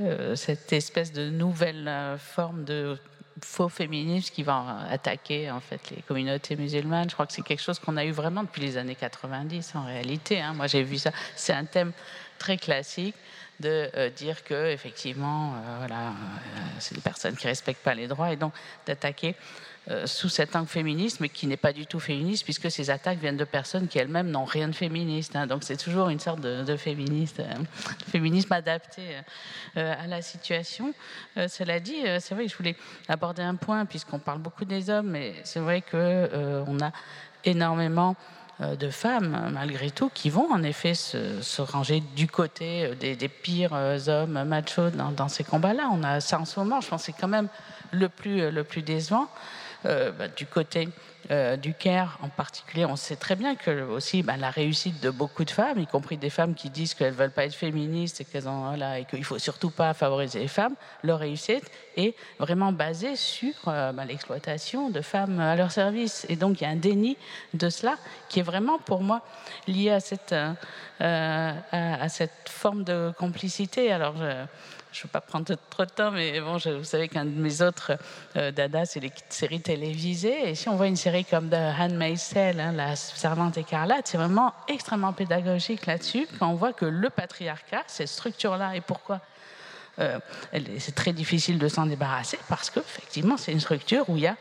euh, 0.00 0.34
cette 0.34 0.72
espèce 0.72 1.12
de 1.12 1.28
nouvelle 1.28 1.86
euh, 1.88 2.18
forme 2.18 2.64
de 2.64 2.98
faux 3.42 3.68
féminisme 3.68 4.34
qui 4.34 4.42
va 4.42 4.80
attaquer 4.90 5.50
en 5.50 5.60
fait 5.60 5.90
les 5.90 6.02
communautés 6.02 6.56
musulmanes. 6.56 7.08
Je 7.08 7.14
crois 7.14 7.26
que 7.26 7.32
c'est 7.32 7.42
quelque 7.42 7.62
chose 7.62 7.78
qu'on 7.78 7.96
a 7.96 8.04
eu 8.04 8.10
vraiment 8.10 8.42
depuis 8.42 8.62
les 8.62 8.76
années 8.76 8.96
90 8.96 9.74
en 9.76 9.84
réalité. 9.84 10.40
Hein. 10.40 10.54
Moi 10.54 10.66
j'ai 10.66 10.82
vu 10.82 10.98
ça. 10.98 11.12
C'est 11.36 11.52
un 11.52 11.64
thème 11.64 11.92
très 12.38 12.56
classique 12.56 13.14
de 13.60 13.90
euh, 13.96 14.10
dire 14.10 14.44
que 14.44 14.70
effectivement, 14.70 15.54
euh, 15.54 15.76
voilà, 15.78 16.08
euh, 16.08 16.12
c'est 16.78 16.94
des 16.94 17.00
personnes 17.00 17.36
qui 17.36 17.46
respectent 17.46 17.82
pas 17.82 17.94
les 17.94 18.06
droits 18.06 18.32
et 18.32 18.36
donc 18.36 18.52
d'attaquer 18.86 19.34
sous 20.04 20.28
cet 20.28 20.54
angle 20.54 20.68
féministe, 20.68 21.20
mais 21.20 21.30
qui 21.30 21.46
n'est 21.46 21.56
pas 21.56 21.72
du 21.72 21.86
tout 21.86 21.98
féministe, 21.98 22.44
puisque 22.44 22.70
ces 22.70 22.90
attaques 22.90 23.20
viennent 23.20 23.38
de 23.38 23.44
personnes 23.44 23.88
qui 23.88 23.98
elles-mêmes 23.98 24.30
n'ont 24.30 24.44
rien 24.44 24.68
de 24.68 24.74
féministe. 24.74 25.34
Hein. 25.34 25.46
donc 25.46 25.64
c'est 25.64 25.78
toujours 25.78 26.10
une 26.10 26.20
sorte 26.20 26.40
de, 26.42 26.76
féministe, 26.76 27.40
féminisme 28.12 28.52
adapté 28.52 29.00
à 29.76 30.06
la 30.06 30.20
situation. 30.20 30.92
cela 31.36 31.80
dit, 31.80 31.96
c'est 32.20 32.34
vrai 32.34 32.44
que 32.44 32.52
je 32.52 32.56
voulais 32.58 32.76
aborder 33.08 33.40
un 33.40 33.54
point, 33.54 33.86
puisqu'on 33.86 34.18
parle 34.18 34.40
beaucoup 34.40 34.66
des 34.66 34.90
hommes, 34.90 35.08
mais 35.08 35.32
c'est 35.44 35.60
vrai 35.60 35.80
que 35.80 36.62
on 36.66 36.78
a 36.80 36.92
énormément 37.46 38.14
de 38.60 38.90
femmes, 38.90 39.50
malgré 39.52 39.90
tout, 39.90 40.10
qui 40.12 40.30
vont 40.30 40.50
en 40.52 40.62
effet 40.62 40.94
se, 40.94 41.60
ranger 41.60 42.02
du 42.16 42.26
côté 42.26 42.86
euh, 42.86 42.94
des, 42.94 43.28
pires 43.28 43.74
euh, 43.74 43.98
hommes 44.08 44.42
machos 44.44 44.90
dans, 44.90 45.28
ces 45.28 45.44
combats-là. 45.44 45.88
On 45.92 46.02
a 46.02 46.20
ça 46.20 46.40
en 46.40 46.44
ce 46.44 46.58
moment, 46.58 46.80
je 46.80 46.88
pense 46.88 47.02
que 47.02 47.06
c'est 47.06 47.20
quand 47.20 47.28
même 47.28 47.48
le 47.92 48.08
plus, 48.08 48.50
le 48.50 48.64
plus 48.64 48.82
décevant. 48.82 49.28
Bah, 49.84 50.26
du 50.36 50.44
côté 50.44 50.88
euh, 51.30 51.56
du 51.56 51.74
Caire 51.74 52.18
en 52.22 52.28
particulier, 52.28 52.86
on 52.86 52.96
sait 52.96 53.16
très 53.16 53.36
bien 53.36 53.54
que 53.54 53.82
aussi 53.82 54.22
bah, 54.22 54.36
la 54.36 54.50
réussite 54.50 55.02
de 55.02 55.10
beaucoup 55.10 55.44
de 55.44 55.50
femmes, 55.50 55.78
y 55.78 55.86
compris 55.86 56.16
des 56.16 56.30
femmes 56.30 56.54
qui 56.54 56.70
disent 56.70 56.94
qu'elles 56.94 57.12
veulent 57.12 57.30
pas 57.30 57.44
être 57.44 57.54
féministes 57.54 58.20
et 58.20 58.24
qu'elles 58.24 58.44
voilà, 58.44 58.98
et 58.98 59.04
qu'il 59.04 59.24
faut 59.24 59.38
surtout 59.38 59.70
pas 59.70 59.92
favoriser 59.94 60.38
les 60.38 60.48
femmes, 60.48 60.74
leur 61.02 61.18
réussite 61.18 61.70
est 61.96 62.14
vraiment 62.38 62.72
basée 62.72 63.16
sur 63.16 63.52
euh, 63.66 63.92
bah, 63.92 64.04
l'exploitation 64.04 64.90
de 64.90 65.00
femmes 65.00 65.38
à 65.40 65.54
leur 65.54 65.70
service. 65.70 66.24
Et 66.28 66.36
donc 66.36 66.60
il 66.60 66.64
y 66.64 66.66
a 66.66 66.70
un 66.70 66.76
déni 66.76 67.16
de 67.54 67.68
cela 67.68 67.96
qui 68.28 68.40
est 68.40 68.44
vraiment 68.44 68.78
pour 68.78 69.02
moi 69.02 69.22
lié 69.66 69.90
à 69.90 70.00
cette 70.00 70.34
euh, 71.00 71.52
à, 71.70 72.08
cette 72.08 72.48
forme 72.48 72.84
de 72.84 73.12
complicité. 73.18 73.92
Alors 73.92 74.16
je, 74.16 74.44
je 74.92 75.00
ne 75.00 75.02
veux 75.04 75.08
pas 75.08 75.20
prendre 75.20 75.54
trop 75.70 75.84
de 75.84 75.90
temps, 75.90 76.10
mais 76.10 76.40
bon, 76.40 76.56
vous 76.56 76.84
savez 76.84 77.08
qu'un 77.08 77.24
de 77.24 77.30
mes 77.30 77.62
autres 77.62 77.92
euh, 78.36 78.50
dada, 78.50 78.84
c'est 78.84 79.00
les 79.00 79.12
séries 79.28 79.60
télévisées. 79.60 80.50
Et 80.50 80.54
si 80.54 80.68
on 80.68 80.76
voit 80.76 80.86
une 80.86 80.96
série 80.96 81.24
comme 81.24 81.50
The 81.50 81.54
Handmaid's 81.78 82.30
Tale, 82.30 82.60
hein, 82.60 82.72
La 82.72 82.96
Servante 82.96 83.58
écarlate, 83.58 84.06
c'est 84.06 84.16
vraiment 84.16 84.52
extrêmement 84.66 85.12
pédagogique 85.12 85.86
là-dessus, 85.86 86.26
quand 86.38 86.48
on 86.48 86.54
voit 86.54 86.72
que 86.72 86.86
le 86.86 87.10
patriarcat, 87.10 87.84
cette 87.86 88.08
structure-là, 88.08 88.76
et 88.76 88.80
pourquoi 88.80 89.20
euh, 89.98 90.18
c'est 90.78 90.94
très 90.94 91.12
difficile 91.12 91.58
de 91.58 91.68
s'en 91.68 91.86
débarrasser, 91.86 92.38
parce 92.48 92.70
qu'effectivement, 92.70 93.36
c'est 93.36 93.52
une 93.52 93.60
structure 93.60 94.08
où 94.08 94.16
il 94.16 94.22
y 94.22 94.26
a 94.26 94.36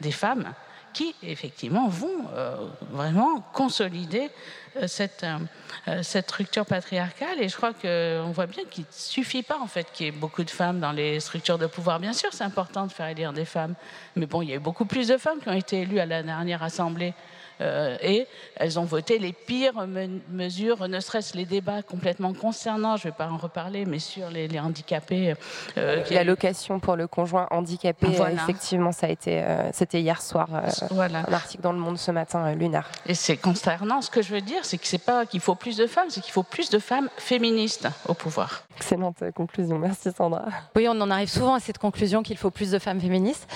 des 0.00 0.12
femmes 0.12 0.52
qui, 0.92 1.14
effectivement, 1.22 1.88
vont 1.88 2.26
euh, 2.34 2.56
vraiment 2.90 3.40
consolider 3.52 4.30
euh, 4.76 4.86
cette, 4.86 5.24
euh, 5.88 6.02
cette 6.02 6.26
structure 6.26 6.66
patriarcale. 6.66 7.40
Et 7.40 7.48
je 7.48 7.56
crois 7.56 7.72
qu'on 7.72 8.30
voit 8.32 8.46
bien 8.46 8.64
qu'il 8.70 8.84
ne 8.84 8.92
suffit 8.92 9.42
pas, 9.42 9.58
en 9.58 9.66
fait, 9.66 9.86
qu'il 9.92 10.06
y 10.06 10.08
ait 10.08 10.12
beaucoup 10.12 10.44
de 10.44 10.50
femmes 10.50 10.80
dans 10.80 10.92
les 10.92 11.20
structures 11.20 11.58
de 11.58 11.66
pouvoir. 11.66 12.00
Bien 12.00 12.12
sûr, 12.12 12.30
c'est 12.32 12.44
important 12.44 12.86
de 12.86 12.92
faire 12.92 13.08
élire 13.08 13.32
des 13.32 13.44
femmes. 13.44 13.74
Mais 14.16 14.26
bon, 14.26 14.42
il 14.42 14.50
y 14.50 14.52
a 14.52 14.56
eu 14.56 14.60
beaucoup 14.60 14.84
plus 14.84 15.08
de 15.08 15.16
femmes 15.16 15.40
qui 15.40 15.48
ont 15.48 15.54
été 15.54 15.80
élues 15.80 15.98
à 15.98 16.06
la 16.06 16.22
dernière 16.22 16.62
Assemblée 16.62 17.14
euh, 17.62 17.96
et 18.02 18.26
elles 18.56 18.78
ont 18.78 18.84
voté 18.84 19.18
les 19.18 19.32
pires 19.32 19.86
mesures, 20.30 20.88
ne 20.88 21.00
serait-ce 21.00 21.36
les 21.36 21.44
débats 21.44 21.82
complètement 21.82 22.32
concernant, 22.32 22.96
je 22.96 23.06
ne 23.06 23.12
vais 23.12 23.16
pas 23.16 23.28
en 23.28 23.36
reparler, 23.36 23.84
mais 23.84 23.98
sur 23.98 24.28
les, 24.30 24.48
handicapés. 24.58 25.34
Euh, 25.78 26.04
L'allocation 26.10 26.78
pour 26.78 26.96
le 26.96 27.06
conjoint 27.06 27.46
handicapé, 27.50 28.08
effectivement, 28.32 28.92
ça 28.92 29.06
a 29.06 29.10
été, 29.10 29.42
euh, 29.42 29.70
c'était 29.72 30.00
hier 30.00 30.20
soir, 30.20 30.48
un 30.52 31.32
article 31.32 31.62
dans 31.62 31.72
Le 31.72 31.78
Monde 31.78 31.98
ce 31.98 32.10
matin, 32.10 32.52
Lunar. 32.52 32.88
Et 33.06 33.14
c'est 33.14 33.36
concernant. 33.36 34.02
Ce 34.02 34.10
que 34.10 34.22
je 34.22 34.34
veux 34.34 34.40
dire, 34.40 34.64
c'est 34.64 34.78
que 34.78 34.86
c'est 34.86 34.98
pas 34.98 35.26
qu'il 35.26 35.40
faut 35.40 35.54
plus 35.54 35.76
de 35.76 35.86
femmes, 35.86 36.08
c'est 36.10 36.20
qu'il 36.20 36.32
faut 36.32 36.42
plus 36.42 36.70
de 36.70 36.78
femmes 36.78 37.08
féministes 37.16 37.88
au 38.08 38.14
pouvoir. 38.14 38.64
Excellente 38.76 39.22
conclusion, 39.34 39.78
merci 39.78 40.10
Sandra. 40.16 40.46
Oui, 40.76 40.86
on 40.88 41.00
en 41.00 41.10
arrive 41.10 41.28
souvent 41.28 41.54
à 41.54 41.60
cette 41.60 41.78
conclusion 41.78 42.22
qu'il 42.22 42.36
faut 42.36 42.50
plus 42.50 42.70
de 42.70 42.78
femmes 42.78 43.00
féministes, 43.00 43.48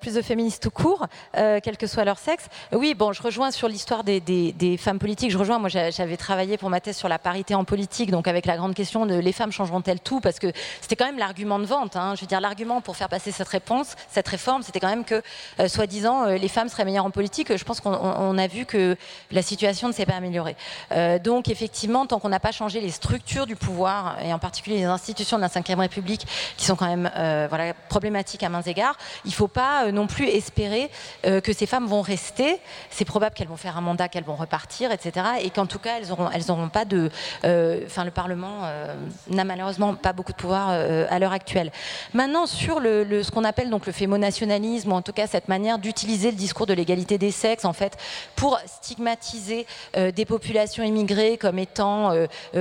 plus 0.00 0.14
de 0.14 0.22
féministes 0.22 0.62
tout 0.62 0.70
court, 0.70 1.06
quel 1.32 1.76
que 1.76 1.86
soit 1.86 2.04
leur 2.04 2.18
sexe. 2.18 2.48
Oui, 2.72 2.94
bon, 2.94 3.12
je 3.12 3.22
rejoins 3.22 3.33
sur 3.50 3.68
l'histoire 3.68 4.04
des, 4.04 4.76
femmes 4.78 4.98
politiques. 4.98 5.30
Je 5.30 5.38
rejoins, 5.38 5.58
moi 5.58 5.68
j'avais 5.68 6.16
travaillé 6.16 6.56
pour 6.56 6.70
ma 6.70 6.80
thèse 6.80 6.96
sur 6.96 7.08
la 7.08 7.18
parité 7.18 7.54
en 7.54 7.64
politique, 7.64 8.10
donc 8.10 8.28
avec 8.28 8.46
la 8.46 8.56
grande 8.56 8.74
question 8.74 9.06
de 9.06 9.14
les 9.14 9.32
femmes 9.32 9.50
changeront-elles 9.50 10.00
tout? 10.00 10.20
Parce 10.20 10.38
que 10.38 10.52
c'était 10.80 10.94
quand 10.94 11.06
même 11.06 11.18
l'argument 11.18 11.58
de 11.58 11.64
vente. 11.64 11.96
Hein. 11.96 12.14
Je 12.14 12.20
veux 12.20 12.26
dire, 12.26 12.40
l'argument 12.40 12.80
pour 12.80 12.96
faire 12.96 13.08
passer 13.08 13.32
cette 13.32 13.48
réponse, 13.48 13.96
cette 14.08 14.28
réforme, 14.28 14.62
c'était 14.62 14.78
quand 14.78 14.88
même 14.88 15.04
que, 15.04 15.20
euh, 15.58 15.68
soi-disant, 15.68 16.26
euh, 16.26 16.36
les 16.36 16.48
femmes 16.48 16.68
seraient 16.68 16.84
meilleures 16.84 17.04
en 17.04 17.10
politique. 17.10 17.56
Je 17.56 17.64
pense 17.64 17.80
qu'on 17.80 18.38
a 18.38 18.46
vu 18.46 18.66
que 18.66 18.96
la 19.32 19.42
situation 19.42 19.88
ne 19.88 19.92
s'est 19.92 20.06
pas 20.06 20.14
améliorée. 20.14 20.56
Euh, 20.92 21.18
donc 21.18 21.48
effectivement, 21.48 22.06
tant 22.06 22.20
qu'on 22.20 22.28
n'a 22.28 22.40
pas 22.40 22.52
changé 22.52 22.80
les 22.80 22.90
structures 22.90 23.46
du 23.46 23.56
pouvoir, 23.56 24.16
et 24.22 24.32
en 24.32 24.38
particulier 24.38 24.76
les 24.76 24.84
institutions 24.84 25.38
de 25.38 25.42
la 25.42 25.48
Ve 25.48 25.78
République, 25.78 26.26
qui 26.56 26.66
sont 26.66 26.76
quand 26.76 26.86
même 26.86 27.10
voilà, 27.48 27.74
problématiques 27.88 28.42
à 28.44 28.48
mains 28.48 28.62
égards, 28.62 28.96
il 29.24 29.30
ne 29.30 29.34
faut 29.34 29.48
pas 29.48 29.90
non 29.90 30.06
plus 30.06 30.26
espérer 30.28 30.90
que 31.22 31.52
ces 31.52 31.66
femmes 31.66 31.86
vont 31.86 32.02
rester. 32.02 32.58
C'est 32.90 33.04
qu'elles 33.32 33.48
vont 33.48 33.56
faire 33.56 33.78
un 33.78 33.80
mandat, 33.80 34.08
qu'elles 34.08 34.24
vont 34.24 34.34
repartir, 34.34 34.92
etc. 34.92 35.26
Et 35.42 35.50
qu'en 35.50 35.66
tout 35.66 35.78
cas, 35.78 35.98
elles 35.98 36.46
n'auront 36.48 36.68
pas 36.68 36.84
de. 36.84 37.10
Euh, 37.44 37.80
enfin, 37.86 38.04
le 38.04 38.10
Parlement 38.10 38.60
euh, 38.64 38.94
n'a 39.30 39.44
malheureusement 39.44 39.94
pas 39.94 40.12
beaucoup 40.12 40.32
de 40.32 40.36
pouvoir 40.36 40.68
euh, 40.70 41.06
à 41.08 41.18
l'heure 41.18 41.32
actuelle. 41.32 41.70
Maintenant, 42.12 42.46
sur 42.46 42.80
ce 42.80 43.30
qu'on 43.30 43.44
appelle 43.44 43.70
donc 43.70 43.86
le 43.86 43.92
fémonationalisme, 43.92 44.92
ou 44.92 44.94
en 44.94 45.02
tout 45.02 45.12
cas 45.12 45.26
cette 45.26 45.48
manière 45.48 45.78
d'utiliser 45.78 46.30
le 46.30 46.36
discours 46.36 46.66
de 46.66 46.74
l'égalité 46.74 47.18
des 47.18 47.30
sexes, 47.30 47.64
en 47.64 47.72
fait, 47.72 47.96
pour 48.36 48.58
stigmatiser 48.66 49.66
des 49.94 50.24
populations 50.24 50.82
immigrées 50.84 51.38
comme 51.38 51.58
étant 51.58 52.12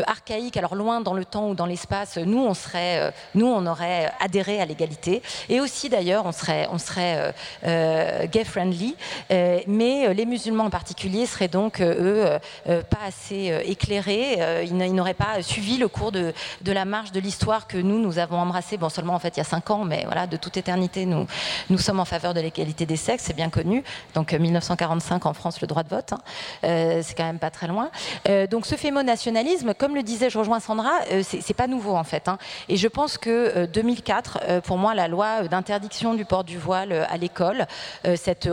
archaïques, 0.07 0.57
alors 0.57 0.75
loin 0.75 1.01
dans 1.01 1.13
le 1.13 1.25
temps 1.25 1.49
ou 1.49 1.55
dans 1.55 1.65
l'espace, 1.65 2.17
nous 2.17 2.39
on 2.39 2.53
serait, 2.53 3.13
nous 3.35 3.47
on 3.47 3.65
aurait 3.65 4.11
adhéré 4.19 4.61
à 4.61 4.65
l'égalité. 4.65 5.21
Et 5.49 5.59
aussi 5.59 5.89
d'ailleurs, 5.89 6.25
on 6.25 6.31
serait, 6.31 6.67
on 6.71 6.77
serait 6.77 7.33
gay 7.63 8.43
friendly. 8.43 8.95
mais 9.29 10.13
les 10.13 10.25
musulmans 10.25 10.52
en 10.61 10.69
particulier 10.69 11.25
seraient 11.25 11.47
donc 11.47 11.81
eux 11.81 12.25
pas 12.65 12.99
assez 13.07 13.61
éclairés. 13.65 14.63
ils 14.63 14.95
n'auraient 14.95 15.13
pas 15.13 15.41
suivi 15.41 15.77
le 15.77 15.87
cours 15.87 16.11
de, 16.11 16.33
de 16.61 16.71
la 16.71 16.85
marche 16.85 17.11
de 17.11 17.19
l'histoire 17.19 17.67
que 17.67 17.77
nous 17.77 17.99
nous 17.99 18.19
avons 18.19 18.37
embrassé. 18.37 18.77
Bon, 18.77 18.89
seulement 18.89 19.15
en 19.15 19.19
fait 19.19 19.35
il 19.35 19.39
y 19.39 19.41
a 19.41 19.45
cinq 19.45 19.69
ans, 19.71 19.83
mais 19.85 20.03
voilà, 20.05 20.27
de 20.27 20.37
toute 20.37 20.57
éternité, 20.57 21.05
nous 21.05 21.27
nous 21.69 21.77
sommes 21.77 21.99
en 21.99 22.05
faveur 22.05 22.33
de 22.33 22.39
l'égalité 22.39 22.85
des 22.85 22.97
sexes, 22.97 23.23
c'est 23.25 23.35
bien 23.35 23.49
connu. 23.49 23.83
Donc 24.13 24.33
1945 24.33 25.25
en 25.25 25.33
France, 25.33 25.61
le 25.61 25.67
droit 25.67 25.83
de 25.83 25.89
vote, 25.89 26.13
hein. 26.13 26.19
c'est 26.61 27.15
quand 27.15 27.25
même 27.25 27.39
pas 27.39 27.51
très 27.51 27.67
loin. 27.67 27.89
donc 28.49 28.65
ce 28.65 28.75
fémo-nationalisme, 28.75 29.73
comme 29.73 29.95
le 29.95 30.03
disait, 30.03 30.29
je 30.29 30.37
rejoins 30.37 30.59
Sandra, 30.59 30.91
c'est 31.23 31.53
pas 31.53 31.67
nouveau 31.67 31.95
en 31.95 32.03
fait. 32.03 32.27
Hein. 32.27 32.37
Et 32.69 32.77
je 32.77 32.87
pense 32.87 33.17
que 33.17 33.65
2004, 33.65 34.61
pour 34.61 34.77
moi, 34.77 34.93
la 34.93 35.07
loi 35.07 35.47
d'interdiction 35.47 36.13
du 36.13 36.25
port 36.25 36.43
du 36.43 36.57
voile 36.57 37.07
à 37.09 37.17
l'école, 37.17 37.67
cette 38.15 38.49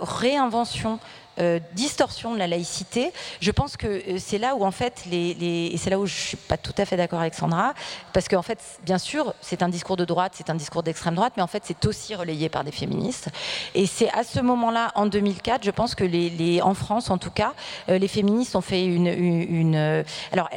réinvention 0.00 0.98
euh, 1.40 1.60
distorsion 1.74 2.34
de 2.34 2.38
la 2.38 2.48
laïcité. 2.48 3.12
Je 3.40 3.50
pense 3.52 3.76
que 3.76 3.86
euh, 3.86 4.18
c'est 4.18 4.38
là 4.38 4.56
où, 4.56 4.64
en 4.64 4.72
fait, 4.72 5.04
les, 5.08 5.36
et 5.72 5.76
c'est 5.76 5.90
là 5.90 5.98
où 5.98 6.06
je 6.06 6.14
ne 6.14 6.20
suis 6.20 6.36
pas 6.36 6.56
tout 6.56 6.74
à 6.76 6.84
fait 6.84 6.96
d'accord 6.96 7.20
avec 7.20 7.34
Sandra, 7.34 7.74
parce 8.12 8.28
qu'en 8.28 8.42
fait, 8.42 8.58
bien 8.84 8.98
sûr, 8.98 9.34
c'est 9.40 9.62
un 9.62 9.68
discours 9.68 9.96
de 9.96 10.04
droite, 10.04 10.32
c'est 10.34 10.50
un 10.50 10.56
discours 10.56 10.82
d'extrême 10.82 11.14
droite, 11.14 11.34
mais 11.36 11.42
en 11.42 11.46
fait, 11.46 11.62
c'est 11.64 11.86
aussi 11.86 12.14
relayé 12.16 12.48
par 12.48 12.64
des 12.64 12.72
féministes. 12.72 13.28
Et 13.74 13.86
c'est 13.86 14.10
à 14.10 14.24
ce 14.24 14.40
moment-là, 14.40 14.90
en 14.96 15.06
2004, 15.06 15.64
je 15.64 15.70
pense 15.70 15.94
que 15.94 16.04
les, 16.04 16.60
en 16.60 16.74
France, 16.74 17.08
en 17.10 17.18
tout 17.18 17.30
cas, 17.30 17.54
euh, 17.88 17.98
les 17.98 18.08
féministes 18.08 18.56
ont 18.56 18.60
fait 18.60 18.84
une, 18.84 19.06
une 19.06 20.04
alors 20.32 20.48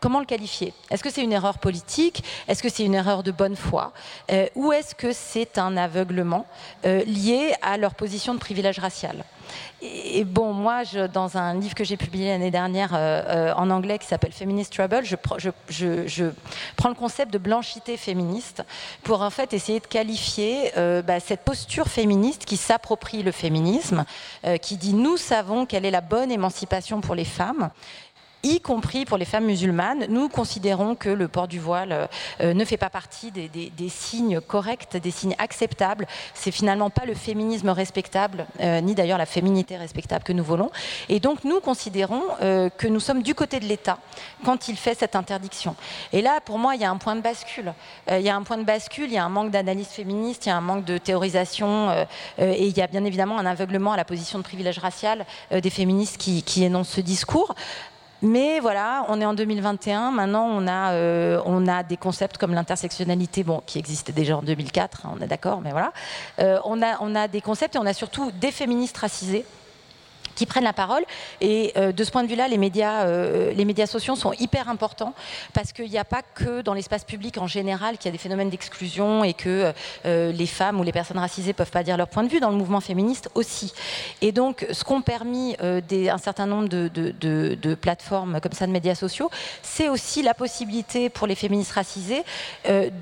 comment 0.00 0.20
le 0.20 0.26
qualifier? 0.26 0.74
Est-ce 0.90 1.02
que 1.02 1.10
c'est 1.10 1.22
une 1.22 1.32
erreur 1.32 1.58
politique? 1.58 2.24
Est-ce 2.46 2.62
que 2.62 2.68
c'est 2.68 2.84
une 2.84 2.94
erreur 2.94 3.22
de 3.22 3.30
bonne 3.30 3.56
foi? 3.56 3.92
Ou 4.54 4.72
est-ce 4.72 4.94
que 4.94 5.12
c'est 5.12 5.56
un 5.56 5.78
aveuglement 5.78 6.46
lié 6.84 7.54
à 7.62 7.78
leur 7.78 7.94
position 7.94 8.34
de 8.34 8.38
privilège 8.38 8.78
racial? 8.78 9.24
Et 9.82 10.24
bon, 10.24 10.52
moi, 10.52 10.82
dans 11.12 11.36
un 11.36 11.54
livre 11.54 11.74
que 11.74 11.84
j'ai 11.84 11.96
publié 11.96 12.28
l'année 12.28 12.50
dernière 12.50 12.94
euh, 12.94 13.22
euh, 13.28 13.54
en 13.54 13.68
anglais 13.70 13.98
qui 13.98 14.06
s'appelle 14.06 14.32
Feminist 14.32 14.72
Trouble, 14.72 15.04
je, 15.04 15.16
prends 16.76 16.88
le 16.88 16.94
concept 16.94 17.32
de 17.32 17.38
blanchité 17.38 17.96
féministe 17.96 18.62
pour 19.02 19.20
en 19.20 19.30
fait 19.30 19.52
essayer 19.52 19.80
de 19.80 19.86
qualifier 19.86 20.72
euh, 20.78 21.02
bah, 21.02 21.20
cette 21.20 21.42
posture 21.42 21.88
féministe 21.88 22.46
qui 22.46 22.56
s'approprie 22.56 23.22
le 23.22 23.32
féminisme, 23.32 24.04
qui 24.62 24.76
dit 24.76 24.94
nous 24.94 25.16
savons 25.16 25.66
quelle 25.66 25.84
est 25.84 25.90
la 25.90 26.00
bonne 26.00 26.30
émancipation 26.30 27.00
pour 27.00 27.14
les 27.14 27.24
femmes 27.24 27.70
y 28.44 28.60
compris 28.60 29.04
pour 29.06 29.16
les 29.16 29.24
femmes 29.24 29.46
musulmanes. 29.46 30.06
Nous 30.08 30.28
considérons 30.28 30.94
que 30.94 31.08
le 31.08 31.28
port 31.28 31.48
du 31.48 31.58
voile 31.58 32.08
euh, 32.40 32.54
ne 32.54 32.64
fait 32.64 32.76
pas 32.76 32.90
partie 32.90 33.32
des, 33.32 33.48
signes 33.88 34.40
corrects, 34.40 34.96
des 34.96 35.10
signes 35.10 35.34
acceptables. 35.38 36.06
C'est 36.34 36.50
finalement 36.50 36.90
pas 36.90 37.06
le 37.06 37.14
féminisme 37.14 37.70
respectable, 37.70 38.46
euh, 38.60 38.80
ni 38.80 38.94
d'ailleurs 38.94 39.18
la 39.18 39.26
féminité 39.26 39.76
respectable 39.76 40.24
que 40.24 40.32
nous 40.32 40.44
voulons. 40.44 40.70
Et 41.08 41.20
donc 41.20 41.44
nous 41.44 41.60
considérons 41.60 42.22
euh, 42.42 42.68
que 42.68 42.86
nous 42.86 43.00
sommes 43.00 43.22
du 43.22 43.34
côté 43.34 43.58
de 43.60 43.64
l'État 43.64 43.98
quand 44.44 44.68
il 44.68 44.76
fait 44.76 44.94
cette 44.94 45.16
interdiction. 45.16 45.74
Et 46.12 46.20
là, 46.20 46.40
pour 46.44 46.58
moi, 46.58 46.74
il 46.74 46.82
y 46.82 46.84
a 46.84 46.90
un 46.90 46.98
point 46.98 47.16
de 47.16 47.22
bascule. 47.22 47.72
il 48.10 48.20
y 48.20 48.28
a 48.28 48.36
un 48.36 48.42
point 48.42 48.58
de 48.58 48.64
bascule, 48.64 49.06
il 49.06 49.14
y 49.14 49.18
a 49.18 49.24
un 49.24 49.30
manque 49.30 49.50
d'analyse 49.50 49.88
féministe, 49.88 50.44
il 50.44 50.50
y 50.50 50.52
a 50.52 50.56
un 50.56 50.60
manque 50.60 50.84
de 50.84 50.98
théorisation, 50.98 52.06
et 52.38 52.66
il 52.66 52.76
y 52.76 52.82
a 52.82 52.86
bien 52.86 53.04
évidemment 53.04 53.38
un 53.38 53.46
aveuglement 53.46 53.92
à 53.92 53.96
la 53.96 54.04
position 54.04 54.38
de 54.38 54.44
privilège 54.44 54.78
racial 54.78 55.24
des 55.50 55.70
féministes 55.70 56.18
qui, 56.18 56.42
qui 56.42 56.64
énoncent 56.64 56.90
ce 56.90 57.00
discours. 57.00 57.54
Mais 58.24 58.58
voilà, 58.58 59.04
on 59.08 59.20
est 59.20 59.26
en 59.26 59.34
2021. 59.34 60.10
Maintenant, 60.10 60.46
on 60.46 60.66
a, 60.66 60.92
euh, 60.92 61.42
on 61.44 61.68
a 61.68 61.82
des 61.82 61.98
concepts 61.98 62.38
comme 62.38 62.54
l'intersectionnalité, 62.54 63.44
bon, 63.44 63.62
qui 63.66 63.78
existait 63.78 64.12
déjà 64.12 64.38
en 64.38 64.42
2004, 64.42 65.04
hein, 65.04 65.14
on 65.14 65.22
est 65.22 65.26
d'accord, 65.26 65.60
mais 65.60 65.72
voilà. 65.72 65.92
Euh, 66.38 66.58
on, 66.64 66.80
a, 66.80 66.96
on 67.02 67.14
a 67.14 67.28
des 67.28 67.42
concepts 67.42 67.76
et 67.76 67.78
on 67.78 67.84
a 67.84 67.92
surtout 67.92 68.30
des 68.30 68.50
féministes 68.50 68.96
racisées 68.96 69.44
qui 70.34 70.46
prennent 70.46 70.64
la 70.64 70.72
parole. 70.72 71.04
Et 71.40 71.72
euh, 71.76 71.92
de 71.92 72.04
ce 72.04 72.10
point 72.10 72.22
de 72.22 72.28
vue-là, 72.28 72.48
les 72.48 72.58
médias, 72.58 73.04
euh, 73.04 73.52
les 73.52 73.64
médias 73.64 73.86
sociaux 73.86 74.16
sont 74.16 74.32
hyper 74.34 74.68
importants 74.68 75.14
parce 75.52 75.72
qu'il 75.72 75.90
n'y 75.90 75.98
a 75.98 76.04
pas 76.04 76.22
que 76.22 76.62
dans 76.62 76.74
l'espace 76.74 77.04
public 77.04 77.38
en 77.38 77.46
général 77.46 77.98
qu'il 77.98 78.06
y 78.06 78.08
a 78.08 78.12
des 78.12 78.18
phénomènes 78.18 78.50
d'exclusion 78.50 79.24
et 79.24 79.34
que 79.34 79.72
euh, 80.06 80.32
les 80.32 80.46
femmes 80.46 80.80
ou 80.80 80.82
les 80.82 80.92
personnes 80.92 81.18
racisées 81.18 81.52
peuvent 81.52 81.70
pas 81.70 81.82
dire 81.82 81.96
leur 81.96 82.08
point 82.08 82.22
de 82.22 82.28
vue. 82.28 82.40
Dans 82.40 82.50
le 82.50 82.56
mouvement 82.56 82.80
féministe 82.80 83.30
aussi. 83.34 83.72
Et 84.20 84.32
donc, 84.32 84.66
ce 84.70 84.84
qu'ont 84.84 85.02
permis 85.02 85.56
un 85.60 86.18
certain 86.18 86.46
nombre 86.46 86.68
de, 86.68 86.88
de, 86.88 87.12
de, 87.54 87.74
plateformes 87.74 88.40
comme 88.40 88.52
ça 88.52 88.66
de 88.66 88.72
médias 88.72 88.94
sociaux, 88.94 89.30
c'est 89.62 89.88
aussi 89.88 90.22
la 90.22 90.34
possibilité 90.34 91.08
pour 91.08 91.26
les 91.26 91.36
féministes 91.36 91.72
racisées 91.72 92.22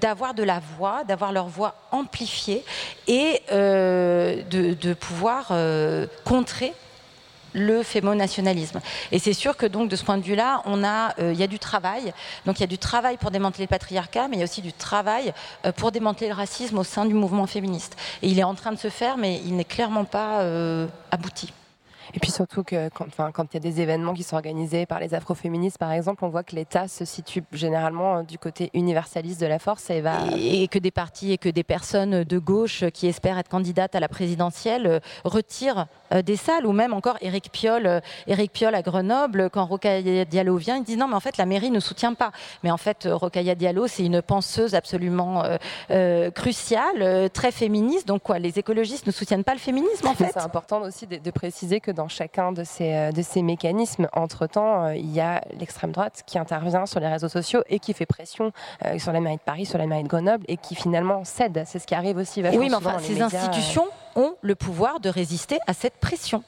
d'avoir 0.01 0.35
de 0.35 0.43
la 0.43 0.61
voix, 0.77 1.03
d'avoir 1.05 1.33
leur 1.33 1.47
voix 1.47 1.75
amplifiée 1.91 2.63
et 3.09 3.41
de, 3.51 4.95
pouvoir 4.95 5.53
contrer 6.25 6.73
le 7.53 7.83
fémonationalisme. 7.83 8.81
Et 9.11 9.19
c'est 9.19 9.33
sûr 9.33 9.57
que 9.57 9.67
donc 9.67 9.89
de 9.89 9.97
ce 9.97 10.05
point 10.05 10.19
de 10.19 10.23
vue-là, 10.23 10.63
on 10.65 10.85
a, 10.85 11.15
euh, 11.19 11.33
il 11.33 11.39
y 11.39 11.43
a 11.43 11.47
du 11.47 11.59
travail. 11.59 12.13
Donc 12.47 12.59
il 12.59 12.61
y 12.61 12.65
a 12.65 12.69
du 12.69 12.79
travail 12.79 13.17
pour 13.17 13.31
démanteler 13.31 13.65
le 13.65 13.69
patriarcat, 13.69 14.29
mais 14.29 14.37
il 14.37 14.39
y 14.41 14.43
a 14.43 14.45
aussi 14.45 14.63
du 14.63 14.73
travail 14.73 15.33
euh, 15.67 15.73
pour 15.73 15.93
démanteler 15.93 16.29
le 16.29 16.35
racisme 16.35 16.79
au 16.79 16.85
sein 16.85 17.05
du 17.05 17.15
mouvement 17.15 17.47
féministe. 17.47 17.97
Et 18.23 18.29
il 18.29 18.39
est 18.39 18.45
en 18.45 18.55
train 18.55 18.73
de 18.73 18.79
se 18.79 18.89
faire, 18.89 19.17
mais 19.17 19.41
il 19.45 19.57
n'est 19.57 19.65
clairement 19.65 20.05
pas 20.05 20.41
euh, 20.41 20.87
abouti. 21.11 21.53
Et 22.15 22.21
puis 22.21 22.31
surtout 22.31 22.63
que 22.63 22.89
quand, 22.91 23.45
il 23.53 23.55
y 23.55 23.57
a 23.57 23.61
des 23.61 23.81
événements 23.81 24.15
qui 24.15 24.23
sont 24.23 24.37
organisés 24.37 24.87
par 24.87 25.01
les 25.01 25.15
afroféministes, 25.15 25.79
par 25.79 25.93
exemple, 25.93 26.25
on 26.25 26.29
voit 26.29 26.43
que 26.43 26.55
l'État 26.55 26.89
se 26.89 27.05
situe 27.05 27.43
généralement 27.53 28.19
euh, 28.19 28.23
du 28.23 28.39
côté 28.39 28.71
universaliste 28.75 29.41
de 29.41 29.47
la 29.47 29.59
force 29.59 29.89
et, 29.91 30.01
va... 30.01 30.19
et, 30.37 30.69
que 30.69 30.79
des 30.79 30.91
partis 30.91 31.33
et 31.33 31.39
que 31.39 31.49
des 31.49 31.63
personnes 31.63 32.25
de 32.25 32.39
gauche 32.39 32.85
qui 32.93 33.07
espèrent 33.07 33.39
être 33.39 33.49
candidates 33.49 33.95
à 33.95 34.01
la 34.01 34.09
présidentielle 34.09 34.87
euh, 34.87 35.01
retirent 35.25 35.87
euh, 36.13 36.23
des 36.23 36.37
salles, 36.37 36.67
ou 36.67 36.73
même 36.73 36.93
encore 36.93 37.17
Éric 37.21 37.51
Piolle, 37.53 38.03
Éric 38.27 38.53
Piolle 38.53 38.75
à 38.75 38.83
Grenoble, 38.83 39.49
quand 39.51 39.65
Rocaille 39.65 40.27
Diallo 40.27 40.57
vient, 40.57 40.77
il 40.77 40.85
dit 40.85 40.97
non, 40.97 41.09
mais 41.09 41.15
en 41.15 41.21
fait 41.21 41.37
la 41.37 41.47
mairie 41.47 41.71
ne 41.71 41.81
soutient 41.81 42.15
pas. 42.15 42.33
Mais 42.63 42.71
en 42.71 42.77
fait, 42.77 43.09
Rocaille 43.11 43.55
Diallo, 43.57 43.87
c'est 43.87 44.05
une 44.05 44.23
penseuse 44.23 44.75
absolument 44.75 45.43
cruciale, 46.35 47.31
très 47.31 47.53
féministe. 47.53 48.07
Donc 48.07 48.23
quoi, 48.23 48.39
les 48.39 48.59
écologistes 48.59 49.07
ne 49.07 49.13
soutiennent 49.13 49.45
pas 49.45 49.55
le 49.55 49.59
féminisme 49.59 50.07
en 50.07 50.15
fait. 50.15 50.31
C'est 50.33 50.41
important 50.41 50.83
aussi 50.83 51.07
de, 51.07 51.17
de 51.17 51.31
préciser 51.31 51.81
que 51.81 51.92
dans 51.93 52.03
dans 52.03 52.09
chacun 52.09 52.51
de 52.51 52.65
ces, 52.65 52.93
euh, 52.93 53.13
de 53.13 53.23
ces 53.23 53.43
mécanismes. 53.43 54.09
Entre-temps, 54.13 54.87
euh, 54.87 54.97
il 54.97 55.13
y 55.13 55.21
a 55.21 55.41
l'extrême 55.59 55.93
droite 55.93 56.25
qui 56.27 56.37
intervient 56.37 56.85
sur 56.85 56.99
les 56.99 57.07
réseaux 57.07 57.29
sociaux 57.29 57.63
et 57.69 57.79
qui 57.79 57.95
fait 57.95 58.07
pression 58.07 58.53
euh, 58.85 58.99
sur 58.99 59.13
la 59.13 59.21
mairie 59.21 59.37
de 59.37 59.43
Paris, 59.43 59.67
sur 59.67 59.79
la 59.79 59.87
mairie 59.87 60.03
de 60.03 60.09
Grenoble 60.09 60.45
et 60.49 60.57
qui 60.57 60.75
finalement 60.75 61.25
cède. 61.25 61.63
C'est 61.65 61.79
ce 61.79 61.87
qui 61.87 61.95
arrive 61.95 62.17
aussi. 62.17 62.43
Oui, 62.43 62.69
mais 62.69 62.75
enfin, 62.75 62.99
ces 62.99 63.23
institutions 63.23 63.87
ont 64.17 64.35
le 64.41 64.57
pouvoir 64.57 64.99
de 64.99 65.09
résister 65.09 65.59
à 65.69 65.75
cette 65.75 65.95
pression 65.95 66.43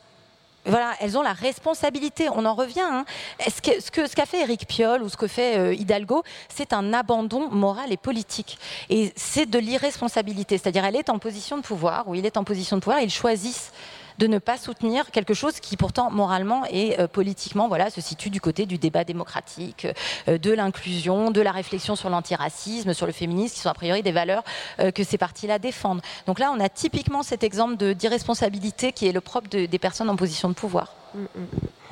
voilà, 0.67 0.93
elles 1.01 1.19
ont 1.19 1.23
la 1.23 1.35
responsabilité. 1.35 2.31
On 2.31 2.47
en 2.47 2.55
revient. 2.55 2.81
Hein. 2.81 3.05
Ce 3.39 3.61
qu'a 3.61 3.79
ce 3.79 3.91
que, 3.91 4.07
ce 4.07 4.17
qu'a 4.17 4.25
fait 4.25 4.41
Eric 4.41 4.67
Piolle 4.67 5.03
ou 5.03 5.11
ce 5.11 5.17
que 5.19 5.27
fait 5.27 5.77
Hidalgo, 5.77 6.23
c'est 6.49 6.73
un 6.73 6.95
abandon 6.95 7.51
moral 7.51 7.93
et 7.93 7.99
politique. 7.99 8.59
Et 8.89 9.13
c'est 9.15 9.45
de 9.45 9.59
l'irresponsabilité. 9.59 10.57
C'est-à-dire, 10.57 10.87
elle 10.87 10.97
est 10.97 11.11
en 11.11 11.19
position 11.19 11.59
de 11.59 11.63
pouvoir, 11.63 12.09
ou 12.09 12.15
il 12.15 12.25
est 12.25 12.39
en 12.39 12.45
position 12.45 12.79
de 12.79 12.81
pouvoir, 12.81 13.03
ils 13.03 13.11
choisissent 13.11 13.73
de 14.19 14.27
ne 14.27 14.39
pas 14.39 14.57
soutenir 14.57 15.11
quelque 15.11 15.35
chose 15.35 15.61
qui 15.61 15.77
pourtant 15.77 16.11
moralement 16.11 16.65
et 16.71 16.99
euh, 17.01 17.09
politiquement 17.09 17.69
voilà, 17.69 17.91
se 17.91 18.01
situe 18.01 18.31
du 18.31 18.41
côté 18.41 18.67
du 18.67 18.79
débat 18.79 19.05
démocratique, 19.05 19.87
euh, 20.29 20.39
de 20.39 20.53
l'inclusion, 20.53 21.31
de 21.31 21.41
la 21.41 21.53
réflexion 21.53 21.97
sur 21.97 22.11
l'antiracisme, 22.11 22.95
sur 22.95 23.07
le 23.07 23.13
féminisme, 23.13 23.55
qui 23.55 23.61
sont 23.61 23.71
a 23.71 23.75
priori 23.75 24.03
des 24.03 24.13
valeurs 24.13 24.45
euh, 24.81 24.91
que 24.91 25.05
ces 25.05 25.19
partis-là 25.19 25.59
défendent. 25.59 26.03
Donc 26.27 26.39
là, 26.39 26.53
on 26.55 26.61
a 26.61 26.69
typiquement 26.69 27.23
cet 27.23 27.43
exemple 27.43 27.77
d'irresponsabilité 27.95 28.93
qui 28.93 29.07
est 29.07 29.13
le 29.13 29.21
propre 29.21 29.49
des 29.49 29.79
personnes 29.79 30.11
en 30.11 30.17
position 30.17 30.49
de 30.49 30.55
pouvoir. 30.55 30.95
Mm, 31.15 31.21
mm. 31.23 31.47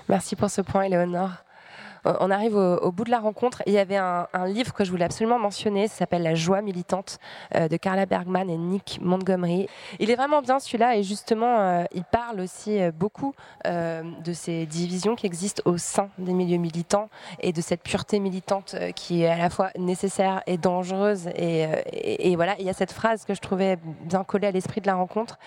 Merci 0.08 0.36
pour 0.36 0.50
ce 0.50 0.60
point, 0.60 0.82
Éléonore. 0.82 1.30
Euh, 2.06 2.14
on 2.20 2.30
arrive 2.30 2.56
au, 2.56 2.92
bout 2.92 3.04
de 3.04 3.10
la 3.10 3.20
rencontre. 3.20 3.62
il 3.66 3.72
y 3.72 3.78
avait 3.78 3.96
un, 3.96 4.26
livre 4.46 4.72
que 4.72 4.84
je 4.84 4.90
voulais 4.90 5.04
absolument 5.04 5.38
mentionner, 5.38 5.88
ça 5.88 5.98
s'appelle 5.98 6.22
La 6.22 6.34
joie 6.34 6.62
militante 6.62 7.18
euh, 7.54 7.68
de 7.68 7.76
Carla 7.76 8.06
Bergman 8.06 8.50
et 8.50 8.56
Nick 8.56 8.98
Montgomery. 9.00 9.68
Il 9.98 10.10
est 10.10 10.16
vraiment 10.16 10.42
bien 10.42 10.58
celui-là 10.58 10.96
et 10.96 11.02
justement, 11.02 11.60
euh, 11.60 11.84
il 11.94 12.04
parle 12.04 12.40
aussi 12.40 12.78
beaucoup 12.92 13.34
de 13.64 14.32
ces 14.32 14.66
divisions 14.66 15.14
qui 15.14 15.26
existent 15.26 15.62
au 15.64 15.78
sein 15.78 16.08
des 16.18 16.32
milieux 16.32 16.58
militants 16.58 17.08
et 17.40 17.52
de 17.52 17.60
cette 17.60 17.82
pureté 17.82 18.18
militante 18.18 18.74
qui 18.96 19.22
est 19.22 19.28
à 19.28 19.36
la 19.36 19.50
fois 19.50 19.70
nécessaire 19.78 20.42
et 20.46 20.58
dangereuse. 20.58 21.28
Et, 21.36 22.34
voilà, 22.36 22.56
il 22.58 22.66
y 22.66 22.70
a 22.70 22.72
cette 22.72 22.92
phrase 22.92 23.24
que 23.24 23.34
je 23.34 23.40
trouvais 23.40 23.78
bien 24.04 24.24
collée 24.24 24.48
à 24.48 24.50
l'esprit 24.50 24.80
de 24.80 24.86
la 24.86 24.94
rencontre. 24.94 25.38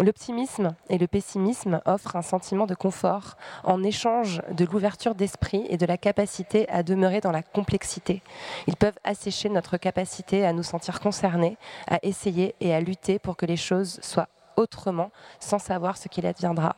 L'optimisme 0.00 0.74
et 0.90 0.98
le 0.98 1.06
pessimisme 1.06 1.80
offrent 1.86 2.16
un 2.16 2.22
sentiment 2.22 2.66
de 2.66 2.74
confort 2.74 3.36
en 3.64 3.82
échange 3.82 4.42
de 4.50 4.64
l'ouverture 4.64 5.14
d'esprit 5.14 5.66
et 5.68 5.76
de 5.76 5.86
la 5.86 5.96
capacité 6.02 6.68
à 6.68 6.82
demeurer 6.82 7.22
dans 7.22 7.32
la 7.32 7.42
complexité. 7.42 8.20
Ils 8.66 8.76
peuvent 8.76 8.98
assécher 9.04 9.48
notre 9.48 9.78
capacité 9.78 10.44
à 10.44 10.52
nous 10.52 10.62
sentir 10.62 11.00
concernés, 11.00 11.56
à 11.88 11.98
essayer 12.02 12.54
et 12.60 12.74
à 12.74 12.80
lutter 12.80 13.18
pour 13.18 13.38
que 13.38 13.46
les 13.46 13.56
choses 13.56 13.98
soient 14.02 14.28
autrement, 14.56 15.10
sans 15.40 15.58
savoir 15.58 15.96
ce 15.96 16.08
qu'il 16.08 16.26
adviendra. 16.26 16.76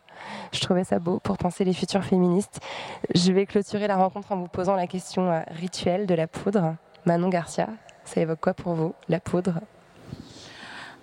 Je 0.52 0.60
trouvais 0.60 0.84
ça 0.84 1.01
beau 1.01 1.18
pour 1.18 1.38
penser 1.38 1.64
les 1.64 1.72
futurs 1.72 2.05
féministes. 2.05 2.60
Je 3.12 3.32
vais 3.32 3.46
clôturer 3.46 3.88
la 3.88 3.96
rencontre 3.96 4.30
en 4.30 4.36
vous 4.36 4.46
posant 4.46 4.76
la 4.76 4.86
question 4.86 5.32
euh, 5.32 5.40
rituelle 5.48 6.06
de 6.06 6.14
la 6.14 6.28
poudre. 6.28 6.76
Manon 7.05 7.30
Garcia, 7.30 7.68
ça 8.05 8.20
évoque 8.20 8.40
quoi 8.40 8.55
pour 8.55 8.74
vous, 8.74 8.94
la 9.09 9.18
poudre? 9.18 9.60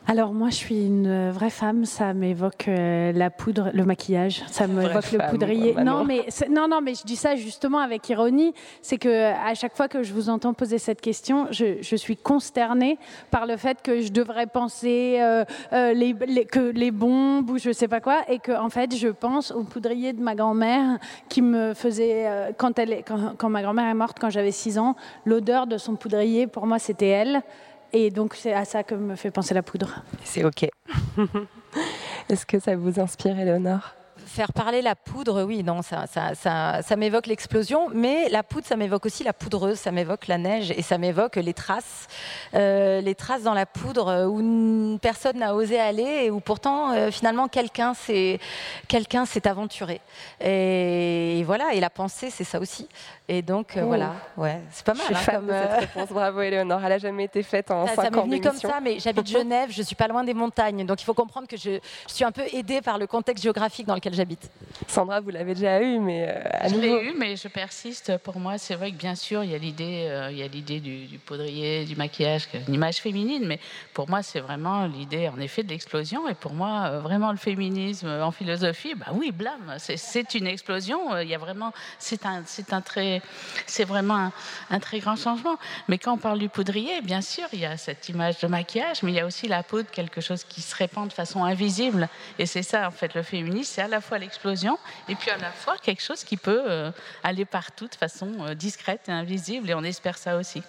Alors 0.07 0.33
moi, 0.33 0.49
je 0.49 0.55
suis 0.55 0.87
une 0.87 1.29
vraie 1.29 1.51
femme. 1.51 1.85
Ça 1.85 2.13
m'évoque 2.13 2.67
euh, 2.67 3.11
la 3.11 3.29
poudre, 3.29 3.69
le 3.73 3.85
maquillage. 3.85 4.43
Ça 4.47 4.67
m'évoque 4.67 5.11
le 5.11 5.29
poudrier. 5.29 5.75
Non, 5.75 6.03
mais 6.03 6.25
non, 6.49 6.67
non, 6.67 6.81
mais 6.81 6.95
je 6.95 7.03
dis 7.03 7.15
ça 7.15 7.35
justement 7.35 7.77
avec 7.77 8.09
ironie. 8.09 8.53
C'est 8.81 8.97
que 8.97 9.31
à 9.31 9.53
chaque 9.53 9.75
fois 9.75 9.87
que 9.87 10.01
je 10.01 10.11
vous 10.13 10.29
entends 10.29 10.53
poser 10.53 10.79
cette 10.79 11.01
question, 11.01 11.47
je, 11.51 11.95
suis 11.95 12.17
consternée 12.17 12.97
par 13.29 13.45
le 13.45 13.57
fait 13.57 13.81
que 13.83 14.01
je 14.01 14.11
devrais 14.11 14.47
penser 14.47 15.17
euh, 15.19 15.45
euh, 15.71 15.93
les, 15.93 16.15
que 16.45 16.71
les 16.71 16.89
bombes 16.89 17.49
ou 17.49 17.59
je 17.59 17.71
sais 17.71 17.87
pas 17.87 18.01
quoi, 18.01 18.21
et 18.27 18.39
que 18.39 18.51
en 18.51 18.69
fait, 18.69 18.95
je 18.95 19.09
pense 19.09 19.51
au 19.51 19.63
poudrier 19.63 20.13
de 20.13 20.21
ma 20.21 20.33
grand-mère 20.33 20.97
qui 21.29 21.43
me 21.43 21.73
faisait 21.75 22.53
quand 22.57 22.79
elle, 22.79 23.03
quand, 23.05 23.35
quand 23.37 23.49
ma 23.49 23.61
grand-mère 23.61 23.87
est 23.87 23.93
morte, 23.93 24.17
quand 24.19 24.31
j'avais 24.31 24.51
6 24.51 24.79
ans, 24.79 24.95
l'odeur 25.25 25.67
de 25.67 25.77
son 25.77 25.95
poudrier 25.95 26.47
pour 26.47 26.65
moi 26.65 26.79
c'était 26.79 27.09
elle. 27.09 27.43
Et 27.93 28.09
donc 28.09 28.35
c'est 28.35 28.53
à 28.53 28.65
ça 28.65 28.83
que 28.83 28.95
me 28.95 29.15
fait 29.15 29.31
penser 29.31 29.53
la 29.53 29.63
poudre. 29.63 30.03
C'est 30.23 30.43
OK. 30.43 30.63
Est-ce 32.29 32.45
que 32.45 32.59
ça 32.59 32.75
vous 32.75 32.99
inspire, 32.99 33.37
Eleonore? 33.39 33.95
Faire 34.25 34.53
parler 34.53 34.81
la 34.81 34.95
poudre, 34.95 35.43
oui, 35.43 35.61
non, 35.61 35.81
ça, 35.81 36.07
ça, 36.07 36.35
ça, 36.35 36.81
ça 36.83 36.95
m'évoque 36.95 37.27
l'explosion, 37.27 37.89
mais 37.93 38.29
la 38.29 38.43
poudre, 38.43 38.65
ça 38.65 38.77
m'évoque 38.77 39.05
aussi 39.05 39.23
la 39.23 39.33
poudreuse, 39.33 39.77
ça 39.77 39.91
m'évoque 39.91 40.27
la 40.27 40.37
neige 40.37 40.71
et 40.71 40.81
ça 40.81 40.97
m'évoque 40.97 41.35
les 41.35 41.53
traces, 41.53 42.07
euh, 42.53 43.01
les 43.01 43.15
traces 43.15 43.43
dans 43.43 43.53
la 43.53 43.65
poudre 43.65 44.27
où 44.27 44.97
personne 45.01 45.39
n'a 45.39 45.53
osé 45.53 45.79
aller 45.79 46.25
et 46.25 46.31
où 46.31 46.39
pourtant, 46.39 46.93
euh, 46.93 47.11
finalement, 47.11 47.49
quelqu'un 47.49 47.93
s'est, 47.93 48.39
quelqu'un 48.87 49.25
s'est 49.25 49.47
aventuré. 49.47 49.99
Et, 50.39 51.43
voilà, 51.45 51.73
et 51.73 51.81
la 51.81 51.89
pensée, 51.89 52.29
c'est 52.29 52.45
ça 52.45 52.59
aussi. 52.59 52.87
Et 53.33 53.41
donc, 53.41 53.77
euh, 53.77 53.85
voilà, 53.85 54.13
ouais, 54.35 54.59
c'est 54.71 54.85
pas 54.85 54.93
mal. 54.93 55.07
Je 55.09 55.15
suis 55.15 55.31
hein, 55.31 55.41
de 55.41 55.53
cette 55.53 55.79
réponse. 55.79 56.09
Bravo, 56.09 56.41
Eleonore. 56.41 56.81
Elle 56.83 56.89
n'a 56.89 56.97
jamais 56.97 57.23
été 57.23 57.41
faite 57.43 57.71
en 57.71 57.87
ça, 57.87 57.95
5 57.95 58.03
ça 58.03 58.09
m'est 58.09 58.21
venu 58.23 58.41
comme 58.41 58.57
ça, 58.57 58.81
mais 58.81 58.99
j'habite 58.99 59.25
Genève, 59.31 59.69
je 59.71 59.81
suis 59.83 59.95
pas 59.95 60.09
loin 60.09 60.25
des 60.25 60.33
montagnes, 60.33 60.85
donc 60.85 61.01
il 61.01 61.05
faut 61.05 61.13
comprendre 61.13 61.47
que 61.47 61.55
je, 61.55 61.79
je 62.09 62.13
suis 62.13 62.25
un 62.25 62.33
peu 62.33 62.43
aidée 62.51 62.81
par 62.81 62.97
le 62.97 63.07
contexte 63.07 63.41
géographique 63.41 63.87
dans 63.87 63.95
lequel 63.95 64.13
j'habite. 64.13 64.51
Sandra, 64.85 65.21
vous 65.21 65.29
l'avez 65.29 65.53
déjà 65.53 65.81
eu, 65.81 65.97
mais 65.99 66.27
euh, 66.27 66.41
à 66.51 66.67
je 66.67 66.75
nouveau. 66.75 66.87
l'ai 66.87 67.05
eu, 67.05 67.13
mais 67.17 67.37
je 67.37 67.47
persiste. 67.47 68.17
Pour 68.17 68.37
moi, 68.37 68.57
c'est 68.57 68.75
vrai 68.75 68.91
que 68.91 68.97
bien 68.97 69.15
sûr, 69.15 69.45
il 69.45 69.51
y 69.51 69.55
a 69.55 69.57
l'idée, 69.57 70.07
euh, 70.09 70.29
il 70.29 70.37
y 70.37 70.43
a 70.43 70.47
l'idée 70.49 70.81
du, 70.81 71.05
du, 71.05 71.17
poudrier, 71.17 71.85
du 71.85 71.95
maquillage, 71.95 72.49
une 72.67 72.73
image 72.73 72.97
féminine, 72.97 73.45
mais 73.47 73.61
pour 73.93 74.09
moi, 74.09 74.23
c'est 74.23 74.41
vraiment 74.41 74.87
l'idée, 74.87 75.29
en 75.29 75.39
effet, 75.39 75.63
de 75.63 75.69
l'explosion. 75.69 76.27
Et 76.27 76.33
pour 76.33 76.53
moi, 76.53 76.87
euh, 76.87 76.99
vraiment, 76.99 77.31
le 77.31 77.37
féminisme 77.37 78.09
en 78.09 78.31
philosophie, 78.31 78.93
bah 78.93 79.13
oui, 79.13 79.31
blâme, 79.31 79.77
c'est 79.77 80.33
une 80.33 80.47
explosion. 80.47 81.17
Il 81.17 81.29
y 81.29 81.35
a 81.35 81.37
vraiment, 81.37 81.71
c'est 81.97 82.25
un, 82.25 82.43
c'est 82.45 82.73
un 82.73 82.81
très, 82.81 83.20
c'est 83.65 83.85
vraiment 83.85 84.15
un, 84.15 84.31
un, 84.69 84.79
très 84.79 84.99
grand 84.99 85.15
changement. 85.15 85.57
Mais 85.87 85.97
quand 85.97 86.13
on 86.13 86.17
parle 86.17 86.39
du 86.39 86.49
poudrier, 86.49 87.01
bien 87.01 87.21
sûr, 87.21 87.45
il 87.53 87.59
y 87.59 87.65
a 87.65 87.77
cette 87.77 88.09
image 88.09 88.39
de 88.39 88.47
maquillage, 88.47 89.03
mais 89.03 89.11
il 89.11 89.15
y 89.15 89.19
a 89.19 89.25
aussi 89.25 89.47
la 89.47 89.63
poudre, 89.63 89.89
quelque 89.91 90.21
chose 90.21 90.43
qui 90.43 90.61
se 90.61 90.75
répand 90.75 91.07
de 91.07 91.13
façon 91.13 91.43
invisible. 91.43 92.09
Et 92.39 92.45
c'est 92.45 92.63
ça, 92.63 92.87
en 92.87 92.91
fait, 92.91 93.13
le 93.15 93.23
féminisme, 93.23 93.71
c'est 93.75 93.81
à 93.81 93.87
la 93.87 94.01
fois 94.01 94.17
l'explosion 94.17 94.77
et 95.07 95.15
puis 95.15 95.31
à 95.31 95.37
la 95.37 95.51
fois 95.51 95.75
quelque 95.81 96.01
chose 96.01 96.23
qui 96.23 96.37
peut 96.37 96.63
euh, 96.67 96.91
aller 97.23 97.45
partout 97.45 97.87
de 97.87 97.95
façon 97.95 98.31
euh, 98.41 98.55
discrète 98.55 99.07
et 99.07 99.11
invisible. 99.11 99.69
Et 99.69 99.73
on 99.73 99.83
espère 99.83 100.17
ça 100.17 100.37
aussi. 100.37 100.63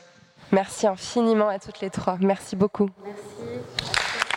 Merci 0.51 0.87
infiniment 0.87 1.49
à 1.49 1.59
toutes 1.59 1.81
les 1.81 1.91
trois. 1.91 2.19
Merci 2.21 2.57
beaucoup. 2.57 2.91
Merci. 3.05 4.32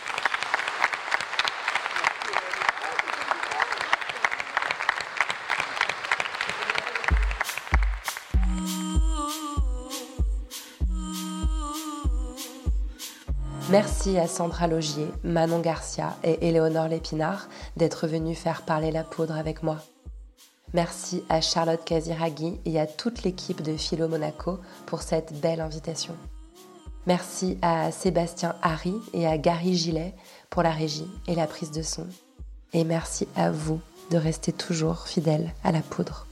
Merci 13.68 14.16
à 14.16 14.28
Sandra 14.28 14.68
Logier, 14.68 15.08
Manon 15.24 15.58
Garcia 15.58 16.16
et 16.22 16.46
Éléonore 16.46 16.86
Lépinard 16.86 17.48
d'être 17.76 18.06
venues 18.06 18.36
faire 18.36 18.62
parler 18.62 18.92
la 18.92 19.02
poudre 19.02 19.34
avec 19.34 19.64
moi. 19.64 19.78
Merci 20.72 21.24
à 21.28 21.40
Charlotte 21.40 21.84
Casiraghi 21.84 22.60
et 22.64 22.78
à 22.78 22.86
toute 22.86 23.24
l'équipe 23.24 23.62
de 23.62 23.76
Philo 23.76 24.06
Monaco 24.06 24.60
pour 24.86 25.02
cette 25.02 25.40
belle 25.40 25.60
invitation. 25.60 26.14
Merci 27.06 27.58
à 27.60 27.90
Sébastien 27.90 28.54
Harry 28.62 28.94
et 29.12 29.26
à 29.26 29.36
Gary 29.36 29.74
Gillet 29.74 30.14
pour 30.48 30.62
la 30.62 30.70
régie 30.70 31.10
et 31.26 31.34
la 31.34 31.48
prise 31.48 31.72
de 31.72 31.82
son. 31.82 32.06
Et 32.72 32.84
merci 32.84 33.26
à 33.34 33.50
vous 33.50 33.80
de 34.12 34.16
rester 34.16 34.52
toujours 34.52 35.08
fidèles 35.08 35.52
à 35.64 35.72
la 35.72 35.80
poudre. 35.80 36.28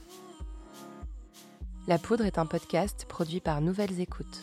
La 1.88 1.98
poudre 1.98 2.26
est 2.26 2.38
un 2.38 2.46
podcast 2.46 3.06
produit 3.08 3.40
par 3.40 3.60
Nouvelles 3.60 4.00
Écoutes. 4.00 4.42